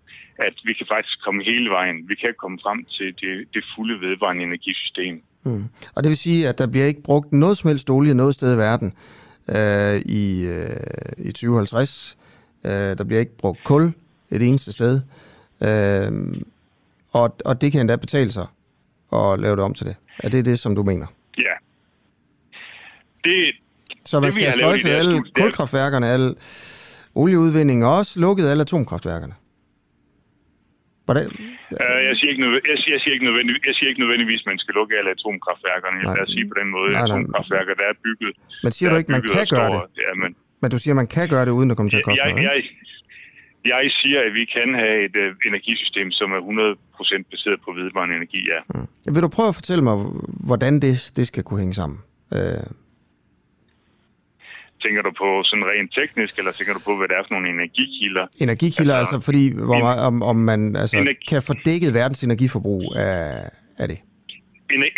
at 0.47 0.55
vi 0.67 0.73
kan 0.73 0.87
faktisk 0.95 1.17
komme 1.25 1.43
hele 1.51 1.69
vejen. 1.77 1.97
Vi 2.11 2.15
kan 2.15 2.33
komme 2.41 2.57
frem 2.65 2.79
til 2.95 3.07
det, 3.21 3.33
det 3.53 3.63
fulde 3.75 3.95
vedvarende 4.05 4.43
energisystem. 4.43 5.15
Mm. 5.45 5.63
Og 5.95 5.99
det 6.03 6.09
vil 6.09 6.17
sige, 6.27 6.41
at 6.49 6.59
der 6.59 6.67
bliver 6.71 6.85
ikke 6.85 7.03
brugt 7.09 7.33
noget 7.33 7.57
som 7.57 7.67
helst 7.67 7.89
olie 7.89 8.13
noget 8.13 8.33
sted 8.35 8.55
i 8.55 8.57
verden 8.57 8.93
øh, 9.55 9.95
i, 10.05 10.45
øh, 10.45 10.69
i 11.17 11.31
2050. 11.31 12.17
Øh, 12.65 12.71
der 12.71 13.03
bliver 13.03 13.19
ikke 13.19 13.37
brugt 13.37 13.63
kul 13.63 13.93
et 14.31 14.41
eneste 14.41 14.71
sted. 14.71 15.01
Øh, 15.61 16.11
og, 17.11 17.35
og 17.45 17.61
det 17.61 17.71
kan 17.71 17.81
endda 17.81 17.95
betale 17.95 18.31
sig 18.31 18.47
at 19.13 19.39
lave 19.39 19.55
det 19.55 19.63
om 19.63 19.73
til 19.73 19.85
det. 19.85 19.95
Er 20.19 20.29
det 20.29 20.45
det, 20.45 20.59
som 20.59 20.75
du 20.75 20.83
mener? 20.83 21.07
Ja. 21.37 21.53
Det, 23.23 23.55
Så 24.05 24.19
man 24.19 24.27
det, 24.27 24.33
skal 24.33 24.53
sløjfe 24.53 24.89
alle 24.89 25.23
kulkraftværkerne, 25.33 26.07
alle 26.07 26.35
olieudvinding 27.15 27.85
og 27.85 27.97
også 27.97 28.19
lukket 28.19 28.47
alle 28.47 28.61
atomkraftværkerne? 28.61 29.33
Hvordan? 31.09 31.29
Uh, 31.83 31.99
jeg, 32.09 32.15
siger 32.17 32.29
ikke 32.33 32.43
jeg, 32.73 32.77
siger, 32.81 32.93
jeg, 32.95 33.01
siger 33.03 33.13
ikke 33.15 33.27
nødvendigvis, 33.29 33.61
jeg 33.71 33.75
siger 33.77 33.89
ikke 33.91 34.03
nødvendigvis, 34.05 34.41
at 34.43 34.49
man 34.51 34.59
skal 34.63 34.73
lukke 34.79 34.93
alle 34.99 35.11
atomkraftværkerne. 35.17 35.97
Lad 36.17 36.23
os 36.27 36.31
sige 36.35 36.45
på 36.51 36.55
den 36.61 36.69
måde, 36.75 36.89
nej. 36.91 37.05
atomkraftværker, 37.05 37.73
der 37.81 37.87
er 37.91 37.95
bygget... 38.05 38.31
Men 38.65 38.71
siger 38.75 38.87
du 38.91 38.95
ikke, 38.99 39.11
man 39.15 39.21
kan 39.21 39.45
gøre 39.57 39.69
det? 39.75 39.81
Ja, 40.05 40.11
men, 40.21 40.29
men 40.61 40.67
du 40.73 40.77
siger, 40.83 40.93
man 41.01 41.09
kan 41.15 41.25
gøre 41.33 41.45
det, 41.47 41.53
uden 41.59 41.69
at 41.71 41.75
komme 41.77 41.89
til 41.93 41.99
at 42.01 42.05
koste 42.07 42.21
jeg, 42.23 42.31
noget? 42.31 42.45
Jeg, 42.47 42.57
jeg 43.73 43.81
siger, 44.01 44.19
at 44.27 44.31
vi 44.39 44.43
kan 44.55 44.69
have 44.81 44.97
et 45.07 45.15
uh, 45.23 45.49
energisystem, 45.49 46.07
som 46.19 46.27
er 46.37 46.41
100% 46.41 47.23
baseret 47.31 47.59
på 47.65 47.69
vedvarende 47.79 48.15
energi, 48.19 48.41
ja. 48.53 48.59
Mm. 48.75 49.13
Vil 49.13 49.21
du 49.25 49.29
prøve 49.37 49.49
at 49.53 49.57
fortælle 49.59 49.83
mig, 49.89 49.95
hvordan 50.49 50.73
det, 50.85 50.93
det 51.17 51.25
skal 51.31 51.43
kunne 51.43 51.61
hænge 51.63 51.75
sammen? 51.81 51.99
Øh... 52.37 52.65
Tænker 54.83 55.01
du 55.07 55.11
på 55.23 55.27
sådan 55.49 55.65
rent 55.71 55.91
teknisk, 55.99 56.33
eller 56.39 56.51
tænker 56.51 56.73
du 56.77 56.81
på, 56.87 56.93
hvad 56.97 57.07
det 57.07 57.15
er 57.17 57.23
for 57.27 57.33
nogle 57.35 57.49
energikilder? 57.57 58.25
Energikilder, 58.45 58.95
altså, 58.95 59.15
altså 59.15 59.25
fordi 59.27 59.43
hvor 59.69 59.81
om, 60.09 60.15
om 60.31 60.37
man 60.49 60.61
altså, 60.81 60.97
energi... 60.97 61.25
kan 61.31 61.41
få 61.49 61.53
dækket 61.65 61.91
verdens 61.93 62.23
energiforbrug 62.23 62.83
af, 62.95 63.19
af 63.81 63.87
det? 63.91 63.99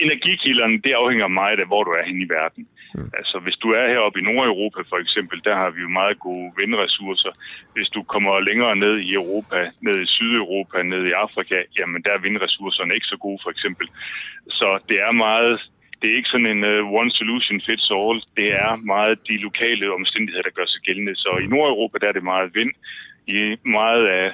Energikilderne, 0.08 0.76
det 0.86 0.94
afhænger 1.02 1.28
meget 1.42 1.60
af, 1.64 1.68
hvor 1.72 1.84
du 1.88 1.92
er 2.00 2.04
henne 2.10 2.22
i 2.28 2.30
verden. 2.38 2.64
Mm. 2.96 3.10
Altså, 3.20 3.36
hvis 3.46 3.58
du 3.64 3.68
er 3.80 3.86
heroppe 3.94 4.20
i 4.20 4.24
Nordeuropa 4.28 4.82
for 4.92 5.00
eksempel, 5.04 5.38
der 5.48 5.56
har 5.62 5.70
vi 5.76 5.82
jo 5.86 5.90
meget 6.00 6.18
gode 6.28 6.48
vindressourcer. 6.62 7.32
Hvis 7.76 7.90
du 7.96 8.02
kommer 8.14 8.34
længere 8.50 8.76
ned 8.84 8.96
i 9.10 9.12
Europa, 9.22 9.60
ned 9.88 9.98
i 10.06 10.12
Sydeuropa, 10.16 10.78
ned 10.94 11.04
i 11.12 11.18
Afrika, 11.26 11.58
jamen 11.78 12.00
der 12.06 12.12
er 12.14 12.26
vindressourcerne 12.28 12.96
ikke 12.98 13.12
så 13.14 13.18
gode 13.26 13.40
for 13.44 13.52
eksempel. 13.56 13.88
Så 14.60 14.68
det 14.90 14.98
er 15.08 15.12
meget 15.28 15.54
det 16.02 16.12
er 16.12 16.16
ikke 16.16 16.34
sådan 16.34 16.52
en 16.56 16.64
uh, 16.72 16.94
one 17.02 17.12
solution 17.12 17.62
fits 17.68 17.92
all. 18.02 18.20
Det 18.40 18.48
er 18.66 18.72
meget 18.76 19.18
de 19.30 19.38
lokale 19.48 19.94
omstændigheder, 20.00 20.48
der 20.48 20.58
gør 20.60 20.68
sig 20.70 20.82
gældende. 20.88 21.16
Så 21.16 21.30
i 21.44 21.48
Nordeuropa, 21.54 21.98
der 22.02 22.08
er 22.10 22.18
det 22.18 22.24
meget 22.34 22.50
vind. 22.60 22.72
I 23.28 23.40
meget 23.66 24.06
af, 24.08 24.28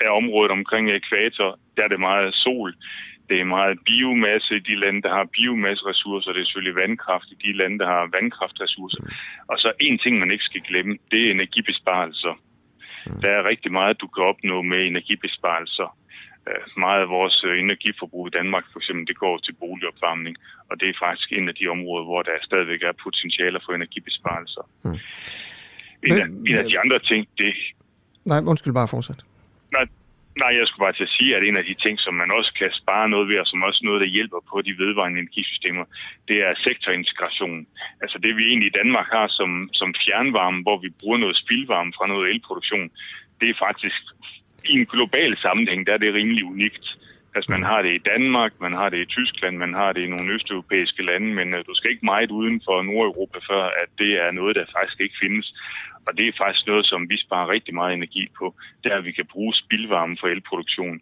af 0.00 0.10
området 0.20 0.52
omkring 0.58 0.84
ekvator, 0.90 1.58
der 1.76 1.82
er 1.84 1.88
det 1.88 2.00
meget 2.00 2.34
sol. 2.34 2.74
Det 3.28 3.40
er 3.40 3.44
meget 3.44 3.78
biomasse 3.86 4.56
i 4.56 4.66
de 4.70 4.76
lande, 4.80 5.02
der 5.02 5.12
har 5.18 5.32
biomasseressourcer. 5.36 6.32
Det 6.32 6.40
er 6.40 6.44
selvfølgelig 6.44 6.80
vandkraft 6.82 7.28
i 7.34 7.36
de 7.46 7.52
lande, 7.60 7.78
der 7.78 7.86
har 7.86 8.10
vandkraftressourcer. 8.18 9.00
Og 9.50 9.56
så 9.58 9.72
en 9.80 9.98
ting, 9.98 10.18
man 10.18 10.30
ikke 10.32 10.44
skal 10.44 10.60
glemme, 10.68 10.98
det 11.10 11.20
er 11.26 11.30
energibesparelser. 11.30 12.34
Der 13.22 13.30
er 13.30 13.48
rigtig 13.48 13.72
meget, 13.72 14.00
du 14.00 14.06
kan 14.06 14.24
opnå 14.24 14.62
med 14.62 14.86
energibesparelser. 14.86 15.96
Øh, 16.48 16.62
meget 16.76 17.00
af 17.00 17.08
vores 17.08 17.36
øh, 17.48 17.58
energiforbrug 17.64 18.26
i 18.26 18.36
Danmark 18.38 18.64
for 18.72 18.78
eksempel, 18.80 19.06
det 19.06 19.16
går 19.24 19.38
til 19.38 19.54
boligopvarmning, 19.62 20.36
og 20.70 20.80
det 20.80 20.88
er 20.88 21.02
faktisk 21.06 21.28
en 21.32 21.48
af 21.48 21.54
de 21.54 21.68
områder, 21.74 22.04
hvor 22.04 22.22
der 22.22 22.36
stadigvæk 22.42 22.82
er 22.82 22.92
potentialer 23.04 23.60
for 23.64 23.72
energibesparelser. 23.72 24.64
Mm. 24.84 24.98
En, 26.08 26.16
af, 26.22 26.26
en 26.50 26.56
af 26.62 26.64
de 26.64 26.78
andre 26.82 26.98
ting, 26.98 27.28
det... 27.38 27.52
Nej, 28.24 28.40
undskyld 28.50 28.74
bare 28.80 28.88
fortsat. 28.88 29.20
Nej, 29.76 29.86
nej, 30.42 30.52
jeg 30.58 30.66
skulle 30.66 30.84
bare 30.86 30.96
til 30.96 31.08
at 31.08 31.16
sige, 31.18 31.36
at 31.36 31.42
en 31.42 31.56
af 31.56 31.64
de 31.70 31.74
ting, 31.84 31.94
som 32.00 32.14
man 32.14 32.30
også 32.38 32.52
kan 32.60 32.70
spare 32.82 33.08
noget 33.08 33.28
ved, 33.28 33.38
og 33.38 33.46
som 33.46 33.62
også 33.68 33.80
noget, 33.84 34.00
der 34.00 34.14
hjælper 34.16 34.40
på 34.50 34.56
de 34.62 34.78
vedvarende 34.82 35.18
energisystemer, 35.18 35.84
det 36.28 36.38
er 36.46 36.62
sektorintegration. 36.66 37.66
Altså 38.02 38.16
det, 38.24 38.36
vi 38.36 38.44
egentlig 38.50 38.68
i 38.70 38.78
Danmark 38.80 39.08
har 39.16 39.28
som, 39.28 39.50
som 39.72 39.94
fjernvarme, 40.04 40.62
hvor 40.62 40.78
vi 40.84 40.90
bruger 41.00 41.18
noget 41.18 41.36
spildvarme 41.36 41.92
fra 41.96 42.06
noget 42.06 42.30
elproduktion, 42.30 42.90
det 43.40 43.48
er 43.50 43.62
faktisk 43.66 44.02
i 44.70 44.72
en 44.78 44.86
global 44.86 45.36
sammenhæng, 45.36 45.86
der 45.86 45.92
er 45.94 45.98
det 45.98 46.14
rimelig 46.14 46.44
unikt. 46.44 46.86
Altså 47.34 47.50
man 47.50 47.62
har 47.62 47.82
det 47.82 47.92
i 47.94 48.06
Danmark, 48.12 48.52
man 48.60 48.72
har 48.72 48.88
det 48.88 49.00
i 49.02 49.12
Tyskland, 49.16 49.56
man 49.56 49.74
har 49.74 49.92
det 49.92 50.04
i 50.04 50.08
nogle 50.08 50.32
østeuropæiske 50.32 51.02
lande, 51.02 51.34
men 51.34 51.54
uh, 51.54 51.60
du 51.68 51.74
skal 51.74 51.90
ikke 51.90 52.06
meget 52.12 52.30
uden 52.30 52.62
for 52.64 52.82
Nordeuropa, 52.82 53.38
før 53.50 53.64
at 53.82 53.90
det 53.98 54.10
er 54.24 54.30
noget, 54.30 54.56
der 54.56 54.74
faktisk 54.76 55.00
ikke 55.00 55.20
findes. 55.22 55.54
Og 56.06 56.18
det 56.18 56.28
er 56.28 56.40
faktisk 56.42 56.66
noget, 56.66 56.86
som 56.86 57.10
vi 57.10 57.16
sparer 57.18 57.48
rigtig 57.48 57.74
meget 57.74 57.94
energi 57.94 58.28
på. 58.38 58.54
Det 58.84 58.92
er, 58.92 58.96
at 58.96 59.04
vi 59.04 59.12
kan 59.12 59.26
bruge 59.26 59.54
spildvarme 59.54 60.16
for 60.20 60.28
elproduktion. 60.28 61.00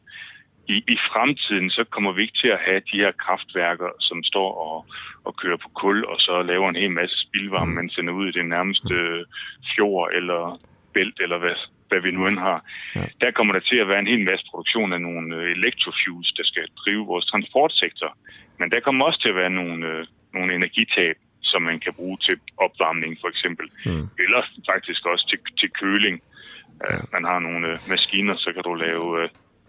I, 0.69 0.77
I 0.95 0.97
fremtiden, 1.12 1.70
så 1.70 1.85
kommer 1.85 2.12
vi 2.12 2.23
ikke 2.23 2.39
til 2.43 2.49
at 2.49 2.65
have 2.66 2.81
de 2.93 2.97
her 3.03 3.12
kraftværker, 3.24 3.91
som 4.01 4.23
står 4.23 4.51
og, 4.66 4.87
og 5.24 5.37
kører 5.37 5.57
på 5.57 5.69
kul, 5.69 6.05
og 6.05 6.16
så 6.19 6.43
laver 6.43 6.69
en 6.69 6.83
hel 6.83 6.91
masse 6.91 7.16
spildvarme, 7.27 7.74
man 7.74 7.91
sender 7.91 8.12
ud 8.12 8.27
i 8.29 8.39
den 8.39 8.49
nærmeste 8.49 9.24
fjord 9.74 10.11
eller 10.15 10.61
bælt, 10.95 11.20
eller 11.20 11.39
hvad, 11.39 11.57
hvad 11.93 12.02
vi 12.06 12.10
nu 12.19 12.23
end 12.31 12.40
har. 12.48 12.59
Ja. 12.97 13.06
Der 13.23 13.31
kommer 13.36 13.52
der 13.56 13.62
til 13.70 13.78
at 13.82 13.89
være 13.90 14.02
en 14.05 14.12
hel 14.14 14.24
masse 14.31 14.44
produktion 14.51 14.93
af 14.97 15.01
nogle 15.09 15.28
øh, 15.36 15.56
electrofuels, 15.56 16.31
der 16.39 16.44
skal 16.51 16.66
drive 16.82 17.05
vores 17.12 17.27
transportsektor. 17.32 18.10
Men 18.59 18.66
der 18.73 18.81
kommer 18.86 19.02
også 19.09 19.20
til 19.23 19.32
at 19.32 19.40
være 19.43 19.52
nogle, 19.60 19.78
øh, 19.90 20.01
nogle 20.36 20.51
energitab, 20.59 21.16
som 21.51 21.60
man 21.62 21.78
kan 21.85 21.93
bruge 21.98 22.19
til 22.27 22.36
opvarmning 22.64 23.12
for 23.20 23.28
eksempel. 23.32 23.66
Mm. 23.86 24.06
Eller 24.24 24.40
faktisk 24.73 25.02
også 25.12 25.24
til, 25.31 25.39
til 25.60 25.70
køling. 25.82 26.16
Ja. 26.90 26.97
Man 27.14 27.24
har 27.31 27.39
nogle 27.47 27.69
øh, 27.69 27.74
maskiner, 27.93 28.36
så 28.44 28.48
kan 28.55 28.62
du 28.69 28.74
lave 28.74 29.06
øh, 29.23 29.28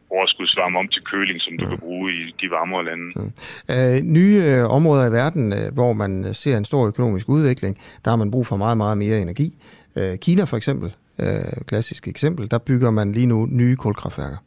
overskudsvarme 0.09 0.79
om 0.79 0.87
til 0.87 1.03
køling, 1.11 1.41
som 1.41 1.57
du 1.57 1.63
ja. 1.63 1.69
kan 1.69 1.79
bruge 1.79 2.13
i 2.13 2.35
de 2.41 2.47
varmere 2.57 2.85
lande. 2.85 3.07
Mm. 3.15 3.31
Øh, 3.73 3.95
nye 4.17 4.37
øh, 4.45 4.63
områder 4.77 5.05
i 5.09 5.11
verden, 5.11 5.53
øh, 5.53 5.73
hvor 5.73 5.93
man 5.93 6.33
ser 6.33 6.57
en 6.57 6.65
stor 6.65 6.87
økonomisk 6.87 7.29
udvikling, 7.29 7.77
der 8.05 8.11
har 8.11 8.17
man 8.17 8.31
brug 8.31 8.47
for 8.47 8.57
meget, 8.57 8.77
meget 8.77 8.97
mere 8.97 9.17
energi. 9.21 9.47
Øh, 9.95 10.17
Kina 10.17 10.43
for 10.43 10.57
eksempel 10.57 10.93
øh, 11.19 11.61
klassisk 11.65 12.07
eksempel, 12.07 12.51
der 12.51 12.57
bygger 12.57 12.91
man 12.91 13.11
lige 13.11 13.25
nu 13.25 13.45
nye 13.45 13.75
kulkraftværker. 13.75 14.37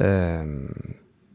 Øh, 0.00 0.46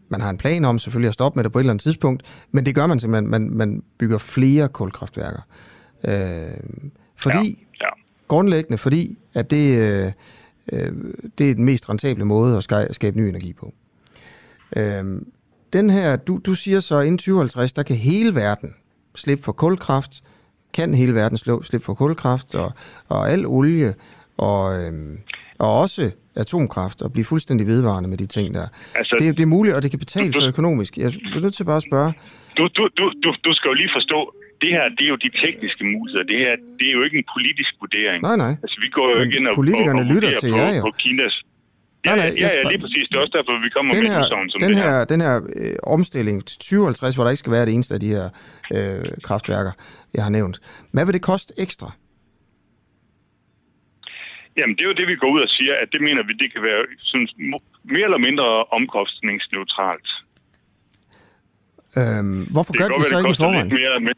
man 0.10 0.22
har 0.22 0.30
en 0.30 0.38
plan 0.38 0.66
om 0.66 0.80
selvfølgelig 0.80 1.08
at 1.08 1.14
stoppe 1.14 1.38
med 1.38 1.44
det 1.44 1.52
på 1.52 1.60
et 1.60 1.62
eller 1.62 1.72
andet 1.72 1.84
tidspunkt, 1.84 2.24
men 2.52 2.66
det 2.66 2.76
gør 2.76 2.86
man 2.86 3.00
simpelthen, 3.00 3.32
man, 3.32 3.50
man 3.50 3.84
bygger 3.98 4.18
flere 4.18 4.68
kulkraftværker. 4.68 5.42
Øh, 6.04 6.54
fordi, 7.16 7.68
ja, 7.80 7.86
ja. 7.86 7.90
grundlæggende 8.28 8.78
fordi, 8.78 9.18
at 9.34 9.52
det, 9.52 9.78
øh, 9.78 10.12
øh, 10.74 10.92
det 11.38 11.50
er 11.50 11.56
den 11.56 11.66
mest 11.66 11.90
rentable 11.90 12.26
måde 12.26 12.58
at 12.58 12.96
skabe 12.96 13.18
ny 13.18 13.22
energi 13.22 13.54
på. 13.54 13.74
Øh, 14.76 15.22
den 15.74 15.90
her, 15.90 16.16
du, 16.16 16.40
du 16.46 16.54
siger 16.54 16.80
så, 16.80 17.00
inden 17.00 17.18
2050, 17.18 17.74
der 17.74 17.84
kan 17.84 17.96
hele 17.96 18.36
verden 18.36 18.74
slippe 19.16 19.44
for 19.44 19.52
kulkraft, 19.52 20.24
kan 20.74 20.94
hele 20.94 21.16
verden 21.16 21.38
slippe 21.38 21.80
for 21.80 21.94
kulkraft, 21.94 22.56
og, 22.56 22.72
og 23.08 23.32
al 23.32 23.46
olie 23.46 23.96
og, 24.38 24.64
øhm, 24.80 25.20
og 25.60 25.80
også 25.80 26.12
atomkraft 26.36 27.02
og 27.02 27.14
blive 27.14 27.26
fuldstændig 27.26 27.68
vedvarende 27.68 28.10
med 28.10 28.18
de 28.18 28.26
ting 28.26 28.54
der. 28.54 28.68
Altså, 28.96 29.16
det, 29.20 29.38
det 29.38 29.44
er 29.44 29.52
muligt, 29.58 29.76
og 29.76 29.84
det 29.84 29.90
kan 29.92 30.00
betale 30.00 30.34
sig 30.34 30.48
økonomisk. 30.48 30.98
Jeg 30.98 31.06
er 31.06 31.40
nødt 31.40 31.54
til 31.54 31.64
bare 31.64 31.78
at 31.78 31.88
spørge. 31.90 32.14
Du, 32.58 32.64
du, 32.78 32.84
du, 32.98 33.06
du, 33.24 33.30
du 33.46 33.52
skal 33.54 33.68
jo 33.70 33.74
lige 33.74 33.92
forstå, 33.98 34.20
det 34.62 34.70
her, 34.76 34.86
det 34.98 35.04
er 35.08 35.12
jo 35.16 35.20
de 35.26 35.32
tekniske 35.44 35.84
muligheder. 35.94 36.26
Det 36.32 36.38
her, 36.46 36.54
det 36.80 36.86
er 36.90 36.96
jo 36.98 37.04
ikke 37.08 37.18
en 37.22 37.28
politisk 37.36 37.72
vurdering. 37.82 38.20
Nej, 38.30 38.38
nej. 38.46 38.54
Altså, 38.64 38.78
vi 38.86 38.90
går 38.98 39.08
jo 39.14 39.18
ikke 39.24 39.36
ind 39.40 39.48
og, 39.48 39.56
politikerne 39.62 40.00
og, 40.02 40.08
og 40.08 40.14
lytter 40.14 40.32
til 40.44 40.50
jer 40.60 40.70
jo. 40.78 40.82
På 40.88 40.94
Kinas 41.04 41.36
Ja, 42.06 42.16
nej, 42.16 42.30
nej, 42.30 42.38
ja, 42.40 42.50
ja, 42.58 42.70
lige 42.70 42.80
præcis. 42.80 43.08
Det 43.10 43.16
er 43.16 43.20
også 43.20 43.36
derfor, 43.38 43.64
vi 43.64 43.70
kommer 43.70 43.94
den 43.94 44.04
med 44.04 44.12
her, 44.12 44.24
som 44.24 44.60
den 44.60 44.70
det 44.70 44.78
her, 44.78 44.90
her. 44.90 45.06
Den 45.06 45.22
her 45.22 45.36
øh, 45.56 45.76
omstilling 45.84 46.46
til 46.46 46.58
2050, 46.60 47.16
hvor 47.16 47.24
der 47.24 47.32
ikke 47.32 47.40
skal 47.40 47.52
være 47.52 47.66
det 47.66 47.74
eneste 47.74 47.94
af 47.94 48.00
de 48.00 48.08
her 48.08 48.30
øh, 48.74 49.06
kraftværker, 49.24 49.72
jeg 50.14 50.24
har 50.24 50.30
nævnt. 50.30 50.60
Hvad 50.94 51.06
vil 51.06 51.14
det 51.14 51.22
koste 51.22 51.54
ekstra? 51.58 51.92
Jamen, 54.58 54.76
det 54.76 54.82
er 54.84 54.90
jo 54.92 54.94
det, 54.94 55.08
vi 55.08 55.16
går 55.16 55.30
ud 55.36 55.42
og 55.42 55.50
siger, 55.50 55.74
at 55.82 55.88
det 55.92 56.02
mener 56.02 56.24
vi, 56.28 56.34
det 56.34 56.54
kan 56.54 56.62
være 56.70 56.82
sådan, 57.00 57.28
mere 57.84 58.04
eller 58.04 58.18
mindre 58.18 58.64
omkostningsneutralt. 58.64 60.10
Øhm, 61.98 62.44
hvorfor 62.52 62.74
det 62.74 62.82
gør 62.82 62.88
de 62.88 63.04
så 63.10 63.18
ikke 63.18 63.32
i 63.32 63.36
forvejen? 63.36 63.68
Mere, 63.68 64.00
men... 64.00 64.14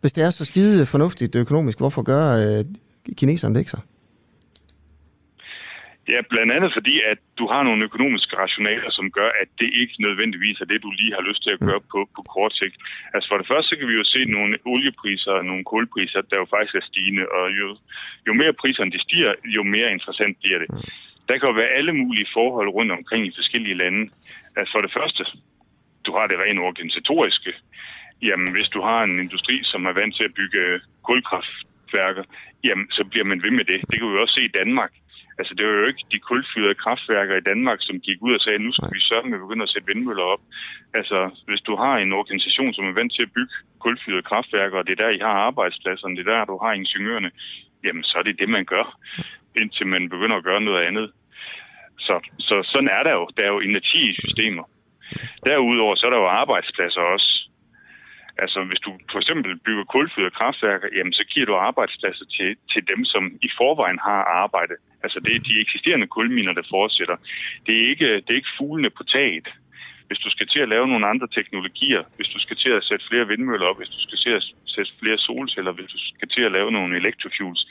Hvis 0.00 0.12
det 0.12 0.24
er 0.24 0.30
så 0.30 0.44
skide 0.44 0.86
fornuftigt 0.86 1.36
økonomisk, 1.36 1.78
hvorfor 1.78 2.02
gør 2.02 2.58
øh, 2.58 2.64
kineserne 3.16 3.54
det 3.54 3.60
ikke 3.60 3.70
så? 3.70 3.80
Ja, 6.12 6.20
blandt 6.32 6.52
andet 6.56 6.70
fordi, 6.76 6.94
at 7.12 7.18
du 7.38 7.44
har 7.52 7.62
nogle 7.62 7.84
økonomiske 7.84 8.36
rationaler, 8.36 8.90
som 8.90 9.10
gør, 9.18 9.30
at 9.42 9.48
det 9.60 9.70
ikke 9.80 10.02
nødvendigvis 10.06 10.60
er 10.60 10.64
det, 10.64 10.82
du 10.82 10.90
lige 10.90 11.14
har 11.16 11.24
lyst 11.28 11.42
til 11.42 11.52
at 11.54 11.64
gøre 11.68 11.82
på, 11.92 12.00
på 12.16 12.22
kort 12.34 12.52
sigt. 12.60 12.76
Altså 13.14 13.26
for 13.28 13.38
det 13.38 13.46
første, 13.50 13.68
så 13.68 13.76
kan 13.78 13.88
vi 13.88 13.94
jo 14.00 14.04
se 14.04 14.20
nogle 14.24 14.58
oliepriser 14.72 15.32
og 15.40 15.44
nogle 15.44 15.64
kulpriser, 15.64 16.20
der 16.30 16.36
jo 16.42 16.46
faktisk 16.54 16.74
er 16.74 16.88
stigende, 16.90 17.24
og 17.38 17.44
jo, 17.60 17.68
jo 18.26 18.32
mere 18.40 18.52
priserne 18.60 18.90
de 18.94 19.00
stiger, 19.06 19.32
jo 19.56 19.62
mere 19.62 19.92
interessant 19.96 20.36
bliver 20.42 20.58
det. 20.58 20.68
Der 21.28 21.38
kan 21.38 21.48
jo 21.48 21.54
være 21.60 21.76
alle 21.78 21.92
mulige 21.92 22.32
forhold 22.36 22.68
rundt 22.68 22.92
omkring 22.92 23.26
i 23.26 23.36
forskellige 23.38 23.80
lande. 23.82 24.02
Altså 24.56 24.72
for 24.74 24.82
det 24.86 24.92
første, 24.98 25.22
du 26.06 26.10
har 26.16 26.26
det 26.26 26.38
rent 26.38 26.60
organisatoriske. 26.68 27.52
Jamen, 28.22 28.52
hvis 28.52 28.68
du 28.74 28.80
har 28.88 29.00
en 29.02 29.18
industri, 29.24 29.56
som 29.64 29.86
er 29.86 29.92
vant 29.92 30.16
til 30.16 30.24
at 30.24 30.34
bygge 30.34 30.80
kulkraftværker, 31.08 32.24
jamen, 32.64 32.86
så 32.90 33.04
bliver 33.10 33.24
man 33.24 33.42
ved 33.42 33.50
med 33.50 33.64
det. 33.64 33.80
Det 33.90 33.98
kan 33.98 34.12
vi 34.12 34.18
også 34.18 34.34
se 34.34 34.44
i 34.44 34.56
Danmark. 34.60 34.92
Altså, 35.38 35.54
det 35.54 35.66
var 35.66 35.72
jo 35.72 35.86
ikke 35.86 36.04
de 36.12 36.18
kulfyrede 36.18 36.80
kraftværker 36.82 37.36
i 37.36 37.46
Danmark, 37.50 37.78
som 37.80 38.00
gik 38.00 38.18
ud 38.26 38.34
og 38.34 38.40
sagde, 38.40 38.58
nu 38.58 38.72
skal 38.72 38.94
vi 38.94 39.00
sørge 39.00 39.28
med 39.28 39.38
at 39.38 39.44
begynde 39.44 39.66
at 39.66 39.72
sætte 39.72 39.88
vindmøller 39.90 40.24
op. 40.34 40.42
Altså, 40.94 41.18
hvis 41.48 41.60
du 41.60 41.76
har 41.76 41.94
en 41.96 42.12
organisation, 42.12 42.74
som 42.74 42.84
er 42.84 42.98
vant 43.00 43.12
til 43.14 43.22
at 43.22 43.32
bygge 43.36 43.54
kulfyrede 43.78 44.28
kraftværker, 44.30 44.78
og 44.78 44.86
det 44.86 44.92
er 44.92 45.02
der, 45.04 45.10
I 45.10 45.18
har 45.18 45.36
arbejdspladserne, 45.48 46.16
det 46.16 46.26
er 46.26 46.32
der, 46.32 46.44
du 46.44 46.58
har 46.64 46.72
ingeniørerne, 46.72 47.30
jamen, 47.84 48.04
så 48.04 48.18
er 48.18 48.22
det 48.22 48.38
det, 48.38 48.48
man 48.48 48.64
gør, 48.64 48.98
indtil 49.60 49.86
man 49.86 50.08
begynder 50.08 50.36
at 50.36 50.44
gøre 50.44 50.60
noget 50.60 50.82
andet. 50.82 51.10
Så, 51.98 52.20
så 52.38 52.62
sådan 52.72 52.88
er 52.88 53.02
der 53.02 53.12
jo. 53.12 53.28
Der 53.36 53.42
er 53.44 53.52
jo 53.52 53.60
energi 53.60 54.10
i 54.10 54.18
systemer. 54.24 54.64
Derudover 55.46 55.94
så 55.94 56.06
er 56.06 56.10
der 56.10 56.18
jo 56.18 56.26
arbejdspladser 56.26 57.00
også. 57.00 57.37
Altså, 58.44 58.58
hvis 58.68 58.80
du 58.86 58.90
for 59.12 59.18
eksempel 59.18 59.58
bygger 59.66 59.84
kulfyrede 59.84 60.36
kraftværker, 60.38 60.88
jamen, 60.96 61.12
så 61.12 61.24
giver 61.32 61.46
du 61.46 61.54
arbejdspladser 61.54 62.26
til, 62.36 62.50
til 62.72 62.82
dem, 62.92 63.04
som 63.04 63.22
i 63.42 63.50
forvejen 63.58 63.98
har 64.08 64.22
arbejde. 64.44 64.74
Altså, 65.04 65.18
det 65.24 65.32
er 65.36 65.46
de 65.48 65.60
eksisterende 65.60 66.06
kulminer, 66.06 66.52
der 66.52 66.70
fortsætter. 66.70 67.16
Det 67.66 67.74
er 67.76 67.88
ikke, 67.92 68.08
det 68.14 68.30
er 68.30 68.40
ikke 68.40 68.56
fuglene 68.58 68.90
på 68.90 69.02
taget. 69.04 69.48
Hvis 70.08 70.24
du 70.24 70.30
skal 70.30 70.46
til 70.46 70.60
at 70.62 70.68
lave 70.68 70.86
nogle 70.88 71.06
andre 71.12 71.28
teknologier, 71.36 72.02
hvis 72.16 72.28
du 72.34 72.38
skal 72.40 72.56
til 72.56 72.70
at 72.70 72.84
sætte 72.84 73.04
flere 73.08 73.28
vindmøller 73.28 73.66
op, 73.66 73.78
hvis 73.78 73.94
du 73.96 74.00
skal 74.06 74.18
til 74.18 74.32
at 74.38 74.44
sætte 74.66 74.92
flere 75.00 75.18
solceller, 75.18 75.72
hvis 75.72 75.90
du 75.94 75.98
skal 75.98 76.28
til 76.28 76.42
at 76.44 76.52
lave 76.52 76.70
nogle 76.72 76.96
electrofuels, 76.96 77.62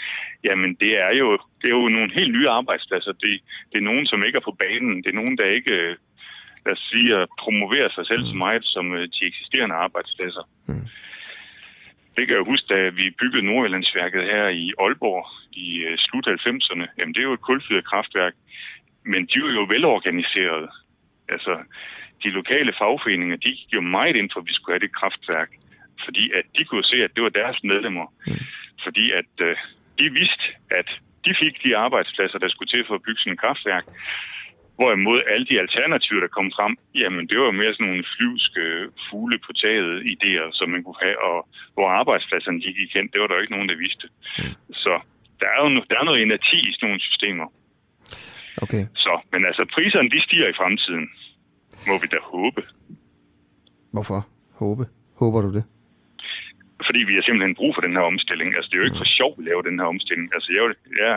jamen 0.44 0.76
det 0.84 0.92
er 1.06 1.14
jo, 1.22 1.28
det 1.62 1.68
er 1.70 1.78
jo 1.80 1.88
nogle 1.98 2.12
helt 2.18 2.32
nye 2.38 2.50
arbejdspladser. 2.50 3.12
Det, 3.12 3.34
det 3.72 3.78
er 3.78 3.90
nogen, 3.90 4.06
som 4.06 4.24
ikke 4.26 4.38
er 4.38 4.48
på 4.50 4.58
banen. 4.64 5.04
Det 5.04 5.10
er 5.10 5.22
nogen, 5.22 5.38
der 5.38 5.56
ikke 5.58 5.96
lad 6.68 6.76
os 6.78 6.86
sige, 6.92 7.10
at 7.22 7.28
promovere 7.44 7.90
sig 7.96 8.06
selv 8.12 8.24
så 8.32 8.36
meget 8.46 8.64
som 8.76 8.86
øh, 8.98 9.04
de 9.16 9.22
eksisterende 9.32 9.76
arbejdspladser. 9.86 10.44
Mm. 10.68 10.86
Det 12.16 12.24
kan 12.28 12.38
jeg 12.38 12.50
huske, 12.52 12.68
da 12.74 12.80
vi 13.00 13.06
byggede 13.20 13.48
Nordjyllandsværket 13.48 14.24
her 14.32 14.46
i 14.64 14.66
Aalborg 14.84 15.26
i 15.66 15.68
øh, 15.88 15.98
slut 16.06 16.28
90'erne. 16.28 16.86
Jamen, 16.98 17.14
det 17.14 17.22
er 17.22 17.30
jo 17.30 17.38
et 17.38 17.48
kulfyret 17.50 17.90
kraftværk, 17.92 18.34
men 19.12 19.22
de 19.30 19.36
er 19.40 19.54
jo 19.60 19.66
velorganiseret. 19.74 20.70
Altså, 21.34 21.54
de 22.24 22.30
lokale 22.40 22.72
fagforeninger, 22.80 23.38
de 23.38 23.50
gik 23.60 23.72
jo 23.74 23.82
meget 23.82 24.16
ind 24.16 24.30
for, 24.34 24.40
at 24.40 24.48
vi 24.50 24.54
skulle 24.54 24.74
have 24.76 24.86
det 24.86 24.96
kraftværk, 25.00 25.50
fordi 26.06 26.24
at 26.38 26.46
de 26.58 26.64
kunne 26.66 26.84
se, 26.92 26.98
at 27.04 27.12
det 27.16 27.24
var 27.24 27.30
deres 27.42 27.58
medlemmer. 27.64 28.08
Mm. 28.28 28.34
Fordi 28.86 29.06
at 29.12 29.34
øh, 29.48 29.56
de 30.00 30.06
vidste, 30.20 30.46
at 30.80 30.90
de 31.26 31.32
fik 31.44 31.56
de 31.66 31.78
arbejdspladser, 31.78 32.38
der 32.40 32.50
skulle 32.50 32.72
til 32.72 32.84
for 32.88 32.96
at 32.96 33.06
bygge 33.06 33.20
sådan 33.20 33.34
et 33.34 33.40
kraftværk. 33.44 33.86
Hvorimod 34.78 35.20
alle 35.32 35.46
de 35.52 35.60
alternativer, 35.64 36.22
der 36.22 36.36
kom 36.38 36.50
frem, 36.58 36.74
jamen 37.02 37.24
det 37.30 37.38
var 37.40 37.52
mere 37.52 37.74
sådan 37.74 37.88
nogle 37.88 38.10
flyvske 38.14 38.64
fugle 39.06 39.38
på 39.46 39.52
taget 39.64 39.92
idéer, 40.14 40.48
som 40.58 40.68
man 40.74 40.84
kunne 40.84 41.02
have, 41.06 41.18
og 41.30 41.38
hvor 41.74 41.88
arbejdspladserne 42.00 42.60
gik 42.66 42.78
i 42.78 42.92
kendt, 42.94 43.14
det 43.14 43.22
var 43.22 43.28
der 43.28 43.36
jo 43.36 43.44
ikke 43.44 43.56
nogen, 43.58 43.70
der 43.70 43.84
vidste. 43.86 44.06
Mm. 44.40 44.54
Så 44.84 44.94
der 45.42 45.48
er 45.56 45.60
jo 45.64 45.68
der 45.90 45.98
er 46.00 46.06
noget 46.10 46.22
energi 46.22 46.60
i 46.70 46.74
sådan 46.74 46.88
nogle 46.88 47.02
systemer. 47.10 47.48
Okay. 48.64 48.84
Så, 49.04 49.14
men 49.32 49.42
altså 49.50 49.64
priserne, 49.76 50.10
de 50.10 50.22
stiger 50.28 50.48
i 50.50 50.58
fremtiden. 50.60 51.06
Må 51.88 51.94
vi 52.02 52.08
da 52.14 52.20
håbe. 52.34 52.62
Hvorfor? 53.94 54.20
Håbe? 54.62 54.84
Håber 55.22 55.42
du 55.42 55.50
det? 55.58 55.64
Fordi 56.88 57.00
vi 57.10 57.14
har 57.16 57.24
simpelthen 57.26 57.56
brug 57.56 57.72
for 57.76 57.82
den 57.82 57.96
her 57.98 58.06
omstilling. 58.12 58.50
Altså, 58.56 58.68
det 58.70 58.76
er 58.76 58.82
jo 58.82 58.90
ikke 58.90 59.04
for 59.04 59.16
sjov 59.20 59.32
at 59.40 59.44
lave 59.50 59.62
den 59.70 59.80
her 59.80 59.88
omstilling. 59.94 60.28
Altså, 60.36 60.50
jeg, 60.58 60.64
jeg, 61.04 61.14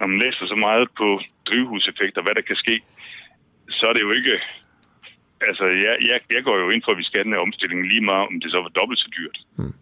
når 0.00 0.06
man 0.06 0.18
læser 0.24 0.44
så 0.52 0.56
meget 0.66 0.86
på 1.00 1.08
drivhuseffekter, 1.48 2.20
hvad 2.22 2.34
der 2.38 2.44
kan 2.48 2.56
ske, 2.64 2.76
så 3.76 3.84
er 3.90 3.92
det 3.92 4.02
jo 4.08 4.12
ikke... 4.18 4.34
Altså, 5.48 5.64
jeg, 5.84 5.94
jeg, 6.10 6.18
jeg 6.34 6.42
går 6.46 6.56
jo 6.62 6.70
ind 6.70 6.82
for, 6.84 6.92
at 6.92 6.98
vi 6.98 7.06
skal 7.06 7.18
have 7.18 7.28
den 7.28 7.36
her 7.36 7.46
omstilling 7.48 7.80
lige 7.92 8.04
meget, 8.10 8.26
om 8.30 8.40
det 8.42 8.50
så 8.50 8.58
var 8.64 8.72
dobbelt 8.80 9.00
så 9.04 9.08
dyrt. 9.18 9.38
Mm. 9.58 9.74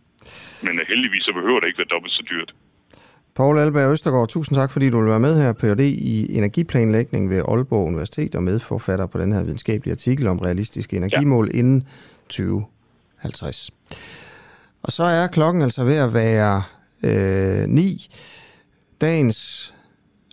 Men 0.64 0.74
heldigvis 0.92 1.24
så 1.28 1.32
behøver 1.38 1.60
det 1.60 1.66
ikke 1.66 1.82
være 1.82 1.94
dobbelt 1.94 2.12
så 2.18 2.24
dyrt. 2.30 2.50
Poul 3.34 3.58
Alberg 3.58 3.92
Østergaard, 3.92 4.28
tusind 4.28 4.56
tak, 4.56 4.70
fordi 4.70 4.90
du 4.90 5.00
vil 5.00 5.10
være 5.10 5.20
med 5.20 5.42
her, 5.42 5.52
Ph.D. 5.52 5.80
i 5.80 6.36
energiplanlægning 6.38 7.30
ved 7.30 7.42
Aalborg 7.48 7.86
Universitet 7.86 8.34
og 8.34 8.42
medforfatter 8.42 9.06
på 9.06 9.18
den 9.18 9.32
her 9.32 9.44
videnskabelige 9.44 9.92
artikel 9.92 10.26
om 10.26 10.38
realistiske 10.38 10.96
energimål 10.96 11.50
ja. 11.52 11.58
inden 11.58 11.88
2050. 12.28 13.70
Og 14.82 14.92
så 14.92 15.04
er 15.04 15.26
klokken 15.26 15.62
altså 15.62 15.84
ved 15.84 15.96
at 15.96 16.14
være 16.14 16.62
øh, 17.04 17.68
9. 17.68 18.08
Dagens 19.00 19.74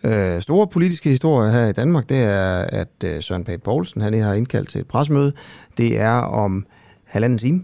øh, 0.05 0.41
store 0.41 0.67
politiske 0.67 1.09
historie 1.09 1.51
her 1.51 1.67
i 1.67 1.71
Danmark, 1.71 2.09
det 2.09 2.17
er, 2.17 2.53
at 2.57 3.03
øh, 3.05 3.21
Søren 3.21 3.43
Pape 3.43 3.61
Poulsen 3.61 4.01
han 4.01 4.21
har 4.21 4.33
indkaldt 4.33 4.69
til 4.69 4.81
et 4.81 4.87
presmøde. 4.87 5.33
Det 5.77 5.99
er 5.99 6.11
om 6.11 6.65
halvanden 7.03 7.39
time. 7.39 7.63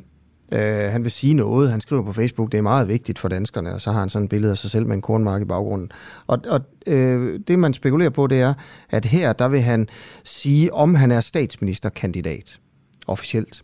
Øh, 0.52 0.92
han 0.92 1.04
vil 1.04 1.12
sige 1.12 1.34
noget. 1.34 1.72
Han 1.72 1.82
skriver 1.82 2.04
på 2.04 2.14
Facebook, 2.14 2.52
det 2.52 2.58
er 2.58 2.62
meget 2.62 2.88
vigtigt 2.88 3.20
for 3.20 3.28
danskerne, 3.28 3.74
og 3.74 3.82
så 3.82 3.92
har 3.92 4.00
han 4.00 4.10
sådan 4.10 4.24
et 4.24 4.30
billede 4.30 4.52
af 4.52 4.58
sig 4.58 4.72
selv 4.72 4.88
med 4.88 4.96
en 4.96 5.02
kornmark 5.02 5.42
i 5.42 5.46
baggrunden. 5.46 5.92
Og, 6.28 6.40
og 6.48 6.62
øh, 6.88 7.40
det, 7.48 7.60
man 7.60 7.74
spekulerer 7.74 8.10
på, 8.10 8.28
det 8.28 8.40
er, 8.40 8.54
at 8.90 9.06
her, 9.06 9.34
der 9.34 9.48
vil 9.48 9.62
han 9.62 9.88
sige, 10.24 10.74
om 10.74 10.96
han 10.96 11.12
er 11.12 11.22
statsministerkandidat 11.22 12.60
officielt, 13.08 13.64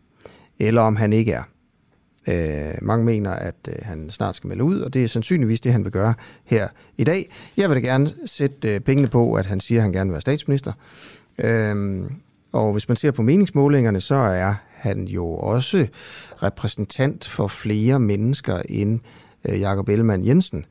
eller 0.60 0.82
om 0.82 0.96
han 0.96 1.14
ikke 1.14 1.32
er. 1.32 1.44
Øh, 2.28 2.74
mange 2.82 3.06
mener, 3.06 3.32
at 3.32 3.56
øh, 3.68 3.76
han 3.82 4.10
snart 4.10 4.36
skal 4.36 4.48
melde 4.48 4.64
ud, 4.64 4.80
og 4.80 4.94
det 4.94 5.04
er 5.04 5.08
sandsynligvis 5.08 5.62
det, 5.62 5.72
han 5.72 5.84
vil 5.84 5.92
gøre 5.92 6.14
her 6.44 6.68
i 6.98 7.04
dag. 7.04 7.30
Jeg 7.58 7.70
vil 7.70 7.76
da 7.76 7.82
gerne 7.82 8.10
sætte 8.26 8.76
øh, 8.76 8.80
pengene 8.80 9.08
på, 9.08 9.34
at 9.34 9.46
han 9.46 9.60
siger, 9.60 9.80
at 9.80 9.84
han 9.84 9.92
gerne 9.92 10.10
vil 10.10 10.14
være 10.14 10.22
statsminister. 10.22 10.74
Øh, 11.38 12.04
og 12.52 12.72
hvis 12.72 12.88
man 12.88 12.98
ser 12.98 13.12
på 13.12 13.22
meningsmålingerne, 13.22 14.02
så 14.02 14.16
er 14.16 14.54
han 14.70 15.08
jo 15.08 15.28
også 15.28 15.88
repræsentant 16.44 17.28
for 17.28 17.48
flere 17.48 18.00
mennesker 18.00 18.62
end 18.70 19.00
øh, 19.46 19.60
Jakob 19.60 19.90
Ellemann 19.90 20.26
Jensen. 20.26 20.66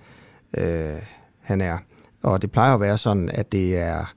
Øh, 0.59 1.03
han 1.41 1.61
er. 1.61 1.79
Og 2.23 2.43
det 2.43 2.51
plejer 2.51 2.75
at 2.75 2.81
være 2.81 2.99
sådan, 2.99 3.31
at 3.35 3.53
det 3.53 3.79
er 3.79 4.15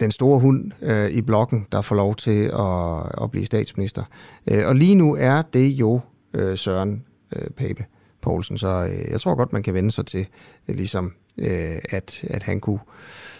den 0.00 0.10
store 0.10 0.40
hund 0.40 0.72
øh, 0.82 1.10
i 1.10 1.22
blokken, 1.22 1.66
der 1.72 1.82
får 1.82 1.96
lov 1.96 2.16
til 2.16 2.44
at, 2.44 3.22
at 3.24 3.30
blive 3.30 3.46
statsminister. 3.46 4.04
Øh, 4.46 4.66
og 4.66 4.74
lige 4.76 4.94
nu 4.94 5.16
er 5.16 5.42
det 5.42 5.68
jo 5.68 6.00
øh, 6.34 6.58
Søren 6.58 7.04
øh, 7.36 7.50
Pape 7.50 7.84
Poulsen, 8.22 8.58
så 8.58 8.88
øh, 8.92 9.10
jeg 9.10 9.20
tror 9.20 9.34
godt, 9.34 9.52
man 9.52 9.62
kan 9.62 9.74
vende 9.74 9.90
sig 9.90 10.06
til, 10.06 10.26
øh, 10.68 10.76
ligesom 10.76 11.12
øh, 11.38 11.78
at, 11.90 12.24
at 12.24 12.42
han 12.42 12.60
kunne 12.60 12.80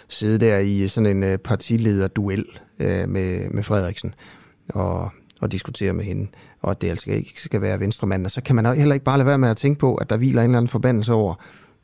sidde 0.07 0.45
der 0.45 0.57
i 0.57 0.87
sådan 0.87 1.17
en 1.17 1.23
øh, 1.23 1.37
partilederduel 1.37 2.45
øh, 2.79 3.09
med, 3.09 3.49
med 3.49 3.63
Frederiksen 3.63 4.13
og, 4.69 5.11
og 5.41 5.51
diskutere 5.51 5.93
med 5.93 6.05
hende, 6.05 6.27
og 6.61 6.71
at 6.71 6.81
det 6.81 6.89
altså 6.89 7.11
ikke 7.11 7.33
skal 7.35 7.61
være 7.61 7.79
venstremanden. 7.79 8.25
Og 8.25 8.31
så 8.31 8.41
kan 8.43 8.55
man 8.55 8.77
heller 8.77 8.93
ikke 8.93 9.05
bare 9.05 9.17
lade 9.17 9.27
være 9.27 9.37
med 9.37 9.49
at 9.49 9.57
tænke 9.57 9.79
på, 9.79 9.95
at 9.95 10.09
der 10.09 10.17
hviler 10.17 10.41
en 10.41 10.49
eller 10.49 10.57
anden 10.57 10.69
forbandelse 10.69 11.13
over 11.13 11.35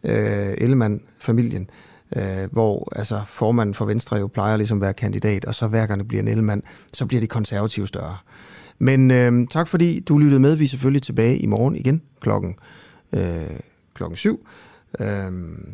øh, 0.04 0.54
Ellemann-familien, 0.58 1.70
øh, 2.16 2.52
hvor 2.52 2.94
altså, 2.96 3.22
formanden 3.28 3.76
for 3.76 3.86
Venstre 3.86 4.18
jo 4.18 4.28
plejer 4.28 4.58
ligesom 4.58 4.78
at 4.78 4.82
være 4.82 4.94
kandidat, 4.94 5.46
og 5.46 5.56
så 5.56 5.68
hver 5.68 5.86
gang 5.86 6.00
det 6.00 6.08
bliver 6.08 6.22
en 6.22 6.28
Ellemann, 6.28 6.64
så 6.94 7.06
bliver 7.06 7.22
de 7.22 7.28
konservative 7.28 7.88
større. 7.88 8.18
Men 8.80 9.12
øh, 9.12 9.48
tak 9.48 9.68
fordi 9.68 10.00
du 10.00 10.18
lyttede 10.18 10.40
med. 10.40 10.56
Vi 10.56 10.64
er 10.64 10.68
selvfølgelig 10.68 11.02
tilbage 11.02 11.38
i 11.38 11.46
morgen 11.46 11.76
igen 11.76 12.02
klokken, 12.20 12.56
øh, 13.14 13.60
klokken 13.94 14.18
syv. 14.18 14.48
Øhm, 15.00 15.74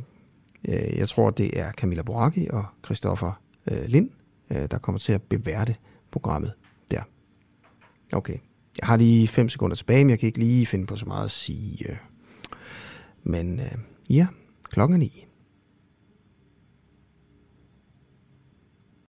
øh, 0.70 0.98
jeg 0.98 1.08
tror, 1.08 1.30
det 1.30 1.60
er 1.60 1.72
Camilla 1.72 2.02
Boraki 2.04 2.48
og 2.50 2.66
Christoffer 2.86 3.42
øh, 3.72 3.86
Lind, 3.86 4.10
øh, 4.50 4.68
der 4.72 4.78
kommer 4.78 5.00
til 5.00 5.14
at 5.14 5.22
beværte 5.22 5.76
programmet 6.12 6.54
der. 6.92 7.02
Okay. 8.14 8.38
Jeg 8.82 8.88
har 8.88 8.98
lige 8.98 9.28
5 9.28 9.50
sekunder 9.50 9.76
tilbage, 9.76 10.04
men 10.04 10.10
jeg 10.10 10.20
kan 10.20 10.28
ikke 10.28 10.40
lige 10.40 10.66
finde 10.66 10.86
på 10.86 10.96
så 10.96 11.06
meget 11.06 11.26
at 11.26 11.32
sige. 11.32 12.00
Men 13.24 13.60
øh, 13.60 13.72
ja, 14.10 14.28
klokken 14.70 14.94
er 14.94 15.00
9. 15.00 15.26